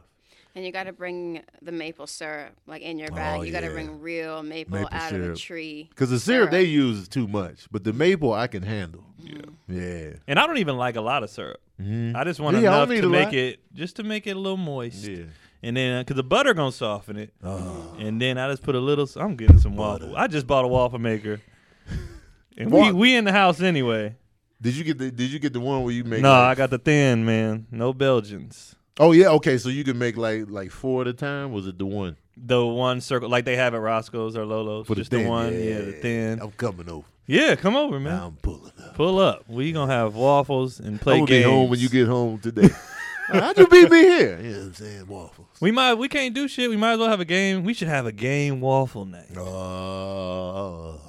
And 0.56 0.64
you 0.66 0.72
got 0.72 0.86
to 0.86 0.94
bring 0.94 1.42
the 1.62 1.74
maple 1.74 2.08
syrup, 2.08 2.54
like 2.66 2.82
in 2.82 2.98
your 2.98 3.10
bag. 3.12 3.40
Oh, 3.40 3.42
you 3.44 3.52
got 3.52 3.60
to 3.62 3.68
yeah. 3.68 3.74
bring 3.74 4.00
real 4.00 4.42
maple, 4.42 4.76
Maple 4.80 4.90
out 4.96 5.12
of 5.12 5.20
syrup. 5.22 5.36
a 5.36 5.40
tree. 5.40 5.88
Because 5.90 6.10
the 6.10 6.20
syrup 6.20 6.44
Syrup. 6.50 6.52
they 6.52 6.64
use 6.64 6.98
is 7.00 7.08
too 7.10 7.28
much, 7.28 7.68
but 7.72 7.84
the 7.84 7.92
maple 7.92 8.32
I 8.34 8.48
can 8.48 8.64
handle. 8.64 9.04
Yeah. 9.20 9.42
Yeah. 9.68 10.10
And 10.28 10.40
I 10.40 10.48
don't 10.48 10.60
even 10.60 10.78
like 10.78 10.96
a 10.96 11.02
lot 11.02 11.24
of 11.24 11.30
syrup. 11.30 11.60
Mhm. 11.82 12.16
I 12.16 12.24
just 12.24 12.40
want 12.40 12.56
Yeah, 12.58 12.70
I 12.72 12.76
enough 12.78 12.88
don't 12.88 12.96
need 12.96 13.02
to 13.02 13.08
a 13.08 13.10
make 13.10 13.26
lot. 13.26 13.34
it, 13.34 13.60
just 13.74 13.98
to 13.98 14.04
make 14.04 14.28
it 14.28 14.38
a 14.38 14.40
little 14.40 14.56
moist. 14.56 15.06
Yeah. 15.06 15.24
And 15.62 15.76
then, 15.76 16.02
because 16.04 16.16
the 16.16 16.24
butter 16.24 16.54
gonna 16.54 16.72
soften 16.72 17.18
it. 17.18 17.34
Oh. 17.44 17.96
And 18.00 18.22
then 18.22 18.38
I 18.38 18.50
just 18.50 18.64
put 18.64 18.76
a 18.76 18.80
little. 18.80 19.10
I'm 19.18 19.36
getting 19.36 19.60
some 19.60 19.76
Butter. 19.76 20.06
waffle. 20.06 20.18
I 20.18 20.28
just 20.28 20.48
bought 20.48 20.64
a 20.64 20.68
waffle 20.70 21.00
maker. 21.00 21.42
And 22.58 22.72
we 22.72 22.92
we 22.94 23.16
in 23.16 23.26
the 23.26 23.34
house 23.34 23.60
anyway. 23.62 24.16
Did 24.62 24.76
you 24.78 24.86
get 24.86 24.98
the 24.98 25.12
Did 25.12 25.30
you 25.30 25.40
get 25.40 25.52
the 25.52 25.60
one 25.60 25.84
where 25.84 25.92
you 25.94 26.06
make? 26.06 26.22
No, 26.22 26.30
like- 26.32 26.40
I 26.52 26.56
got 26.56 26.70
the 26.70 26.78
thin 26.78 27.26
man. 27.26 27.68
No 27.70 27.92
Belgians. 27.94 28.76
Oh 28.98 29.12
yeah. 29.12 29.28
Okay, 29.32 29.58
so 29.58 29.68
you 29.68 29.84
can 29.84 29.98
make 29.98 30.16
like 30.16 30.46
like 30.50 30.72
four 30.72 31.02
at 31.02 31.08
a 31.10 31.14
time. 31.14 31.52
Was 31.52 31.68
it 31.68 31.78
the 31.78 31.86
one 31.86 32.16
The 32.38 32.66
one 32.66 33.02
circle 33.02 33.28
like 33.28 33.44
they 33.44 33.58
have 33.58 33.74
at 33.74 33.82
Roscoe's 33.82 34.38
or 34.38 34.46
Lolo's. 34.46 34.88
for 34.88 34.96
just 34.96 35.12
the 35.12 35.18
the, 35.24 35.28
one. 35.28 35.52
Yeah. 35.52 35.80
the 35.82 35.92
thin. 36.02 36.40
I'm 36.42 36.52
coming 36.52 36.90
over. 36.90 37.06
Yeah, 37.28 37.56
come 37.56 37.76
over, 37.76 38.00
man. 38.00 38.18
I'm 38.22 38.36
pulling 38.38 38.72
up. 38.82 38.96
Pull 38.96 39.20
up. 39.20 39.44
We 39.50 39.74
gonna 39.74 39.92
have 39.92 40.16
waffles 40.16 40.80
and 40.80 41.02
play 41.02 41.20
I'm 41.20 41.26
games. 41.26 41.44
be 41.46 41.50
home 41.52 41.70
when 41.70 41.80
you 41.82 41.90
get 41.90 42.08
home 42.08 42.40
today. 42.40 42.70
How'd 43.28 43.58
you 43.58 43.68
beat 43.68 43.90
me 43.92 44.00
here? 44.02 44.40
You 44.40 44.52
know 44.52 44.58
what 44.60 44.66
I'm 44.68 44.74
saying? 44.76 45.08
Waffles. 45.08 45.48
We 45.60 45.72
might. 45.72 45.96
We 45.96 46.08
can't 46.08 46.34
do 46.34 46.48
shit. 46.48 46.70
We 46.70 46.78
might 46.78 46.94
as 46.94 47.00
well 47.00 47.10
have 47.10 47.20
a 47.20 47.26
game. 47.26 47.64
We 47.66 47.74
should 47.74 47.88
have 47.90 48.06
a 48.06 48.12
game 48.14 48.62
waffle 48.62 49.04
night. 49.06 49.36
Oh, 49.36 51.02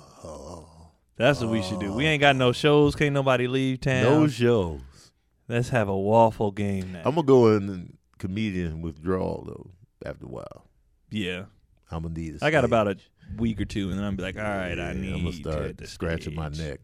That's 1.16 1.40
what 1.40 1.50
we 1.50 1.62
should 1.62 1.80
do. 1.80 1.92
We 1.94 2.06
oh. 2.06 2.08
ain't 2.10 2.20
got 2.20 2.36
no 2.36 2.52
shows. 2.52 2.94
Can't 2.94 3.14
nobody 3.14 3.46
leave 3.46 3.80
town. 3.80 4.02
no 4.02 4.26
shows. 4.28 4.80
Let's 5.48 5.68
have 5.70 5.88
a 5.88 5.96
waffle 5.96 6.50
game 6.50 6.92
now. 6.92 7.02
I'm 7.04 7.14
gonna 7.14 7.26
go 7.26 7.56
in 7.56 7.68
and 7.68 7.96
comedian 8.18 8.82
withdrawal 8.82 9.44
though. 9.46 9.70
After 10.08 10.26
a 10.26 10.28
while, 10.28 10.66
yeah. 11.10 11.44
I'm 11.90 12.02
gonna 12.02 12.14
need. 12.14 12.38
a 12.40 12.44
I 12.44 12.50
got 12.50 12.60
stage. 12.60 12.64
about 12.68 12.88
a 12.88 12.96
week 13.38 13.60
or 13.60 13.64
two, 13.64 13.90
and 13.90 13.98
then 13.98 14.04
I'm 14.04 14.16
be 14.16 14.22
like, 14.22 14.36
all 14.36 14.42
right, 14.42 14.78
I 14.78 14.92
need. 14.92 15.12
I'm 15.14 15.20
gonna 15.24 15.32
start 15.32 15.62
hit 15.62 15.78
the 15.78 15.86
scratching 15.86 16.34
my 16.34 16.48
neck. 16.48 16.80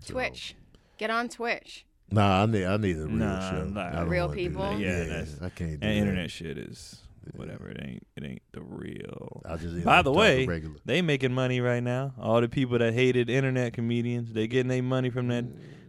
So- 0.00 0.14
Twitch. 0.14 0.54
Get 0.96 1.10
on 1.10 1.28
Twitch. 1.28 1.84
Nah, 2.10 2.42
I 2.42 2.46
need. 2.46 2.64
I 2.64 2.76
need 2.78 2.96
a 2.96 3.00
real 3.00 3.10
Nah, 3.10 3.50
show. 3.50 3.64
nah. 3.64 3.86
I 3.88 3.92
don't 3.92 4.08
Real 4.08 4.28
wanna 4.28 4.40
do 4.40 4.48
people? 4.48 4.62
that. 4.62 4.78
Yeah, 4.78 4.88
Yeah, 4.88 5.04
that's- 5.04 5.36
I 5.42 5.48
can't. 5.50 5.78
Do 5.80 5.86
And 5.86 5.96
that. 5.96 5.96
internet 5.96 6.30
shit 6.30 6.56
is 6.56 7.02
whatever. 7.34 7.68
It 7.68 7.80
ain't. 7.84 8.06
It 8.16 8.24
ain't 8.24 8.42
the 8.52 8.60
real. 8.62 9.42
I 9.44 9.56
just. 9.56 9.84
By 9.84 10.02
the 10.02 10.12
way, 10.12 10.46
regular. 10.46 10.76
they 10.84 11.02
making 11.02 11.32
money 11.32 11.60
right 11.60 11.82
now. 11.82 12.14
All 12.20 12.40
the 12.40 12.48
people 12.48 12.78
that 12.78 12.92
hated 12.94 13.28
internet 13.30 13.72
comedians, 13.72 14.32
they 14.32 14.46
getting 14.46 14.68
their 14.68 14.82
money 14.82 15.10
from 15.10 15.28
that 15.28 15.44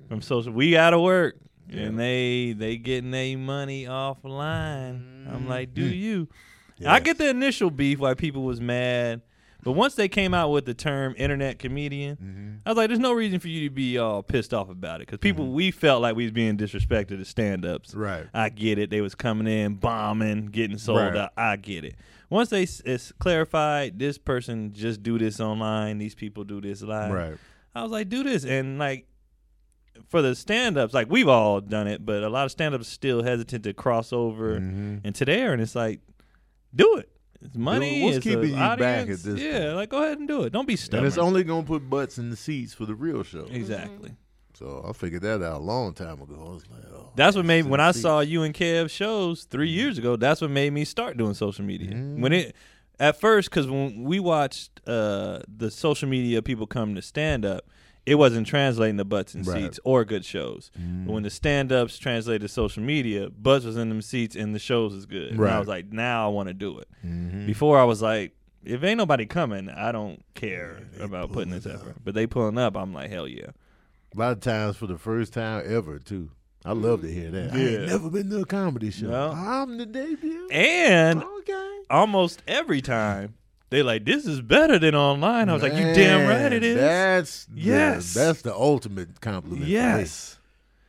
from 0.08 0.22
social. 0.22 0.52
We 0.54 0.72
gotta 0.72 1.00
work, 1.00 1.36
and 1.72 2.00
they 2.00 2.54
they 2.58 2.78
getting 2.78 3.12
their 3.12 3.38
money 3.38 3.86
offline. 3.86 5.32
I'm 5.34 5.48
like, 5.48 5.74
do 5.74 5.90
Mhm. 5.90 5.98
you? 5.98 6.28
Yeah. 6.78 6.94
I 6.94 7.00
get 7.00 7.18
the 7.18 7.30
initial 7.30 7.70
beef 7.70 8.00
why 8.00 8.14
people 8.14 8.44
was 8.44 8.62
mad, 8.62 9.22
but 9.64 9.74
once 9.74 9.96
they 9.96 10.08
came 10.08 10.34
out 10.34 10.50
with 10.50 10.66
the 10.66 10.74
term 10.74 11.14
internet 11.18 11.60
comedian, 11.60 12.16
Mhm. 12.18 12.60
I 12.66 12.70
was 12.72 12.78
like, 12.78 12.88
there's 12.90 13.00
no 13.00 13.14
reason 13.14 13.40
for 13.40 13.48
you 13.50 13.68
to 13.68 13.74
be 13.74 13.98
all 13.98 14.24
pissed 14.24 14.54
off 14.54 14.70
about 14.70 15.02
it 15.02 15.08
because 15.08 15.20
people 15.20 15.46
Mhm. 15.46 15.52
we 15.54 15.72
felt 15.72 16.02
like 16.02 16.16
we 16.16 16.24
was 16.24 16.32
being 16.32 16.58
disrespected 16.58 17.20
as 17.20 17.28
stand-ups. 17.28 17.94
Right. 17.96 18.28
I 18.34 18.50
get 18.50 18.78
it. 18.78 18.90
They 18.90 19.02
was 19.02 19.16
coming 19.16 19.48
in 19.48 19.76
bombing, 19.76 20.48
getting 20.48 20.78
sold 20.78 21.00
Right. 21.00 21.16
out. 21.16 21.32
I 21.38 21.56
get 21.58 21.84
it. 21.84 21.96
Once 22.30 22.50
they 22.50 22.64
it's 22.64 23.12
clarified, 23.20 23.98
this 24.00 24.18
person 24.18 24.72
just 24.74 25.02
do 25.04 25.18
this 25.18 25.40
online. 25.40 25.98
These 25.98 26.16
people 26.16 26.44
do 26.44 26.62
this 26.62 26.82
live. 26.82 27.12
Right. 27.12 27.38
I 27.76 27.84
was 27.84 27.92
like, 27.92 28.10
do 28.10 28.24
this, 28.24 28.46
and 28.46 28.78
like 28.80 29.06
for 30.08 30.22
the 30.22 30.34
stand-ups, 30.36 30.94
like 30.94 31.10
we've 31.10 31.28
all 31.28 31.60
done 31.60 31.88
it, 31.88 32.06
but 32.06 32.24
a 32.24 32.30
lot 32.30 32.46
of 32.46 32.52
stand-ups 32.52 32.88
still 32.88 33.24
hesitant 33.24 33.64
to 33.66 33.74
cross 33.74 34.14
over 34.14 34.60
Mhm. 34.60 35.06
into 35.06 35.26
there, 35.26 35.52
and 35.54 35.62
it's 35.62 35.76
like, 35.76 36.00
do 36.74 36.98
it. 36.98 37.10
It's 37.42 37.56
money. 37.56 38.04
what's 38.04 38.18
it's 38.18 38.26
a 38.26 38.30
keeping 38.30 38.50
you 38.50 38.56
back 38.56 38.80
audience. 38.80 39.26
at 39.26 39.36
this 39.36 39.42
Yeah, 39.44 39.60
point? 39.66 39.76
like 39.76 39.90
go 39.90 40.04
ahead 40.04 40.20
and 40.20 40.28
do 40.28 40.44
it. 40.44 40.52
Don't 40.52 40.68
be 40.68 40.76
stubborn. 40.76 41.06
And 41.06 41.08
it's 41.08 41.18
only 41.18 41.44
gonna 41.44 41.66
put 41.66 41.90
butts 41.90 42.18
in 42.18 42.30
the 42.30 42.36
seats 42.36 42.74
for 42.74 42.86
the 42.86 42.96
real 42.96 43.24
show. 43.24 43.48
exactly. 43.50 44.12
So 44.56 44.84
I 44.88 44.92
figured 44.92 45.22
that 45.22 45.42
out 45.42 45.62
a 45.62 45.64
long 45.64 45.94
time 45.94 46.22
ago. 46.22 46.36
I 46.36 46.54
was 46.54 46.66
like, 46.70 46.84
oh, 46.94 47.12
That's 47.16 47.36
what 47.38 47.46
made 47.46 47.62
butts 47.62 47.72
when 47.72 47.80
I 47.80 47.92
seats. 47.92 48.02
saw 48.02 48.20
you 48.20 48.44
and 48.44 48.54
Kev 48.54 48.90
shows 48.90 49.46
three 49.46 49.70
years 49.70 49.98
ago. 49.98 50.18
That's 50.18 50.42
what 50.42 50.52
made 50.52 50.74
me 50.74 50.84
start 50.84 51.16
doing 51.16 51.34
social 51.34 51.64
media. 51.64 51.92
Mm. 51.92 52.20
When 52.20 52.34
it 52.34 52.56
at 53.00 53.18
first 53.22 53.50
because 53.50 53.68
when 53.68 54.04
we 54.04 54.20
watched 54.20 54.82
uh, 54.86 55.40
the 55.48 55.72
social 55.72 56.10
media 56.10 56.42
people 56.42 56.68
come 56.68 56.94
to 56.96 57.02
stand 57.02 57.46
up, 57.46 57.64
it 58.06 58.16
wasn't 58.16 58.48
translating 58.48 58.98
the 58.98 59.06
butts 59.06 59.34
and 59.36 59.46
Right. 59.46 59.64
seats 59.64 59.80
or 59.84 60.04
good 60.06 60.26
shows. 60.26 60.72
Mm-hmm. 60.80 61.06
But 61.06 61.14
when 61.14 61.24
the 61.24 61.30
stand 61.30 61.72
ups 61.72 61.98
translated 62.00 62.42
to 62.42 62.48
social 62.48 62.82
media, 62.84 63.30
butts 63.30 63.66
was 63.66 63.78
in 63.78 63.90
them 63.90 64.02
seats 64.02 64.36
and 64.36 64.54
the 64.56 64.60
shows 64.60 64.94
was 64.94 65.06
good. 65.06 65.32
And 65.34 65.46
I 65.46 65.60
was 65.60 65.68
like, 65.68 65.92
now 65.92 66.26
I 66.26 66.30
want 66.30 66.48
to 66.48 66.54
do 66.54 66.80
it. 66.80 66.88
Mhm. 67.06 67.46
Before 67.46 67.78
I 67.80 67.84
was 67.84 68.02
like, 68.02 68.34
if 68.66 68.84
ain't 68.84 68.98
nobody 68.98 69.26
coming, 69.26 69.70
I 69.70 69.92
don't 69.92 70.24
care 70.34 70.82
they 70.98 71.04
about 71.04 71.32
putting 71.32 71.52
this 71.52 71.66
effort. 71.66 71.96
But 72.04 72.14
they 72.16 72.26
pulling 72.28 72.58
up, 72.58 72.76
I'm 72.76 72.94
like, 72.94 73.10
hell 73.10 73.28
yeah. 73.28 73.52
A 74.16 74.18
lot 74.20 74.32
of 74.34 74.40
times 74.42 74.76
for 74.76 74.88
the 74.88 74.98
first 74.98 75.34
time 75.34 75.64
ever 75.68 76.00
too. 76.00 76.32
I 76.66 76.74
love 76.74 77.02
to 77.04 77.14
hear 77.14 77.30
that. 77.32 77.54
I 77.54 77.58
Yeah. 77.58 77.70
ain't 77.80 77.88
never 77.88 78.10
been 78.10 78.30
to 78.32 78.42
a 78.42 78.46
comedy 78.46 78.92
show. 78.92 79.08
No. 79.10 79.30
I'm 79.32 79.78
the 79.78 79.86
debut. 79.86 80.50
And 80.52 81.24
okay. 81.24 81.78
almost 81.90 82.44
every 82.48 82.82
time 82.82 83.36
they 83.70 83.84
like, 83.84 84.06
this 84.06 84.26
is 84.26 84.42
better 84.42 84.80
than 84.80 84.96
online. 84.96 85.50
I 85.50 85.54
was 85.54 85.62
like, 85.64 85.74
you 85.74 85.94
damn 85.94 86.28
right 86.28 86.52
it 86.52 86.64
is. 86.64 86.76
Man. 86.76 86.84
That's 86.86 87.46
the- 87.46 87.62
Yes. 87.62 88.14
that's 88.14 88.42
the 88.42 88.54
ultimate 88.56 89.22
compliment. 89.22 89.68
yes. 89.68 90.36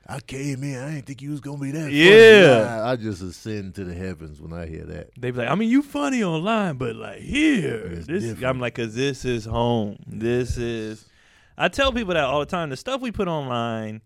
I 0.07 0.19
came 0.19 0.65
in. 0.65 0.77
I 0.83 0.91
didn't 0.95 1.07
think 1.07 1.23
you 1.23 1.31
was 1.31 1.41
gonna 1.41 1.59
be 1.59 1.71
that. 1.71 1.83
funny. 1.83 1.93
Yeah. 1.95 2.83
I, 2.85 2.93
I 2.93 2.97
just 2.97 3.23
ascend 3.23 3.77
to 3.77 3.85
the 3.85 3.95
heavens 3.95 4.41
when 4.41 4.53
I 4.53 4.67
hear 4.67 4.85
that. 4.87 5.11
They 5.17 5.31
be 5.31 5.39
like, 5.39 5.49
I 5.49 5.55
mean, 5.55 5.71
you 5.71 5.83
funny 5.83 6.25
online, 6.25 6.79
but 6.79 6.97
like 6.97 7.21
here, 7.21 7.77
It's 7.93 8.09
this. 8.09 8.25
different. 8.25 8.45
I'm 8.45 8.59
like, 8.59 8.75
cause 8.75 8.95
this 8.97 9.25
is 9.25 9.45
home. 9.45 9.99
This 10.09 10.57
is. 10.57 11.05
I 11.57 11.69
tell 11.69 11.93
people 11.93 12.15
that 12.15 12.25
all 12.25 12.41
the 12.41 12.47
time. 12.47 12.71
The 12.71 12.77
stuff 12.77 13.01
we 13.01 13.13
put 13.13 13.29
online, 13.29 14.01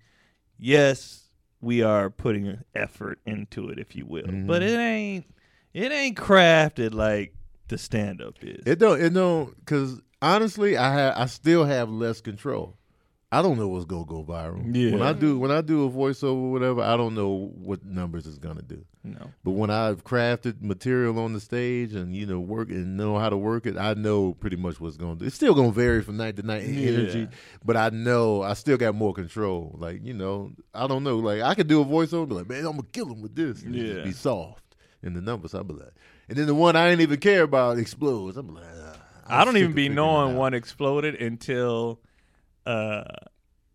yes, 0.58 1.22
we 1.62 1.82
are 1.82 2.10
putting 2.10 2.58
effort 2.74 3.18
into 3.24 3.68
it, 3.70 3.78
if 3.78 3.96
you 3.96 4.04
will, 4.04 4.24
Mhm. 4.24 4.46
but 4.46 4.62
it 4.62 4.78
ain't. 4.78 5.24
It 5.72 5.90
ain't 5.90 6.16
crafted 6.18 6.92
like 6.92 7.34
the 7.68 7.78
stand 7.78 8.20
up 8.22 8.34
is. 8.42 8.62
It 8.66 8.78
don't. 8.78 9.00
It 9.00 9.12
don't. 9.14 9.56
Because 9.58 10.00
honestly, 10.22 10.76
I 10.76 10.92
have. 10.92 11.16
I 11.16 11.26
still 11.26 11.64
have 11.64 11.88
less 11.90 12.20
control. 12.20 12.76
I 13.32 13.42
don't 13.42 13.58
know 13.58 13.66
what's 13.66 13.84
gonna 13.84 14.04
go 14.04 14.22
viral. 14.22 14.62
Yeah. 14.72 14.92
When 14.92 15.02
I 15.02 15.12
do 15.12 15.36
when 15.40 15.50
I 15.50 15.60
do 15.60 15.84
a 15.86 15.90
voiceover, 15.90 16.34
or 16.36 16.52
whatever, 16.52 16.82
I 16.82 16.96
don't 16.96 17.16
know 17.16 17.50
what 17.56 17.84
numbers 17.84 18.28
it's 18.28 18.38
gonna 18.38 18.62
do. 18.62 18.84
no. 19.02 19.28
But 19.42 19.52
when 19.52 19.70
I've 19.70 20.04
crafted 20.04 20.62
material 20.62 21.18
on 21.18 21.32
the 21.32 21.40
stage 21.40 21.94
and 21.94 22.14
you 22.14 22.26
know 22.26 22.38
work 22.38 22.68
and 22.70 22.96
know 22.96 23.18
how 23.18 23.28
to 23.28 23.36
work 23.36 23.66
it, 23.66 23.76
I 23.76 23.94
know 23.94 24.34
pretty 24.34 24.54
much 24.54 24.78
what's 24.80 24.96
going 24.96 25.14
to 25.14 25.18
do. 25.20 25.26
It's 25.26 25.34
still 25.34 25.52
going 25.54 25.70
to 25.70 25.74
vary 25.74 26.00
from 26.00 26.16
night 26.16 26.36
to 26.36 26.44
night 26.44 26.62
in 26.62 26.74
Yeah. 26.78 26.90
energy, 26.90 27.28
but 27.64 27.76
I 27.76 27.88
know 27.90 28.42
I 28.42 28.54
still 28.54 28.76
got 28.76 28.94
more 28.94 29.12
control. 29.12 29.74
Like 29.80 30.04
you 30.06 30.14
know, 30.14 30.52
I 30.72 30.86
don't 30.86 31.02
know. 31.02 31.16
Like 31.18 31.42
I 31.42 31.56
could 31.56 31.66
do 31.66 31.80
a 31.80 31.84
voiceover, 31.84 32.28
be 32.28 32.36
like, 32.36 32.48
man, 32.48 32.58
I'm 32.66 32.76
gonna 32.76 32.82
kill 32.92 33.08
him 33.10 33.20
with 33.20 33.34
this. 33.34 33.62
And 33.64 33.74
it 33.74 33.80
just 33.84 33.98
Yeah. 33.98 34.04
be 34.04 34.12
soft 34.12 34.76
in 35.02 35.12
the 35.14 35.20
numbers. 35.20 35.56
I'll 35.56 35.64
be 35.64 35.74
like, 35.74 35.92
and 36.28 36.36
then 36.38 36.46
the 36.46 36.54
one 36.54 36.76
I 36.76 36.88
didn't 36.88 37.02
even 37.02 37.20
care 37.20 37.42
about 37.42 37.78
explodes. 37.78 38.36
I'm 38.36 38.54
like, 38.54 38.64
ah, 38.82 38.96
I 39.26 39.44
don't 39.44 39.56
even 39.56 39.72
be 39.72 39.88
knowing 39.88 40.36
one 40.36 40.54
exploded 40.54 41.14
until 41.20 42.00
uh, 42.66 43.04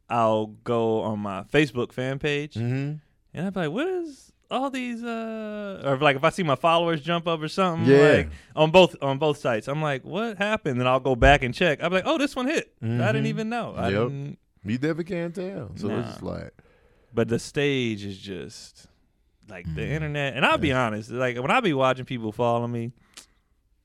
I'll 0.09 0.47
go 0.47 1.01
on 1.01 1.19
my 1.19 1.43
Facebook 1.43 1.91
fan 1.91 2.19
page 2.19 2.55
Mhm. 2.55 2.99
and 3.33 3.45
I'd 3.47 3.53
be 3.53 3.59
like, 3.61 3.71
"What 3.71 3.87
is 3.87 4.31
all 4.49 4.69
these?" 4.71 5.03
Uh, 5.03 5.81
or 5.85 5.97
like 5.97 6.15
if 6.15 6.23
I 6.23 6.29
see 6.29 6.41
my 6.43 6.55
followers 6.55 7.01
jump 7.01 7.27
up 7.27 7.39
or 7.41 7.47
something, 7.47 7.87
Yeah. 7.87 8.11
like 8.13 8.29
on 8.55 8.71
both 8.71 8.95
on 9.01 9.19
both 9.19 9.37
sites, 9.37 9.67
I'm 9.67 9.81
like, 9.81 10.03
"What 10.03 10.37
happened?" 10.37 10.79
And 10.79 10.87
I'll 10.89 10.99
go 10.99 11.15
back 11.15 11.43
and 11.43 11.53
check. 11.53 11.83
I'm 11.83 11.91
like, 11.93 12.05
"Oh, 12.07 12.17
this 12.17 12.35
one 12.35 12.47
hit. 12.47 12.73
I 12.81 12.85
didn't 12.87 13.23
Mhm. 13.25 13.27
even 13.27 13.49
know." 13.49 13.75
I 13.77 13.89
Yep. 13.89 14.03
didn't. 14.07 14.39
You 14.65 14.77
never 14.79 15.03
can 15.03 15.31
tell. 15.31 15.71
So 15.75 15.87
Nah. 15.87 15.99
it's 15.99 16.21
like, 16.21 16.51
But 17.13 17.27
the 17.29 17.39
stage 17.39 18.03
is 18.05 18.17
just 18.19 18.87
like 19.49 19.65
the 19.75 19.81
Mhm. 19.81 19.89
internet. 19.91 20.35
And 20.35 20.45
I'll 20.45 20.57
be 20.57 20.71
honest, 20.71 21.09
like 21.11 21.37
when 21.37 21.51
I 21.51 21.59
be 21.61 21.73
watching 21.73 22.05
people 22.05 22.31
follow 22.31 22.67
me, 22.67 22.91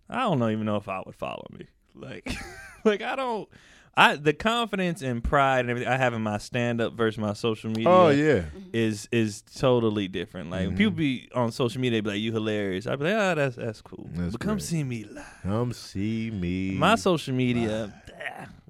I 0.09 0.21
don't 0.21 0.39
know, 0.39 0.49
even 0.51 0.67
know 0.67 0.77
if 0.77 0.89
I 0.89 1.03
would 1.05 1.15
follow 1.15 1.47
me. 1.59 1.67
Like, 1.95 2.37
like 2.85 3.03
I 3.03 3.17
don't. 3.17 3.49
I 3.97 4.17
the 4.17 4.33
confidence 4.33 5.03
and 5.03 5.23
pride 5.23 5.61
and 5.61 5.71
everything 5.71 5.89
I 5.93 5.97
have 5.97 6.15
in 6.15 6.21
my 6.23 6.39
stand 6.39 6.81
up 6.81 6.95
versus 6.95 7.17
my 7.19 7.33
social 7.33 7.71
media. 7.71 7.89
oh 7.89 8.09
yeah, 8.11 8.43
Is 8.73 9.09
is 9.12 9.43
totally 9.43 10.09
different. 10.09 10.51
Like 10.51 10.67
when 10.67 10.75
Mhm. 10.75 10.79
people 10.79 10.91
be 10.95 11.29
on 11.33 11.53
social 11.53 11.81
media, 11.81 11.99
they 11.99 12.01
be 12.01 12.11
like, 12.11 12.21
"You 12.21 12.33
hilarious." 12.33 12.89
I'd 12.89 12.99
be 12.99 13.05
like, 13.05 13.15
"Ah, 13.15 13.35
that's 13.35 13.55
that's 13.55 13.81
cool." 13.83 14.11
That's 14.15 14.33
but 14.33 14.41
come 14.41 14.57
great. 14.57 14.62
see 14.62 14.83
me 14.83 15.05
live. 15.05 15.25
come 15.43 15.73
see 15.73 16.33
me. 16.33 16.73
My 16.73 16.97
social 16.97 17.35
media, 17.35 17.93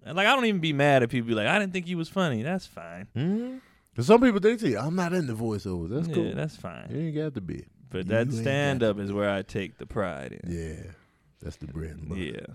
ah, 0.07 0.13
like 0.13 0.27
I 0.27 0.35
don't 0.37 0.45
even 0.45 0.61
be 0.61 0.75
mad 0.75 1.03
at 1.03 1.09
people. 1.09 1.29
Be 1.29 1.35
like, 1.35 1.47
"I 1.47 1.59
didn't 1.59 1.73
think 1.73 1.87
you 1.89 1.97
was 1.97 2.11
funny." 2.11 2.43
That's 2.43 2.67
fine. 2.67 3.07
Hmm 3.97 4.03
some 4.03 4.21
people 4.21 4.41
they 4.41 4.57
say 4.57 4.77
I'm 4.77 4.97
not 4.97 5.13
into 5.13 5.35
voiceovers. 5.35 5.91
That's 5.91 6.09
yeah, 6.09 6.15
cool. 6.15 6.35
that's 6.35 6.57
fine. 6.57 6.89
You 6.91 6.99
ain't 6.99 7.17
got 7.17 7.35
to 7.35 7.41
be. 7.41 7.65
But 7.91 8.07
You 8.07 8.13
that 8.13 8.33
stand 8.33 8.83
up 8.83 8.99
is 8.99 9.13
where 9.13 9.31
I 9.31 9.43
take 9.43 9.79
the 9.79 9.87
pride 9.87 10.41
in. 10.43 10.51
Yeah, 10.51 10.91
that's 11.41 11.57
the 11.57 11.67
bread 11.69 11.93
and 11.93 12.09
butter. 12.09 12.21
Yeah. 12.21 12.47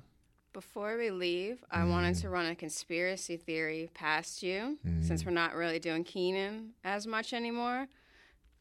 Before 0.51 0.97
we 0.97 1.11
leave, 1.11 1.63
I 1.71 1.85
wanted 1.85 2.15
to 2.15 2.29
run 2.29 2.47
a 2.47 2.55
conspiracy 2.55 3.37
theory 3.37 3.89
past 3.93 4.43
you, 4.43 4.79
since 5.01 5.23
we're 5.23 5.31
not 5.31 5.55
really 5.55 5.79
doing 5.79 6.03
Keenan 6.03 6.71
as 6.83 7.07
much 7.07 7.31
anymore, 7.33 7.87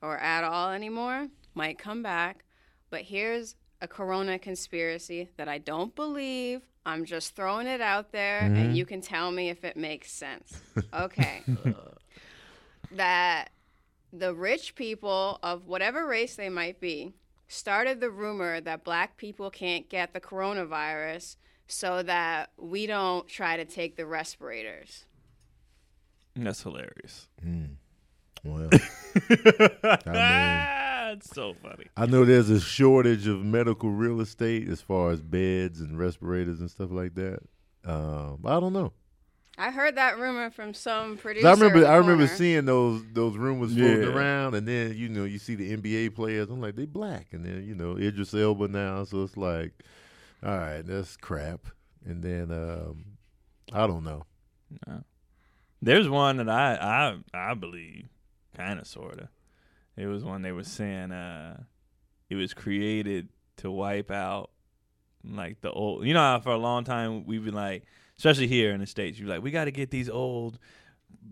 or 0.03 0.19
at 0.19 0.45
all 0.45 0.71
anymore. 0.71 1.29
Might 1.55 1.79
come 1.79 2.03
back, 2.03 2.45
but 2.91 3.01
here's 3.01 3.57
a 3.81 3.89
Corona 3.89 4.39
conspiracy 4.39 5.29
that 5.37 5.49
I 5.49 5.59
don't 5.59 5.97
believe. 5.97 6.63
I'm 6.87 7.05
just 7.05 7.35
throwing 7.35 7.67
it 7.67 7.81
out 7.81 8.13
there, 8.13 8.43
and 8.43 8.77
you 8.77 8.87
can 8.87 9.01
tell 9.01 9.33
me 9.33 9.49
if 9.49 9.65
it 9.65 9.77
makes 9.77 10.13
sense. 10.13 10.61
Okay. 10.95 11.43
that 12.93 13.51
the 14.13 14.35
rich 14.35 14.75
people 14.75 15.39
of 15.43 15.67
whatever 15.67 16.07
race 16.07 16.37
they 16.37 16.49
might 16.49 16.81
be 16.81 17.13
started 17.47 18.01
the 18.01 18.11
rumor 18.11 18.61
that 18.61 18.85
black 18.85 19.17
people 19.17 19.51
can't 19.51 19.89
get 19.89 20.13
the 20.13 20.21
coronavirus 20.21 21.37
so 21.67 22.03
that 22.03 22.51
we 22.57 22.87
don't 22.87 23.27
try 23.29 23.57
to 23.57 23.65
take 23.65 23.97
the 23.97 24.07
respirators. 24.07 25.05
That's 26.37 26.63
hilarious. 26.63 27.29
Well, 28.45 28.71
Ah, 30.07 31.11
it's 31.11 31.31
so 31.31 31.55
funny. 31.55 31.87
I 31.97 32.07
know 32.07 32.25
there's 32.25 32.51
a 32.51 32.61
shortage 32.61 33.27
of 33.27 33.45
medical 33.45 33.91
real 33.91 34.21
estate 34.21 34.69
as 34.69 34.81
far 34.81 35.11
as 35.11 35.21
beds 35.21 35.81
and 35.81 35.99
respirators 35.99 36.61
and 36.61 36.71
stuff 36.71 36.91
like 36.91 37.15
that. 37.17 37.41
Um, 37.85 38.41
I 38.45 38.61
don't 38.61 38.73
know. 38.73 38.93
I 39.59 39.71
heard 39.73 39.97
that 39.97 40.19
rumor 40.19 40.51
from 40.51 40.73
some 40.73 41.17
producer. 41.17 41.47
I 41.49 41.51
remember, 41.51 41.87
I 41.87 41.97
remember 41.97 42.27
seeing 42.29 42.65
those 42.65 43.03
those 43.13 43.37
rumors 43.37 43.75
floating 43.75 44.03
Yeah. 44.03 44.09
around, 44.15 44.55
and 44.55 44.67
then 44.69 44.97
you 44.97 45.09
know 45.09 45.25
you 45.25 45.39
see 45.39 45.55
the 45.57 45.77
NBA 45.77 46.15
players. 46.15 46.49
I'm 46.49 46.61
like, 46.61 46.77
they 46.77 46.87
black, 46.87 47.29
and 47.33 47.45
then 47.45 47.65
you 47.67 47.75
know 47.75 47.97
Idris 47.99 48.33
Elba 48.35 48.69
now, 48.69 49.03
so 49.05 49.25
it's 49.25 49.37
like, 49.37 49.73
all 50.45 50.57
right, 50.57 50.83
that's 50.87 51.17
crap. 51.17 51.67
And 52.07 52.23
then 52.23 52.53
um, 52.53 53.05
I 53.73 53.87
don't 53.87 54.05
know. 54.05 54.25
There's 55.81 56.09
one 56.09 56.39
that 56.39 56.49
I 56.49 57.19
I 57.35 57.51
I 57.51 57.55
believe, 57.55 58.09
kind 58.57 58.79
of 58.81 58.87
sorta. 58.87 59.29
It 59.97 60.07
was 60.07 60.25
one 60.25 60.43
they 60.43 60.53
were 60.53 60.65
saying 60.65 61.13
uh, 61.13 61.63
it 62.31 62.35
was 62.37 62.55
created 62.55 63.29
to 63.59 63.71
wipe 63.71 64.11
out 64.11 64.51
like 65.25 65.61
the 65.61 65.71
old. 65.71 66.07
You 66.07 66.15
know, 66.15 66.21
how 66.21 66.41
for 66.41 66.51
a 66.53 66.57
long 66.59 66.85
time 66.85 67.27
we've 67.27 67.45
been 67.45 67.55
like, 67.55 67.85
especially 68.19 68.49
here 68.49 68.73
in 68.73 68.81
the 68.81 68.87
states, 68.87 69.19
you're 69.19 69.29
like, 69.29 69.43
we 69.43 69.51
got 69.51 69.65
to 69.65 69.71
get 69.71 69.91
these 69.91 70.11
old 70.11 70.59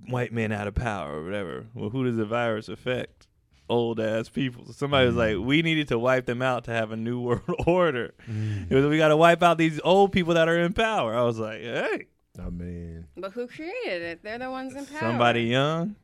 white 0.09 0.33
men 0.33 0.53
out 0.53 0.67
of 0.67 0.75
power 0.75 1.19
or 1.19 1.25
whatever. 1.25 1.67
Well, 1.75 1.91
who 1.91 2.05
does 2.05 2.17
the 2.17 2.25
virus 2.25 2.69
affect? 2.69 3.27
Old 3.69 3.99
ass 3.99 4.29
people. 4.29 4.65
So 4.67 4.73
somebody 4.73 5.07
was 5.07 5.17
like, 5.17 5.35
mm. 5.35 5.45
we 5.45 5.61
needed 5.61 5.89
to 5.89 5.99
wipe 5.99 6.27
them 6.27 6.41
out 6.41 6.65
to 6.65 6.71
have 6.71 6.93
a 6.93 6.97
new 6.97 7.21
world 7.23 7.43
order. 7.67 8.15
Mm. 8.31 8.71
It 8.71 8.75
was 8.75 8.87
we 8.87 8.97
got 8.97 9.09
to 9.09 9.17
wipe 9.17 9.43
out 9.43 9.59
these 9.59 9.81
old 9.83 10.13
people 10.13 10.35
that 10.35 10.49
are 10.49 10.59
in 10.59 10.73
power. 10.73 11.15
I 11.15 11.23
was 11.23 11.39
like, 11.39 11.61
hey, 11.61 12.07
I 12.39 12.51
mean, 12.51 13.07
But 13.17 13.33
who 13.33 13.49
created 13.49 14.03
it? 14.03 14.23
They're 14.23 14.39
the 14.39 14.51
ones 14.51 14.75
in 14.75 14.87
power. 14.87 15.01
somebody 15.01 15.43
young. 15.43 15.97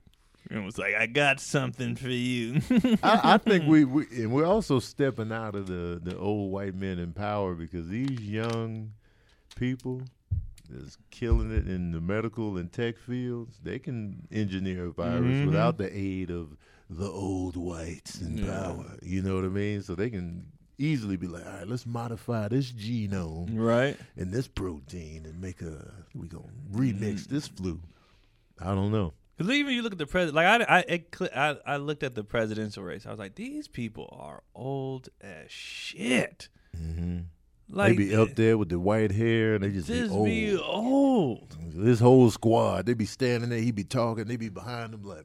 And 0.51 0.67
was 0.67 0.77
like, 0.77 0.95
I 0.95 1.07
got 1.07 1.39
something 1.39 1.95
for 1.95 2.09
you. 2.09 2.61
I, 3.03 3.21
I 3.35 3.39
think 3.39 3.67
we, 3.69 3.85
we 3.87 4.07
and 4.11 4.33
we're 4.33 4.45
also 4.45 4.81
stepping 4.81 5.31
out 5.31 5.55
of 5.55 5.69
the 5.69 6.01
the 6.03 6.19
old 6.19 6.51
white 6.51 6.75
men 6.75 6.99
in 6.99 7.13
power 7.13 7.55
because 7.55 7.89
these 7.89 8.21
young 8.21 8.93
people 9.55 10.03
is 10.73 10.99
killing 11.11 11.51
it 11.51 11.67
in 11.69 11.93
the 11.93 12.01
medical 12.01 12.57
and 12.57 12.73
tech 12.73 12.97
fields. 12.99 13.59
They 13.63 13.79
can 13.79 14.27
engineer 14.33 14.87
a 14.87 14.91
virus 14.93 15.23
Mhm. 15.37 15.47
without 15.47 15.79
the 15.79 15.95
aid 15.97 16.31
of 16.31 16.57
the 16.91 17.09
old 17.09 17.57
whites 17.57 18.21
in 18.21 18.39
Yeah. 18.39 18.47
power. 18.47 18.99
You 19.03 19.23
know 19.23 19.35
what 19.37 19.45
I 19.45 19.49
mean? 19.49 19.83
So 19.83 19.95
they 19.95 20.11
can 20.11 20.47
easily 20.79 21.17
be 21.17 21.27
like, 21.27 21.47
all 21.47 21.53
right, 21.53 21.69
let's 21.69 21.87
modify 21.87 22.49
this 22.49 22.73
genome 22.73 23.51
right? 23.59 23.97
and 24.17 24.33
this 24.33 24.49
protein 24.49 25.25
and 25.27 25.41
make 25.41 25.63
a 25.63 25.93
we 26.15 26.27
gonna 26.29 26.45
remix 26.73 27.21
Mm. 27.23 27.27
this 27.29 27.49
flu. 27.49 27.81
I 28.59 28.75
don't 28.75 28.91
know. 28.93 29.13
Because 29.37 29.53
even 29.55 29.75
you 29.75 29.83
look 29.83 29.93
at 29.93 29.99
the 29.99 30.07
president, 30.07 30.35
like 30.37 30.47
I, 30.69 30.79
I, 30.79 30.81
it, 30.89 31.15
I, 31.35 31.57
I 31.67 31.77
looked 31.79 32.03
at 32.03 32.15
the 32.15 32.23
presidential 32.23 32.83
race. 32.85 33.07
I 33.07 33.11
was 33.11 33.19
like, 33.19 33.35
these 33.35 33.67
people 33.67 34.09
are 34.13 34.43
old 34.55 35.09
as 35.21 35.51
shit. 35.51 36.49
Mm-hmm. 36.77 37.21
Like 37.73 37.93
they 37.93 37.97
be 37.97 38.15
up 38.15 38.35
there 38.35 38.57
with 38.59 38.69
the 38.69 38.79
white 38.79 39.11
hair 39.11 39.55
and 39.55 39.65
they 39.65 39.71
just, 39.71 39.89
Just 39.89 40.11
be 40.13 40.17
old. 40.17 40.27
be 40.27 40.57
old. 40.59 41.57
This 41.75 42.01
whole 42.01 42.31
squad, 42.31 42.87
they 42.87 42.95
be 42.95 43.07
standing 43.07 43.49
there, 43.51 43.59
he 43.61 43.71
be 43.73 43.85
talking, 43.85 44.25
they 44.27 44.37
be 44.37 44.51
behind 44.51 44.93
him 44.93 45.03
like, 45.05 45.25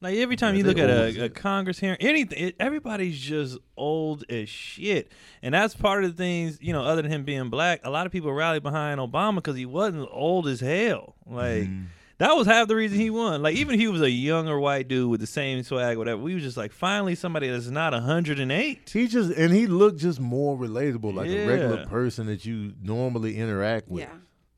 Like 0.00 0.16
every 0.16 0.36
time 0.36 0.54
Yeah, 0.54 0.58
you 0.60 0.64
look 0.64 0.78
at 0.78 0.88
a, 0.88 1.24
a. 1.24 1.28
Congress 1.28 1.78
hearing, 1.78 1.98
anything, 2.00 2.48
it, 2.48 2.56
everybody's 2.58 3.18
just 3.20 3.58
old 3.76 4.24
as 4.30 4.48
shit, 4.48 5.12
and 5.42 5.52
that's 5.54 5.74
part 5.74 6.04
of 6.04 6.16
the 6.16 6.16
things. 6.16 6.58
You 6.62 6.72
know, 6.72 6.82
other 6.82 7.02
than 7.02 7.10
him 7.10 7.24
being 7.24 7.50
black, 7.50 7.80
a 7.84 7.90
lot 7.90 8.06
of 8.06 8.12
people 8.12 8.32
rally 8.32 8.60
behind 8.60 8.98
Obama 9.00 9.36
because 9.36 9.56
he 9.56 9.66
wasn't 9.66 10.08
old 10.10 10.48
as 10.48 10.60
hell. 10.60 11.14
Like 11.26 11.64
Mm-hmm. 11.64 11.84
That 12.18 12.34
was 12.36 12.46
half 12.46 12.68
the 12.68 12.76
reason 12.76 12.98
he 12.98 13.10
won. 13.10 13.42
Like 13.42 13.56
even 13.56 13.74
if 13.74 13.80
he 13.80 13.88
was 13.88 14.02
a 14.02 14.10
younger 14.10 14.58
white 14.58 14.88
dude 14.88 15.10
with 15.10 15.20
the 15.20 15.26
same 15.26 15.62
swag, 15.62 15.96
whatever, 15.98 16.20
we 16.20 16.34
was 16.34 16.42
just 16.42 16.56
like 16.56 16.72
finally 16.72 17.14
somebody 17.14 17.48
that's 17.48 17.68
not 17.68 17.92
hundred 17.94 18.38
and 18.40 18.50
eight. 18.52 18.90
He 18.92 19.06
just 19.08 19.30
and 19.32 19.52
he 19.52 19.66
looked 19.66 19.98
just 19.98 20.20
more 20.20 20.56
relatable, 20.56 21.14
like 21.14 21.28
a 21.28 21.46
regular 21.46 21.86
person 21.86 22.26
that 22.26 22.44
you 22.44 22.74
normally 22.82 23.36
interact 23.36 23.88
with. 23.88 24.02
Yeah. 24.02 24.14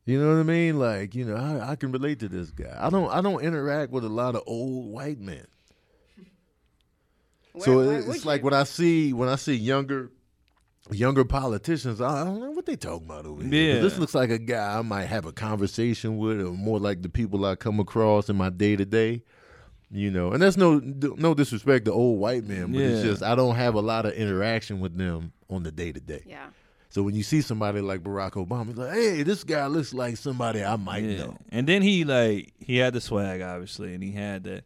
You 0.06 0.20
know 0.20 0.34
what 0.34 0.40
I 0.40 0.44
mean? 0.44 0.78
Like, 0.78 1.14
you 1.14 1.24
know, 1.24 1.36
I, 1.36 1.72
I 1.72 1.76
can 1.76 1.92
relate 1.92 2.18
to 2.20 2.28
this 2.28 2.50
guy. 2.50 2.74
I 2.78 2.90
don't 2.90 3.11
I 3.11 3.20
don't 3.20 3.42
interact 3.42 3.92
with 3.92 4.04
a 4.04 4.08
lot 4.08 4.34
of 4.34 4.42
old 4.46 4.90
white 4.90 5.20
men. 5.20 5.46
Where- 7.52 7.64
so 7.64 7.76
why 7.86 7.94
it's 7.96 8.06
would 8.06 8.24
like 8.24 8.40
you? 8.40 8.44
when 8.46 8.54
I 8.54 8.64
see 8.64 9.12
when 9.12 9.28
I 9.28 9.36
see 9.36 9.54
younger 9.54 10.11
younger 10.93 11.24
politicians, 11.24 12.01
I 12.01 12.22
I 12.22 12.24
don't 12.24 12.41
know 12.41 12.51
what 12.51 12.66
they 12.66 12.76
talking 12.76 13.07
about 13.07 13.26
over 13.26 13.43
here. 13.43 13.74
Yeah. 13.76 13.80
This 13.80 13.99
looks 13.99 14.14
like 14.14 14.30
a 14.30 14.38
guy 14.38 14.78
I 14.78 14.82
might 14.82 15.05
have 15.07 15.24
a 15.26 15.32
conversation 15.32 16.18
with, 16.18 16.41
or 16.41 16.53
more 16.53 16.78
like 16.78 17.03
the 17.03 17.09
people 17.09 17.45
I 17.45 17.55
come 17.57 17.80
across 17.80 18.28
in 18.28 18.36
my 18.36 18.51
day 18.51 18.76
to 18.76 18.84
day. 18.84 19.22
You 19.93 20.11
know, 20.12 20.30
and 20.30 20.41
that's 20.41 20.57
no 20.57 20.78
no 20.78 21.34
disrespect 21.34 21.86
to 21.86 21.93
old 21.93 22.20
white 22.20 22.45
men, 22.45 22.70
but 22.72 22.80
it's 22.80 23.03
just 23.03 23.22
I 23.24 23.34
don't 23.34 23.57
have 23.57 23.74
a 23.74 23.80
lot 23.80 24.07
of 24.07 24.12
interaction 24.12 24.78
with 24.78 24.97
them 24.97 25.32
on 25.49 25.64
the 25.64 25.72
day 25.72 25.91
to 25.91 25.99
day. 25.99 26.22
Yeah. 26.26 26.47
So 26.91 27.03
when 27.03 27.14
you 27.16 27.24
see 27.24 27.41
somebody 27.41 27.80
like 27.80 28.03
Barack 28.05 28.32
Obama, 28.32 28.70
it's 28.70 28.78
like, 28.78 28.93
hey, 28.93 29.22
this 29.24 29.43
guy 29.45 29.66
looks 29.66 29.93
like 29.93 30.16
somebody 30.16 30.62
I 30.64 30.76
might 30.76 31.03
Yeah. 31.05 31.16
know. 31.18 31.38
And 31.51 31.66
then 31.66 31.82
he 31.82 32.05
like 32.05 32.53
he 32.61 32.76
had 32.76 32.93
the 32.95 33.01
swag 33.01 33.43
obviously, 33.43 33.93
and 33.95 34.03
he 34.03 34.12
had 34.12 34.45
the, 34.45 34.62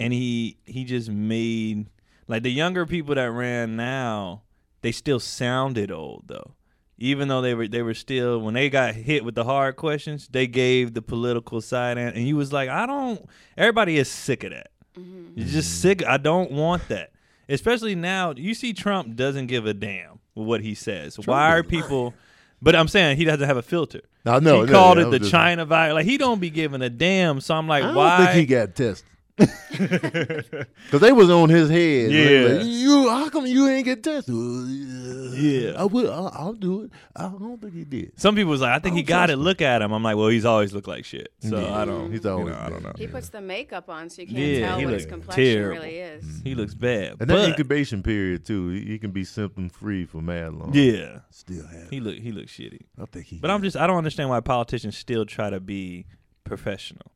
and 0.00 0.12
he 0.12 0.56
he 0.66 0.82
just 0.84 1.08
made 1.08 1.86
like 2.26 2.42
the 2.42 2.50
younger 2.50 2.84
people 2.84 3.14
that 3.14 3.30
ran 3.30 3.76
now, 3.76 4.42
they 4.84 4.92
still 4.92 5.18
sounded 5.18 5.90
old 5.90 6.24
though. 6.26 6.52
Even 6.98 7.28
though 7.28 7.40
they 7.40 7.54
were 7.54 7.66
they 7.66 7.80
were 7.80 7.94
still 7.94 8.38
when 8.38 8.52
they 8.52 8.68
got 8.68 8.94
hit 8.94 9.24
with 9.24 9.34
the 9.34 9.44
hard 9.44 9.76
questions, 9.76 10.28
they 10.28 10.46
gave 10.46 10.92
the 10.92 11.00
political 11.00 11.62
side 11.62 11.96
and, 11.96 12.14
and 12.14 12.18
he 12.18 12.34
was 12.34 12.52
like, 12.52 12.68
I 12.68 12.84
don't. 12.84 13.26
Everybody 13.56 13.96
is 13.96 14.10
sick 14.10 14.44
of 14.44 14.50
that. 14.50 14.72
Mm-hmm. 14.98 15.38
You're 15.38 15.48
just 15.48 15.80
sick. 15.80 16.04
I 16.04 16.18
don't 16.18 16.52
want 16.52 16.86
that. 16.88 17.12
Especially 17.48 17.94
now, 17.94 18.34
you 18.36 18.52
see 18.52 18.74
Trump 18.74 19.16
doesn't 19.16 19.46
give 19.46 19.64
a 19.64 19.72
damn 19.72 20.18
with 20.34 20.46
what 20.46 20.60
he 20.60 20.74
says. 20.74 21.18
Why 21.18 21.48
are 21.48 21.62
doesn't. 21.62 21.70
people? 21.70 22.12
But 22.60 22.76
I'm 22.76 22.88
saying 22.88 23.16
he 23.16 23.24
doesn't 23.24 23.46
have 23.46 23.56
a 23.56 23.62
filter. 23.62 24.02
I 24.26 24.38
know, 24.40 24.60
he 24.60 24.66
no, 24.66 24.72
called 24.72 24.98
yeah, 24.98 25.06
it 25.06 25.10
the 25.12 25.18
just- 25.20 25.30
China 25.30 25.64
virus. 25.64 25.94
Like 25.94 26.04
he 26.04 26.18
don't 26.18 26.40
be 26.40 26.50
giving 26.50 26.82
a 26.82 26.90
damn. 26.90 27.40
So 27.40 27.54
I'm 27.54 27.66
like, 27.66 27.84
I 27.84 27.86
don't 27.86 27.96
why? 27.96 28.26
think 28.26 28.36
he 28.38 28.46
got 28.46 28.74
tested. 28.74 29.08
Because 29.74 31.00
they 31.00 31.12
was 31.12 31.28
on 31.30 31.48
his 31.48 31.68
head. 31.68 32.10
Yeah. 32.10 32.54
like, 32.58 32.66
you, 32.66 33.08
how 33.10 33.28
come 33.30 33.46
you 33.46 33.66
ain't 33.68 33.84
get 33.84 34.02
tested? 34.02 34.32
Yeah. 34.34 35.72
I 35.76 35.84
will. 35.84 36.12
I'll, 36.12 36.30
I'll 36.32 36.52
do 36.52 36.82
it. 36.82 36.90
I 37.16 37.22
don't 37.28 37.60
think 37.60 37.74
he 37.74 37.84
did. 37.84 38.12
Some 38.20 38.36
people 38.36 38.50
was 38.52 38.60
like, 38.60 38.72
I 38.72 38.78
think 38.78 38.94
I 38.94 38.96
he 38.98 39.02
got 39.02 39.30
it. 39.30 39.32
trust 39.34 39.38
him. 39.40 39.44
Look 39.44 39.62
at 39.62 39.82
him. 39.82 39.92
I'm 39.92 40.02
like, 40.02 40.16
well, 40.16 40.28
he's 40.28 40.44
always 40.44 40.72
looked 40.72 40.86
like 40.86 41.04
shit. 41.04 41.32
So 41.40 41.58
Yeah. 41.60 41.76
I 41.76 41.84
don't. 41.84 42.12
He's 42.12 42.22
you 42.24 42.30
always 42.30 42.54
know, 42.54 42.60
I 42.60 42.68
don't 42.70 42.82
know. 42.84 42.92
He 42.96 43.04
Yeah. 43.04 43.10
puts 43.10 43.30
the 43.30 43.40
makeup 43.40 43.88
on 43.90 44.08
so 44.10 44.22
you 44.22 44.28
can't 44.28 44.38
Yeah, 44.38 44.66
tell 44.68 44.78
he 44.78 44.84
what 44.84 44.94
his 44.94 45.02
looks 45.02 45.10
complexion 45.12 45.44
terrible. 45.54 45.82
really 45.82 45.98
is. 45.98 46.40
He 46.44 46.54
looks 46.54 46.74
bad. 46.74 47.10
And 47.20 47.20
that 47.20 47.26
but 47.28 47.48
incubation 47.48 48.02
period 48.04 48.44
too, 48.44 48.68
he, 48.68 48.84
he 48.84 48.98
can 48.98 49.10
be 49.10 49.24
symptom 49.24 49.68
free 49.68 50.04
for 50.06 50.22
mad 50.22 50.54
long. 50.54 50.70
yeah, 50.74 51.20
still 51.30 51.66
have. 51.66 51.90
he 51.90 51.98
look 52.00 52.14
he 52.16 52.30
looks 52.30 52.52
shitty. 52.52 52.82
I 53.00 53.06
think 53.06 53.26
he. 53.26 53.38
But 53.38 53.50
I'm 53.50 53.62
just 53.62 53.76
I 53.76 53.86
don't 53.88 53.98
understand 53.98 54.30
why 54.30 54.38
politicians 54.40 54.96
still 54.96 55.26
try 55.26 55.50
to 55.50 55.58
be 55.58 56.06
professional. 56.44 57.10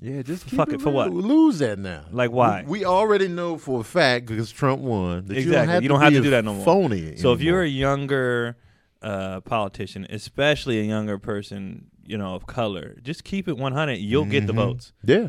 Yeah, 0.00 0.22
just 0.22 0.46
keep 0.46 0.56
fuck 0.56 0.72
it, 0.72 0.80
for 0.80 0.90
what? 0.90 1.12
Lose 1.12 1.58
that 1.60 1.78
now. 1.78 2.04
Like 2.10 2.30
why? 2.30 2.62
We, 2.66 2.80
we 2.80 2.84
already 2.84 3.28
know 3.28 3.56
for 3.58 3.80
a 3.80 3.84
fact 3.84 4.26
because 4.26 4.50
Trump 4.50 4.80
won. 4.82 5.26
That 5.26 5.36
Exactly. 5.36 5.42
You 5.42 5.52
don't 5.52 5.68
have, 5.68 5.82
You 5.82 5.88
don't 5.88 6.00
have 6.00 6.10
be 6.12 6.16
to 6.18 6.22
do 6.22 6.30
that 6.30 6.44
no 6.44 6.54
more. 6.54 6.64
Phony. 6.64 7.16
So 7.16 7.32
if 7.32 7.40
you're 7.40 7.62
a 7.62 7.68
younger 7.68 8.56
uh, 9.02 9.40
politician, 9.40 10.06
especially 10.10 10.78
a 10.80 10.84
younger 10.84 11.18
person, 11.18 11.86
you 12.04 12.18
know, 12.18 12.34
of 12.34 12.46
color, 12.46 12.96
just 13.02 13.24
keep 13.24 13.48
it 13.48 13.56
100. 13.56 13.94
You'll 13.94 14.24
get 14.26 14.46
the 14.46 14.52
Mhm. 14.52 14.56
votes. 14.56 14.92
yeah, 15.04 15.28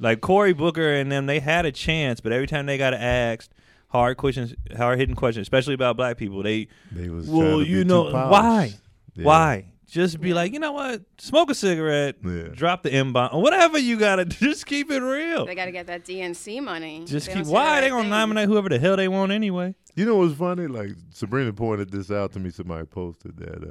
Like 0.00 0.20
Cory 0.20 0.52
Booker 0.52 0.92
and 0.92 1.10
them, 1.12 1.26
they 1.26 1.38
had 1.40 1.64
a 1.64 1.70
chance, 1.72 2.20
but 2.20 2.32
every 2.32 2.46
time 2.48 2.66
they 2.66 2.76
got 2.78 2.92
asked 2.94 3.52
hard 3.88 4.16
questions, 4.16 4.54
hard 4.76 4.98
hitting 4.98 5.14
questions, 5.14 5.42
especially 5.44 5.74
about 5.74 5.96
black 5.96 6.16
people, 6.16 6.42
they 6.42 6.66
they 6.90 7.08
was. 7.08 7.28
Well, 7.28 7.60
to 7.60 7.64
you 7.66 7.84
know, 7.84 8.10
why? 8.10 8.74
Yeah. 9.14 9.24
why? 9.24 9.64
Just 9.86 10.20
be 10.20 10.32
like, 10.34 10.52
you 10.52 10.58
know 10.58 10.72
what? 10.72 11.02
Smoke 11.18 11.50
a 11.50 11.54
cigarette, 11.54 12.16
Yeah. 12.24 12.48
drop 12.52 12.82
the 12.82 12.92
M 12.92 13.12
bomb, 13.12 13.30
or 13.32 13.42
whatever 13.42 13.78
you 13.78 13.98
gotta. 13.98 14.24
Just 14.24 14.66
keep 14.66 14.90
it 14.90 15.00
real. 15.00 15.46
They 15.46 15.54
got 15.54 15.66
to 15.66 15.72
get 15.72 15.86
that 15.88 16.04
DNC 16.04 16.62
money. 16.62 17.04
Just 17.06 17.28
They 17.28 17.34
keep. 17.34 17.46
Why 17.46 17.76
the 17.76 17.82
they 17.82 17.90
gonna 17.90 18.08
nominate 18.08 18.48
whoever 18.48 18.68
the 18.68 18.78
hell 18.78 18.96
they 18.96 19.08
want 19.08 19.30
anyway? 19.30 19.74
You 19.94 20.06
know 20.06 20.16
what's 20.16 20.34
funny? 20.34 20.66
Like 20.66 20.90
Sabrina 21.10 21.52
pointed 21.52 21.90
this 21.90 22.10
out 22.10 22.32
to 22.32 22.40
me. 22.40 22.50
Somebody 22.50 22.86
posted 22.86 23.36
that 23.36 23.62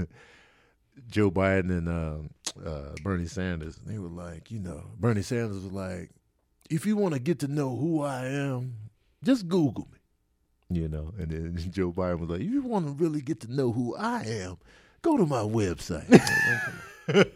uh, 0.00 0.04
Joe 1.08 1.30
Biden 1.30 1.70
and 1.70 1.88
uh, 1.88 2.68
uh, 2.68 2.94
Bernie 3.02 3.26
Sanders. 3.26 3.76
They 3.86 3.98
were 3.98 4.08
like, 4.08 4.50
you 4.50 4.58
know, 4.58 4.82
Bernie 4.98 5.22
Sanders 5.22 5.62
was 5.62 5.72
like, 5.72 6.10
if 6.70 6.84
you 6.86 6.96
want 6.96 7.14
to 7.14 7.20
get 7.20 7.38
to 7.40 7.48
know 7.48 7.74
who 7.76 8.02
I 8.02 8.26
am, 8.26 8.74
just 9.24 9.48
Google 9.48 9.88
me. 9.90 10.78
You 10.80 10.88
know, 10.88 11.12
and 11.18 11.30
then 11.30 11.56
Joe 11.72 11.92
Biden 11.92 12.18
was 12.20 12.30
like, 12.30 12.40
if 12.40 12.50
you 12.50 12.62
want 12.62 12.86
to 12.86 12.92
really 13.04 13.20
get 13.20 13.40
to 13.40 13.52
know 13.54 13.72
who 13.72 13.94
I 13.96 14.24
am, 14.24 14.58
go 15.02 15.16
to 15.16 15.26
my 15.26 15.42
website. 15.42 16.08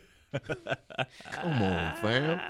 Come 1.32 1.62
on, 1.62 1.96
fam. 1.96 2.40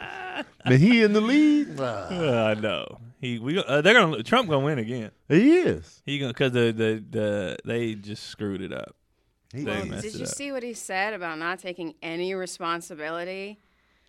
And 0.65 0.75
he 0.75 1.03
in 1.03 1.13
the 1.13 1.21
lead. 1.21 1.77
Ah, 1.79 2.09
Uh, 2.11 2.55
I 2.57 2.61
know. 2.61 2.99
He 3.21 3.39
we 3.39 3.59
uh, 3.59 3.81
they're 3.81 3.95
gonna 3.95 4.23
Trump 4.23 4.49
gonna 4.49 4.65
win 4.65 4.79
again. 4.79 5.11
he 5.29 5.59
is. 5.59 6.03
He 6.05 6.19
gonna 6.19 6.33
because 6.33 6.53
the, 6.53 6.73
the 6.73 7.03
the 7.11 7.57
they 7.65 7.95
just 7.95 8.25
screwed 8.25 8.61
it 8.61 8.73
up. 8.73 8.95
He 9.55 9.65
They 9.65 9.73
is. 9.79 9.87
messed 9.91 10.03
Did 10.03 10.15
it 10.15 10.19
you 10.19 10.25
up. 10.25 10.31
see 10.31 10.53
what 10.53 10.63
he 10.63 10.75
said 10.75 11.15
about 11.15 11.39
not 11.39 11.59
taking 11.59 11.95
any 12.03 12.35
responsibility? 12.35 13.59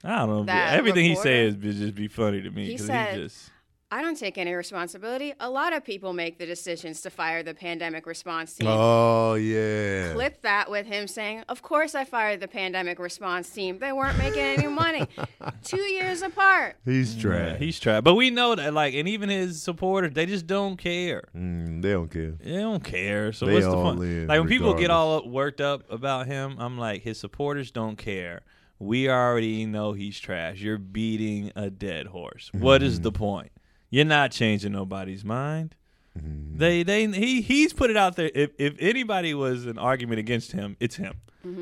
I 0.03 0.18
don't 0.20 0.30
know. 0.30 0.43
That 0.43 0.74
Everything 0.74 1.05
he 1.05 1.10
reporter? 1.12 1.30
says 1.51 1.55
be 1.55 1.72
just 1.74 1.95
be 1.95 2.08
funny 2.08 2.41
to 2.41 2.49
me. 2.51 2.66
He 2.66 2.78
'cause 2.78 2.86
said- 2.88 3.16
just 3.16 3.49
I 3.89 4.01
don't 4.01 4.17
take 4.17 4.38
any 4.38 4.53
responsibility. 4.53 5.33
A 5.39 5.49
lot 5.49 5.71
of 5.71 5.81
people 5.85 6.11
make 6.11 6.38
the 6.39 6.45
decisions 6.45 6.99
to 7.03 7.09
fire 7.09 7.41
the 7.41 7.53
pandemic 7.53 8.05
response 8.05 8.53
team. 8.53 8.67
Oh 8.69 9.35
yeah. 9.35 10.11
Clip 10.13 10.41
that 10.41 10.69
with 10.69 10.85
him 10.85 11.07
saying, 11.07 11.45
Of 11.47 11.61
course 11.61 11.95
I 11.95 12.03
fired 12.03 12.41
the 12.41 12.49
pandemic 12.49 12.99
response 12.99 13.49
team. 13.49 13.79
They 13.79 13.93
weren't 13.93 14.17
making 14.17 14.41
any 14.41 14.67
money. 14.67 15.07
Two 15.63 15.79
years 15.81 16.21
apart. 16.21 16.75
He's 16.83 17.15
yeah, 17.15 17.21
trash. 17.21 17.59
he's 17.59 17.79
trash. 17.79 18.01
But 18.01 18.15
we 18.15 18.29
know 18.29 18.55
that 18.55 18.73
like, 18.73 18.93
and 18.93 19.07
even 19.07 19.29
his 19.29 19.63
supporters, 19.63 20.11
they 20.13 20.25
just 20.25 20.47
don't 20.47 20.75
care. 20.75 21.23
Mm, 21.33 21.81
they 21.81 21.91
don't 21.93 22.11
care. 22.11 22.31
They 22.43 22.57
don't 22.57 22.83
care. 22.83 23.31
So 23.31 23.45
They 23.45 23.53
what's 23.53 23.65
the 23.67 23.71
all 23.73 23.95
fun? 23.95 24.03
in, 24.03 24.27
Like 24.27 24.39
when 24.41 24.49
people 24.49 24.73
get 24.73 24.91
all 24.91 25.25
worked 25.29 25.61
up 25.61 25.89
about 25.89 26.27
him, 26.27 26.57
I'm 26.59 26.77
like, 26.77 27.03
his 27.03 27.17
supporters 27.21 27.71
don't 27.71 27.95
care. 27.95 28.41
We 28.79 29.09
already 29.09 29.65
know 29.65 29.93
he's 29.93 30.19
trash. 30.19 30.59
You're 30.59 30.77
beating 30.77 31.53
a 31.55 31.69
dead 31.69 32.07
horse. 32.07 32.51
What 32.53 32.83
is 32.83 32.99
the 32.99 33.13
point? 33.13 33.51
You're 33.89 34.05
not 34.05 34.31
changing 34.31 34.71
nobody's 34.73 35.23
mind. 35.23 35.75
Mm-hmm. 36.17 36.57
They 36.57 36.83
they 36.83 37.05
he 37.07 37.41
he's 37.41 37.73
put 37.73 37.89
it 37.89 37.97
out 37.97 38.15
there. 38.15 38.31
If 38.33 38.51
if 38.57 38.75
anybody 38.79 39.33
was 39.33 39.65
an 39.65 39.77
argument 39.77 40.19
against 40.19 40.51
him, 40.51 40.75
it's 40.79 40.95
him. 40.95 41.15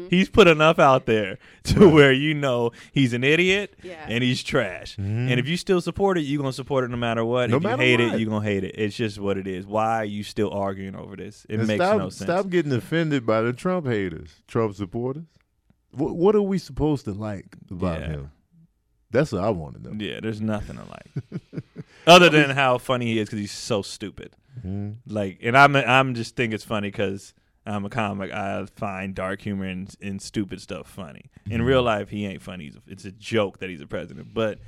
He's 0.10 0.30
put 0.30 0.48
enough 0.48 0.80
out 0.80 1.06
there 1.06 1.38
to 1.66 1.88
where 1.88 2.12
you 2.12 2.34
know 2.34 2.72
he's 2.92 3.14
an 3.14 3.24
idiot 3.24 3.76
Yeah. 3.84 4.04
and 4.10 4.24
he's 4.24 4.42
trash. 4.42 4.98
And 4.98 5.30
if 5.40 5.48
you 5.48 5.58
still 5.58 5.80
support 5.80 6.18
it, 6.18 6.22
you're 6.22 6.40
gonna 6.42 6.54
support 6.54 6.86
it 6.86 6.88
no 6.90 6.98
matter 6.98 7.24
what. 7.24 7.52
No 7.52 7.58
if 7.58 7.64
you 7.64 7.70
hate 7.78 8.00
what. 8.00 8.16
it, 8.16 8.20
you're 8.20 8.30
gonna 8.32 8.44
hate 8.44 8.64
it. 8.64 8.74
It's 8.80 8.96
just 8.96 9.20
what 9.20 9.38
it 9.38 9.46
is. 9.46 9.68
Why 9.68 9.98
are 9.98 10.06
you 10.06 10.24
still 10.24 10.50
arguing 10.52 10.96
over 10.96 11.16
this? 11.16 11.46
It 11.50 11.60
And 11.60 11.68
makes 11.68 11.84
stop, 11.84 11.98
no 12.00 12.10
sense. 12.10 12.28
Stop 12.28 12.50
getting 12.50 12.72
offended 12.72 13.28
by 13.28 13.42
the 13.42 13.54
Trump 13.54 13.86
haters, 13.86 14.42
Trump 14.48 14.74
supporters. 14.74 15.28
What, 15.92 16.16
what 16.16 16.36
are 16.36 16.42
we 16.42 16.58
supposed 16.58 17.06
to 17.06 17.12
like 17.12 17.46
about 17.70 18.00
Yeah. 18.02 18.08
him? 18.08 18.32
That's 19.12 19.32
what 19.34 19.44
I 19.44 19.50
want 19.52 19.76
to 19.76 19.84
know. 19.94 20.04
Yeah, 20.04 20.20
there's 20.20 20.42
nothing 20.42 20.78
to 20.78 20.84
like, 20.84 21.42
other 22.08 22.30
than 22.30 22.52
how 22.52 22.78
funny 22.78 23.06
he 23.08 23.20
is 23.20 23.28
because 23.30 23.40
he's 23.40 23.52
so 23.52 23.82
stupid. 23.82 24.36
Mhm. 24.66 24.96
Like, 25.08 25.40
and 25.44 25.58
I'm 25.58 25.76
I'm 25.76 26.14
just 26.16 26.36
think 26.36 26.54
it's 26.54 26.64
funny 26.64 26.90
because 26.90 27.34
I'm 27.66 27.84
a 27.86 27.90
comic. 27.90 28.32
I 28.32 28.66
find 28.76 29.14
dark 29.16 29.42
humor 29.42 29.66
and, 29.66 29.94
and 30.02 30.22
stupid 30.22 30.62
stuff 30.62 30.88
funny. 30.88 31.30
In 31.50 31.62
real 31.62 31.84
life, 31.84 32.10
he 32.10 32.26
ain't 32.26 32.42
funny. 32.42 32.72
A, 32.76 32.92
it's 32.92 33.06
a 33.06 33.12
joke 33.12 33.60
that 33.60 33.70
he's 33.70 33.82
a 33.82 33.88
president. 33.88 34.34
But 34.34 34.60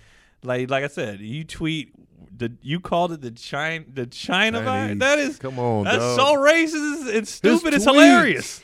like 0.43 0.69
like 0.69 0.83
I 0.83 0.87
said, 0.87 1.19
you 1.21 1.43
tweet 1.43 1.93
the 2.35 2.51
you 2.61 2.79
called 2.79 3.11
it 3.13 3.21
the 3.21 3.31
China 3.31 3.85
the 3.93 4.05
China 4.07 4.61
virus. 4.61 4.99
That 4.99 5.19
is 5.19 5.37
Come 5.37 5.57
on, 5.59 5.85
that's 5.85 5.97
dog. 5.97 6.19
so 6.19 6.35
racist 6.35 7.15
and 7.15 7.27
stupid. 7.27 7.73
It's 7.73 7.85
tweets. 7.85 7.93
hilarious. 7.93 8.63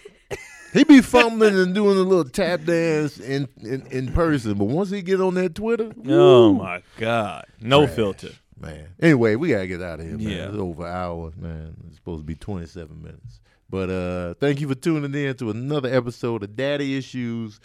He 0.73 0.83
be 0.83 1.01
fumbling 1.01 1.55
and 1.55 1.75
doing 1.75 1.99
a 1.99 2.01
little 2.01 2.23
tap 2.23 2.63
dance 2.63 3.19
in, 3.19 3.47
in, 3.61 3.85
in 3.91 4.11
person, 4.11 4.55
but 4.55 4.65
once 4.65 4.89
he 4.89 5.03
get 5.03 5.21
on 5.21 5.35
that 5.35 5.53
Twitter, 5.53 5.91
Oh 6.07 6.49
woo, 6.49 6.53
my 6.57 6.81
god, 6.97 7.45
no 7.61 7.85
Trash. 7.85 7.95
filter. 7.95 8.29
Man. 8.65 8.87
Anyway, 9.01 9.35
we 9.35 9.49
gotta 9.49 9.67
get 9.67 9.81
out 9.81 9.99
of 9.99 10.05
here, 10.05 10.17
man. 10.17 10.27
Yeah. 10.27 10.47
It's 10.47 10.57
over 10.57 10.85
an 10.85 10.93
hour, 10.93 11.33
man. 11.37 11.75
It's 11.87 11.97
supposed 11.97 12.21
to 12.21 12.25
be 12.25 12.35
twenty 12.35 12.65
seven 12.65 13.01
minutes. 13.01 13.41
But 13.69 13.89
uh 13.89 14.33
thank 14.35 14.61
you 14.61 14.67
for 14.67 14.75
tuning 14.75 15.13
in 15.13 15.35
to 15.37 15.49
another 15.49 15.93
episode 15.93 16.43
of 16.43 16.55
Daddy 16.55 16.97
Issues. 16.97 17.59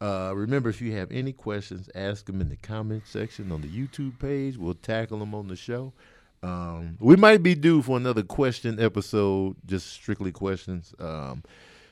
Uh, 0.00 0.32
remember, 0.34 0.68
if 0.68 0.82
you 0.82 0.92
have 0.92 1.10
any 1.10 1.32
questions, 1.32 1.88
ask 1.94 2.26
them 2.26 2.40
in 2.40 2.48
the 2.48 2.56
comment 2.56 3.04
section 3.06 3.50
on 3.50 3.62
the 3.62 3.68
YouTube 3.68 4.18
page. 4.18 4.58
We'll 4.58 4.74
tackle 4.74 5.18
them 5.18 5.34
on 5.34 5.48
the 5.48 5.56
show. 5.56 5.94
Um, 6.42 6.98
we 7.00 7.16
might 7.16 7.42
be 7.42 7.54
due 7.54 7.80
for 7.80 7.96
another 7.96 8.22
question 8.22 8.78
episode, 8.78 9.56
just 9.64 9.90
strictly 9.90 10.30
questions. 10.30 10.94
Um, 10.98 11.42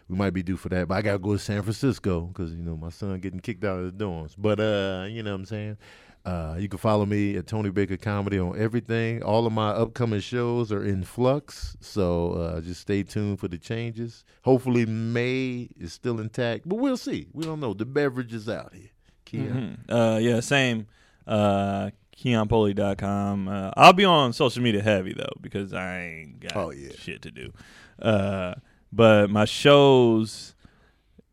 we 0.09 0.17
might 0.17 0.35
be 0.35 0.43
due 0.43 0.59
for 0.59 0.69
that, 0.69 0.89
but 0.89 0.95
I 0.97 1.01
gotta 1.03 1.19
go 1.19 1.33
to 1.33 1.39
San 1.39 1.63
Francisco 1.63 2.23
because 2.23 2.53
you 2.53 2.63
know 2.63 2.77
my 2.77 2.91
son 2.91 3.19
getting 3.21 3.41
kicked 3.41 3.65
out 3.65 3.79
of 3.79 3.97
the 3.97 4.05
dorms. 4.05 4.35
But 4.37 4.61
uh, 4.61 5.07
you 5.09 5.23
know 5.23 5.31
what 5.31 5.41
I'm 5.41 5.47
saying. 5.47 5.79
Uh, 6.25 6.55
you 6.59 6.69
can 6.69 6.79
follow 6.79 7.05
me 7.05 7.37
at 7.37 7.49
Tony 7.49 7.71
Baker 7.71 7.97
Comedy 7.97 8.39
on 8.39 8.57
everything. 8.57 9.23
All 9.25 9.45
of 9.47 9.53
my 9.53 9.71
upcoming 9.71 10.21
shows 10.21 10.71
are 10.71 10.85
in 10.85 11.03
flux, 11.03 11.77
so 11.81 12.33
uh, 12.35 12.61
just 12.61 12.81
stay 12.83 13.03
tuned 13.03 13.41
for 13.41 13.49
the 13.49 13.59
changes. 13.59 14.25
Hopefully, 14.43 14.87
May 14.87 15.69
is 15.81 15.93
still 15.93 16.21
intact, 16.21 16.69
but 16.69 16.77
we'll 16.77 16.97
see. 16.97 17.27
We 17.33 17.45
don't 17.45 17.59
know. 17.59 17.75
The 17.75 17.87
beverage 17.87 18.33
is 18.33 18.49
out 18.49 18.73
here. 18.73 18.91
Kia. 19.25 19.51
Mhm. 19.51 19.77
Uh, 19.89 20.19
yeah, 20.21 20.39
same. 20.41 20.87
Uh, 21.27 21.91
KeonPolee.com. 22.17 23.49
Uh, 23.49 23.71
I'll 23.77 23.93
be 23.93 24.05
on 24.05 24.33
social 24.33 24.63
media 24.63 24.83
heavy 24.83 25.15
though 25.15 25.33
because 25.41 25.73
I 25.73 26.01
ain't 26.03 26.41
got 26.41 26.57
Oh, 26.57 26.71
yeah. 26.71 26.93
shit 26.99 27.23
to 27.23 27.31
do. 27.31 27.53
Uh, 28.01 28.55
but 28.93 29.31
my 29.31 29.45
shows 29.45 30.55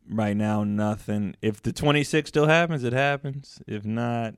right 0.08 0.36
now, 0.36 0.64
nothing. 0.64 1.36
If 1.42 1.62
the 1.62 1.72
26th 1.72 2.28
still 2.28 2.46
happens, 2.46 2.82
it 2.84 2.92
happens. 2.92 3.60
If 3.66 3.84
not, 3.84 4.34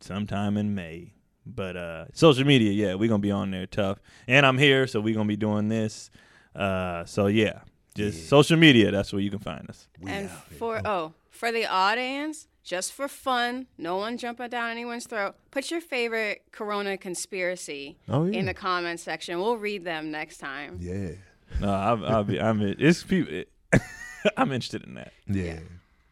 sometime 0.00 0.56
in 0.56 0.74
May. 0.74 1.12
But 1.46 1.76
uh, 1.76 2.04
social 2.12 2.44
media, 2.44 2.70
yeah, 2.72 2.94
we're 2.94 3.08
gonna 3.08 3.18
be 3.20 3.30
on 3.30 3.50
there 3.50 3.66
tough. 3.66 3.98
And 4.28 4.44
I'm 4.46 4.58
here, 4.58 4.86
so 4.86 5.00
we're 5.00 5.14
gonna 5.14 5.26
be 5.28 5.36
doing 5.36 5.68
this. 5.68 6.10
Uh, 6.54 7.04
so 7.04 7.26
yeah, 7.26 7.60
just 7.94 8.18
Yeah. 8.20 8.26
social 8.28 8.56
media. 8.58 8.90
That's 8.90 9.12
where 9.12 9.22
you 9.22 9.30
can 9.30 9.38
find 9.40 9.68
us. 9.68 9.88
We 10.00 10.10
and 10.10 10.28
out 10.28 10.44
here. 10.48 10.58
for 10.58 10.80
oh, 10.84 11.14
for 11.30 11.50
the 11.50 11.66
audience, 11.66 12.46
just 12.62 12.92
for 12.92 13.08
fun, 13.08 13.66
no 13.78 13.96
one 13.96 14.18
jumping 14.18 14.50
down 14.50 14.70
anyone's 14.70 15.06
throat. 15.06 15.34
Put 15.50 15.70
your 15.70 15.80
favorite 15.80 16.42
Corona 16.52 16.98
conspiracy 16.98 17.96
Oh, 18.08 18.26
yeah. 18.26 18.38
in 18.38 18.46
the 18.46 18.54
comment 18.54 19.00
section. 19.00 19.40
We'll 19.40 19.56
read 19.56 19.84
them 19.84 20.10
next 20.10 20.38
time. 20.38 20.76
yeah, 20.80 21.12
No, 21.60 21.72
I'll, 21.72 22.04
I'll 22.06 22.24
be. 22.24 22.40
I'm. 22.40 22.60
It's 22.60 23.02
people. 23.02 23.42
I'm 24.36 24.52
interested 24.52 24.84
in 24.84 24.94
that. 24.94 25.12
yeah. 25.26 25.60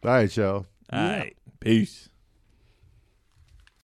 All 0.03 0.11
right, 0.11 0.35
y'all. 0.35 0.65
All 0.91 0.99
right. 1.07 1.37
Peace. 1.59 2.08